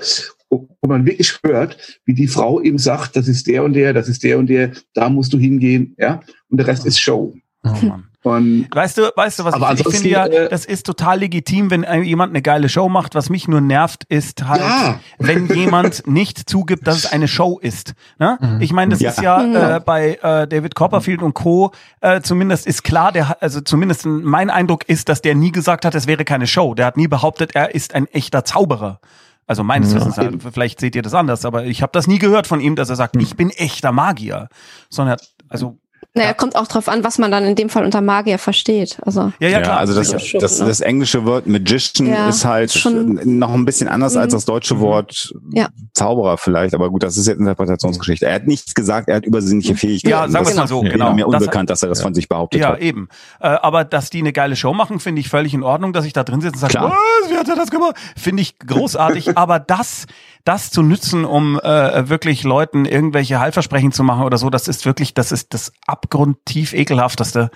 wo 0.49 0.69
wo 0.81 0.87
man 0.87 1.05
wirklich 1.05 1.37
hört, 1.43 1.99
wie 2.05 2.13
die 2.13 2.27
Frau 2.27 2.59
ihm 2.59 2.77
sagt, 2.77 3.15
das 3.15 3.27
ist 3.27 3.47
der 3.47 3.63
und 3.63 3.73
der, 3.73 3.93
das 3.93 4.07
ist 4.07 4.23
der 4.23 4.37
und 4.37 4.47
der, 4.47 4.71
da 4.93 5.09
musst 5.09 5.33
du 5.33 5.39
hingehen, 5.39 5.95
ja, 5.97 6.21
und 6.49 6.57
der 6.57 6.67
Rest 6.67 6.85
ist 6.85 6.99
Show. 6.99 7.33
Oh 7.63 7.85
Mann. 7.85 8.09
Und 8.23 8.69
Weißt 8.73 8.97
du, 8.97 9.11
weißt 9.15 9.39
du, 9.39 9.43
was 9.43 9.53
Aber 9.53 9.73
ich, 9.73 9.81
ich 9.81 9.87
finde 9.95 10.09
ja, 10.09 10.25
äh, 10.25 10.49
das 10.49 10.63
ist 10.65 10.85
total 10.85 11.19
legitim, 11.19 11.69
wenn 11.69 11.83
jemand 12.03 12.31
eine 12.31 12.41
geile 12.41 12.69
Show 12.69 12.87
macht. 12.87 13.15
Was 13.15 13.29
mich 13.29 13.47
nur 13.49 13.59
nervt, 13.61 14.05
ist 14.07 14.47
halt, 14.47 14.61
Ja. 14.61 14.99
wenn 15.19 15.47
jemand 15.47 16.07
nicht 16.07 16.49
zugibt, 16.49 16.87
dass 16.87 16.97
es 16.99 17.05
eine 17.11 17.27
Show 17.27 17.59
ist. 17.59 17.93
Ne? 18.19 18.57
Ich 18.61 18.71
meine, 18.71 18.91
das 18.91 19.01
Ja. 19.01 19.09
ist 19.11 19.21
ja 19.21 19.37
Mhm. 19.39 19.55
äh, 19.55 19.79
bei 19.85 20.13
äh, 20.21 20.47
David 20.47 20.73
Copperfield 20.73 21.21
und 21.21 21.33
Co. 21.33 21.71
Äh, 21.99 22.21
zumindest 22.21 22.65
ist 22.65 22.83
klar, 22.83 23.11
der 23.11 23.27
hat, 23.29 23.41
also 23.41 23.59
zumindest 23.59 24.05
mein 24.05 24.49
Eindruck 24.49 24.87
ist, 24.87 25.09
dass 25.09 25.21
der 25.21 25.35
nie 25.35 25.51
gesagt 25.51 25.83
hat, 25.83 25.93
es 25.93 26.07
wäre 26.07 26.23
keine 26.23 26.47
Show. 26.47 26.73
Der 26.75 26.85
hat 26.85 26.95
nie 26.97 27.07
behauptet, 27.09 27.55
er 27.55 27.75
ist 27.75 27.93
ein 27.93 28.07
echter 28.07 28.45
Zauberer. 28.45 28.99
Also 29.45 29.65
meines 29.65 29.93
Wissens, 29.93 30.17
eben. 30.17 30.39
vielleicht 30.39 30.79
seht 30.79 30.95
ihr 30.95 31.01
das 31.01 31.13
anders, 31.13 31.43
aber 31.43 31.65
ich 31.65 31.81
habe 31.81 31.91
das 31.91 32.07
nie 32.07 32.17
gehört 32.19 32.47
von 32.47 32.61
ihm, 32.61 32.77
dass 32.77 32.89
er 32.89 32.95
sagt, 32.95 33.17
ich 33.17 33.35
bin 33.35 33.49
echter 33.49 33.91
Magier, 33.91 34.47
sondern 34.89 35.17
also 35.49 35.77
Naja, 36.15 36.33
kommt 36.33 36.55
auch 36.55 36.67
drauf 36.67 36.89
an, 36.89 37.03
was 37.03 37.17
man 37.17 37.31
dann 37.31 37.43
in 37.43 37.55
dem 37.55 37.69
Fall 37.69 37.83
unter 37.85 37.99
Magier 38.01 38.37
versteht. 38.37 38.97
Also 39.01 39.31
ja, 39.39 39.49
ja, 39.49 39.61
klar. 39.61 39.79
also 39.79 39.95
das, 39.95 40.09
schon, 40.23 40.39
das, 40.39 40.59
ne? 40.59 40.67
das 40.67 40.79
englische 40.81 41.25
Wort 41.25 41.47
Magician 41.47 42.07
Ja, 42.07 42.29
ist 42.29 42.45
halt 42.45 42.71
schon- 42.71 43.19
noch 43.39 43.51
ein 43.51 43.65
bisschen 43.65 43.87
anders 43.87 44.15
als 44.15 44.31
Mhm. 44.31 44.35
das 44.37 44.45
deutsche 44.45 44.79
Wort 44.79 45.33
Ja. 45.51 45.69
Zauberer 45.95 46.37
vielleicht. 46.37 46.75
Aber 46.75 46.91
gut, 46.91 47.01
das 47.01 47.17
ist 47.17 47.25
jetzt 47.25 47.39
Interpretationsgeschichte. 47.39 48.27
Er 48.27 48.35
hat 48.35 48.45
nichts 48.45 48.75
gesagt, 48.75 49.09
er 49.09 49.15
hat 49.15 49.25
übersinnliche 49.25 49.75
Fähigkeiten. 49.75 50.11
Ja, 50.11 50.29
sagen 50.29 50.33
wir 50.33 50.41
es 50.41 50.47
Das 50.49 50.55
mal 50.57 50.67
so, 50.67 50.83
ist 50.83 50.91
genau. 50.91 51.13
Mir 51.15 51.25
Das- 51.25 51.33
unbekannt, 51.41 51.71
dass 51.71 51.81
er 51.81 51.89
das 51.89 52.01
von 52.03 52.13
sich 52.13 52.29
behauptet 52.29 52.61
Ja, 52.61 52.73
hat. 52.73 52.79
eben. 52.81 53.07
Äh, 53.39 53.47
aber 53.47 53.83
dass 53.83 54.11
die 54.11 54.19
eine 54.19 54.33
geile 54.33 54.55
Show 54.55 54.73
machen, 54.75 54.99
finde 54.99 55.19
ich 55.19 55.29
völlig 55.29 55.55
in 55.55 55.63
Ordnung, 55.63 55.93
dass 55.93 56.05
ich 56.05 56.13
da 56.13 56.23
drin 56.23 56.41
sitze 56.41 56.53
und 56.63 56.71
sage, 56.71 56.75
was, 56.75 57.31
wie 57.31 57.37
hat 57.37 57.49
er 57.49 57.55
das 57.55 57.71
gemacht? 57.71 57.95
Finde 58.15 58.43
ich 58.43 58.59
großartig. 58.59 59.35
aber 59.37 59.57
das, 59.59 60.05
das 60.43 60.71
zu 60.71 60.81
nützen, 60.81 61.25
um 61.25 61.59
äh, 61.59 62.09
wirklich 62.09 62.43
Leuten 62.43 62.85
irgendwelche 62.85 63.39
Heilversprechen 63.39 63.91
zu 63.91 64.03
machen 64.03 64.23
oder 64.25 64.37
so, 64.37 64.49
das 64.49 64.67
ist 64.67 64.85
wirklich, 64.85 65.13
das 65.13 65.31
ist 65.31 65.53
das 65.53 65.71
abgrundtief 65.87 66.73
ekelhafteste. 66.73 67.49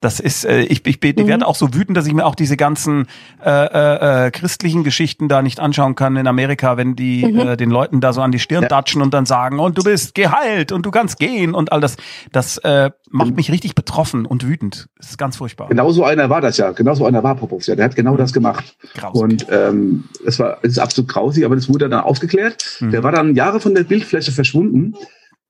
Das 0.00 0.20
ist, 0.20 0.44
äh, 0.44 0.62
ich, 0.62 0.86
ich, 0.86 1.02
ich 1.02 1.26
werde 1.26 1.46
auch 1.46 1.54
so 1.54 1.72
wütend, 1.72 1.96
dass 1.96 2.06
ich 2.06 2.12
mir 2.12 2.26
auch 2.26 2.34
diese 2.34 2.56
ganzen 2.56 3.06
äh, 3.44 3.50
äh, 3.50 4.26
äh, 4.26 4.30
christlichen 4.30 4.84
Geschichten 4.84 5.28
da 5.28 5.42
nicht 5.42 5.60
anschauen 5.60 5.94
kann 5.94 6.16
in 6.16 6.26
Amerika, 6.26 6.76
wenn 6.76 6.94
die 6.94 7.22
äh, 7.22 7.56
den 7.56 7.70
Leuten 7.70 8.00
da 8.00 8.12
so 8.12 8.20
an 8.20 8.32
die 8.32 8.38
Stirn 8.38 8.66
datschen 8.68 9.02
und 9.02 9.14
dann 9.14 9.26
sagen, 9.26 9.58
und 9.58 9.78
du 9.78 9.82
bist 9.82 10.14
geheilt 10.14 10.72
und 10.72 10.84
du 10.84 10.90
kannst 10.90 11.18
gehen 11.18 11.54
und 11.54 11.72
all 11.72 11.80
das. 11.80 11.96
Das 12.32 12.58
äh, 12.58 12.90
macht 13.10 13.36
mich 13.36 13.50
richtig 13.50 13.74
betroffen 13.74 14.26
und 14.26 14.46
wütend. 14.46 14.88
Das 14.98 15.10
ist 15.10 15.18
ganz 15.18 15.36
furchtbar. 15.36 15.68
genau 15.68 15.90
so 15.90 16.04
einer 16.04 16.28
war 16.28 16.40
das 16.40 16.56
ja, 16.56 16.72
genau 16.72 16.94
so 16.94 17.06
einer 17.06 17.22
war 17.22 17.36
Popov, 17.36 17.66
ja, 17.66 17.74
der 17.76 17.86
hat 17.86 17.96
genau 17.96 18.16
das 18.16 18.32
gemacht. 18.32 18.76
Grausig. 18.94 19.22
Und 19.22 19.46
ähm, 19.50 20.04
es 20.26 20.38
war 20.38 20.58
es 20.62 20.72
ist 20.72 20.78
absolut 20.78 21.08
grausig, 21.10 21.44
aber 21.44 21.54
das 21.54 21.68
wurde 21.68 21.88
dann 21.88 22.00
aufgeklärt. 22.00 22.78
Mhm. 22.80 22.90
Der 22.90 23.02
war 23.02 23.12
dann 23.12 23.34
Jahre 23.34 23.60
von 23.60 23.74
der 23.74 23.84
Bildfläche 23.84 24.32
verschwunden 24.32 24.94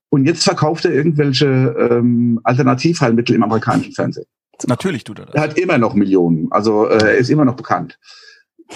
und 0.09 0.25
jetzt 0.25 0.43
verkauft 0.43 0.85
er 0.85 0.93
irgendwelche 0.93 1.45
ähm, 1.45 2.39
Alternativheilmittel 2.43 3.35
im 3.35 3.43
amerikanischen 3.43 3.93
Fernsehen. 3.93 4.25
Natürlich 4.67 5.03
tut 5.03 5.19
er 5.19 5.27
Er 5.27 5.31
das. 5.33 5.41
hat 5.41 5.57
immer 5.57 5.77
noch 5.77 5.93
Millionen, 5.95 6.47
also 6.51 6.87
äh, 6.87 6.97
er 6.97 7.15
ist 7.17 7.29
immer 7.29 7.45
noch 7.45 7.55
bekannt. 7.55 7.97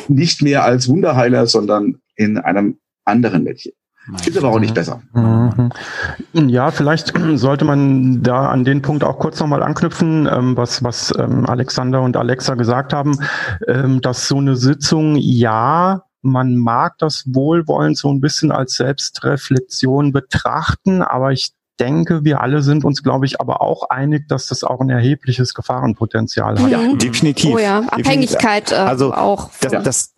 Nicht 0.08 0.42
mehr 0.42 0.64
als 0.64 0.88
Wunderheiler, 0.90 1.48
sondern 1.48 1.98
in 2.16 2.38
einem 2.38 2.78
anderen 3.06 3.44
Mädchen. 3.44 3.72
Ist 4.26 4.38
aber 4.38 4.50
auch 4.50 4.60
nicht 4.60 4.74
besser. 4.74 5.02
Mhm. 5.14 5.70
Ja, 6.50 6.72
vielleicht 6.72 7.14
sollte 7.36 7.64
man 7.66 8.24
da 8.24 8.48
an 8.48 8.64
den 8.64 8.82
Punkt 8.82 9.04
auch 9.04 9.20
kurz 9.20 9.40
nochmal 9.40 9.62
anknüpfen, 9.62 10.28
ähm, 10.32 10.58
was, 10.58 10.84
was 10.84 11.14
ähm, 11.18 11.46
Alexander 11.46 12.02
und 12.02 12.18
Alexa 12.18 12.56
gesagt 12.56 12.92
haben, 12.92 13.18
ähm, 13.68 14.02
dass 14.02 14.28
so 14.28 14.38
eine 14.38 14.56
Sitzung, 14.56 15.16
ja, 15.16 16.04
man 16.22 16.56
mag 16.56 16.98
das 16.98 17.24
wohlwollend 17.28 17.98
so 17.98 18.10
ein 18.10 18.22
bisschen 18.22 18.52
als 18.52 18.76
Selbstreflexion 18.76 20.12
betrachten, 20.12 21.02
aber 21.02 21.32
ich 21.32 21.52
denke, 21.80 22.24
wir 22.24 22.42
alle 22.42 22.62
sind 22.62 22.84
uns, 22.84 23.04
glaube 23.04 23.26
ich, 23.26 23.40
aber 23.40 23.62
auch 23.62 23.90
einig, 23.90 24.28
dass 24.28 24.48
das 24.48 24.64
auch 24.64 24.82
ein 24.82 24.90
erhebliches 24.90 25.54
Gefahrenpotenzial 25.54 26.60
hat. 26.60 26.72
Mhm. 26.72 26.98
Definitiv. 26.98 27.56
oh 27.56 27.58
ja, 27.58 27.82
Definitiv. 27.82 28.06
Abhängigkeit 28.08 28.72
äh, 28.72 28.76
Also, 28.76 29.14
auch. 29.14 29.50
Das, 29.62 29.72
das, 29.84 30.14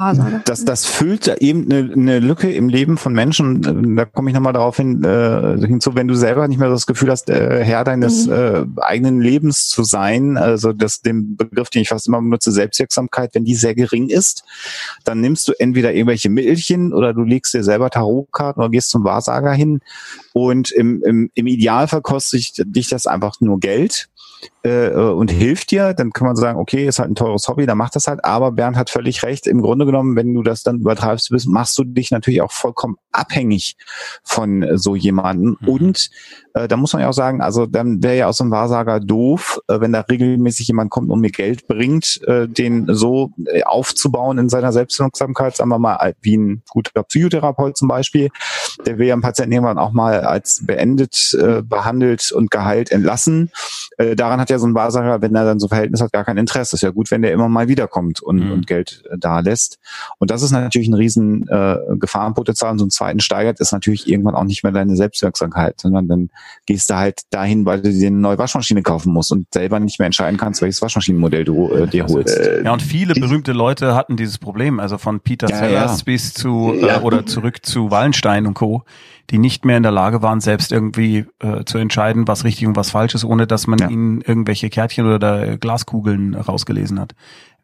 das, 0.46 0.66
das 0.66 0.86
füllt 0.86 1.28
eben 1.40 1.66
eine, 1.72 1.94
eine 1.94 2.20
Lücke 2.20 2.52
im 2.52 2.70
Leben 2.70 2.98
von 2.98 3.14
Menschen. 3.14 3.96
Da 3.96 4.06
komme 4.06 4.30
ich 4.30 4.36
nochmal 4.36 4.54
darauf 4.54 4.78
hin, 4.78 5.04
äh, 5.04 5.58
hinzu, 5.66 5.96
wenn 5.96 6.08
du 6.08 6.16
selber 6.16 6.48
nicht 6.48 6.58
mehr 6.58 6.70
das 6.70 6.86
Gefühl 6.86 7.12
hast, 7.12 7.30
äh, 7.30 7.64
Herr 7.64 7.84
deines 7.84 8.28
Mhm. 8.28 8.34
äh, 8.34 8.82
eigenen 8.82 9.22
Lebens 9.22 9.68
zu 9.68 9.84
sein, 9.84 10.38
also 10.38 10.74
das, 10.74 11.02
den 11.02 11.36
Begriff, 11.38 11.70
den 11.70 11.84
ich 11.84 11.90
fast 11.90 12.08
immer 12.08 12.22
benutze, 12.22 12.52
Selbstwirksamkeit, 12.52 13.34
wenn 13.34 13.46
die 13.46 13.56
sehr 13.56 13.76
gering 13.76 14.10
ist, 14.10 14.44
dann 15.04 15.22
nimmst 15.22 15.48
du 15.48 15.54
entweder 15.60 15.94
irgendwelche 15.94 16.30
Mittelchen 16.30 16.94
oder 16.94 17.14
du 17.14 17.24
legst 17.24 17.54
dir 17.54 17.64
selber 17.64 17.90
Tarotkarten 17.90 18.62
oder 18.62 18.70
gehst 18.70 18.90
zum 18.90 19.04
Wahrsager 19.04 19.52
hin 19.54 19.82
und 20.34 20.72
im, 20.72 21.04
im, 21.04 21.30
im 21.34 21.48
Idealfall 21.52 22.02
kostet 22.02 22.64
dich 22.66 22.90
das 22.90 23.08
einfach 23.08 23.40
nur 23.40 23.60
Geld 23.60 24.10
äh, 24.64 24.92
und 24.92 25.32
hilft 25.32 25.72
dir, 25.72 25.94
dann 25.94 26.12
kann 26.12 26.28
man 26.28 26.36
sagen, 26.36 26.60
okay, 26.60 26.86
ist 26.88 27.00
halt 27.00 27.10
ein 27.10 27.16
teures 27.16 27.48
Hobby, 27.48 27.66
dann 27.66 27.78
mach 27.78 27.90
das 27.90 28.08
halt. 28.08 28.24
Aber 28.24 28.52
Bernd 28.52 28.78
hat 28.78 28.90
völlig 28.90 29.24
recht. 29.24 29.48
Im 29.48 29.62
Grunde 29.62 29.86
genommen, 29.86 30.16
wenn 30.16 30.34
du 30.34 30.44
das 30.44 30.64
dann 30.64 30.80
übertreibst, 30.80 31.30
bist, 31.30 31.48
machst 31.48 31.78
du 31.78 31.84
dich 31.84 32.12
natürlich 32.12 32.42
auch 32.42 32.52
vollkommen 32.52 32.98
abhängig 33.12 33.76
von 34.24 34.64
äh, 34.64 34.78
so 34.78 34.96
jemanden. 34.96 35.58
Mhm. 35.62 35.68
Und 35.68 36.10
äh, 36.54 36.68
da 36.68 36.78
muss 36.78 36.94
man 36.94 37.02
ja 37.02 37.10
auch 37.10 37.14
sagen, 37.14 37.42
also 37.42 37.66
dann 37.66 38.04
wäre 38.04 38.18
ja 38.18 38.28
aus 38.28 38.38
dem 38.38 38.52
Wahrsager 38.52 39.00
doof, 39.00 39.60
äh, 39.68 39.80
wenn 39.80 39.94
da 39.94 40.02
regelmäßig 40.02 40.68
jemand 40.68 40.92
kommt 40.92 41.10
und 41.10 41.22
mir 41.22 41.32
Geld 41.32 41.68
bringt, 41.68 42.22
äh, 42.28 42.48
den 42.48 42.88
so 42.94 43.32
äh, 43.46 43.64
aufzubauen 43.64 44.38
in 44.38 44.50
seiner 44.50 44.72
Selbstwirksamkeit, 44.72 45.56
sagen 45.56 45.70
wir 45.70 45.80
mal, 45.80 45.98
äh, 45.98 46.14
wie 46.22 46.38
ein 46.38 46.64
guter 46.70 47.04
Psychotherapeut 47.04 47.78
zum 47.78 47.88
Beispiel, 47.88 48.30
der 48.86 48.98
will 48.98 49.08
ja 49.08 49.14
einen 49.14 49.22
Patienten 49.22 49.54
irgendwann 49.54 49.78
auch 49.78 49.92
mal 49.92 50.22
als 50.22 50.66
beendet 50.66 51.36
äh, 51.42 51.62
behandelt 51.64 52.32
und 52.32 52.52
geheilt 52.52 52.92
entlassen. 52.92 53.52
Äh, 53.98 54.16
daran 54.16 54.40
hat 54.40 54.50
ja 54.50 54.60
so 54.60 54.68
ein 54.68 54.74
Wahrsager, 54.76 55.22
wenn 55.22 55.36
er 55.36 55.46
dann 55.46 55.60
so 55.60 55.68
Verhältnis 55.68 56.02
hat, 56.02 56.12
gar 56.14 56.24
kein 56.24 56.38
Interesse. 56.38 56.76
Ist 56.76 56.82
ja 56.82 56.92
gut, 56.92 57.12
wenn 57.12 57.22
der 57.22 57.32
immer 57.34 57.50
mal 57.50 57.68
wiederkommt 57.68 58.22
und, 58.22 58.38
Mhm. 58.38 58.52
und 58.52 58.68
Geld 58.68 59.04
äh, 59.12 59.18
da 59.18 59.40
lässt. 59.40 59.80
Und 60.20 60.32
das 60.32 60.42
ist 60.42 60.52
natürlich 60.52 60.88
ein 60.88 60.94
riesen 60.94 61.48
äh, 61.48 61.78
Gefahrenpotenzial. 61.98 62.72
Und 62.72 62.80
so 62.80 62.84
einen 62.86 62.92
zweiten 62.92 63.20
steigert 63.20 63.60
ist 63.60 63.72
natürlich 63.72 64.08
irgendwann 64.08 64.36
auch 64.36 64.44
nicht 64.44 64.64
mehr 64.64 64.72
deine 64.72 64.96
Selbstwirksamkeit, 64.96 65.80
sondern 65.82 66.08
dann 66.08 66.30
gehst 66.66 66.90
du 66.90 66.96
halt 66.96 67.22
dahin, 67.32 67.66
weil 67.66 67.82
du 67.82 67.92
dir 67.92 68.08
eine 68.08 68.18
neue 68.18 68.38
Waschmaschine 68.38 68.82
kaufen 68.84 69.14
musst 69.14 69.32
und 69.32 69.48
selber 69.54 69.80
nicht 69.80 70.00
mehr 70.00 70.06
entscheiden 70.06 70.38
kannst, 70.38 70.62
welches 70.62 70.82
Waschmaschinenmodell 70.82 71.44
du 71.44 71.72
äh, 71.72 71.88
dir 71.88 72.06
holst. 72.08 72.38
Äh, 72.38 72.64
Ja, 72.64 72.74
und 72.74 72.82
viele 72.82 73.14
berühmte 73.14 73.52
Leute 73.52 73.96
hatten 73.96 74.18
dieses 74.18 74.38
Problem, 74.38 74.80
also 74.80 74.98
von 74.98 75.20
Peter 75.20 75.50
Ja, 75.50 75.58
Sellers 75.58 76.00
ja. 76.00 76.04
bis 76.06 76.34
zu 76.34 76.74
Ja. 76.76 76.98
äh, 76.98 77.02
oder 77.02 77.26
zurück 77.26 77.66
zu 77.66 77.92
Wallenstein 77.92 78.46
und 78.48 78.54
Co., 78.54 78.84
die 79.32 79.38
nicht 79.38 79.66
mehr 79.66 79.78
in 79.78 79.84
der 79.84 79.92
Lage 79.92 80.22
waren, 80.22 80.42
selbst 80.42 80.72
irgendwie 80.72 81.26
äh, 81.40 81.64
zu 81.66 81.78
entscheiden, 81.78 82.28
was 82.28 82.44
richtig 82.44 82.68
und 82.68 82.76
was 82.76 82.92
falsch 82.92 83.16
ist, 83.16 83.24
ohne 83.24 83.48
dass 83.48 83.66
man 83.66 83.80
Ja. 83.80 83.90
ihnen 83.90 84.22
irgendwelche 84.22 84.70
Kärtchen 84.70 85.12
oder 85.12 85.58
Glaskugeln 85.58 86.36
rausgelesen 86.36 87.00
hat. 87.00 87.16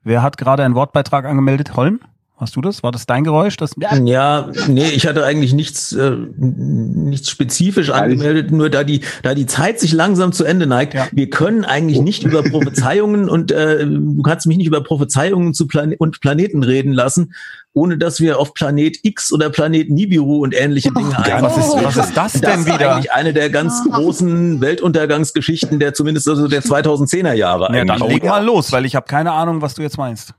Wer 0.03 0.21
hat 0.23 0.37
gerade 0.37 0.63
einen 0.63 0.75
Wortbeitrag 0.75 1.25
angemeldet? 1.25 1.75
Holm? 1.75 1.99
Hast 2.39 2.55
du 2.55 2.61
das? 2.61 2.83
War 2.83 2.91
das 2.91 3.07
dein 3.07 3.23
Geräusch? 3.23 3.57
Das 3.57 3.71
ja, 3.79 4.51
nee, 4.67 4.89
ich 4.89 5.07
hatte 5.07 5.25
eigentlich 5.25 5.53
nichts, 5.53 5.91
äh, 5.93 6.11
nichts 6.37 7.31
spezifisch 7.31 7.89
angemeldet, 7.89 8.51
nur 8.51 8.69
da 8.69 8.83
die, 8.83 9.01
da 9.23 9.33
die 9.33 9.47
Zeit 9.47 9.79
sich 9.79 9.91
langsam 9.91 10.31
zu 10.31 10.45
Ende 10.45 10.67
neigt. 10.67 10.93
Ja. 10.93 11.07
Wir 11.11 11.31
können 11.31 11.65
eigentlich 11.65 11.99
nicht 11.99 12.23
über 12.23 12.43
Prophezeiungen 12.43 13.27
und 13.29 13.51
äh, 13.51 13.83
du 13.87 14.21
kannst 14.21 14.45
mich 14.45 14.57
nicht 14.57 14.67
über 14.67 14.83
Prophezeiungen 14.83 15.55
zu 15.55 15.65
Plan 15.65 15.95
und 15.97 16.21
Planeten 16.21 16.61
reden 16.61 16.93
lassen, 16.93 17.33
ohne 17.73 17.97
dass 17.97 18.19
wir 18.19 18.39
auf 18.39 18.53
Planet 18.53 18.99
X 19.01 19.33
oder 19.33 19.49
Planet 19.49 19.89
Nibiru 19.89 20.43
und 20.43 20.53
ähnliche 20.53 20.91
Dinge 20.91 21.15
oh, 21.17 21.21
eingehen. 21.23 21.41
Was 21.41 21.57
ist, 21.57 21.73
was 21.73 21.97
ist 21.97 22.15
das, 22.15 22.33
das 22.33 22.41
denn 22.41 22.65
wieder? 22.67 22.77
Das 22.77 22.81
ist 22.81 22.87
eigentlich 22.87 23.11
eine 23.13 23.33
der 23.33 23.49
ganz 23.49 23.83
großen 23.83 24.61
Weltuntergangsgeschichten 24.61 25.79
der 25.79 25.95
zumindest 25.95 26.27
also 26.29 26.47
der 26.47 26.61
2010er 26.61 27.33
Jahre. 27.33 27.75
Ja, 27.75 27.83
dann 27.83 28.07
leg 28.07 28.23
mal 28.23 28.45
los, 28.45 28.71
weil 28.71 28.85
ich 28.85 28.95
habe 28.95 29.07
keine 29.07 29.31
Ahnung, 29.31 29.63
was 29.63 29.73
du 29.73 29.81
jetzt 29.81 29.97
meinst. 29.97 30.35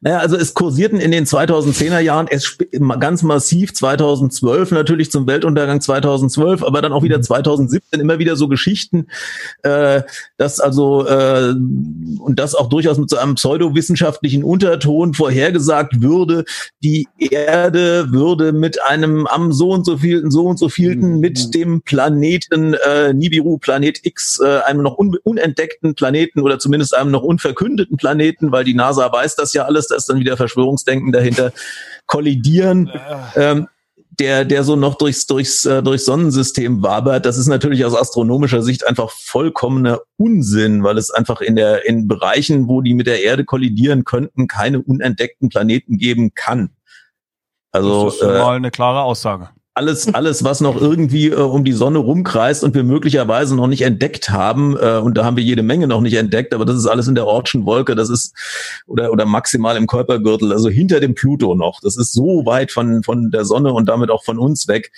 Naja, 0.00 0.18
also 0.18 0.36
es 0.36 0.54
kursierten 0.54 1.00
in 1.00 1.10
den 1.10 1.24
2010er 1.24 2.00
Jahren 2.00 2.26
es 2.28 2.58
ganz 3.00 3.22
massiv 3.22 3.74
2012 3.74 4.72
natürlich 4.72 5.10
zum 5.10 5.26
Weltuntergang 5.26 5.80
2012, 5.80 6.62
aber 6.62 6.82
dann 6.82 6.92
auch 6.92 7.02
wieder 7.02 7.20
2017 7.20 7.98
mhm. 7.98 8.00
immer 8.00 8.18
wieder 8.18 8.36
so 8.36 8.48
Geschichten, 8.48 9.06
äh, 9.62 10.02
dass 10.36 10.60
also 10.60 11.06
äh, 11.06 11.54
und 12.18 12.38
das 12.38 12.54
auch 12.54 12.68
durchaus 12.68 12.98
mit 12.98 13.10
so 13.10 13.16
einem 13.16 13.34
pseudowissenschaftlichen 13.34 14.44
Unterton 14.44 15.14
vorhergesagt 15.14 16.02
würde, 16.02 16.44
die 16.82 17.08
Erde 17.18 18.12
würde 18.12 18.52
mit 18.52 18.82
einem 18.82 19.26
am 19.26 19.52
so 19.52 19.70
und 19.70 19.84
so 19.84 19.98
vielten, 19.98 20.30
so 20.30 20.46
und 20.46 20.58
so 20.58 20.68
vielten 20.68 21.14
mhm. 21.14 21.20
mit 21.20 21.54
dem 21.54 21.82
Planeten 21.82 22.74
äh, 22.74 23.12
Nibiru, 23.12 23.58
Planet 23.58 24.00
X, 24.04 24.40
äh, 24.40 24.60
einem 24.60 24.82
noch 24.82 24.98
un 24.98 25.16
unentdeckten 25.24 25.94
Planeten 25.94 26.40
oder 26.40 26.58
zumindest 26.58 26.94
einem 26.94 27.10
noch 27.10 27.22
unverkündeten 27.22 27.96
Planeten, 27.96 28.52
weil 28.52 28.64
die 28.64 28.74
NASA 28.74 29.10
weiß 29.10 29.36
das 29.36 29.52
ja 29.52 29.57
ja 29.58 29.64
alles, 29.64 29.88
da 29.88 29.96
ist 29.96 30.08
dann 30.08 30.18
wieder 30.18 30.36
Verschwörungsdenken 30.36 31.12
dahinter, 31.12 31.52
kollidieren. 32.06 32.90
Ähm, 33.36 33.68
der, 34.18 34.44
der 34.44 34.64
so 34.64 34.74
noch 34.74 34.96
durchs, 34.96 35.26
durchs, 35.26 35.64
äh, 35.64 35.80
durchs 35.80 36.04
Sonnensystem 36.04 36.82
wabert, 36.82 37.24
das 37.24 37.38
ist 37.38 37.46
natürlich 37.46 37.84
aus 37.84 37.94
astronomischer 37.94 38.62
Sicht 38.62 38.84
einfach 38.84 39.10
vollkommener 39.10 40.00
Unsinn, 40.16 40.82
weil 40.82 40.98
es 40.98 41.10
einfach 41.10 41.40
in 41.40 41.54
der, 41.54 41.86
in 41.86 42.08
Bereichen, 42.08 42.68
wo 42.68 42.80
die 42.80 42.94
mit 42.94 43.06
der 43.06 43.22
Erde 43.22 43.44
kollidieren 43.44 44.04
könnten, 44.04 44.48
keine 44.48 44.82
unentdeckten 44.82 45.50
Planeten 45.50 45.98
geben 45.98 46.32
kann. 46.34 46.70
Also, 47.70 48.06
das 48.06 48.14
ist 48.16 48.22
äh, 48.22 48.38
mal 48.38 48.56
eine 48.56 48.72
klare 48.72 49.02
Aussage 49.02 49.50
alles, 49.78 50.12
alles, 50.12 50.42
was 50.42 50.60
noch 50.60 50.80
irgendwie 50.80 51.28
äh, 51.28 51.36
um 51.36 51.64
die 51.64 51.72
Sonne 51.72 51.98
rumkreist 51.98 52.64
und 52.64 52.74
wir 52.74 52.82
möglicherweise 52.82 53.54
noch 53.54 53.68
nicht 53.68 53.82
entdeckt 53.82 54.30
haben, 54.30 54.76
äh, 54.76 54.98
und 54.98 55.16
da 55.16 55.24
haben 55.24 55.36
wir 55.36 55.44
jede 55.44 55.62
Menge 55.62 55.86
noch 55.86 56.00
nicht 56.00 56.14
entdeckt, 56.14 56.52
aber 56.52 56.64
das 56.64 56.76
ist 56.76 56.86
alles 56.86 57.06
in 57.06 57.14
der 57.14 57.26
Ortschen 57.26 57.64
Wolke, 57.64 57.94
das 57.94 58.10
ist, 58.10 58.34
oder, 58.88 59.12
oder 59.12 59.24
maximal 59.24 59.76
im 59.76 59.86
Körpergürtel, 59.86 60.52
also 60.52 60.68
hinter 60.68 60.98
dem 60.98 61.14
Pluto 61.14 61.54
noch. 61.54 61.80
Das 61.80 61.96
ist 61.96 62.12
so 62.12 62.44
weit 62.44 62.72
von, 62.72 63.04
von 63.04 63.30
der 63.30 63.44
Sonne 63.44 63.72
und 63.72 63.88
damit 63.88 64.10
auch 64.10 64.24
von 64.24 64.38
uns 64.38 64.66
weg 64.66 64.90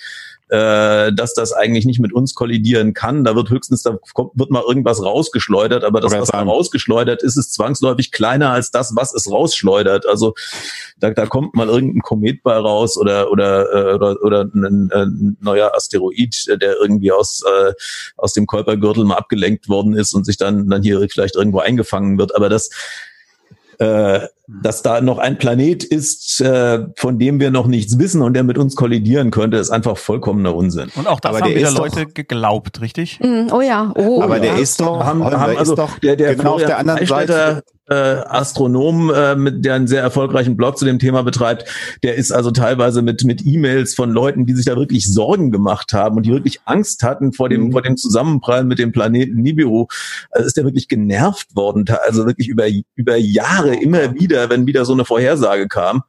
äh, 0.51 1.13
dass 1.13 1.33
das 1.33 1.53
eigentlich 1.53 1.85
nicht 1.85 2.01
mit 2.01 2.11
uns 2.11 2.35
kollidieren 2.35 2.93
kann. 2.93 3.23
Da 3.23 3.37
wird 3.37 3.49
höchstens, 3.49 3.83
da 3.83 3.97
kommt, 4.13 4.31
wird 4.35 4.51
mal 4.51 4.63
irgendwas 4.67 5.01
rausgeschleudert, 5.01 5.85
aber 5.85 6.01
das, 6.01 6.11
was 6.11 6.27
da 6.27 6.41
rausgeschleudert 6.41 7.23
ist, 7.23 7.37
ist 7.37 7.53
zwangsläufig 7.53 8.11
kleiner 8.11 8.51
als 8.51 8.69
das, 8.69 8.93
was 8.93 9.13
es 9.13 9.31
rausschleudert. 9.31 10.05
Also 10.05 10.33
da, 10.99 11.11
da 11.11 11.25
kommt 11.25 11.55
mal 11.55 11.69
irgendein 11.69 12.01
Komet 12.01 12.43
bei 12.43 12.57
raus 12.57 12.97
oder 12.97 13.31
oder 13.31 13.71
äh, 13.71 13.93
oder, 13.95 14.21
oder 14.21 14.41
ein, 14.53 14.91
ein 14.91 15.37
neuer 15.39 15.73
Asteroid, 15.73 16.45
der 16.61 16.75
irgendwie 16.81 17.13
aus 17.13 17.43
äh, 17.43 17.71
aus 18.17 18.33
dem 18.33 18.45
Körpergürtel 18.45 19.05
mal 19.05 19.15
abgelenkt 19.15 19.69
worden 19.69 19.95
ist 19.95 20.13
und 20.13 20.25
sich 20.25 20.35
dann 20.35 20.67
dann 20.67 20.83
hier 20.83 20.99
vielleicht 21.09 21.37
irgendwo 21.37 21.59
eingefangen 21.59 22.17
wird. 22.17 22.35
Aber 22.35 22.49
das 22.49 22.71
äh, 23.81 24.27
dass 24.61 24.83
da 24.83 25.01
noch 25.01 25.17
ein 25.17 25.39
Planet 25.39 25.83
ist, 25.83 26.39
äh, 26.39 26.85
von 26.97 27.17
dem 27.17 27.39
wir 27.39 27.49
noch 27.49 27.65
nichts 27.65 27.97
wissen 27.97 28.21
und 28.21 28.35
der 28.35 28.43
mit 28.43 28.59
uns 28.59 28.75
kollidieren 28.75 29.31
könnte, 29.31 29.57
ist 29.57 29.71
einfach 29.71 29.97
vollkommener 29.97 30.55
Unsinn. 30.55 30.91
Und 30.95 31.07
auch 31.07 31.19
das 31.19 31.35
aber 31.35 31.45
haben 31.45 31.55
wieder 31.55 31.71
Leute 31.71 32.05
geglaubt, 32.05 32.79
richtig? 32.79 33.19
Mm, 33.21 33.47
oh 33.51 33.61
ja. 33.61 33.91
Oh, 33.95 34.21
aber 34.21 34.35
ja. 34.35 34.43
der 34.43 34.57
ist 34.59 34.79
doch, 34.79 35.03
haben, 35.03 35.23
haben 35.23 35.57
also 35.57 35.73
doch 35.73 35.97
der, 35.97 36.15
der 36.15 36.35
genau 36.35 36.55
auf 36.55 36.65
der 36.65 36.77
anderen 36.77 37.07
Seite 37.07 37.63
äh, 37.91 38.23
Astronom, 38.25 39.11
äh, 39.13 39.35
mit 39.35 39.65
der 39.65 39.75
einen 39.75 39.87
sehr 39.87 40.01
erfolgreichen 40.01 40.55
Blog 40.55 40.77
zu 40.77 40.85
dem 40.85 40.97
Thema 40.97 41.23
betreibt, 41.23 41.65
der 42.03 42.15
ist 42.15 42.31
also 42.31 42.49
teilweise 42.51 43.01
mit 43.01 43.25
mit 43.25 43.45
E-Mails 43.45 43.93
von 43.95 44.11
Leuten, 44.11 44.45
die 44.45 44.53
sich 44.53 44.65
da 44.65 44.77
wirklich 44.77 45.11
Sorgen 45.11 45.51
gemacht 45.51 45.91
haben 45.91 46.15
und 46.15 46.25
die 46.25 46.31
wirklich 46.31 46.61
Angst 46.63 47.03
hatten 47.03 47.33
vor 47.33 47.49
dem 47.49 47.65
mhm. 47.65 47.71
vor 47.73 47.81
dem 47.81 47.97
Zusammenprall 47.97 48.63
mit 48.63 48.79
dem 48.79 48.93
Planeten 48.93 49.41
Nibiru, 49.41 49.87
also 50.31 50.47
ist 50.47 50.55
der 50.55 50.63
wirklich 50.63 50.87
genervt 50.87 51.53
worden, 51.55 51.85
also 52.05 52.25
wirklich 52.25 52.47
über 52.47 52.65
über 52.95 53.17
Jahre 53.17 53.75
immer 53.75 54.13
wieder, 54.13 54.49
wenn 54.49 54.67
wieder 54.67 54.85
so 54.85 54.93
eine 54.93 55.03
Vorhersage 55.03 55.67
kam. 55.67 56.03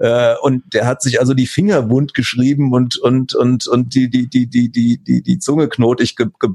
Äh, 0.00 0.34
und 0.40 0.62
der 0.72 0.86
hat 0.86 1.02
sich 1.02 1.20
also 1.20 1.34
die 1.34 1.46
Finger 1.46 1.90
wund 1.90 2.14
geschrieben 2.14 2.72
und 2.72 2.96
und 2.96 3.34
und 3.34 3.66
und 3.66 3.94
die 3.94 4.08
die 4.08 4.30
die 4.30 4.46
die 4.46 4.70
die 4.70 4.96
die 4.96 5.22
die 5.22 5.38
Zunge 5.38 5.68
knotig 5.68 6.16
ge, 6.16 6.28
ge, 6.40 6.50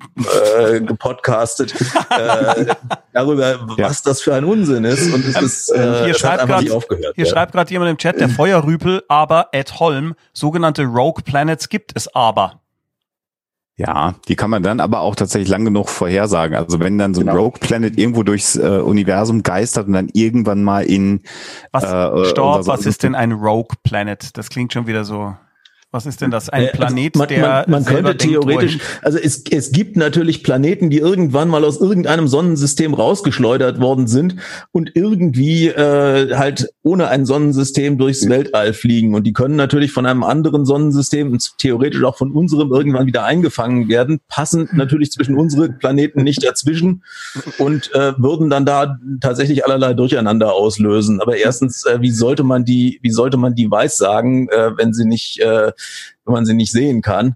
äh, 0.57 0.81
gepodcastet 0.81 1.75
äh, 2.09 2.73
darüber, 3.13 3.67
ja. 3.77 3.89
was 3.89 4.01
das 4.01 4.21
für 4.21 4.33
ein 4.33 4.45
Unsinn 4.45 4.83
ist 4.83 5.13
und 5.13 5.23
es 5.23 5.39
ist 5.39 5.69
äh, 5.71 6.05
hier 6.05 6.15
schreibt 6.15 6.47
grad. 6.47 6.63
Hier 6.63 7.13
ja. 7.15 7.25
schreibt 7.25 7.51
gerade 7.51 7.71
jemand 7.71 7.91
im 7.91 7.97
Chat 7.97 8.19
der 8.19 8.29
Feuerrüpel, 8.29 9.03
aber 9.09 9.49
at 9.53 9.79
Holm 9.79 10.15
sogenannte 10.33 10.83
Rogue 10.83 11.21
Planets 11.23 11.69
gibt 11.69 11.91
es 11.93 12.07
aber. 12.15 12.61
Ja, 13.77 14.15
die 14.29 14.37
kann 14.37 14.49
man 14.49 14.63
dann 14.63 14.79
aber 14.79 15.01
auch 15.01 15.15
tatsächlich 15.15 15.49
lang 15.49 15.65
genug 15.65 15.89
vorhersagen. 15.89 16.55
Also 16.55 16.79
wenn 16.79 16.97
dann 16.97 17.13
so 17.13 17.21
ein 17.21 17.27
genau. 17.27 17.39
Rogue 17.39 17.59
Planet 17.59 17.97
irgendwo 17.97 18.23
durchs 18.23 18.55
äh, 18.55 18.79
Universum 18.79 19.43
geistert 19.43 19.87
und 19.87 19.93
dann 19.93 20.09
irgendwann 20.13 20.63
mal 20.63 20.85
in 20.85 21.21
was, 21.73 21.83
äh, 21.83 22.25
Stopp, 22.29 22.67
was 22.67 22.85
ist 22.85 23.03
denn 23.03 23.15
ein 23.15 23.33
Rogue 23.33 23.75
Planet? 23.83 24.37
Das 24.37 24.49
klingt 24.49 24.71
schon 24.71 24.87
wieder 24.87 25.03
so 25.03 25.35
was 25.95 26.05
ist 26.05 26.19
denn 26.19 26.29
das? 26.29 26.49
Ein 26.49 26.63
äh, 26.63 26.65
also 26.65 26.77
Planet, 26.77 27.15
also 27.15 27.19
man, 27.19 27.27
der 27.29 27.65
man, 27.67 27.71
man 27.71 27.85
könnte 27.85 28.17
theoretisch, 28.17 28.79
also 29.01 29.17
es, 29.17 29.43
es 29.49 29.71
gibt 29.71 29.95
natürlich 29.95 30.43
Planeten, 30.43 30.89
die 30.89 30.97
irgendwann 30.97 31.47
mal 31.47 31.63
aus 31.63 31.79
irgendeinem 31.79 32.27
Sonnensystem 32.27 32.93
rausgeschleudert 32.93 33.79
worden 33.79 34.07
sind 34.07 34.35
und 34.73 34.91
irgendwie 34.93 35.69
äh, 35.69 36.35
halt 36.35 36.69
ohne 36.83 37.07
ein 37.07 37.25
Sonnensystem 37.25 37.97
durchs 37.97 38.27
Weltall 38.27 38.73
fliegen. 38.73 39.15
Und 39.15 39.23
die 39.23 39.31
können 39.31 39.55
natürlich 39.55 39.93
von 39.93 40.05
einem 40.05 40.23
anderen 40.23 40.65
Sonnensystem 40.65 41.31
und 41.31 41.57
theoretisch 41.59 42.03
auch 42.03 42.17
von 42.17 42.31
unserem 42.31 42.73
irgendwann 42.73 43.07
wieder 43.07 43.23
eingefangen 43.23 43.87
werden, 43.87 44.19
passen 44.27 44.67
natürlich 44.73 45.11
zwischen 45.11 45.37
unsere 45.37 45.69
Planeten 45.69 46.23
nicht 46.23 46.43
dazwischen 46.43 47.03
und 47.57 47.95
äh, 47.95 48.11
würden 48.17 48.49
dann 48.49 48.65
da 48.65 48.99
tatsächlich 49.21 49.63
allerlei 49.63 49.93
Durcheinander 49.93 50.53
auslösen. 50.53 51.21
Aber 51.21 51.37
erstens, 51.37 51.85
äh, 51.85 52.01
wie 52.01 52.11
sollte 52.11 52.43
man 52.43 52.65
die, 52.65 52.99
wie 53.01 53.11
sollte 53.11 53.37
man 53.37 53.55
die 53.55 53.71
weiß 53.71 53.95
sagen, 53.95 54.49
äh, 54.49 54.71
wenn 54.75 54.93
sie 54.93 55.05
nicht 55.05 55.39
äh, 55.39 55.71
wenn 56.25 56.33
man 56.33 56.45
sie 56.45 56.53
nicht 56.53 56.71
sehen 56.71 57.01
kann. 57.01 57.35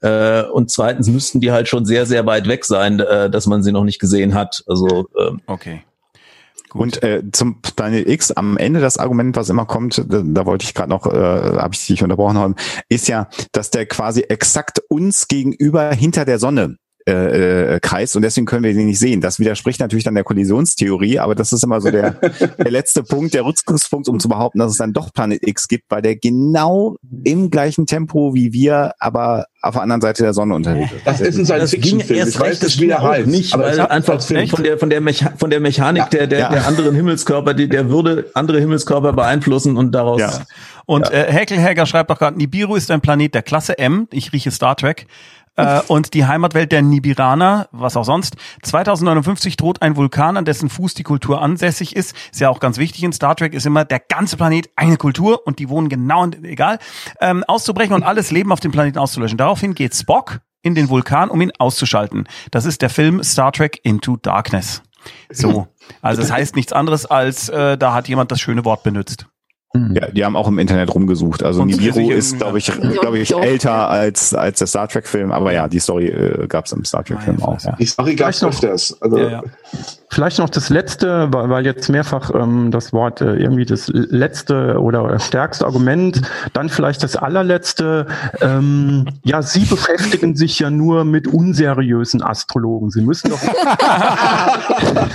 Äh, 0.00 0.44
und 0.44 0.70
zweitens 0.70 1.08
müssten 1.08 1.40
die 1.40 1.52
halt 1.52 1.68
schon 1.68 1.84
sehr, 1.84 2.06
sehr 2.06 2.24
weit 2.26 2.48
weg 2.48 2.64
sein, 2.64 3.00
äh, 3.00 3.30
dass 3.30 3.46
man 3.46 3.62
sie 3.62 3.72
noch 3.72 3.84
nicht 3.84 4.00
gesehen 4.00 4.34
hat. 4.34 4.64
Also 4.66 5.08
ähm, 5.18 5.40
okay. 5.46 5.82
Gut. 6.70 6.82
Und 6.82 7.02
äh, 7.02 7.22
zum 7.32 7.60
Planet 7.62 8.08
X 8.08 8.30
am 8.30 8.56
Ende 8.56 8.80
das 8.80 8.96
Argument, 8.96 9.34
was 9.36 9.48
immer 9.48 9.66
kommt, 9.66 10.04
da, 10.08 10.22
da 10.24 10.46
wollte 10.46 10.64
ich 10.64 10.72
gerade 10.72 10.88
noch, 10.88 11.04
äh, 11.06 11.10
habe 11.58 11.74
ich 11.74 11.84
dich 11.84 12.02
unterbrochen 12.02 12.38
haben, 12.38 12.54
ist 12.88 13.08
ja, 13.08 13.28
dass 13.50 13.70
der 13.70 13.86
quasi 13.86 14.20
exakt 14.22 14.80
uns 14.88 15.26
gegenüber 15.26 15.90
hinter 15.92 16.24
der 16.24 16.38
Sonne 16.38 16.76
äh, 17.10 17.74
äh, 17.76 17.80
kreist 17.80 18.16
und 18.16 18.22
deswegen 18.22 18.46
können 18.46 18.64
wir 18.64 18.72
den 18.72 18.86
nicht 18.86 18.98
sehen. 18.98 19.20
Das 19.20 19.38
widerspricht 19.38 19.80
natürlich 19.80 20.04
dann 20.04 20.14
der 20.14 20.24
Kollisionstheorie, 20.24 21.18
aber 21.18 21.34
das 21.34 21.52
ist 21.52 21.64
immer 21.64 21.80
so 21.80 21.90
der, 21.90 22.12
der 22.58 22.70
letzte 22.70 23.02
Punkt, 23.02 23.34
der 23.34 23.44
Rückgangspunkt, 23.44 24.08
um 24.08 24.20
zu 24.20 24.28
behaupten, 24.28 24.58
dass 24.58 24.72
es 24.72 24.78
dann 24.78 24.92
doch 24.92 25.12
Planet 25.12 25.46
X 25.46 25.68
gibt, 25.68 25.84
weil 25.90 26.02
der 26.02 26.16
genau 26.16 26.96
im 27.24 27.50
gleichen 27.50 27.86
Tempo 27.86 28.34
wie 28.34 28.52
wir, 28.52 28.92
aber 28.98 29.46
auf 29.62 29.74
der 29.74 29.82
anderen 29.82 30.00
Seite 30.00 30.22
der 30.22 30.32
Sonne 30.32 30.54
unterwegs 30.54 30.92
ist. 30.92 31.06
Das 31.06 31.20
ist 31.20 31.38
ein 31.38 31.44
Science-Fiction-Film. 31.44 32.28
Ich 32.28 32.40
weiß 32.40 32.60
das 32.60 32.80
wieder 32.80 33.02
halt 33.02 33.26
nicht, 33.26 33.52
aber 33.52 33.64
weil 33.64 33.80
einfach 33.80 34.20
von 34.22 34.62
der 34.62 34.78
von 34.78 34.90
der 34.90 35.00
Mecha 35.00 35.32
von 35.36 35.50
der 35.50 35.60
Mechanik 35.60 36.04
ja. 36.04 36.08
der 36.08 36.26
der, 36.26 36.38
ja. 36.38 36.48
der 36.50 36.66
anderen 36.66 36.94
Himmelskörper, 36.94 37.52
die, 37.52 37.68
der 37.68 37.90
würde 37.90 38.30
andere 38.34 38.58
Himmelskörper 38.60 39.12
beeinflussen 39.12 39.76
und 39.76 39.92
daraus. 39.92 40.20
Ja. 40.20 40.32
Und 40.86 41.06
ja. 41.06 41.12
äh, 41.12 41.32
Häkelhäger 41.32 41.86
schreibt 41.86 42.10
doch 42.10 42.18
gerade, 42.18 42.36
Nibiru 42.38 42.74
ist 42.74 42.90
ein 42.90 43.00
Planet 43.00 43.34
der 43.34 43.42
Klasse 43.42 43.78
M. 43.78 44.08
Ich 44.12 44.32
rieche 44.32 44.50
Star 44.50 44.76
Trek 44.76 45.06
äh, 45.56 45.80
und 45.88 46.14
die 46.14 46.26
Heimatwelt 46.26 46.72
der 46.72 46.82
Nibiraner, 46.82 47.68
was 47.72 47.96
auch 47.96 48.04
sonst. 48.04 48.36
2059 48.62 49.56
droht 49.56 49.82
ein 49.82 49.96
Vulkan, 49.96 50.36
an 50.36 50.44
dessen 50.44 50.68
Fuß 50.68 50.94
die 50.94 51.02
Kultur 51.02 51.42
ansässig 51.42 51.96
ist. 51.96 52.14
Ist 52.32 52.40
ja 52.40 52.48
auch 52.48 52.60
ganz 52.60 52.78
wichtig 52.78 53.02
in 53.02 53.12
Star 53.12 53.36
Trek, 53.36 53.54
ist 53.54 53.66
immer 53.66 53.84
der 53.84 54.00
ganze 54.00 54.36
Planet 54.36 54.70
eine 54.76 54.96
Kultur 54.96 55.46
und 55.46 55.58
die 55.58 55.68
wohnen 55.68 55.88
genau, 55.88 56.26
egal, 56.42 56.78
ähm, 57.20 57.44
auszubrechen 57.44 57.94
und 57.94 58.02
alles 58.02 58.30
Leben 58.30 58.52
auf 58.52 58.60
dem 58.60 58.72
Planeten 58.72 58.98
auszulöschen. 58.98 59.38
Daraufhin 59.38 59.74
geht 59.74 59.94
Spock 59.94 60.40
in 60.62 60.74
den 60.74 60.88
Vulkan, 60.88 61.30
um 61.30 61.40
ihn 61.40 61.52
auszuschalten. 61.58 62.28
Das 62.50 62.64
ist 62.64 62.82
der 62.82 62.90
Film 62.90 63.22
Star 63.22 63.52
Trek 63.52 63.80
Into 63.82 64.16
Darkness. 64.16 64.82
So, 65.30 65.68
also 66.02 66.20
es 66.20 66.28
das 66.28 66.36
heißt 66.36 66.56
nichts 66.56 66.72
anderes 66.72 67.06
als, 67.06 67.48
äh, 67.48 67.78
da 67.78 67.94
hat 67.94 68.08
jemand 68.08 68.30
das 68.30 68.40
schöne 68.40 68.64
Wort 68.64 68.82
benutzt. 68.82 69.26
Mhm. 69.72 69.94
Ja, 69.94 70.10
die 70.10 70.24
haben 70.24 70.34
auch 70.34 70.48
im 70.48 70.58
Internet 70.58 70.92
rumgesucht. 70.92 71.44
Also 71.44 71.64
Nibiru 71.64 72.10
ist, 72.10 72.38
glaube 72.38 72.58
ich, 72.58 72.72
glaube 73.00 73.18
ich, 73.18 73.34
älter 73.34 73.88
als 73.88 74.34
als 74.34 74.58
der 74.58 74.66
Star 74.66 74.88
Trek 74.88 75.06
Film. 75.06 75.30
Aber 75.30 75.52
ja, 75.52 75.68
die 75.68 75.78
Story 75.78 76.08
äh, 76.08 76.46
gab 76.48 76.66
es 76.66 76.72
im 76.72 76.84
Star 76.84 77.04
Trek 77.04 77.20
Film 77.22 77.42
auch. 77.42 77.60
Ja. 77.62 77.76
Die 77.76 77.86
Story 77.86 78.16
gab 78.16 78.30
es 78.30 78.42
öfters. 78.42 79.00
Also, 79.00 79.18
ja, 79.18 79.30
ja. 79.30 79.42
Vielleicht 80.12 80.40
noch 80.40 80.50
das 80.50 80.70
letzte, 80.70 81.32
weil, 81.32 81.50
weil 81.50 81.64
jetzt 81.64 81.88
mehrfach 81.88 82.32
ähm, 82.34 82.72
das 82.72 82.92
Wort 82.92 83.20
äh, 83.20 83.36
irgendwie 83.36 83.64
das 83.64 83.86
letzte 83.88 84.80
oder 84.80 85.16
stärkste 85.20 85.64
Argument, 85.64 86.20
dann 86.52 86.68
vielleicht 86.68 87.04
das 87.04 87.14
allerletzte. 87.14 88.06
Ähm, 88.40 89.06
ja, 89.22 89.40
Sie 89.42 89.64
beschäftigen 89.64 90.34
sich 90.34 90.58
ja 90.58 90.68
nur 90.68 91.04
mit 91.04 91.28
unseriösen 91.28 92.22
Astrologen. 92.22 92.90
Sie 92.90 93.02
müssen 93.02 93.30
doch, 93.30 93.40
ja, 93.42 94.58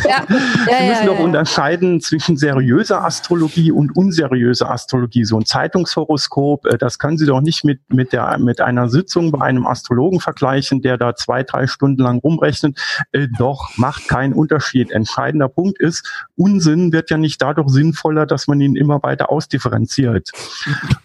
ja, 0.06 0.24
Sie 0.28 0.88
müssen 0.88 1.04
ja, 1.04 1.06
doch 1.06 1.20
ja. 1.20 1.26
unterscheiden 1.26 2.00
zwischen 2.00 2.38
seriöser 2.38 3.04
Astrologie 3.04 3.74
und 3.74 3.98
unseriöser 3.98 4.72
Astrologie. 4.72 5.26
So 5.26 5.38
ein 5.38 5.46
Zeitungshoroskop, 5.46 6.68
äh, 6.68 6.78
das 6.78 7.00
können 7.00 7.18
Sie 7.18 7.26
doch 7.26 7.42
nicht 7.42 7.66
mit, 7.66 7.82
mit, 7.90 8.14
der, 8.14 8.38
mit 8.38 8.62
einer 8.62 8.88
Sitzung 8.88 9.34
bei 9.34 9.42
einem 9.42 9.68
Astrologen 9.68 10.22
vergleichen, 10.22 10.82
der 10.82 10.98
da 10.98 11.16
zwei, 11.16 11.44
drei 11.44 11.68
Stunden 11.68 12.02
lang 12.02 12.20
rumrechnet. 12.20 12.80
Äh, 13.12 13.28
doch, 13.38 13.72
macht 13.76 14.08
keinen 14.08 14.32
Unterschied. 14.32 14.85
Entscheidender 14.92 15.50
Punkt 15.50 15.80
ist, 15.80 16.28
Unsinn 16.36 16.92
wird 16.92 17.10
ja 17.10 17.18
nicht 17.18 17.42
dadurch 17.42 17.70
sinnvoller, 17.70 18.26
dass 18.26 18.48
man 18.48 18.62
ihn 18.62 18.76
immer 18.76 19.02
weiter 19.04 19.30
ausdifferenziert. 19.30 20.32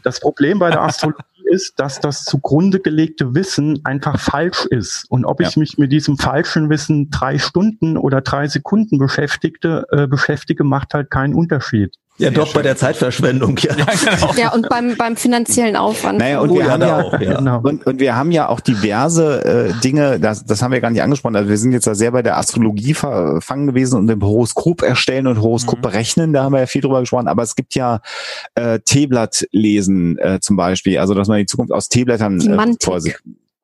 Das 0.02 0.20
Problem 0.20 0.58
bei 0.58 0.70
der 0.70 0.82
Astrologie 0.82 1.22
ist, 1.50 1.78
dass 1.80 2.00
das 2.00 2.24
zugrunde 2.24 2.80
gelegte 2.80 3.34
Wissen 3.34 3.80
einfach 3.84 4.18
falsch 4.20 4.66
ist. 4.66 5.04
Und 5.08 5.24
ob 5.24 5.40
ich 5.40 5.56
mich 5.56 5.78
mit 5.78 5.92
diesem 5.92 6.16
falschen 6.16 6.70
Wissen 6.70 7.10
drei 7.10 7.38
Stunden 7.38 7.96
oder 7.96 8.20
drei 8.20 8.46
Sekunden 8.46 8.98
beschäftigte, 8.98 9.86
äh, 9.90 10.06
beschäftige, 10.06 10.64
macht 10.64 10.94
halt 10.94 11.10
keinen 11.10 11.34
Unterschied. 11.34 11.96
Ja, 12.18 12.30
doch 12.30 12.52
bei 12.52 12.60
der 12.60 12.76
Zeitverschwendung, 12.76 13.56
ja. 13.62 13.74
genau. 13.74 14.34
Ja, 14.36 14.52
und 14.52 14.68
beim, 14.68 14.94
beim 14.96 15.16
finanziellen 15.16 15.74
Aufwand. 15.74 16.18
Naja, 16.18 16.40
und 16.40 16.50
Oh 16.50 16.54
wir 16.56 16.64
ja, 16.66 16.70
haben 16.72 16.82
ja, 16.82 17.00
auch, 17.00 17.12
ja. 17.18 17.38
Genau. 17.38 17.60
Und, 17.62 17.86
und 17.86 17.98
wir 17.98 18.14
haben 18.14 18.30
ja 18.30 18.48
auch 18.50 18.60
diverse 18.60 19.42
äh, 19.44 19.80
Dinge, 19.80 20.20
das, 20.20 20.44
das 20.44 20.60
haben 20.60 20.72
wir 20.72 20.80
gar 20.82 20.90
nicht 20.90 21.02
angesprochen. 21.02 21.36
Also 21.36 21.48
wir 21.48 21.56
sind 21.56 21.72
jetzt 21.72 21.86
da 21.86 21.94
sehr 21.94 22.10
bei 22.10 22.20
der 22.22 22.36
Astrologie 22.36 22.92
verfangen 22.92 23.66
gewesen 23.66 23.98
und 23.98 24.06
dem 24.06 24.22
Horoskop 24.22 24.82
erstellen 24.82 25.26
und 25.28 25.40
Horoskop 25.40 25.78
Mhm. 25.78 25.82
berechnen. 25.82 26.32
Da 26.34 26.42
haben 26.44 26.52
wir 26.52 26.60
ja 26.60 26.66
viel 26.66 26.82
drüber 26.82 27.00
gesprochen. 27.00 27.26
Aber 27.26 27.42
es 27.42 27.54
gibt 27.56 27.74
ja 27.74 28.00
äh, 28.54 28.80
Teeblatt 28.84 29.46
lesen 29.52 30.18
äh, 30.18 30.40
zum 30.40 30.56
Beispiel. 30.56 30.98
Also 30.98 31.14
dass 31.14 31.28
man 31.28 31.38
die 31.38 31.46
Zukunft 31.46 31.72
aus 31.72 31.88
Teeblättern 31.88 32.38
äh, 32.40 32.74
vor 32.82 33.00
sich. 33.00 33.16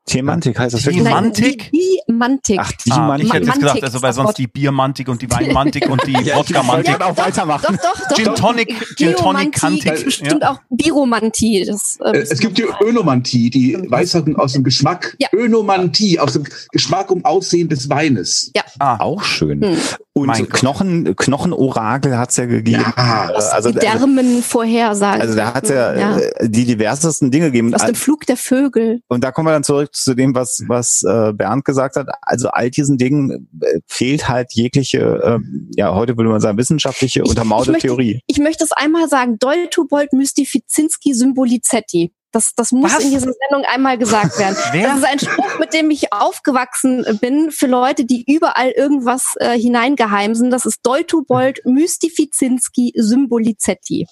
Temantik 0.07 0.59
heißt 0.59 0.75
das 0.75 0.87
wirklich? 0.87 1.03
Nein, 1.05 1.13
Mantik? 1.15 1.71
Die, 1.73 1.79
die 2.09 2.13
Mantik. 2.13 2.59
Ach, 2.61 2.73
die 2.73 2.93
Ah, 2.93 3.07
Mantik. 3.09 3.27
ich 3.27 3.33
hätte 3.35 3.47
jetzt 3.47 3.59
gedacht, 3.59 3.83
also 3.83 3.97
ist 3.99 4.03
weil 4.03 4.13
sonst 4.13 4.39
die 4.39 4.47
Biermantik 4.47 5.09
und 5.09 5.21
die 5.21 5.31
Weinmantik 5.31 5.89
und 5.91 6.07
die 6.07 6.15
Wodka-Mantik. 6.15 7.01
auch 7.01 7.17
weitermachen. 7.17 7.77
Doch, 7.83 7.93
doch, 7.95 8.09
doch. 8.09 8.17
Gin 8.17 8.25
doch. 8.27 8.35
Tonic, 8.37 8.97
Gin 8.97 9.15
Tonic, 9.17 9.53
Kantik. 9.53 10.05
Bestimmt 10.05 10.45
auch 10.47 10.61
Biromantie. 10.71 11.65
Das, 11.67 11.99
äh, 12.05 12.19
Äh, 12.19 12.23
Es 12.31 12.39
gibt 12.39 12.57
die 12.59 12.67
Önomantie, 12.83 13.51
die 13.51 13.77
Weissagung 13.89 14.37
aus 14.37 14.53
dem 14.53 14.63
Geschmack. 14.65 15.17
Ja. 15.19 15.29
Önomantie, 15.33 16.19
aus 16.21 16.35
dem 16.35 16.45
Geschmack 16.73 17.11
und 17.11 17.25
Aussehen 17.25 17.69
des 17.69 17.91
Weines. 17.91 18.53
Ah, 18.79 18.99
Auch 19.01 19.23
schön. 19.25 19.63
Hm. 19.63 19.77
Und 20.13 20.29
Mein. 20.29 20.49
Knochen, 20.49 21.15
Knochenorakel 21.15 22.17
hat's 22.17 22.37
ja 22.39 22.47
gegeben. 22.47 22.85
Ja. 22.97 23.29
Äh, 23.29 23.33
also, 23.53 23.71
die 23.71 23.79
Därmen 23.81 24.43
vorhersagen. 24.43 25.21
also 25.21 25.35
da 25.35 25.53
hat's 25.53 25.69
ja, 25.69 25.95
ja. 25.95 26.17
Äh, 26.19 26.49
die 26.49 26.65
diversesten 26.65 27.31
Dinge 27.31 27.47
gegeben. 27.47 27.75
Aus 27.75 27.85
dem 27.85 27.95
Flug 27.95 28.25
der 28.27 28.39
Vögel. 28.39 29.03
Und 29.09 29.25
da 29.25 29.31
kommen 29.31 29.47
wir 29.49 29.53
dann 29.53 29.65
zurück 29.65 29.91
zu 30.03 30.15
dem, 30.15 30.35
was, 30.35 30.63
was 30.69 31.03
äh, 31.03 31.33
Bernd 31.33 31.65
gesagt 31.65 31.97
hat. 31.97 32.09
Also 32.23 32.49
all 32.49 32.71
diesen 32.71 32.99
Dingen 32.99 33.49
äh, 33.61 33.81
fehlt 33.87 34.29
halt 34.29 34.53
jegliche, 34.53 34.99
äh, 35.01 35.39
ja, 35.77 35.95
heute 35.95 36.17
würde 36.17 36.31
man 36.31 36.41
sagen, 36.41 36.59
wissenschaftliche 36.59 37.23
Ich- 37.23 37.29
untermauerte 37.29 37.71
ich 37.71 37.75
möchte- 37.75 37.87
Theorie. 37.89 38.21
Ich 38.27 38.39
möchte 38.39 38.65
es 38.65 38.73
einmal 38.73 39.09
sagen. 39.09 39.39
Deutobold 39.39 40.13
Mystifizinski 40.13 41.15
Symbolizetti. 41.15 42.13
Das, 42.37 42.53
das 42.55 42.71
muss 42.71 42.93
Was? 42.93 43.03
in 43.03 43.13
dieser 43.13 43.33
Sendung 43.33 43.67
einmal 43.67 43.97
gesagt 43.97 44.39
werden. 44.39 44.55
Wer? 44.73 44.89
Das 44.89 44.99
ist 44.99 45.05
ein 45.07 45.19
Spruch, 45.19 45.59
mit 45.59 45.73
dem 45.73 45.91
ich 45.91 46.13
aufgewachsen 46.13 47.03
bin 47.19 47.51
für 47.51 47.67
Leute, 47.67 48.05
die 48.05 48.31
überall 48.31 48.73
irgendwas 48.73 49.37
äh, 49.41 49.59
hineingeheimsen. 49.59 50.51
Das 50.51 50.67
ist 50.67 50.81
Deutobold 50.83 51.61
Mystifizinski 51.65 52.93
Symbolizetti. 52.95 54.07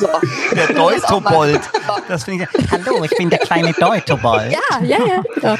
So. 0.00 0.08
der 0.56 0.66
Deutobold. 0.74 1.60
Das 2.08 2.24
finde 2.24 2.48
ich. 2.52 2.70
Hallo, 2.70 3.04
ich 3.04 3.16
bin 3.16 3.30
der 3.30 3.38
kleine 3.38 3.72
Deutobold. 3.72 4.52
Ja, 4.52 4.84
ja, 4.84 4.98
ja. 5.06 5.22
ja. 5.42 5.58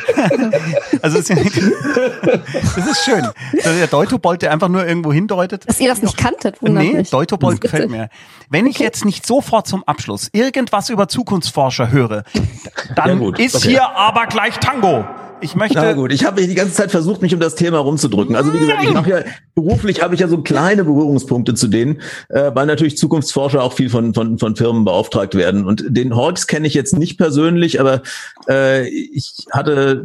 Also 1.03 1.19
es 1.19 1.31
ist, 1.31 1.63
das 2.77 2.87
ist 2.87 3.05
schön. 3.05 3.25
Also 3.25 3.79
der 3.79 3.87
Deutobold, 3.87 4.43
der 4.43 4.53
einfach 4.53 4.69
nur 4.69 4.87
irgendwo 4.87 5.13
hindeutet. 5.13 5.69
Dass 5.69 5.81
ihr 5.81 5.89
das 5.89 6.03
nicht 6.03 6.17
kanntet, 6.17 6.61
wundert 6.63 6.85
Nee, 6.85 6.95
mich. 6.95 7.11
Deutobold 7.11 7.61
gefällt 7.61 7.91
mir. 7.91 8.09
Wenn 8.49 8.67
ich 8.67 8.79
jetzt 8.79 9.05
nicht 9.05 9.27
sofort 9.27 9.67
zum 9.69 9.85
Abschluss 9.85 10.29
irgendwas 10.33 10.89
über 10.89 11.09
Zukunftsforscher 11.09 11.91
höre, 11.91 12.00
dann 12.09 13.09
Ja, 13.09 13.15
gut. 13.15 13.39
ist 13.39 13.57
Okay. 13.57 13.71
hier 13.71 13.97
aber 13.97 14.27
gleich 14.27 14.59
Tango. 14.59 15.05
Ich 15.43 15.55
möchte. 15.55 15.79
Na 15.79 15.95
gut, 15.95 16.13
ich 16.13 16.27
habe 16.27 16.47
die 16.47 16.55
ganze 16.55 16.75
Zeit 16.75 16.91
versucht, 16.91 17.23
mich 17.23 17.33
um 17.33 17.41
das 17.41 17.55
Thema 17.55 17.79
rumzudrücken. 17.79 18.37
Also 18.37 18.53
wie 18.53 18.59
gesagt, 18.59 18.85
ich 18.85 18.93
mache 18.93 19.09
ja 19.11 19.19
beruflich 19.55 20.03
habe 20.03 20.15
ich 20.15 20.21
ja 20.21 20.29
so 20.29 20.43
kleine 20.43 20.85
Berührungspunkte 20.85 21.55
zu 21.55 21.69
denen, 21.69 22.03
äh, 22.29 22.51
weil 22.55 22.67
natürlich 22.67 22.99
Zukunftsforscher 22.99 23.63
auch 23.63 23.73
viel 23.73 23.89
von 23.89 24.13
von 24.13 24.39
von 24.39 24.55
Firmen 24.55 24.85
beauftragt 24.85 25.35
werden. 25.35 25.65
Und 25.65 25.85
den 25.89 26.15
Hawks 26.15 26.47
kenne 26.47 26.67
ich 26.67 26.75
jetzt 26.75 26.97
nicht 26.97 27.17
persönlich, 27.17 27.81
aber 27.81 28.03
äh, 28.49 28.87
ich 28.89 29.33
hatte 29.51 30.05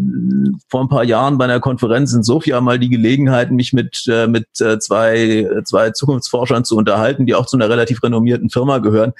vor 0.70 0.82
ein 0.82 0.90
paar 0.90 1.04
Jahren 1.04 1.38
bei 1.38 1.44
einer 1.44 1.60
Konferenz 1.60 2.14
in 2.14 2.24
Sofia 2.24 2.62
mal 2.62 2.80
die 2.80 2.90
Gelegenheit, 2.90 3.52
mich 3.52 3.74
mit 3.74 4.06
äh, 4.08 4.28
mit 4.28 4.48
äh, 4.62 4.80
zwei 4.80 5.50
zwei 5.66 5.92
Zukunftsforschern 5.92 6.64
zu 6.64 6.78
unterhalten, 6.78 7.26
die 7.26 7.36
auch 7.36 7.46
zu 7.46 7.58
einer 7.58 7.70
relativ 7.70 8.02
renommierten 8.04 8.50
Firma 8.50 8.78
gehören. 8.78 9.12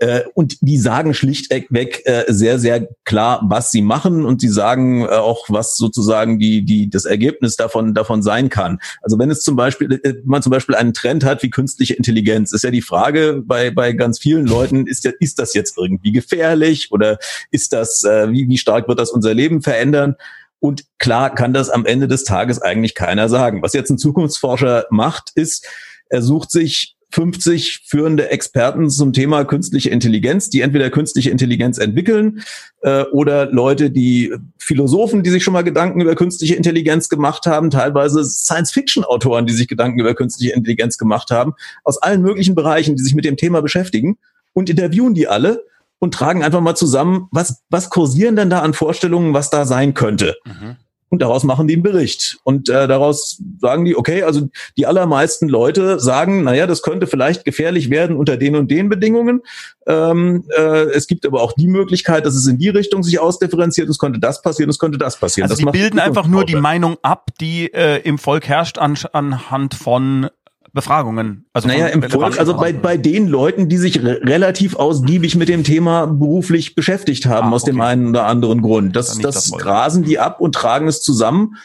Äh, 0.00 0.22
und 0.34 0.58
die 0.60 0.78
sagen 0.78 1.14
schlichtweg 1.14 1.68
weg, 1.70 2.02
äh, 2.04 2.24
sehr, 2.28 2.58
sehr 2.58 2.88
klar, 3.04 3.40
was 3.44 3.70
sie 3.70 3.82
machen 3.82 4.24
und 4.24 4.40
sie 4.40 4.48
sagen 4.48 5.02
äh, 5.02 5.08
auch, 5.08 5.46
was 5.48 5.76
sozusagen 5.76 6.40
die, 6.40 6.64
die, 6.64 6.90
das 6.90 7.04
Ergebnis 7.04 7.56
davon, 7.56 7.94
davon 7.94 8.22
sein 8.22 8.48
kann. 8.48 8.80
Also 9.02 9.18
wenn 9.18 9.30
es 9.30 9.42
zum 9.42 9.54
Beispiel, 9.54 10.00
äh, 10.02 10.14
man 10.24 10.42
zum 10.42 10.50
Beispiel 10.50 10.74
einen 10.74 10.94
Trend 10.94 11.24
hat 11.24 11.44
wie 11.44 11.50
künstliche 11.50 11.94
Intelligenz, 11.94 12.52
ist 12.52 12.64
ja 12.64 12.72
die 12.72 12.82
Frage 12.82 13.42
bei, 13.44 13.70
bei 13.70 13.92
ganz 13.92 14.18
vielen 14.18 14.46
Leuten, 14.46 14.88
ist, 14.88 15.04
ja, 15.04 15.12
ist 15.20 15.38
das 15.38 15.54
jetzt 15.54 15.78
irgendwie 15.78 16.10
gefährlich 16.10 16.90
oder 16.90 17.18
ist 17.52 17.72
das, 17.72 18.02
äh, 18.02 18.30
wie, 18.32 18.48
wie 18.48 18.58
stark 18.58 18.88
wird 18.88 18.98
das 18.98 19.10
unser 19.10 19.32
Leben 19.32 19.62
verändern? 19.62 20.16
Und 20.58 20.86
klar 20.98 21.32
kann 21.32 21.52
das 21.52 21.70
am 21.70 21.86
Ende 21.86 22.08
des 22.08 22.24
Tages 22.24 22.60
eigentlich 22.60 22.94
keiner 22.94 23.28
sagen. 23.28 23.62
Was 23.62 23.74
jetzt 23.74 23.90
ein 23.90 23.98
Zukunftsforscher 23.98 24.86
macht, 24.90 25.30
ist, 25.34 25.68
er 26.08 26.22
sucht 26.22 26.50
sich 26.50 26.96
50 27.14 27.84
führende 27.86 28.30
Experten 28.30 28.90
zum 28.90 29.12
Thema 29.12 29.44
künstliche 29.44 29.88
Intelligenz, 29.88 30.50
die 30.50 30.62
entweder 30.62 30.90
künstliche 30.90 31.30
Intelligenz 31.30 31.78
entwickeln 31.78 32.42
äh, 32.82 33.04
oder 33.04 33.46
Leute, 33.46 33.92
die 33.92 34.34
Philosophen, 34.58 35.22
die 35.22 35.30
sich 35.30 35.44
schon 35.44 35.52
mal 35.52 35.62
Gedanken 35.62 36.00
über 36.00 36.16
künstliche 36.16 36.56
Intelligenz 36.56 37.08
gemacht 37.08 37.46
haben, 37.46 37.70
teilweise 37.70 38.24
Science-Fiction-Autoren, 38.24 39.46
die 39.46 39.52
sich 39.52 39.68
Gedanken 39.68 40.00
über 40.00 40.14
künstliche 40.16 40.54
Intelligenz 40.54 40.98
gemacht 40.98 41.30
haben, 41.30 41.52
aus 41.84 41.98
allen 41.98 42.20
möglichen 42.20 42.56
Bereichen, 42.56 42.96
die 42.96 43.02
sich 43.04 43.14
mit 43.14 43.24
dem 43.24 43.36
Thema 43.36 43.62
beschäftigen 43.62 44.18
und 44.52 44.68
interviewen 44.68 45.14
die 45.14 45.28
alle 45.28 45.64
und 46.00 46.14
tragen 46.14 46.42
einfach 46.42 46.60
mal 46.60 46.74
zusammen, 46.74 47.28
was, 47.30 47.62
was 47.70 47.90
kursieren 47.90 48.34
denn 48.34 48.50
da 48.50 48.58
an 48.58 48.74
Vorstellungen, 48.74 49.34
was 49.34 49.50
da 49.50 49.66
sein 49.66 49.94
könnte. 49.94 50.34
Mhm. 50.44 50.76
Und 51.10 51.22
daraus 51.22 51.44
machen 51.44 51.68
die 51.68 51.74
einen 51.74 51.82
Bericht. 51.82 52.38
Und 52.42 52.68
äh, 52.68 52.88
daraus 52.88 53.40
sagen 53.60 53.84
die, 53.84 53.96
okay, 53.96 54.24
also 54.24 54.48
die 54.76 54.86
allermeisten 54.86 55.48
Leute 55.48 56.00
sagen, 56.00 56.42
naja, 56.42 56.66
das 56.66 56.82
könnte 56.82 57.06
vielleicht 57.06 57.44
gefährlich 57.44 57.88
werden 57.88 58.16
unter 58.16 58.36
den 58.36 58.56
und 58.56 58.70
den 58.70 58.88
Bedingungen. 58.88 59.42
Ähm, 59.86 60.44
äh, 60.56 60.86
es 60.92 61.06
gibt 61.06 61.24
aber 61.24 61.42
auch 61.42 61.52
die 61.52 61.68
Möglichkeit, 61.68 62.26
dass 62.26 62.34
es 62.34 62.46
in 62.46 62.58
die 62.58 62.70
Richtung 62.70 63.02
sich 63.04 63.20
ausdifferenziert. 63.20 63.88
Es 63.88 63.98
könnte 63.98 64.18
das 64.18 64.42
passieren, 64.42 64.70
es 64.70 64.78
könnte 64.78 64.98
das 64.98 65.18
passieren. 65.18 65.48
Also 65.48 65.62
das 65.62 65.72
die 65.72 65.78
bilden 65.78 66.00
einfach 66.00 66.26
nur 66.26 66.44
die. 66.44 66.54
Meinung 66.64 66.96
ab, 67.02 67.30
die 67.40 67.72
äh, 67.74 68.00
im 68.02 68.16
Volk 68.16 68.48
herrscht 68.48 68.78
an, 68.78 68.96
anhand 69.12 69.74
von 69.74 70.30
Befragungen. 70.74 71.46
Also 71.52 71.68
Naja, 71.68 71.86
im 71.86 72.02
Volk, 72.02 72.38
also 72.38 72.56
bei, 72.56 72.72
bei 72.72 72.96
den 72.96 73.28
Leuten, 73.28 73.68
die 73.68 73.76
sich 73.76 74.02
re 74.02 74.20
relativ 74.22 74.74
ausgiebig 74.74 75.36
mit 75.36 75.48
dem 75.48 75.62
Thema 75.62 76.06
beruflich 76.06 76.74
beschäftigt 76.74 77.26
haben, 77.26 77.48
Ah, 77.48 77.52
aus 77.52 77.62
dem 77.62 77.76
okay. 77.78 77.90
einen 77.90 78.08
oder 78.08 78.26
anderen 78.26 78.60
Grund. 78.60 78.96
Das, 78.96 79.16
das, 79.18 79.50
das 79.50 79.52
grasen 79.52 80.02
die 80.02 80.18
ab 80.18 80.40
und 80.40 80.54
tragen 80.54 80.88
es 80.88 81.00
zusammen 81.00 81.56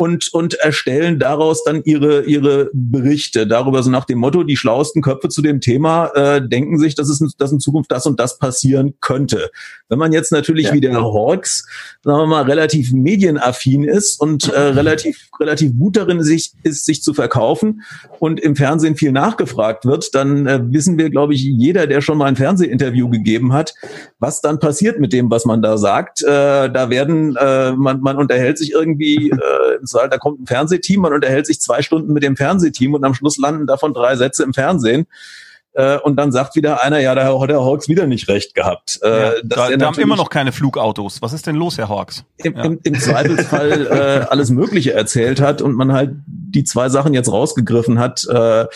und, 0.00 0.32
und 0.32 0.54
erstellen 0.54 1.18
daraus 1.18 1.62
dann 1.62 1.82
ihre, 1.84 2.22
ihre 2.22 2.70
Berichte. 2.72 3.46
Darüber 3.46 3.82
so 3.82 3.90
nach 3.90 4.06
dem 4.06 4.18
Motto, 4.18 4.44
die 4.44 4.56
schlauesten 4.56 5.02
Köpfe 5.02 5.28
zu 5.28 5.42
dem 5.42 5.60
Thema 5.60 6.06
äh, 6.14 6.40
denken 6.40 6.78
sich, 6.78 6.94
dass 6.94 7.10
es 7.10 7.20
in, 7.20 7.30
dass 7.36 7.52
in 7.52 7.60
Zukunft 7.60 7.92
das 7.92 8.06
und 8.06 8.18
das 8.18 8.38
passieren 8.38 8.94
könnte. 9.02 9.50
Wenn 9.90 9.98
man 9.98 10.14
jetzt 10.14 10.32
natürlich 10.32 10.68
Ja. 10.68 10.72
wie 10.72 10.80
der 10.80 11.02
Hawks, 11.02 11.66
sagen 12.02 12.18
wir 12.18 12.26
mal, 12.26 12.44
relativ 12.44 12.92
medienaffin 12.92 13.84
ist 13.84 14.18
und 14.18 14.50
äh, 14.50 14.58
relativ, 14.58 15.28
relativ 15.38 15.76
gut 15.78 15.98
darin 15.98 16.22
sich, 16.22 16.52
ist, 16.62 16.86
sich 16.86 17.02
zu 17.02 17.12
verkaufen 17.12 17.82
und 18.20 18.40
im 18.40 18.56
Fernsehen 18.56 18.96
viel 18.96 19.12
nachgefragt 19.12 19.84
wird, 19.84 20.14
dann 20.14 20.46
äh, 20.46 20.60
wissen 20.62 20.96
wir, 20.96 21.10
glaube 21.10 21.34
ich, 21.34 21.42
jeder, 21.42 21.86
der 21.86 22.00
schon 22.00 22.16
mal 22.16 22.24
ein 22.24 22.36
Fernsehinterview 22.36 23.10
gegeben 23.10 23.52
hat, 23.52 23.74
was 24.18 24.40
dann 24.40 24.60
passiert 24.60 24.98
mit 24.98 25.12
dem, 25.12 25.30
was 25.30 25.44
man 25.44 25.60
da 25.60 25.76
sagt. 25.76 26.22
Äh, 26.22 26.26
da 26.70 26.88
werden, 26.88 27.36
äh, 27.36 27.72
man, 27.72 28.00
man 28.00 28.16
unterhält 28.16 28.56
sich 28.56 28.72
irgendwie, 28.72 29.28
äh, 29.28 29.78
im 29.94 29.98
Saal, 29.98 30.08
da 30.08 30.18
kommt 30.18 30.40
ein 30.40 30.46
Fernsehteam, 30.46 31.00
man 31.00 31.12
unterhält 31.12 31.46
sich 31.46 31.60
zwei 31.60 31.82
Stunden 31.82 32.12
mit 32.12 32.22
dem 32.22 32.36
Fernsehteam 32.36 32.94
und 32.94 33.04
am 33.04 33.14
Schluss 33.14 33.38
landen 33.38 33.66
davon 33.66 33.94
drei 33.94 34.16
Sätze 34.16 34.42
im 34.42 34.54
Fernsehen. 34.54 35.06
Äh, 35.72 35.98
und 35.98 36.16
dann 36.16 36.32
sagt 36.32 36.56
wieder 36.56 36.82
einer, 36.82 36.98
ja, 36.98 37.14
da 37.14 37.38
hat 37.38 37.48
der 37.48 37.60
Hawks 37.60 37.88
wieder 37.88 38.06
nicht 38.06 38.28
recht 38.28 38.54
gehabt. 38.54 38.98
Äh, 39.02 39.08
ja, 39.08 39.32
da, 39.44 39.76
da 39.76 39.86
haben 39.86 39.98
immer 40.00 40.16
noch 40.16 40.28
keine 40.28 40.50
Flugautos. 40.50 41.22
Was 41.22 41.32
ist 41.32 41.46
denn 41.46 41.54
los, 41.54 41.78
Herr 41.78 41.88
Hawks? 41.88 42.24
im, 42.38 42.56
Ja. 42.56 42.64
im, 42.64 42.80
im 42.82 42.94
Zweifelsfall 42.98 43.86
äh, 43.86 44.26
alles 44.28 44.50
Mögliche 44.50 44.92
erzählt 44.94 45.40
hat 45.40 45.62
und 45.62 45.74
man 45.74 45.92
halt 45.92 46.10
die 46.26 46.64
zwei 46.64 46.88
Sachen 46.88 47.14
jetzt 47.14 47.30
rausgegriffen 47.30 48.00
hat, 48.00 48.24
äh, 48.28 48.66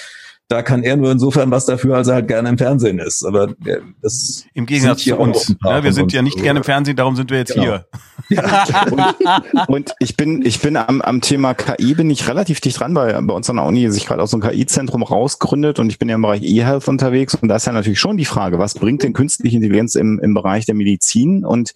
da 0.48 0.62
kann 0.62 0.82
er 0.82 0.96
nur 0.96 1.10
insofern 1.10 1.50
was 1.50 1.64
dafür, 1.64 1.96
als 1.96 2.08
er 2.08 2.14
halt 2.14 2.28
gerne 2.28 2.50
im 2.50 2.58
Fernsehen 2.58 2.98
ist. 2.98 3.24
Aber 3.24 3.48
äh, 3.64 3.78
das 4.02 4.44
im 4.52 4.66
Gegensatz 4.66 5.02
zu 5.02 5.16
uns. 5.16 5.48
Ne? 5.48 5.82
Wir 5.82 5.92
sind 5.92 6.12
ja 6.12 6.20
nicht 6.20 6.36
gerne 6.42 6.60
im 6.60 6.64
Fernsehen, 6.64 6.96
darum 6.96 7.16
sind 7.16 7.30
wir 7.30 7.38
jetzt 7.38 7.54
genau. 7.54 7.64
hier. 7.64 7.86
Ja. 8.28 8.84
und, 8.90 9.68
und, 9.68 9.94
ich 10.00 10.16
bin, 10.16 10.44
ich 10.44 10.60
bin 10.60 10.76
am, 10.76 11.00
am 11.00 11.22
Thema 11.22 11.54
KI 11.54 11.94
bin 11.94 12.10
ich 12.10 12.28
relativ 12.28 12.60
dicht 12.60 12.78
dran, 12.78 12.94
weil 12.94 13.20
bei 13.22 13.34
uns 13.34 13.48
an 13.48 13.56
der 13.56 13.64
Uni 13.64 13.90
sich 13.90 14.06
gerade 14.06 14.22
auch 14.22 14.26
so 14.26 14.36
ein 14.36 14.42
KI-Zentrum 14.42 15.02
rausgründet 15.02 15.78
und 15.78 15.88
ich 15.90 15.98
bin 15.98 16.08
ja 16.08 16.16
im 16.16 16.22
Bereich 16.22 16.42
E-Health 16.42 16.88
unterwegs 16.88 17.34
und 17.34 17.48
da 17.48 17.56
ist 17.56 17.66
ja 17.66 17.72
natürlich 17.72 17.98
schon 17.98 18.16
die 18.18 18.24
Frage, 18.24 18.58
was 18.58 18.74
bringt 18.74 19.02
denn 19.02 19.14
künstliche 19.14 19.56
Intelligenz 19.56 19.94
im, 19.94 20.20
im 20.22 20.34
Bereich 20.34 20.66
der 20.66 20.74
Medizin? 20.74 21.44
Und 21.44 21.72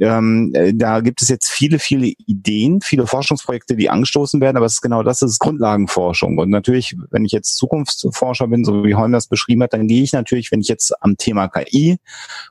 ähm, 0.00 0.52
äh, 0.54 0.72
da 0.74 1.00
gibt 1.00 1.22
es 1.22 1.28
jetzt 1.28 1.50
viele, 1.50 1.78
viele 1.78 2.06
Ideen, 2.26 2.80
viele 2.82 3.06
Forschungsprojekte, 3.06 3.74
die 3.74 3.88
angestoßen 3.88 4.40
werden, 4.40 4.58
aber 4.58 4.66
es 4.66 4.74
ist 4.74 4.82
genau 4.82 5.02
das, 5.02 5.20
das 5.20 5.32
ist 5.32 5.38
Grundlagenforschung. 5.38 6.38
Und 6.38 6.50
natürlich, 6.50 6.96
wenn 7.10 7.24
ich 7.24 7.32
jetzt 7.32 7.56
Zukunftsforscher 8.02 8.48
bin, 8.48 8.64
so 8.64 8.84
wie 8.84 8.94
Holm 8.94 9.12
das 9.12 9.26
beschrieben 9.26 9.62
hat, 9.62 9.72
dann 9.72 9.88
gehe 9.88 10.02
ich 10.02 10.12
natürlich, 10.12 10.52
wenn 10.52 10.60
ich 10.60 10.68
jetzt 10.68 10.92
am 11.02 11.16
Thema 11.16 11.48
KI 11.48 11.98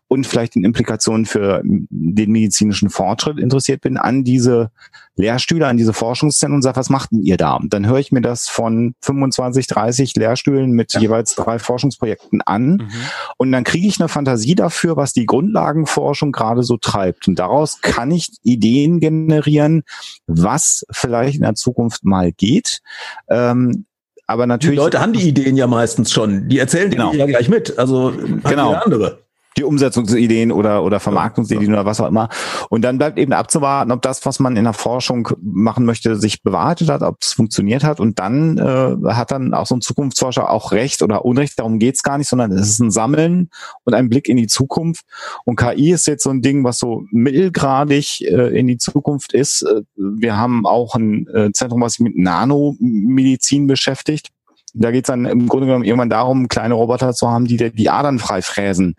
und 0.08 0.28
vielleicht 0.28 0.56
den 0.56 0.64
Implikationen 0.64 1.26
für 1.26 1.62
den 1.64 2.32
medizinischen 2.32 2.90
Fortschritt 2.90 3.40
interessiert 3.40 3.82
bin, 3.82 3.98
an 3.98 4.24
diese 4.24 4.72
Lehrstühle, 5.16 5.68
an 5.68 5.78
diese 5.78 5.94
Forschungszentren 5.94 6.56
und 6.56 6.62
sage, 6.62 6.78
was 6.78 6.90
macht 6.90 7.12
denn 7.12 7.22
ihr 7.22 7.38
da? 7.38 7.56
Und 7.56 7.74
dann 7.74 7.88
höre 7.88 8.00
ich 8.00 8.12
mir 8.12 8.22
das 8.22 8.48
von 8.50 8.96
25, 9.02 9.68
30 9.68 10.16
Lehrstühlen 10.16 10.72
mit 10.72 10.94
ja. 10.94 11.02
jeweils 11.02 11.36
drei 11.36 11.60
Forschungsprojekten 11.60 12.42
an. 12.42 12.72
Mhm. 12.72 12.90
Und 13.38 13.52
dann 13.52 13.64
kriege 13.64 13.88
ich 13.88 14.00
eine 14.00 14.10
Fantasie 14.10 14.56
dafür, 14.56 14.98
was 14.98 15.14
die 15.14 15.26
Grundlagenforschung 15.26 16.32
gerade 16.32 16.64
so 16.64 16.78
treibt. 16.78 17.28
Und 17.28 17.40
daraus 17.40 17.82
kann 17.82 18.12
ich 18.12 18.32
Ideen 18.44 19.00
generieren, 19.00 19.84
was 20.28 20.86
vielleicht 20.92 21.36
in 21.36 21.44
der 21.44 21.56
Zukunft 21.56 22.04
mal 22.04 22.32
geht. 22.32 22.82
Ähm, 23.30 23.86
aber 24.32 24.48
natürlich. 24.48 24.78
Die 24.78 24.84
Leute 24.84 25.00
haben 25.00 25.14
die 25.14 25.28
Ideen 25.28 25.56
ja 25.56 25.68
meistens 25.68 26.12
schon. 26.12 26.48
Die 26.50 26.60
erzählen 26.60 26.90
genau. 26.90 27.12
die 27.12 27.18
ja 27.18 27.26
gleich 27.26 27.50
mit. 27.50 27.78
Also 27.78 28.14
genau. 28.44 28.74
andere 28.74 29.20
die 29.58 29.64
Umsetzungsideen 29.64 30.52
oder, 30.52 30.84
oder 30.84 31.00
Vermarktungsideen 31.00 31.74
oder 31.74 31.86
was 31.86 32.00
auch 32.00 32.08
immer. 32.08 32.30
Und 32.70 32.84
dann 32.84 32.98
bleibt 32.98 33.20
eben 33.20 33.34
abzuwarten, 33.34 33.92
ob 33.92 34.02
das, 34.02 34.26
was 34.26 34.40
man 34.40 34.56
in 34.56 34.64
der 34.64 34.74
Forschung 34.74 35.28
machen 35.42 35.86
möchte, 35.86 36.16
sich 36.16 36.42
bewahrheitet 36.42 36.90
hat, 36.90 37.02
ob 37.02 37.18
es 37.22 37.34
funktioniert 37.34 37.84
hat. 37.84 38.00
Und 38.00 38.20
dann 38.20 38.58
äh, 38.58 39.14
hat 39.14 39.32
dann 39.32 39.54
auch 39.54 39.66
so 39.66 39.76
ein 39.76 39.82
Zukunftsforscher 39.82 40.50
auch 40.50 40.72
Recht 40.72 41.02
oder 41.02 41.26
Unrecht. 41.26 41.60
Darum 41.60 41.80
geht's 41.80 42.04
gar 42.04 42.18
nicht, 42.18 42.30
sondern 42.30 42.52
es 42.54 42.70
ist 42.70 42.80
ein 42.80 42.92
Sammeln 42.92 43.50
und 43.84 43.94
ein 43.94 44.10
Blick 44.10 44.30
in 44.30 44.38
die 44.38 44.48
Zukunft. 44.48 45.06
Und 45.44 45.58
KI 45.58 45.92
ist 45.92 46.08
jetzt 46.08 46.24
so 46.24 46.30
ein 46.30 46.42
Ding, 46.42 46.64
was 46.64 46.80
so 46.80 47.04
mittelgradig 47.12 48.22
äh, 48.22 48.58
in 48.58 48.68
die 48.68 48.78
Zukunft 48.78 49.34
ist. 49.34 49.64
Äh, 49.64 49.82
wir 49.98 50.38
haben 50.38 50.66
auch 50.66 50.96
ein 50.96 51.28
äh, 51.28 51.52
Zentrum, 51.52 51.82
was 51.82 51.94
sich 51.94 52.02
mit 52.02 52.18
Nanomedizin 52.18 53.68
beschäftigt 53.68 54.30
da 54.74 54.92
geht 54.92 55.06
es 55.06 55.08
dann 55.08 55.26
im 55.26 55.48
Grunde 55.48 55.68
genommen 55.68 55.84
irgendwann 55.84 56.10
darum, 56.10 56.48
kleine 56.48 56.74
Roboter 56.74 57.14
zu 57.14 57.30
haben, 57.30 57.46
die 57.46 57.58
die 57.58 57.90
Adern 57.90 58.20
frei 58.20 58.42
fräsen. 58.42 58.96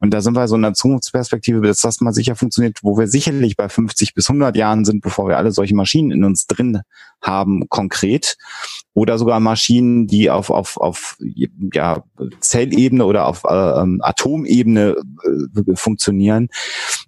Und 0.00 0.12
da 0.12 0.20
sind 0.20 0.34
wir 0.34 0.46
so 0.48 0.56
in 0.56 0.62
der 0.62 0.74
Zukunftsperspektive, 0.74 1.60
dass 1.62 1.78
das 1.78 2.00
mal 2.00 2.12
sicher 2.12 2.36
funktioniert, 2.36 2.78
wo 2.82 2.98
wir 2.98 3.06
sicherlich 3.06 3.56
bei 3.56 3.68
50 3.68 4.14
bis 4.14 4.28
100 4.28 4.56
Jahren 4.56 4.84
sind, 4.84 5.02
bevor 5.02 5.28
wir 5.28 5.38
alle 5.38 5.52
solche 5.52 5.74
Maschinen 5.74 6.10
in 6.10 6.24
uns 6.24 6.46
drin 6.46 6.82
haben, 7.22 7.68
konkret. 7.68 8.36
Oder 8.92 9.18
sogar 9.18 9.40
Maschinen, 9.40 10.06
die 10.06 10.30
auf, 10.30 10.50
auf, 10.50 10.76
auf 10.76 11.16
ja, 11.72 12.02
Zellebene 12.40 13.04
oder 13.04 13.26
auf 13.26 13.44
äh, 13.44 13.80
ähm, 13.80 14.00
Atomebene 14.02 14.96
äh, 15.66 15.76
funktionieren. 15.76 16.48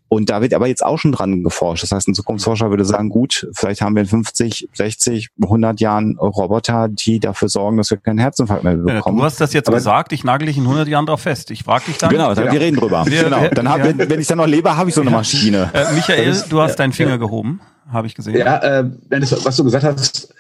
Und 0.09 0.31
da 0.31 0.41
wird 0.41 0.55
aber 0.55 0.69
jetzt 0.69 0.85
auch 0.85 0.99
schon 0.99 1.11
dran 1.11 1.43
geforscht. 1.43 1.83
Das 1.83 1.91
heißt, 1.91 2.07
ein 2.07 2.15
Zukunftsforscher 2.15 2.71
würde 2.71 2.85
sagen, 2.85 3.09
gut, 3.09 3.49
vielleicht 3.53 3.81
haben 3.81 3.97
wir 3.97 4.03
in 4.03 4.09
50, 4.09 4.69
60, 4.73 5.31
100 5.43 5.81
Jahren 5.81 6.17
Roboter, 6.19 6.89
die 6.89 7.19
dafür 7.19 7.49
sorgen, 7.49 7.77
dass 7.77 7.91
wir 7.91 7.99
keinen 7.99 8.19
Herzinfarkt 8.19 8.63
mehr 8.63 8.77
bekommen. 8.77 9.17
Ja, 9.17 9.23
du 9.23 9.25
hast 9.25 9.41
das 9.41 9.53
jetzt 9.53 9.67
aber 9.67 9.79
gesagt, 9.79 10.13
ich 10.13 10.23
nagel 10.23 10.47
dich 10.47 10.59
in 10.59 10.63
100 10.63 10.87
Jahren 10.87 11.07
drauf 11.07 11.23
fest. 11.23 11.51
Ich 11.51 11.65
frage 11.65 11.87
dich 11.87 11.99
dann. 11.99 12.11
Genau, 12.11 12.33
dann, 12.35 12.47
ja. 12.47 12.53
wir 12.53 12.61
reden 12.61 12.77
drüber. 12.77 13.05
Wir, 13.07 13.25
genau. 13.25 13.49
Dann 13.49 13.69
hab, 13.69 13.79
ja. 13.79 13.93
wenn, 13.97 14.21
ich 14.21 14.29
dann 14.29 14.39
noch 14.39 14.47
lebe, 14.47 14.77
habe 14.77 14.89
ich 14.89 14.95
so 14.95 15.01
eine 15.01 15.11
Maschine. 15.11 15.71
Äh, 15.73 15.93
Michael, 15.95 16.37
du 16.49 16.61
hast 16.61 16.77
deinen 16.77 16.93
Finger 16.93 17.19
gehoben, 17.19 17.61
habe 17.91 18.07
ich 18.07 18.15
gesehen. 18.15 18.37
Ja, 18.37 18.59
äh, 18.59 18.91
was 19.11 19.57
du 19.57 19.65
gesagt 19.65 19.85
hast, 19.85 20.33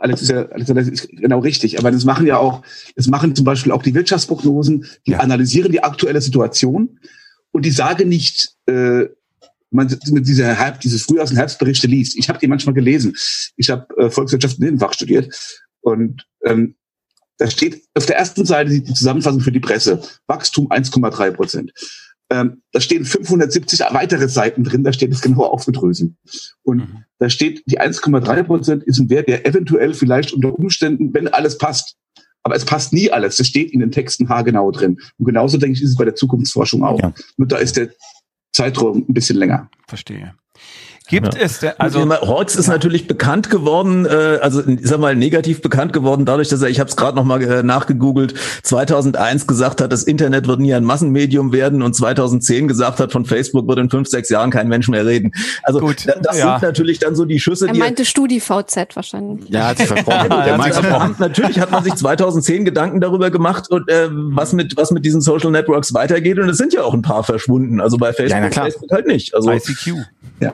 Alex 0.00 0.22
ist 0.22 0.30
ja 0.30 0.46
Alex 0.46 0.70
ist 0.70 1.08
genau 1.10 1.40
richtig. 1.40 1.78
Aber 1.78 1.90
das 1.90 2.04
machen 2.04 2.26
ja 2.26 2.38
auch, 2.38 2.62
das 2.96 3.08
machen 3.08 3.34
zum 3.34 3.44
Beispiel 3.44 3.72
auch 3.72 3.82
die 3.82 3.94
Wirtschaftsprognosen, 3.94 4.86
die 5.06 5.16
analysieren 5.16 5.72
die 5.72 5.82
aktuelle 5.82 6.20
Situation 6.20 6.98
und 7.52 7.64
die 7.64 7.70
sagen 7.70 8.08
nicht, 8.08 8.50
äh, 8.66 9.04
man 9.70 9.88
mit 10.10 10.26
dieser 10.26 10.54
Herbst, 10.54 10.84
dieses 10.84 11.04
Frühjahrs- 11.04 11.30
und 11.30 11.36
Herbstberichte 11.36 11.86
liest. 11.86 12.16
Ich 12.18 12.28
habe 12.28 12.38
die 12.38 12.46
manchmal 12.46 12.74
gelesen. 12.74 13.14
Ich 13.56 13.70
habe 13.70 13.86
äh, 13.96 14.10
Volkswirtschaft 14.10 14.58
und 14.58 14.64
Nebenfach 14.64 14.92
studiert 14.92 15.34
und 15.80 16.26
ähm, 16.44 16.74
da 17.38 17.50
steht 17.50 17.82
auf 17.94 18.06
der 18.06 18.16
ersten 18.16 18.44
Seite 18.44 18.70
die 18.70 18.84
Zusammenfassung 18.94 19.40
für 19.40 19.52
die 19.52 19.60
Presse. 19.60 20.00
Wachstum 20.26 20.70
1,3 20.70 21.32
Prozent. 21.32 21.72
Ähm, 22.30 22.62
da 22.72 22.80
stehen 22.80 23.04
570 23.04 23.80
weitere 23.90 24.28
Seiten 24.28 24.64
drin, 24.64 24.84
da 24.84 24.92
steht 24.92 25.12
es 25.12 25.20
genau 25.20 25.44
aufgedröselt. 25.44 26.12
Und 26.62 26.78
mhm. 26.78 27.04
da 27.18 27.28
steht, 27.28 27.62
die 27.66 27.80
1,3 27.80 28.42
Prozent 28.44 28.84
ist 28.84 28.98
ein 28.98 29.10
Wert, 29.10 29.28
der 29.28 29.46
eventuell 29.46 29.92
vielleicht 29.92 30.32
unter 30.32 30.56
Umständen, 30.56 31.12
wenn 31.12 31.28
alles 31.28 31.58
passt, 31.58 31.96
aber 32.42 32.56
es 32.56 32.64
passt 32.64 32.92
nie 32.92 33.10
alles. 33.10 33.36
Das 33.36 33.46
steht 33.46 33.72
in 33.72 33.80
den 33.80 33.90
Texten 33.90 34.28
haargenau 34.28 34.70
drin. 34.70 34.98
Und 35.18 35.26
genauso 35.26 35.58
denke 35.58 35.76
ich, 35.76 35.82
ist 35.82 35.90
es 35.90 35.96
bei 35.96 36.04
der 36.04 36.14
Zukunftsforschung 36.14 36.82
auch. 36.82 37.00
Ja. 37.00 37.12
Nur 37.36 37.48
da 37.48 37.56
ist 37.56 37.76
der 37.76 37.90
Zeitraum 38.52 39.04
ein 39.08 39.14
bisschen 39.14 39.36
länger. 39.36 39.70
Verstehe. 39.86 40.34
Gibt 41.12 41.34
ja. 41.34 41.40
es 41.42 41.58
denn, 41.58 41.72
also 41.76 42.08
Horx 42.22 42.56
ist 42.56 42.68
ja. 42.68 42.72
natürlich 42.72 43.06
bekannt 43.06 43.50
geworden, 43.50 44.06
äh, 44.06 44.38
also 44.40 44.66
ich 44.66 44.80
sag 44.88 44.98
mal 44.98 45.14
negativ 45.14 45.60
bekannt 45.60 45.92
geworden, 45.92 46.24
dadurch, 46.24 46.48
dass 46.48 46.62
er, 46.62 46.70
ich 46.70 46.80
habe 46.80 46.88
es 46.88 46.96
gerade 46.96 47.16
noch 47.16 47.24
mal 47.24 47.42
äh, 47.42 47.62
nachgegoogelt, 47.62 48.32
2001 48.62 49.46
gesagt 49.46 49.82
hat, 49.82 49.92
das 49.92 50.04
Internet 50.04 50.48
wird 50.48 50.60
nie 50.60 50.72
ein 50.72 50.84
Massenmedium 50.84 51.52
werden 51.52 51.82
und 51.82 51.94
2010 51.94 52.66
gesagt 52.66 52.98
hat, 52.98 53.12
von 53.12 53.26
Facebook 53.26 53.68
wird 53.68 53.78
in 53.78 53.90
fünf, 53.90 54.08
sechs 54.08 54.30
Jahren 54.30 54.50
kein 54.50 54.68
Mensch 54.68 54.88
mehr 54.88 55.04
reden. 55.04 55.32
Also 55.64 55.80
Gut, 55.80 56.06
das 56.22 56.38
ja. 56.38 56.52
sind 56.52 56.62
natürlich 56.62 56.98
dann 56.98 57.14
so 57.14 57.26
die 57.26 57.38
Schüsse. 57.38 57.66
Er 57.68 57.76
meinte 57.76 58.06
StudiVZ 58.06 58.96
wahrscheinlich. 58.96 59.50
Ja, 59.50 59.66
hat 59.66 59.76
sich 59.76 59.88
versprochen. 59.88 60.28
ja, 60.30 60.98
hat 60.98 61.20
natürlich 61.20 61.60
hat 61.60 61.72
man 61.72 61.84
sich 61.84 61.94
2010 61.94 62.64
Gedanken 62.64 63.02
darüber 63.02 63.30
gemacht 63.30 63.70
und 63.70 63.86
äh, 63.90 64.08
was 64.10 64.54
mit 64.54 64.78
was 64.78 64.90
mit 64.92 65.04
diesen 65.04 65.20
Social 65.20 65.50
Networks 65.50 65.92
weitergeht 65.92 66.38
und 66.38 66.48
es 66.48 66.56
sind 66.56 66.72
ja 66.72 66.82
auch 66.84 66.94
ein 66.94 67.02
paar 67.02 67.22
verschwunden. 67.22 67.82
Also 67.82 67.98
bei 67.98 68.14
Facebook, 68.14 68.56
ja, 68.56 68.62
Facebook 68.62 68.90
halt 68.90 69.06
nicht. 69.06 69.34
Also 69.34 69.52
ICQ. 69.52 70.06
Ja. 70.40 70.52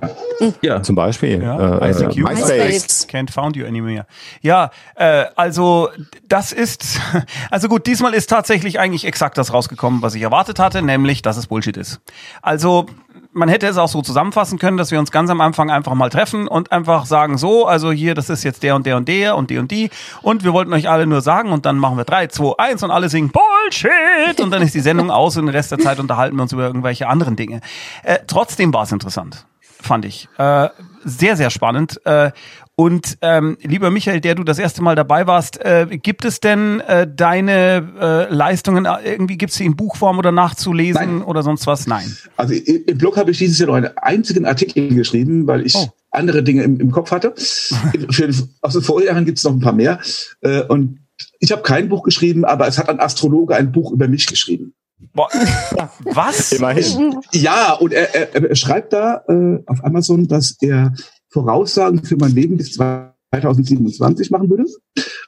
Ja, 0.63 0.83
zum 0.83 0.95
Beispiel. 0.95 1.43
Ja, 1.43 1.79
äh, 1.79 1.91
ICQ. 1.91 2.17
MySpace. 2.17 3.07
Can't 3.09 3.31
found 3.31 3.57
you 3.57 3.67
anymore. 3.67 4.07
Ja, 4.43 4.71
äh, 4.95 5.27
also 5.37 5.89
das 6.29 6.53
ist, 6.53 7.01
also 7.51 7.69
gut, 7.69 7.87
diesmal 7.87 8.15
ist 8.15 8.29
tatsächlich 8.29 8.79
eigentlich 8.79 9.05
exakt 9.05 9.39
das 9.39 9.53
rausgekommen, 9.53 10.03
was 10.03 10.15
ich 10.15 10.23
erwartet 10.23 10.59
hatte, 10.59 10.83
nämlich, 10.83 11.23
dass 11.23 11.37
es 11.37 11.47
Bullshit 11.47 11.77
ist. 11.77 12.01
Also 12.43 12.87
man 13.33 13.49
hätte 13.49 13.67
es 13.67 13.77
auch 13.77 13.89
so 13.89 14.03
zusammenfassen 14.03 14.59
können, 14.59 14.77
dass 14.77 14.91
wir 14.91 14.99
uns 14.99 15.11
ganz 15.11 15.31
am 15.31 15.41
Anfang 15.41 15.71
einfach 15.71 15.95
mal 15.95 16.11
treffen 16.11 16.49
und 16.49 16.73
einfach 16.73 17.07
sagen, 17.07 17.39
so, 17.39 17.67
also 17.67 17.93
hier, 17.93 18.15
das 18.15 18.31
ist 18.31 18.43
jetzt 18.45 18.63
der 18.63 18.75
und 18.75 18.87
der 18.87 18.97
und 18.97 19.09
der 19.09 19.37
und 19.37 19.51
die 19.51 19.59
und 19.59 19.71
die 19.71 19.91
und 20.23 20.45
wir 20.45 20.53
wollten 20.53 20.73
euch 20.73 20.89
alle 20.89 21.07
nur 21.07 21.21
sagen 21.21 21.53
und 21.53 21.67
dann 21.67 21.79
machen 21.79 21.97
wir 21.97 22.05
drei, 22.05 22.27
zwei, 22.27 22.55
eins 22.59 22.83
und 22.83 22.91
alle 22.91 23.09
singen 23.09 23.31
Bullshit 23.31 24.41
und 24.41 24.51
dann 24.51 24.63
ist 24.63 24.75
die 24.75 24.81
Sendung 24.81 25.11
aus 25.11 25.37
und 25.37 25.47
den 25.47 25.55
Rest 25.55 25.71
der 25.71 25.79
Zeit 25.79 26.01
unterhalten 26.01 26.37
wir 26.37 26.43
uns 26.43 26.53
über 26.53 26.65
irgendwelche 26.65 27.09
anderen 27.09 27.37
Dinge. 27.37 27.61
Äh, 28.03 28.19
trotzdem 28.27 28.73
war 28.73 28.83
es 28.83 28.93
interessant 28.93 29.47
fand 29.81 30.05
ich. 30.05 30.29
Äh, 30.39 30.69
sehr, 31.05 31.37
sehr 31.37 31.51
spannend. 31.51 32.01
Äh, 32.05 32.31
und 32.81 33.19
ähm, 33.23 33.59
lieber 33.61 33.91
Michael, 33.91 34.21
der 34.21 34.37
du 34.37 34.45
das 34.45 34.61
erste 34.61 34.83
Mal 34.83 34.95
dabei 34.95 35.27
warst, 35.27 35.61
äh, 35.65 35.87
gibt 36.01 36.25
es 36.25 36.39
denn 36.39 36.79
äh, 36.81 37.09
deine 37.13 37.89
äh, 38.01 38.33
Leistungen 38.33 38.85
äh, 38.85 38.99
irgendwie, 39.05 39.37
gibt 39.37 39.51
es 39.51 39.59
sie 39.59 39.65
in 39.65 39.75
Buchform 39.75 40.17
oder 40.17 40.31
nachzulesen 40.31 41.19
Nein. 41.19 41.23
oder 41.23 41.43
sonst 41.43 41.67
was? 41.67 41.89
Nein. 41.89 42.17
Also 42.37 42.55
im 42.55 42.97
Blog 42.97 43.17
habe 43.17 43.33
ich 43.33 43.39
dieses 43.39 43.59
Jahr 43.59 43.69
noch 43.69 43.75
einen 43.75 43.97
einzigen 43.97 44.47
Artikel 44.47 44.95
geschrieben, 44.95 45.49
weil 45.49 45.67
ich 45.67 45.75
oh. 45.75 45.89
andere 46.13 46.45
Dinge 46.45 46.63
im, 46.63 46.79
im 46.79 46.93
Kopf 46.93 47.11
hatte. 47.11 47.35
Für, 48.11 48.31
aus 48.61 48.75
den 48.75 48.83
Vorjahren 48.83 49.25
gibt 49.25 49.39
es 49.39 49.45
noch 49.45 49.53
ein 49.53 49.61
paar 49.61 49.73
mehr. 49.73 49.99
Äh, 50.43 50.63
und 50.63 51.01
ich 51.41 51.51
habe 51.51 51.63
kein 51.63 51.89
Buch 51.89 52.05
geschrieben, 52.05 52.45
aber 52.45 52.69
es 52.69 52.79
hat 52.79 52.89
ein 52.89 53.01
Astrologe 53.01 53.57
ein 53.57 53.73
Buch 53.73 53.91
über 53.91 54.07
mich 54.07 54.27
geschrieben. 54.27 54.75
Boah. 55.13 55.29
Was? 56.05 56.53
Immerhin. 56.53 57.21
Ja, 57.33 57.75
und 57.75 57.93
er, 57.93 58.15
er, 58.15 58.51
er 58.51 58.57
schreibt 58.57 58.93
da 58.93 59.23
äh, 59.29 59.59
auf 59.67 59.85
Amazon, 59.85 60.27
dass 60.27 60.57
er 60.61 60.93
Voraussagen 61.31 62.05
für 62.05 62.17
mein 62.17 62.33
Leben 62.33 62.57
bis 62.57 62.73
2027 62.73 64.31
machen 64.31 64.49
würde. 64.49 64.65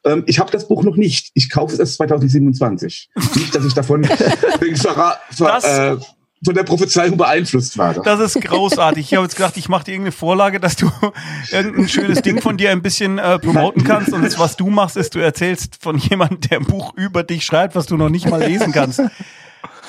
Ähm, 0.04 0.24
ich 0.26 0.38
habe 0.38 0.50
das 0.50 0.66
Buch 0.68 0.82
noch 0.82 0.96
nicht. 0.96 1.30
Ich 1.34 1.50
kaufe 1.50 1.74
es 1.74 1.78
erst 1.78 1.94
2027. 1.94 3.10
nicht, 3.36 3.54
dass 3.54 3.64
ich 3.64 3.74
davon 3.74 4.02
wegen 4.60 4.76
Verra 4.76 5.16
Ver 5.30 5.58
äh, 5.64 5.96
von 6.42 6.54
der 6.54 6.62
Prophezeiung 6.62 7.18
beeinflusst 7.18 7.76
war. 7.76 7.92
Das 7.94 8.18
ist 8.18 8.40
großartig. 8.40 9.04
Ich 9.04 9.14
habe 9.14 9.24
jetzt 9.24 9.36
gedacht, 9.36 9.58
ich 9.58 9.68
mache 9.68 9.84
dir 9.84 9.92
irgendeine 9.92 10.12
Vorlage, 10.12 10.58
dass 10.58 10.76
du 10.76 10.90
irgendein 11.50 11.88
schönes 11.88 12.22
Ding 12.22 12.40
von 12.40 12.56
dir 12.56 12.70
ein 12.70 12.80
bisschen 12.80 13.18
äh, 13.18 13.38
promoten 13.38 13.84
kannst. 13.84 14.12
Und 14.12 14.24
das, 14.24 14.38
was 14.38 14.56
du 14.56 14.70
machst, 14.70 14.96
ist, 14.96 15.14
du 15.14 15.18
erzählst 15.18 15.76
von 15.80 15.98
jemandem, 15.98 16.40
der 16.40 16.60
ein 16.60 16.64
Buch 16.64 16.94
über 16.96 17.22
dich 17.24 17.44
schreibt, 17.44 17.74
was 17.74 17.86
du 17.86 17.98
noch 17.98 18.08
nicht 18.08 18.28
mal 18.28 18.42
lesen 18.42 18.72
kannst. 18.72 19.02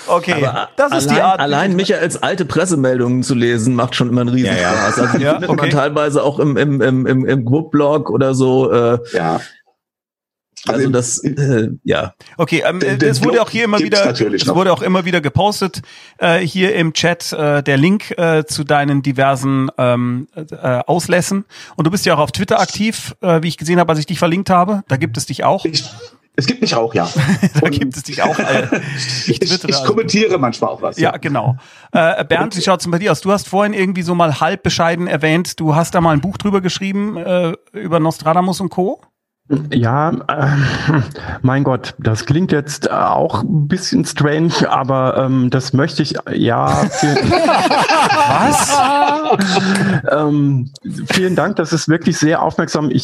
Okay, 0.07 0.33
Aber 0.33 0.69
das 0.75 0.91
ist 0.91 1.07
allein, 1.09 1.15
die 1.15 1.21
Art. 1.21 1.39
Allein 1.39 1.75
Michaels 1.75 2.21
alte 2.21 2.45
Pressemeldungen 2.45 3.23
zu 3.23 3.35
lesen, 3.35 3.75
macht 3.75 3.95
schon 3.95 4.09
immer 4.09 4.21
einen 4.21 4.29
riesen 4.31 4.47
Ja, 4.55 4.61
ja. 4.61 4.71
Spaß. 4.73 4.99
Also 4.99 5.17
Ja, 5.19 5.31
findet 5.33 5.49
okay. 5.49 5.61
man 5.61 5.69
teilweise 5.69 6.23
auch 6.23 6.39
im, 6.39 6.57
im, 6.57 6.81
im, 6.81 7.05
im, 7.05 7.25
im 7.25 7.45
Gwupp-Blog 7.45 8.09
oder 8.09 8.33
so. 8.33 8.71
Äh, 8.71 8.99
Ja. 9.13 9.39
also 10.67 10.89
das, 10.89 11.17
äh, 11.23 11.69
ja. 11.83 12.13
Okay, 12.37 12.63
ähm, 12.65 12.79
Den- 12.79 12.95
äh, 12.95 12.97
den 12.97 13.09
es 13.09 13.19
wurde 13.21 13.33
Blog 13.33 13.45
auch 13.45 13.49
hier 13.49 13.63
immer 13.63 13.79
wieder, 13.79 14.11
es 14.11 14.45
noch. 14.45 14.55
wurde 14.55 14.73
auch 14.73 14.81
immer 14.81 15.05
wieder 15.05 15.21
gepostet 15.21 15.81
äh, 16.19 16.39
hier 16.39 16.75
im 16.75 16.93
Chat 16.93 17.31
äh, 17.33 17.63
der 17.63 17.77
Link 17.77 18.11
äh, 18.17 18.43
zu 18.45 18.63
deinen 18.63 19.01
diversen 19.01 19.69
ähm, 19.77 20.27
äh, 20.35 20.81
Auslässen. 20.85 21.45
Und 21.75 21.85
du 21.87 21.91
bist 21.91 22.05
ja 22.05 22.13
auch 22.15 22.19
auf 22.19 22.31
Twitter 22.31 22.59
aktiv, 22.59 23.15
äh, 23.21 23.41
wie 23.43 23.47
ich 23.47 23.57
gesehen 23.57 23.79
habe, 23.79 23.91
als 23.91 23.99
ich 23.99 24.05
dich 24.05 24.19
verlinkt 24.19 24.49
habe. 24.49 24.83
Da 24.87 24.97
gibt 24.97 25.17
es 25.17 25.25
dich 25.25 25.43
auch. 25.43 25.65
Ich, 25.65 25.83
es 26.35 26.45
gibt 26.45 26.61
mich 26.61 26.75
auch, 26.75 26.93
ja. 26.93 27.09
da 27.61 27.69
gibt 27.69 27.95
es 27.95 28.03
dich 28.03 28.21
auch. 28.21 28.37
Äh, 28.39 28.67
Ich, 29.27 29.41
ich, 29.41 29.49
twittere 29.49 29.73
also. 29.73 29.85
kommentiere 29.85 30.37
manchmal 30.37 30.71
auch 30.71 30.81
was. 30.81 30.97
Ja, 30.97 31.17
genau. 31.17 31.57
Äh, 31.91 32.23
Bernd, 32.25 32.55
wie 32.57 32.61
schaut's 32.61 32.83
denn 32.83 32.91
bei 32.91 32.99
dir 32.99 33.11
aus? 33.11 33.21
Du 33.21 33.31
hast 33.31 33.47
vorhin 33.47 33.73
irgendwie 33.73 34.01
so 34.01 34.15
mal 34.15 34.39
halb 34.39 34.63
bescheiden 34.63 35.07
erwähnt, 35.07 35.59
du 35.59 35.75
hast 35.75 35.93
da 35.93 36.01
mal 36.01 36.11
ein 36.11 36.21
Buch 36.21 36.37
drüber 36.37 36.61
geschrieben 36.61 37.17
äh, 37.17 37.53
über 37.73 37.99
Nostradamus 37.99 38.61
und 38.61 38.69
Co. 38.69 39.01
Ja, 39.73 40.11
äh, 40.27 40.47
mein 41.41 41.63
Gott, 41.63 41.93
das 41.99 42.25
klingt 42.25 42.51
jetzt 42.51 42.89
auch 42.89 43.43
ein 43.43 43.67
bisschen 43.67 44.05
strange, 44.05 44.51
aber 44.69 45.17
ähm, 45.17 45.49
das 45.49 45.73
möchte 45.73 46.03
ich, 46.03 46.15
ja, 46.31 46.67
vielen, 46.89 47.17
ähm, 50.11 50.71
vielen 51.07 51.35
Dank, 51.35 51.57
das 51.57 51.73
ist 51.73 51.89
wirklich 51.89 52.17
sehr 52.17 52.41
aufmerksam. 52.41 52.89
Ich, 52.91 53.03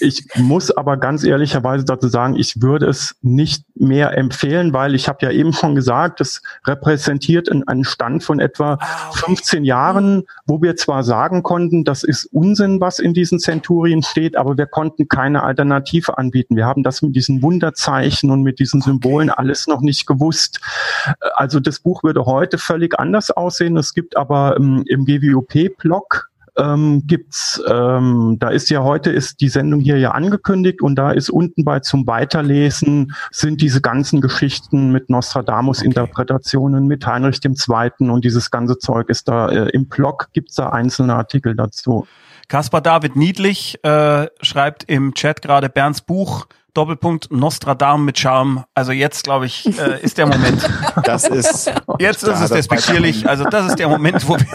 ich 0.00 0.24
muss 0.36 0.70
aber 0.70 0.96
ganz 0.98 1.24
ehrlicherweise 1.24 1.84
dazu 1.84 2.08
sagen, 2.08 2.36
ich 2.36 2.60
würde 2.60 2.86
es 2.86 3.16
nicht 3.22 3.64
mehr 3.74 4.16
empfehlen, 4.16 4.72
weil 4.72 4.94
ich 4.94 5.08
habe 5.08 5.24
ja 5.24 5.30
eben 5.30 5.52
schon 5.52 5.74
gesagt, 5.74 6.20
es 6.20 6.42
repräsentiert 6.66 7.50
einen, 7.50 7.66
einen 7.68 7.84
Stand 7.84 8.22
von 8.22 8.38
etwa 8.38 8.78
15 9.12 9.64
Jahren, 9.64 10.24
wo 10.46 10.60
wir 10.60 10.76
zwar 10.76 11.02
sagen 11.02 11.42
konnten, 11.42 11.84
das 11.84 12.02
ist 12.02 12.26
Unsinn, 12.32 12.80
was 12.80 12.98
in 12.98 13.14
diesen 13.14 13.38
Zenturien 13.38 14.02
steht, 14.02 14.36
aber 14.36 14.58
wir 14.58 14.66
konnten 14.66 15.08
keine 15.08 15.42
Alternative 15.42 15.85
anbieten. 16.16 16.56
Wir 16.56 16.66
haben 16.66 16.82
das 16.82 17.02
mit 17.02 17.16
diesen 17.16 17.42
Wunderzeichen 17.42 18.30
und 18.30 18.42
mit 18.42 18.58
diesen 18.58 18.80
Symbolen 18.80 19.30
alles 19.30 19.66
noch 19.66 19.80
nicht 19.80 20.06
gewusst. 20.06 20.60
Äh, 21.06 21.12
Also 21.34 21.60
das 21.60 21.80
Buch 21.80 22.02
würde 22.02 22.26
heute 22.26 22.58
völlig 22.58 22.98
anders 22.98 23.30
aussehen. 23.30 23.76
Es 23.76 23.94
gibt 23.94 24.16
aber 24.16 24.56
ähm, 24.56 24.84
im 24.86 25.04
GWOP-Blog 25.04 26.28
ähm, 26.58 27.02
gibt's, 27.06 27.62
ähm, 27.68 28.36
da 28.38 28.48
ist 28.48 28.70
ja 28.70 28.82
heute 28.82 29.10
ist 29.10 29.40
die 29.40 29.48
Sendung 29.48 29.80
hier 29.80 29.98
ja 29.98 30.12
angekündigt 30.12 30.82
und 30.82 30.96
da 30.96 31.10
ist 31.10 31.30
unten 31.30 31.64
bei 31.64 31.80
zum 31.80 32.06
Weiterlesen 32.06 33.14
sind 33.30 33.60
diese 33.60 33.80
ganzen 33.80 34.20
Geschichten 34.20 34.90
mit 34.90 35.10
Nostradamus-Interpretationen, 35.10 36.86
mit 36.86 37.06
Heinrich 37.06 37.40
II. 37.44 38.10
und 38.10 38.24
dieses 38.24 38.50
ganze 38.50 38.78
Zeug 38.78 39.08
ist 39.10 39.28
da 39.28 39.48
äh, 39.48 39.68
im 39.70 39.86
Blog 39.86 40.28
gibt's 40.32 40.54
da 40.54 40.70
einzelne 40.70 41.14
Artikel 41.14 41.54
dazu. 41.54 42.06
Kaspar 42.48 42.80
David 42.80 43.16
Niedlich 43.16 43.82
äh, 43.84 44.28
schreibt 44.40 44.84
im 44.84 45.14
Chat 45.14 45.42
gerade 45.42 45.68
Bernds 45.68 46.00
Buch 46.00 46.46
Doppelpunkt 46.76 47.32
Nostradam 47.32 48.04
mit 48.04 48.18
Charme. 48.18 48.64
Also 48.74 48.92
jetzt, 48.92 49.24
glaube 49.24 49.46
ich, 49.46 49.66
äh, 49.78 49.98
ist 50.02 50.18
der 50.18 50.26
Moment. 50.26 50.62
Das 51.04 51.24
ist. 51.24 51.72
Jetzt 51.98 52.22
ist 52.22 52.40
es 52.40 52.50
er 52.50 52.56
despektierlich. 52.56 53.26
Also 53.26 53.44
das 53.44 53.68
ist 53.68 53.78
der 53.78 53.88
Moment, 53.88 54.28
wo 54.28 54.36
wir. 54.38 54.46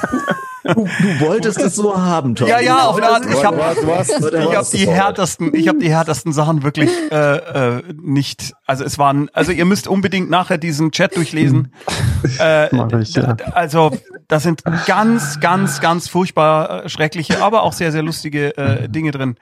Du, 0.64 0.74
du 0.74 1.20
wolltest 1.20 1.60
es 1.60 1.76
so 1.76 2.00
haben, 2.00 2.36
Tom. 2.36 2.48
Ja, 2.48 2.60
ja, 2.60 2.86
auf 2.86 2.98
eine 2.98 3.10
Art. 3.10 3.26
Ich 3.26 3.44
habe 3.44 3.64
hab 3.64 3.76
die 4.72 4.84
es 4.84 4.88
härtesten, 4.88 5.56
ich 5.56 5.68
habe 5.68 5.80
die 5.80 5.90
härtesten 5.90 6.34
Sachen 6.34 6.64
wirklich 6.64 6.90
äh, 7.12 7.16
äh, 7.78 7.84
nicht. 8.02 8.54
Also 8.68 8.84
es 8.84 8.98
waren, 9.00 9.30
also 9.34 9.52
ihr 9.52 9.66
müsst 9.66 9.88
unbedingt 9.88 10.30
nachher 10.30 10.58
diesen 10.58 10.92
Chat 10.92 11.16
durchlesen. 11.16 11.74
Äh, 12.40 12.68
ich, 13.02 13.16
ja. 13.16 13.36
also 13.54 13.92
das 14.28 14.44
sind 14.44 14.64
ganz, 14.86 15.40
ganz, 15.40 15.82
ganz 15.82 16.08
furchtbar 16.08 16.86
äh, 16.86 16.90
schreckliche, 16.90 17.42
aber 17.42 17.64
auch 17.64 17.74
sehr, 17.74 17.92
sehr 17.92 18.04
lustige 18.04 18.56
äh, 18.58 18.88
Dinge 18.88 19.10
drin. 19.10 19.36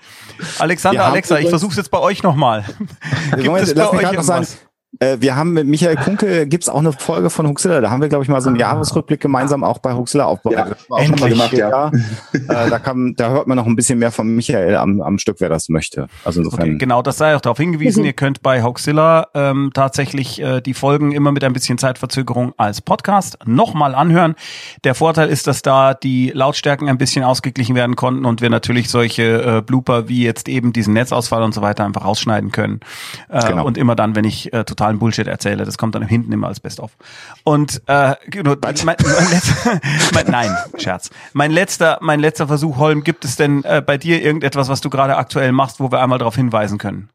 Alexander, 0.59 1.05
Alexa, 1.05 1.35
ich 1.35 1.41
übrigens- 1.41 1.49
versuch's 1.49 1.75
jetzt 1.75 1.91
bei 1.91 1.99
euch 1.99 2.23
nochmal. 2.23 2.63
Gibt 3.31 3.45
Moment, 3.45 3.67
es 3.67 3.73
bei 3.75 3.89
euch 3.89 4.11
noch 4.13 4.23
sagen, 4.23 4.43
irgendwas? 4.45 4.57
Äh, 4.99 5.17
wir 5.19 5.35
haben 5.35 5.53
mit 5.53 5.67
Michael 5.67 5.95
Kunkel, 5.97 6.45
gibt's 6.45 6.69
auch 6.69 6.79
eine 6.79 6.93
Folge 6.93 7.29
von 7.29 7.47
Huxilla, 7.47 7.81
da 7.81 7.89
haben 7.91 8.01
wir, 8.01 8.09
glaube 8.09 8.23
ich, 8.23 8.29
mal 8.29 8.41
so 8.41 8.49
einen 8.49 8.57
Jahresrückblick 8.57 9.19
gemeinsam 9.19 9.63
auch 9.63 9.79
bei 9.79 9.93
Huxilla 9.93 10.25
aufbereitet. 10.25 10.77
Ja, 10.89 10.95
auch 10.95 11.01
endlich. 11.01 11.29
gemacht, 11.29 11.53
ja. 11.53 11.91
äh, 12.33 12.39
da, 12.47 12.79
kann, 12.79 13.15
da 13.15 13.29
hört 13.29 13.47
man 13.47 13.57
noch 13.57 13.65
ein 13.65 13.75
bisschen 13.75 13.99
mehr 13.99 14.11
von 14.11 14.27
Michael 14.35 14.75
am, 14.77 15.01
am 15.01 15.17
Stück, 15.17 15.37
wer 15.39 15.49
das 15.49 15.69
möchte. 15.69 16.07
Also 16.23 16.41
insofern. 16.41 16.69
Okay, 16.69 16.77
genau, 16.77 17.01
das 17.01 17.17
sei 17.17 17.35
auch 17.35 17.41
darauf 17.41 17.57
hingewiesen. 17.57 18.03
Ihr 18.03 18.13
könnt 18.13 18.41
bei 18.41 18.63
Hoaxilla 18.63 19.27
ähm, 19.33 19.71
tatsächlich 19.73 20.41
äh, 20.41 20.61
die 20.61 20.73
Folgen 20.73 21.11
immer 21.11 21.31
mit 21.31 21.43
ein 21.43 21.53
bisschen 21.53 21.77
Zeitverzögerung 21.77 22.53
als 22.57 22.81
Podcast 22.81 23.37
nochmal 23.45 23.95
anhören. 23.95 24.35
Der 24.83 24.95
Vorteil 24.95 25.29
ist, 25.29 25.47
dass 25.47 25.61
da 25.61 25.93
die 25.93 26.31
Lautstärken 26.33 26.87
ein 26.89 26.97
bisschen 26.97 27.23
ausgeglichen 27.23 27.75
werden 27.75 27.95
konnten 27.95 28.25
und 28.25 28.41
wir 28.41 28.49
natürlich 28.49 28.89
solche 28.89 29.57
äh, 29.57 29.61
Blooper 29.61 30.07
wie 30.07 30.23
jetzt 30.23 30.47
eben 30.47 30.73
diesen 30.73 30.93
Netzausfall 30.93 31.43
und 31.43 31.53
so 31.53 31.61
weiter 31.61 31.85
einfach 31.85 32.05
rausschneiden 32.05 32.51
können. 32.51 32.79
Äh, 33.27 33.49
Genau. 33.49 33.65
Und 33.65 33.77
immer 33.77 33.95
dann, 33.95 34.15
wenn 34.15 34.25
ich 34.25 34.53
äh, 34.53 34.63
totalen 34.89 34.99
Bullshit 34.99 35.27
erzähle, 35.27 35.65
das 35.65 35.77
kommt 35.77 35.95
dann 35.95 36.07
hinten 36.07 36.31
immer 36.31 36.47
als 36.47 36.59
Best-of. 36.59 36.91
Und 37.43 37.81
äh, 37.87 38.15
genau, 38.27 38.55
mein, 38.61 38.75
mein 38.85 39.29
letzter, 39.29 39.81
mein, 40.13 40.27
nein, 40.27 40.55
Scherz. 40.77 41.09
Mein 41.33 41.51
letzter, 41.51 41.99
mein 42.01 42.19
letzter 42.19 42.47
Versuch, 42.47 42.77
Holm, 42.77 43.03
gibt 43.03 43.25
es 43.25 43.35
denn 43.35 43.63
äh, 43.63 43.81
bei 43.85 43.97
dir 43.97 44.21
irgendetwas, 44.21 44.69
was 44.69 44.81
du 44.81 44.89
gerade 44.89 45.17
aktuell 45.17 45.51
machst, 45.51 45.79
wo 45.79 45.91
wir 45.91 46.01
einmal 46.01 46.19
darauf 46.19 46.35
hinweisen 46.35 46.77
können? 46.77 47.09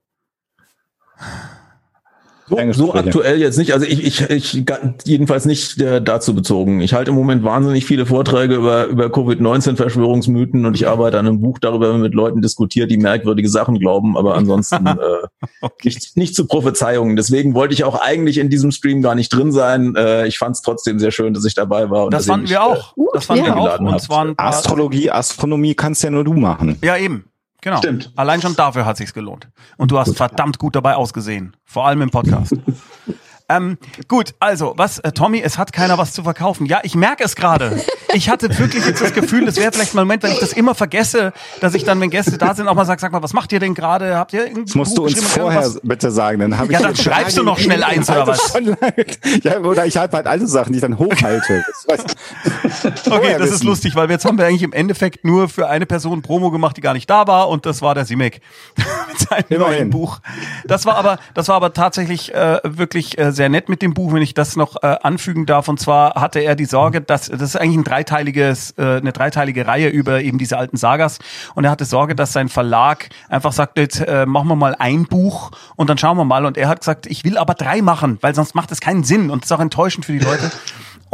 So, 2.47 2.59
so 2.73 2.95
aktuell 2.95 3.41
jetzt 3.41 3.57
nicht. 3.57 3.73
Also 3.73 3.87
ich, 3.87 4.05
ich, 4.05 4.21
ich 4.31 4.65
jedenfalls 5.05 5.47
nicht 5.47 5.81
äh, 5.81 6.03
dazu 6.03 6.35
bezogen. 6.35 6.81
Ich 6.81 6.93
halte 6.93 7.11
im 7.11 7.17
Moment 7.17 7.43
wahnsinnig 7.43 7.87
viele 7.87 8.05
Vorträge 8.05 8.57
über, 8.57 8.87
über 8.87 9.11
Covid-19-Verschwörungsmythen 9.11 10.67
und 10.67 10.75
ich 10.75 10.87
arbeite 10.87 11.19
an 11.19 11.27
einem 11.27 11.41
Buch 11.41 11.59
darüber, 11.59 11.87
wenn 11.87 11.95
man 11.95 12.03
mit 12.03 12.15
Leuten 12.15 12.43
diskutiert, 12.43 12.91
die 12.91 12.99
merkwürdige 12.99 13.49
Sachen 13.49 13.79
glauben, 13.79 14.17
aber 14.17 14.35
ansonsten 14.35 14.87
äh, 14.87 15.69
nicht, 15.83 16.17
nicht 16.17 16.35
zu 16.35 16.47
Prophezeiungen. 16.47 17.17
Deswegen 17.17 17.55
wollte 17.55 17.73
ich 17.73 17.85
auch 17.85 18.01
eigentlich 18.01 18.39
in 18.39 18.51
diesem 18.51 18.73
Stream 18.73 19.01
gar 19.01 19.15
nicht 19.15 19.33
drin 19.33 19.51
sein. 19.51 19.95
Äh, 19.97 20.27
ich 20.27 20.37
fand 20.37 20.57
es 20.57 20.63
trotzdem 20.63 20.99
sehr 20.99 21.13
schön, 21.13 21.33
dass 21.33 21.45
ich 21.47 21.55
dabei 21.55 21.89
war. 21.89 22.07
Und 22.07 22.15
Das 22.15 22.27
fanden 22.27 22.49
wir 22.51 22.63
auch. 22.63 22.95
Gut, 22.95 23.09
Das 23.15 23.25
fanden 23.25 23.47
wir 23.47 23.57
auch. 23.57 23.79
Eingeladen 23.79 23.89
Und 23.89 24.09
paar, 24.09 24.35
Astrologie, 24.37 25.11
Astronomie 25.11 25.75
kannst 25.75 26.03
ja 26.03 26.11
nur 26.11 26.25
du 26.25 26.35
machen. 26.35 26.79
ja 26.83 26.97
eben. 26.99 27.25
Genau. 27.65 27.79
Stimmt. 27.79 28.13
Allein 28.15 28.43
schon 28.43 28.55
dafür 28.55 28.85
hat 28.85 28.99
sich's 28.99 29.15
gelohnt. 29.15 29.49
Und 29.79 29.91
du 29.91 29.99
hast 29.99 30.19
verdammt 30.19 30.59
gut 30.59 30.77
dabei 30.77 30.97
ausgesehen. 30.97 31.57
Vor 31.65 31.87
allem 31.87 32.03
im 32.03 32.11
Podcast. 32.11 32.55
Ähm, 33.49 33.77
gut, 34.09 34.35
also, 34.41 34.73
was, 34.79 35.01
äh, 35.01 35.13
Tommy, 35.13 35.41
es 35.45 35.59
hat 35.59 35.73
keiner 35.75 35.99
was 35.99 36.13
zu 36.15 36.23
verkaufen. 36.23 36.65
Ja, 36.65 36.81
ich 36.83 36.95
merke 36.95 37.23
es 37.25 37.37
gerade. 37.37 37.79
Ich 38.15 38.31
hatte 38.31 38.59
wirklich 38.59 38.87
jetzt 38.87 39.03
das 39.03 39.13
Gefühl, 39.13 39.47
es 39.47 39.57
wäre 39.57 39.71
vielleicht 39.71 39.93
mal 39.95 40.01
ein 40.01 40.07
Moment, 40.07 40.23
wenn 40.23 40.33
ich 40.33 40.39
das 40.39 40.55
immer 40.55 40.75
vergesse, 40.75 41.33
dass 41.61 41.75
ich 41.75 41.85
dann, 41.85 42.01
wenn 42.01 42.09
Gäste 42.09 42.39
da 42.39 42.55
sind, 42.55 42.69
auch 42.69 42.75
mal 42.75 42.87
sage, 42.87 43.01
sag 43.03 43.13
mal, 43.13 43.23
was 43.23 43.35
macht 43.35 43.53
ihr 43.53 43.61
denn 43.61 43.75
gerade? 43.75 44.17
Habt 44.17 44.33
ihr 44.33 44.41
irgendein 44.41 44.65
Das 44.67 44.75
musst 44.77 44.97
du 44.97 45.05
uns 45.05 45.23
vorher 45.23 45.61
irgendwas? 45.61 45.81
bitte 45.83 46.11
sagen, 46.11 46.39
dann 46.39 46.57
habe 46.57 46.73
Ja, 46.73 46.79
ich 46.79 46.87
dann 46.87 46.97
schreibst 46.97 47.37
du 47.37 47.43
noch 47.43 47.59
schnell 47.59 47.83
eins, 47.85 48.09
oder 48.09 48.27
was? 48.27 48.53
Schon 48.53 48.65
lange- 48.65 49.07
Ja, 49.43 49.59
oder 49.59 49.85
ich 49.85 49.97
halte 49.99 50.17
halt 50.17 50.27
alte 50.27 50.47
Sachen, 50.47 50.73
die 50.73 50.79
ich 50.79 50.83
dann 50.83 50.97
hochhalte. 50.99 51.65
Das 51.89 53.07
Okay, 53.11 53.37
das 53.39 53.51
ist 53.51 53.65
lustig, 53.65 53.95
weil 53.95 54.11
jetzt 54.11 54.25
haben 54.25 54.39
wir 54.39 54.47
eigentlich 54.47 54.63
im 54.63 54.73
Endeffekt 54.73 55.25
nur 55.25 55.49
für 55.49 55.69
eine 55.69 55.87
Person 55.87 56.23
Promo 56.23 56.51
gemacht, 56.51 56.77
die 56.77 56.81
gar 56.81 56.95
nicht 56.95 57.09
da 57.11 57.27
war, 57.27 57.49
und 57.49 57.67
das 57.67 57.83
war 57.83 57.95
der 57.95 58.05
Simek 58.05 58.41
mit 58.77 59.19
seinem 59.29 59.45
Immerhin. 59.49 59.77
neuen 59.77 59.91
Buch. 59.91 60.21
Das 60.67 60.87
war 60.87 60.97
aber, 60.97 61.19
das 61.35 61.49
war 61.49 61.57
aber 61.57 61.73
tatsächlich 61.73 62.33
äh, 62.35 62.61
wirklich 62.65 63.19
äh, 63.19 63.33
sehr 63.35 63.49
nett 63.49 63.69
mit 63.69 63.83
dem 63.83 63.95
Buch, 63.95 64.13
wenn 64.13 64.23
ich 64.23 64.35
das 64.35 64.57
noch 64.57 64.83
äh, 64.83 64.97
anfügen 65.03 65.47
darf. 65.47 65.69
Und 65.69 65.79
zwar 65.81 66.15
hatte 66.15 66.41
er 66.41 66.57
die 66.57 66.65
Sorge, 66.65 67.01
dass 67.01 67.27
das 67.29 67.41
ist 67.41 67.57
eigentlich 67.57 67.79
ein 67.79 67.85
dreiteiliges, 67.85 68.73
äh, 68.79 68.97
eine 68.97 69.13
dreiteilige 69.13 69.67
Reihe 69.67 69.89
über 69.89 70.21
eben 70.23 70.39
diese 70.39 70.57
alten 70.57 70.77
Sagas. 70.77 71.19
Und 71.55 71.65
er 71.65 71.71
hatte 71.71 71.85
Sorge, 71.85 72.15
dass 72.15 72.33
sein 72.33 72.49
Verlag 72.49 73.09
einfach 73.29 73.53
sagt, 73.53 73.79
jetzt 73.79 74.01
äh, 74.01 74.27
machen 74.27 74.49
wir 74.49 74.57
mal 74.57 74.75
ein 74.79 75.05
Buch 75.05 75.51
und 75.77 75.91
dann 75.91 75.99
schauen 75.99 76.17
wir 76.17 76.25
mal. 76.25 76.47
Und 76.47 76.57
er 76.57 76.69
hat 76.69 76.81
gesagt, 76.81 77.07
ich 77.07 77.25
will 77.25 77.37
aber 77.39 77.55
drei 77.55 77.83
machen, 77.83 78.19
weil 78.21 78.35
sonst 78.35 78.55
macht 78.55 78.73
es 78.73 78.81
keinen 78.81 79.05
Sinn 79.05 79.31
und 79.31 79.45
es 79.45 79.51
ist 79.51 79.57
auch 79.57 79.61
enttäuschend 79.61 80.05
für 80.07 80.13
die 80.13 80.21
Leute 80.25 80.51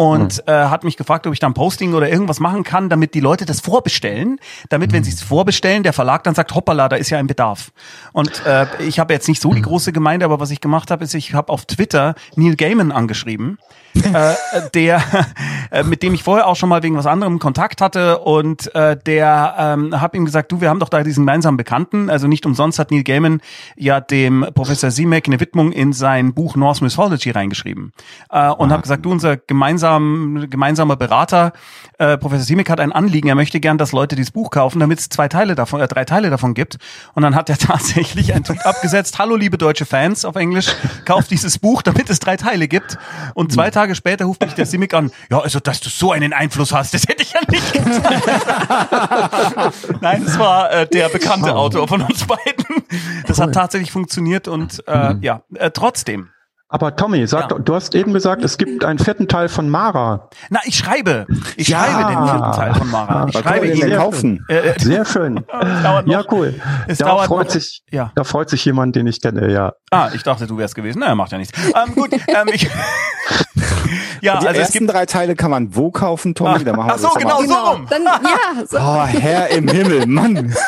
und 0.00 0.48
äh, 0.48 0.52
hat 0.52 0.82
mich 0.82 0.96
gefragt, 0.96 1.26
ob 1.26 1.34
ich 1.34 1.40
da 1.40 1.46
ein 1.46 1.52
Posting 1.52 1.92
oder 1.92 2.08
irgendwas 2.08 2.40
machen 2.40 2.64
kann, 2.64 2.88
damit 2.88 3.12
die 3.12 3.20
Leute 3.20 3.44
das 3.44 3.60
vorbestellen, 3.60 4.38
damit, 4.70 4.94
wenn 4.94 5.04
sie 5.04 5.10
es 5.10 5.20
vorbestellen, 5.20 5.82
der 5.82 5.92
Verlag 5.92 6.24
dann 6.24 6.34
sagt, 6.34 6.54
hoppala, 6.54 6.88
da 6.88 6.96
ist 6.96 7.10
ja 7.10 7.18
ein 7.18 7.26
Bedarf. 7.26 7.70
Und 8.12 8.42
äh, 8.46 8.64
ich 8.78 8.98
habe 8.98 9.12
jetzt 9.12 9.28
nicht 9.28 9.42
so 9.42 9.52
die 9.52 9.60
große 9.60 9.92
Gemeinde, 9.92 10.24
aber 10.24 10.40
was 10.40 10.50
ich 10.52 10.62
gemacht 10.62 10.90
habe, 10.90 11.04
ist, 11.04 11.12
ich 11.12 11.34
habe 11.34 11.52
auf 11.52 11.66
Twitter 11.66 12.14
Neil 12.34 12.56
Gaiman 12.56 12.92
angeschrieben, 12.92 13.58
äh, 13.94 14.34
der, 14.74 15.02
äh, 15.70 15.82
mit 15.82 16.02
dem 16.02 16.14
ich 16.14 16.22
vorher 16.22 16.46
auch 16.46 16.56
schon 16.56 16.68
mal 16.68 16.82
wegen 16.82 16.96
was 16.96 17.06
anderem 17.06 17.38
Kontakt 17.38 17.80
hatte 17.80 18.18
und 18.18 18.74
äh, 18.74 18.96
der 18.96 19.54
ähm, 19.58 20.00
habe 20.00 20.16
ihm 20.16 20.24
gesagt, 20.24 20.52
du, 20.52 20.60
wir 20.60 20.68
haben 20.68 20.80
doch 20.80 20.88
da 20.88 21.02
diesen 21.02 21.22
gemeinsamen 21.22 21.56
Bekannten, 21.56 22.10
also 22.10 22.26
nicht 22.26 22.46
umsonst 22.46 22.78
hat 22.78 22.90
Neil 22.90 23.04
Gaiman 23.04 23.40
ja 23.76 24.00
dem 24.00 24.46
Professor 24.54 24.90
Simek 24.90 25.26
eine 25.26 25.40
Widmung 25.40 25.72
in 25.72 25.92
sein 25.92 26.34
Buch 26.34 26.56
Norse 26.56 26.84
Mythology 26.84 27.30
reingeschrieben. 27.30 27.92
Äh, 28.30 28.48
und 28.50 28.70
habe 28.72 28.82
gesagt, 28.82 29.04
du, 29.04 29.10
unser 29.10 29.36
gemeinsamer 29.36 29.70
gemeinsam, 29.80 30.50
gemeinsamer 30.50 30.96
Berater, 30.96 31.52
äh, 31.98 32.18
Professor 32.18 32.44
Simic 32.44 32.70
hat 32.70 32.80
ein 32.80 32.92
Anliegen, 32.92 33.28
er 33.28 33.34
möchte 33.34 33.60
gern, 33.60 33.78
dass 33.78 33.92
Leute 33.92 34.16
dieses 34.16 34.30
Buch 34.30 34.50
kaufen, 34.50 34.80
damit 34.80 34.98
es 34.98 35.08
zwei 35.08 35.28
Teile 35.28 35.54
davon, 35.54 35.80
äh, 35.80 35.88
drei 35.88 36.04
Teile 36.04 36.30
davon 36.30 36.54
gibt. 36.54 36.78
Und 37.14 37.22
dann 37.22 37.34
hat 37.34 37.48
er 37.48 37.58
tatsächlich 37.58 38.34
ein 38.34 38.44
Tweet 38.44 38.64
abgesetzt, 38.64 39.18
hallo 39.18 39.36
liebe 39.36 39.58
deutsche 39.58 39.86
Fans 39.86 40.24
auf 40.24 40.36
Englisch, 40.36 40.74
kauft 41.04 41.30
dieses 41.30 41.58
Buch, 41.58 41.82
damit 41.82 42.10
es 42.10 42.20
drei 42.20 42.36
Teile 42.36 42.68
gibt. 42.68 42.98
Und 43.34 43.52
zwei 43.52 43.70
Tage 43.80 43.94
später 43.94 44.26
ruft 44.26 44.42
mich 44.42 44.52
der 44.52 44.66
Simic 44.66 44.92
an, 44.92 45.10
ja, 45.30 45.40
also 45.40 45.58
dass 45.58 45.80
du 45.80 45.88
so 45.88 46.12
einen 46.12 46.34
Einfluss 46.34 46.72
hast, 46.72 46.92
das 46.92 47.04
hätte 47.08 47.22
ich 47.22 47.32
ja 47.32 47.40
nicht 47.48 47.72
getan. 47.72 47.92
Nein, 50.02 50.24
das 50.26 50.38
war 50.38 50.70
äh, 50.70 50.86
der 50.86 51.08
bekannte 51.08 51.54
Autor 51.54 51.88
von 51.88 52.02
uns 52.02 52.26
beiden. 52.26 52.84
Das 53.26 53.40
hat 53.40 53.54
tatsächlich 53.54 53.90
funktioniert 53.90 54.48
und 54.48 54.86
äh, 54.86 55.14
ja, 55.22 55.44
äh, 55.54 55.70
trotzdem. 55.70 56.28
Aber 56.72 56.94
Tommy, 56.94 57.26
sag, 57.26 57.50
Ja. 57.50 57.58
du 57.58 57.74
hast 57.74 57.96
eben 57.96 58.12
gesagt, 58.12 58.44
es 58.44 58.56
gibt 58.56 58.84
einen 58.84 59.00
vierten 59.00 59.26
Teil 59.26 59.48
von 59.48 59.68
Mara. 59.68 60.28
Na, 60.50 60.60
ich 60.64 60.76
schreibe. 60.78 61.26
Ich 61.56 61.66
Ja. 61.66 61.82
schreibe 61.84 62.12
den 62.12 62.24
vierten 62.28 62.52
Teil 62.52 62.74
von 62.74 62.90
Mara. 62.92 63.26
Ich 63.28 63.34
Was 63.34 63.42
können 63.42 63.54
schreibe 63.54 63.66
ihn. 63.66 63.80
denn 63.80 63.98
kaufen? 63.98 64.46
Äh, 64.48 64.54
äh, 64.68 64.74
Sehr 64.78 65.04
schön. 65.04 65.44
dauert 65.82 66.06
noch. 66.06 66.12
Ja, 66.12 66.22
cool. 66.30 66.54
Es 66.86 66.98
da 66.98 67.06
dauert 67.06 67.26
freut 67.26 67.46
noch. 67.46 67.52
sich, 67.54 67.82
Ja. 67.90 68.12
da 68.14 68.22
freut 68.22 68.48
sich 68.50 68.64
jemand, 68.64 68.94
den 68.94 69.08
ich 69.08 69.20
kenne, 69.20 69.52
ja. 69.52 69.72
Ah, 69.90 70.10
ich 70.14 70.22
dachte, 70.22 70.46
du 70.46 70.58
wärst 70.58 70.76
gewesen. 70.76 71.00
Naja, 71.00 71.16
macht 71.16 71.32
ja 71.32 71.38
nichts. 71.38 71.58
Ähm, 71.58 71.92
gut, 71.96 72.12
ähm, 72.12 72.48
ich, 72.52 72.62
ja, 74.20 74.38
Die 74.38 74.46
also 74.46 74.48
es 74.50 74.56
ersten 74.58 74.78
gibt. 74.78 74.92
drei 74.92 75.06
Teile 75.06 75.34
kann 75.34 75.50
man 75.50 75.74
wo 75.74 75.90
kaufen, 75.90 76.36
Tommy? 76.36 76.62
Da 76.62 76.72
machen 76.72 76.86
wir 76.88 76.94
Ach 76.94 76.98
so, 76.98 77.08
das 77.08 77.16
genau, 77.16 77.40
mal. 77.40 77.48
so 77.48 77.54
rum. 77.54 77.86
Dann, 77.90 78.04
ja, 78.04 78.64
so. 78.64 78.78
Oh, 78.78 79.04
Herr 79.06 79.48
im 79.50 79.66
Himmel, 79.66 80.06
Mann. 80.06 80.54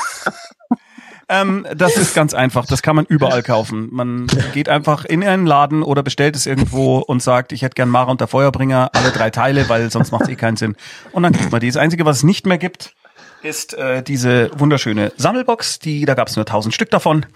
Ähm, 1.29 1.67
das 1.75 1.97
ist 1.97 2.15
ganz 2.15 2.35
einfach. 2.35 2.67
Das 2.67 2.83
kann 2.83 2.97
man 2.97 3.05
überall 3.07 3.43
kaufen. 3.43 3.89
Man 3.93 4.27
geht 4.53 4.69
einfach 4.69 5.05
in 5.05 5.25
einen 5.25 5.47
Laden 5.47 5.83
oder 5.83 6.03
bestellt 6.03 6.37
es 6.37 6.47
irgendwo 6.47 6.99
und 6.99 7.23
sagt, 7.23 7.53
ich 7.53 7.63
hätte 7.63 7.75
gern 7.75 7.89
Mara 7.89 8.11
und 8.11 8.21
der 8.21 8.29
Feuerbringer, 8.29 8.91
alle 8.93 9.11
drei 9.11 9.31
Teile, 9.31 9.69
weil 9.69 9.91
sonst 9.91 10.13
macht 10.13 10.23
es 10.23 10.29
eh 10.29 10.37
keinen 10.37 10.57
Sinn. 10.57 10.77
Und 11.13 11.23
dann 11.23 11.33
kriegt 11.33 11.53
man 11.53 11.61
die. 11.61 11.69
Das 11.69 11.77
Einzige, 11.77 12.05
was 12.05 12.19
es 12.19 12.23
nicht 12.23 12.47
mehr 12.47 12.59
gibt, 12.59 12.95
ist 13.43 13.75
äh, 13.75 14.03
diese 14.05 14.51
wunderschöne 14.57 15.13
Sammelbox. 15.17 15.81
Die, 15.81 16.05
da 16.05 16.15
gab 16.15 16.29
es 16.29 16.37
nur 16.37 16.45
tausend 16.45 16.75
Stück 16.75 16.91
davon. 16.91 17.27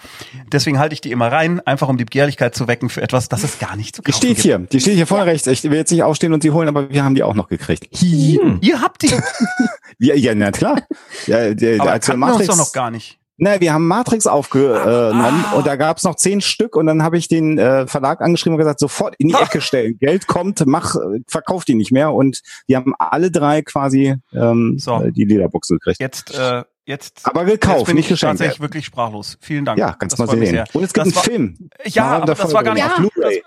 Deswegen 0.52 0.78
halte 0.78 0.92
ich 0.92 1.00
die 1.00 1.10
immer 1.10 1.32
rein, 1.32 1.60
einfach 1.66 1.88
um 1.88 1.96
die 1.96 2.04
Begehrlichkeit 2.04 2.54
zu 2.54 2.68
wecken 2.68 2.88
für 2.90 3.02
etwas, 3.02 3.28
das 3.28 3.42
es 3.42 3.58
gar 3.58 3.74
nicht 3.76 3.96
zu 3.96 4.02
Die 4.02 4.12
kaufen 4.12 4.18
steht 4.18 4.36
gibt. 4.36 4.42
hier. 4.42 4.58
Die 4.58 4.80
steht 4.80 4.94
hier 4.94 5.06
vorne 5.08 5.26
rechts. 5.26 5.46
Ich 5.48 5.64
will 5.64 5.74
jetzt 5.74 5.90
nicht 5.90 6.04
aufstehen 6.04 6.32
und 6.32 6.42
sie 6.44 6.52
holen, 6.52 6.68
aber 6.68 6.90
wir 6.90 7.02
haben 7.02 7.16
die 7.16 7.24
auch 7.24 7.34
noch 7.34 7.48
gekriegt. 7.48 7.88
Hi. 8.00 8.38
Ihr 8.60 8.80
habt 8.80 9.02
die, 9.02 9.14
Ja, 9.98 10.14
ja, 10.14 10.34
na 10.34 10.52
klar. 10.52 10.82
Ja, 11.26 11.54
der, 11.54 11.80
aber 11.80 11.92
als 11.92 12.06
wir 12.06 12.12
kannten 12.12 12.20
wir 12.20 12.26
uns 12.26 12.38
Matrix, 12.38 12.48
doch 12.48 12.56
noch 12.56 12.72
gar 12.72 12.90
nicht. 12.90 13.18
Na, 13.38 13.60
wir 13.60 13.72
haben 13.74 13.86
Matrix 13.86 14.26
aufgenommen 14.26 15.20
Ah. 15.20 15.52
und 15.56 15.66
da 15.66 15.76
gab's 15.76 16.04
noch 16.04 16.14
zehn 16.14 16.40
Stück 16.40 16.74
und 16.74 16.86
dann 16.86 17.02
habe 17.02 17.18
ich 17.18 17.28
den 17.28 17.58
äh, 17.58 17.86
Verlag 17.86 18.20
angeschrieben 18.22 18.54
und 18.54 18.58
gesagt, 18.58 18.80
sofort 18.80 19.14
in 19.18 19.28
die 19.28 19.34
Ah. 19.34 19.42
Ecke 19.42 19.60
stellen. 19.60 19.98
Geld 19.98 20.26
kommt, 20.26 20.64
mach, 20.66 20.94
äh, 20.94 21.20
verkauf 21.28 21.64
die 21.66 21.74
nicht 21.74 21.92
mehr. 21.92 22.12
Und 22.12 22.40
wir 22.66 22.76
haben 22.76 22.94
alle 22.98 23.30
drei 23.30 23.60
quasi 23.62 24.14
ähm, 24.32 24.76
So. 24.78 25.02
äh, 25.02 25.12
die 25.12 25.24
Lederbox 25.24 25.68
gekriegt. 25.68 26.00
Jetzt, 26.00 26.34
äh, 26.34 26.62
jetzt. 26.86 27.20
Aber 27.24 27.42
Jetzt 27.46 27.60
gekauft, 27.60 27.86
bin 27.86 27.96
nicht 27.96 28.06
ich 28.06 28.08
geschenkt. 28.10 28.38
tatsächlich 28.38 28.60
wirklich 28.60 28.86
sprachlos. 28.86 29.36
Vielen 29.42 29.64
Dank. 29.66 29.78
Ja, 29.78 29.92
kannst 29.98 30.18
Das 30.18 30.26
mal 30.26 30.36
sehen. 30.38 30.64
Und 30.72 30.84
es 30.84 30.92
gibt 30.94 31.06
Das 31.06 31.14
war- 31.16 31.22
einen 31.24 31.30
Film. 31.56 31.70
Ja, 31.84 32.04
aber 32.06 32.26
das 32.34 32.54
war 32.54 32.64
gar 32.64 32.72
nicht 32.74 32.84
Ja. 32.86 32.92
auf 32.92 32.96
Blu-ray. 33.14 33.42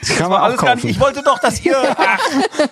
Das 0.00 0.08
Das 0.18 0.28
war 0.28 0.42
alles 0.42 0.58
gar 0.60 0.74
nicht. 0.74 0.84
Ich 0.86 0.98
wollte 1.00 1.22
doch, 1.22 1.38
dass 1.38 1.64
ihr. 1.64 1.76
Ach. 1.96 2.18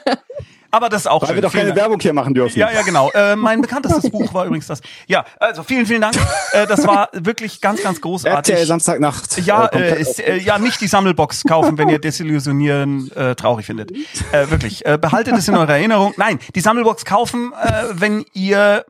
Aber 0.72 0.88
das 0.88 1.02
ist 1.02 1.06
auch 1.06 1.22
Weil 1.22 1.28
schön. 1.28 1.36
wir 1.36 1.42
doch 1.42 1.52
keine. 1.52 1.76
Werbung 1.76 2.00
hier 2.00 2.14
machen 2.14 2.34
dürfen. 2.34 2.58
Ja, 2.58 2.70
ja, 2.70 2.82
genau. 2.82 3.10
Äh, 3.12 3.36
mein 3.36 3.60
bekanntestes 3.60 4.10
Buch 4.10 4.32
war 4.32 4.46
übrigens 4.46 4.66
das. 4.66 4.80
Ja, 5.06 5.24
also 5.38 5.62
vielen, 5.62 5.86
vielen 5.86 6.00
Dank. 6.00 6.16
Äh, 6.52 6.66
das 6.66 6.86
war 6.86 7.08
wirklich 7.12 7.62
ganz, 7.62 7.82
ganz 7.82 8.00
großartig. 8.00 8.52
RTL 8.54 8.66
Samstagnacht. 8.66 9.38
Ja, 9.46 9.66
äh, 9.66 9.68
komplett 9.68 9.96
äh, 9.96 10.00
ist, 10.00 10.20
äh, 10.20 10.36
ja, 10.36 10.58
nicht 10.58 10.80
die 10.82 10.86
Sammelbox 10.86 11.44
kaufen, 11.44 11.78
wenn 11.78 11.88
ihr 11.88 11.98
Desillusionieren 11.98 13.10
äh, 13.12 13.34
traurig 13.34 13.64
findet. 13.64 13.90
Äh, 14.32 14.50
wirklich. 14.50 14.84
Äh, 14.84 14.98
behaltet 14.98 15.34
es 15.38 15.48
in 15.48 15.54
eurer 15.54 15.76
Erinnerung. 15.76 16.12
Nein, 16.16 16.38
die 16.54 16.60
Sammelbox 16.60 17.06
kaufen, 17.06 17.52
äh, 17.54 17.84
wenn 17.92 18.24
ihr 18.34 18.84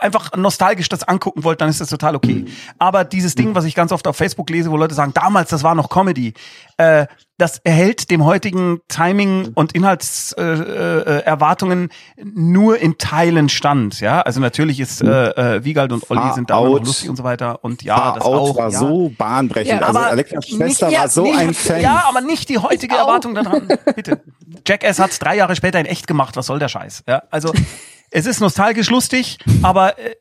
einfach 0.00 0.30
nostalgisch 0.36 0.88
das 0.88 1.02
angucken 1.02 1.44
wollt, 1.44 1.60
dann 1.60 1.68
ist 1.68 1.80
das 1.80 1.88
total 1.88 2.14
okay. 2.14 2.44
Aber 2.78 3.04
dieses 3.04 3.34
Ding, 3.34 3.54
was 3.54 3.64
ich 3.64 3.74
ganz 3.74 3.92
oft 3.92 4.06
auf 4.06 4.16
Facebook 4.16 4.48
lese, 4.50 4.70
wo 4.70 4.76
Leute 4.76 4.94
sagen, 4.94 5.12
damals, 5.14 5.50
das 5.50 5.62
war 5.62 5.74
noch 5.74 5.88
Comedy, 5.90 6.34
äh, 6.76 7.06
das 7.38 7.58
erhält 7.64 8.10
dem 8.10 8.24
heutigen 8.24 8.80
Timing 8.88 9.52
und 9.54 9.72
Inhaltserwartungen 9.72 10.76
äh, 10.76 11.18
äh, 11.18 11.22
Erwartungen 11.24 11.90
nur 12.22 12.78
in 12.78 12.96
Teilen 12.96 13.48
stand. 13.50 14.00
Ja, 14.00 14.22
also 14.22 14.40
natürlich 14.40 14.80
ist 14.80 15.02
äh, 15.02 15.56
äh, 15.56 15.64
Wiegald 15.64 15.92
und 15.92 16.10
Olli 16.10 16.20
Far 16.20 16.34
sind 16.34 16.48
da 16.48 16.60
noch 16.60 16.78
lustig 16.78 17.10
und 17.10 17.16
so 17.16 17.24
weiter. 17.24 17.62
Und 17.62 17.82
ja, 17.82 17.96
Far 17.96 18.14
das 18.14 18.24
Out 18.24 18.34
auch. 18.34 18.56
war 18.56 18.70
ja. 18.70 18.78
so 18.78 19.12
bahnbrechend. 19.18 19.80
Ja, 19.80 19.86
also 19.86 19.98
aber 19.98 20.08
Alexas 20.08 20.46
nicht- 20.46 20.56
Schwester 20.56 20.90
war 20.90 21.08
so 21.08 21.24
nicht, 21.24 21.36
ein 21.38 21.52
Fan. 21.54 21.80
Ja, 21.82 22.04
aber 22.08 22.22
nicht 22.22 22.48
die 22.48 22.58
heutige. 22.58 22.96
Erwartung 22.96 23.34
daran. 23.34 23.68
Bitte. 23.96 24.22
Jackass 24.66 24.98
hat's 24.98 25.18
drei 25.18 25.36
Jahre 25.36 25.56
später 25.56 25.78
in 25.78 25.86
echt 25.86 26.06
gemacht. 26.06 26.36
Was 26.36 26.46
soll 26.46 26.58
der 26.58 26.68
Scheiß? 26.68 27.04
Ja, 27.06 27.24
also 27.30 27.52
es 28.10 28.26
ist 28.26 28.40
nostalgisch 28.40 28.90
lustig, 28.90 29.38
aber 29.62 29.98
äh, 29.98 30.14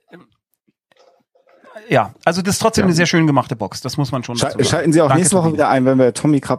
ja, 1.89 2.13
also 2.23 2.41
das 2.41 2.55
ist 2.55 2.59
trotzdem 2.59 2.85
eine 2.85 2.93
sehr 2.93 3.05
schön 3.05 3.27
gemachte 3.27 3.55
Box. 3.55 3.81
Das 3.81 3.97
muss 3.97 4.11
man 4.11 4.23
schon 4.23 4.37
dazu 4.37 4.53
sagen. 4.53 4.65
schalten 4.65 4.93
Sie 4.93 5.01
auch 5.01 5.07
Danke, 5.07 5.19
nächste 5.19 5.35
Woche 5.37 5.45
Tobi. 5.45 5.57
wieder 5.57 5.69
ein, 5.69 5.85
wenn 5.85 5.99
wir 5.99 6.13
Tommy 6.13 6.41
zum 6.41 6.57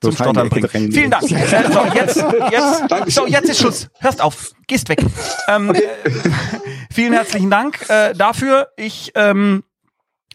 in 0.02 0.10
die 0.10 0.16
Stottern 0.16 0.48
bringen. 0.70 0.92
Vielen 0.92 1.10
Dank. 1.10 1.24
Äh, 1.30 1.72
so, 1.72 1.84
jetzt, 1.94 2.16
jetzt, 2.50 3.14
so, 3.14 3.26
jetzt 3.26 3.48
ist 3.48 3.58
Schluss. 3.58 3.88
Hörst 3.98 4.20
auf. 4.20 4.52
Gehst 4.66 4.88
weg. 4.88 5.02
Ähm, 5.48 5.74
äh, 5.74 5.80
vielen 6.92 7.12
herzlichen 7.12 7.50
Dank 7.50 7.88
äh, 7.88 8.12
dafür. 8.14 8.68
Ich 8.76 9.12
ähm, 9.14 9.64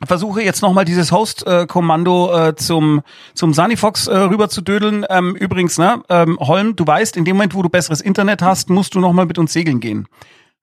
versuche 0.06 0.42
jetzt 0.42 0.62
nochmal 0.62 0.86
dieses 0.86 1.12
Host-Kommando 1.12 2.48
äh, 2.48 2.56
zum, 2.56 3.02
zum 3.34 3.54
Sunnyfox 3.54 4.08
äh, 4.08 4.18
rüber 4.18 4.50
zu 4.50 4.62
dödeln. 4.62 5.06
Ähm, 5.10 5.36
übrigens, 5.36 5.78
ne, 5.78 6.04
ähm, 6.10 6.38
Holm, 6.40 6.76
du 6.76 6.86
weißt, 6.86 7.18
in 7.18 7.26
dem 7.26 7.36
Moment, 7.36 7.54
wo 7.54 7.62
du 7.62 7.70
besseres 7.70 8.02
Internet 8.02 8.42
hast, 8.42 8.70
musst 8.70 8.96
du 8.96 9.00
nochmal 9.00 9.26
mit 9.26 9.38
uns 9.38 9.54
segeln 9.54 9.80
gehen. 9.80 10.08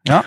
Ja? 0.06 0.24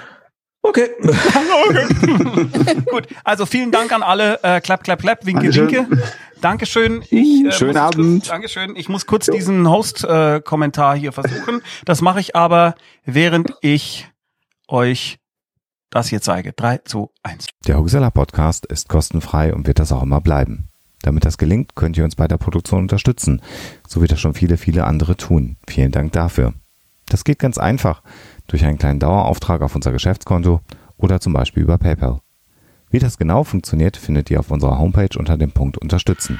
Okay. 0.64 0.90
Gut, 2.92 3.08
also 3.24 3.46
vielen 3.46 3.72
Dank 3.72 3.92
an 3.92 4.04
alle. 4.04 4.40
Äh, 4.44 4.62
klapp, 4.62 4.84
klapp, 4.84 5.02
klapp, 5.02 5.26
winke, 5.26 5.50
Dankeschön. 5.50 5.90
winke. 5.90 6.04
Dankeschön. 6.40 7.04
Ich, 7.10 7.46
äh, 7.46 7.52
Schönen 7.52 7.78
Abend. 7.78 8.22
Kurz, 8.22 8.28
Dankeschön. 8.30 8.76
Ich 8.76 8.88
muss 8.88 9.06
kurz 9.06 9.26
diesen 9.26 9.68
Host-Kommentar 9.68 10.96
hier 10.96 11.12
versuchen. 11.12 11.62
Das 11.86 12.02
mache 12.02 12.20
ich 12.20 12.36
aber, 12.36 12.76
während 13.06 13.54
ich 13.62 14.08
euch 14.68 15.21
das 15.92 16.08
hier 16.08 16.22
zeige. 16.22 16.54
3, 16.54 16.80
2, 16.86 17.08
1. 17.24 17.48
Der 17.68 17.78
Huxella 17.78 18.10
Podcast 18.10 18.66
ist 18.66 18.90
kostenfrei 18.90 19.54
und 19.54 19.68
wird 19.68 19.78
das 19.78 19.92
auch 19.92 20.02
immer 20.02 20.22
bleiben. 20.22 20.70
Damit 21.04 21.26
das 21.26 21.38
gelingt, 21.38 21.76
könnt 21.76 21.98
ihr 21.98 22.04
uns 22.04 22.16
bei 22.16 22.28
der 22.28 22.38
Produktion 22.38 22.82
unterstützen, 22.82 23.42
so 23.88 24.02
wie 24.02 24.08
das 24.08 24.20
schon 24.20 24.34
viele, 24.34 24.58
viele 24.58 24.86
andere 24.86 25.18
tun. 25.18 25.58
Vielen 25.68 25.92
Dank 25.92 26.12
dafür. 26.14 26.54
Das 27.08 27.24
geht 27.24 27.40
ganz 27.40 27.58
einfach 27.58 28.02
durch 28.48 28.66
einen 28.66 28.78
kleinen 28.78 29.00
Dauerauftrag 29.00 29.62
auf 29.62 29.76
unser 29.76 29.92
Geschäftskonto 29.92 30.62
oder 30.98 31.20
zum 31.20 31.34
Beispiel 31.34 31.64
über 31.64 31.78
PayPal. 31.78 32.20
Wie 32.90 33.00
das 33.00 33.18
genau 33.18 33.44
funktioniert, 33.44 33.98
findet 33.98 34.30
ihr 34.30 34.40
auf 34.40 34.52
unserer 34.52 34.78
Homepage 34.78 35.18
unter 35.18 35.38
dem 35.38 35.52
Punkt 35.52 35.78
Unterstützen. 35.78 36.40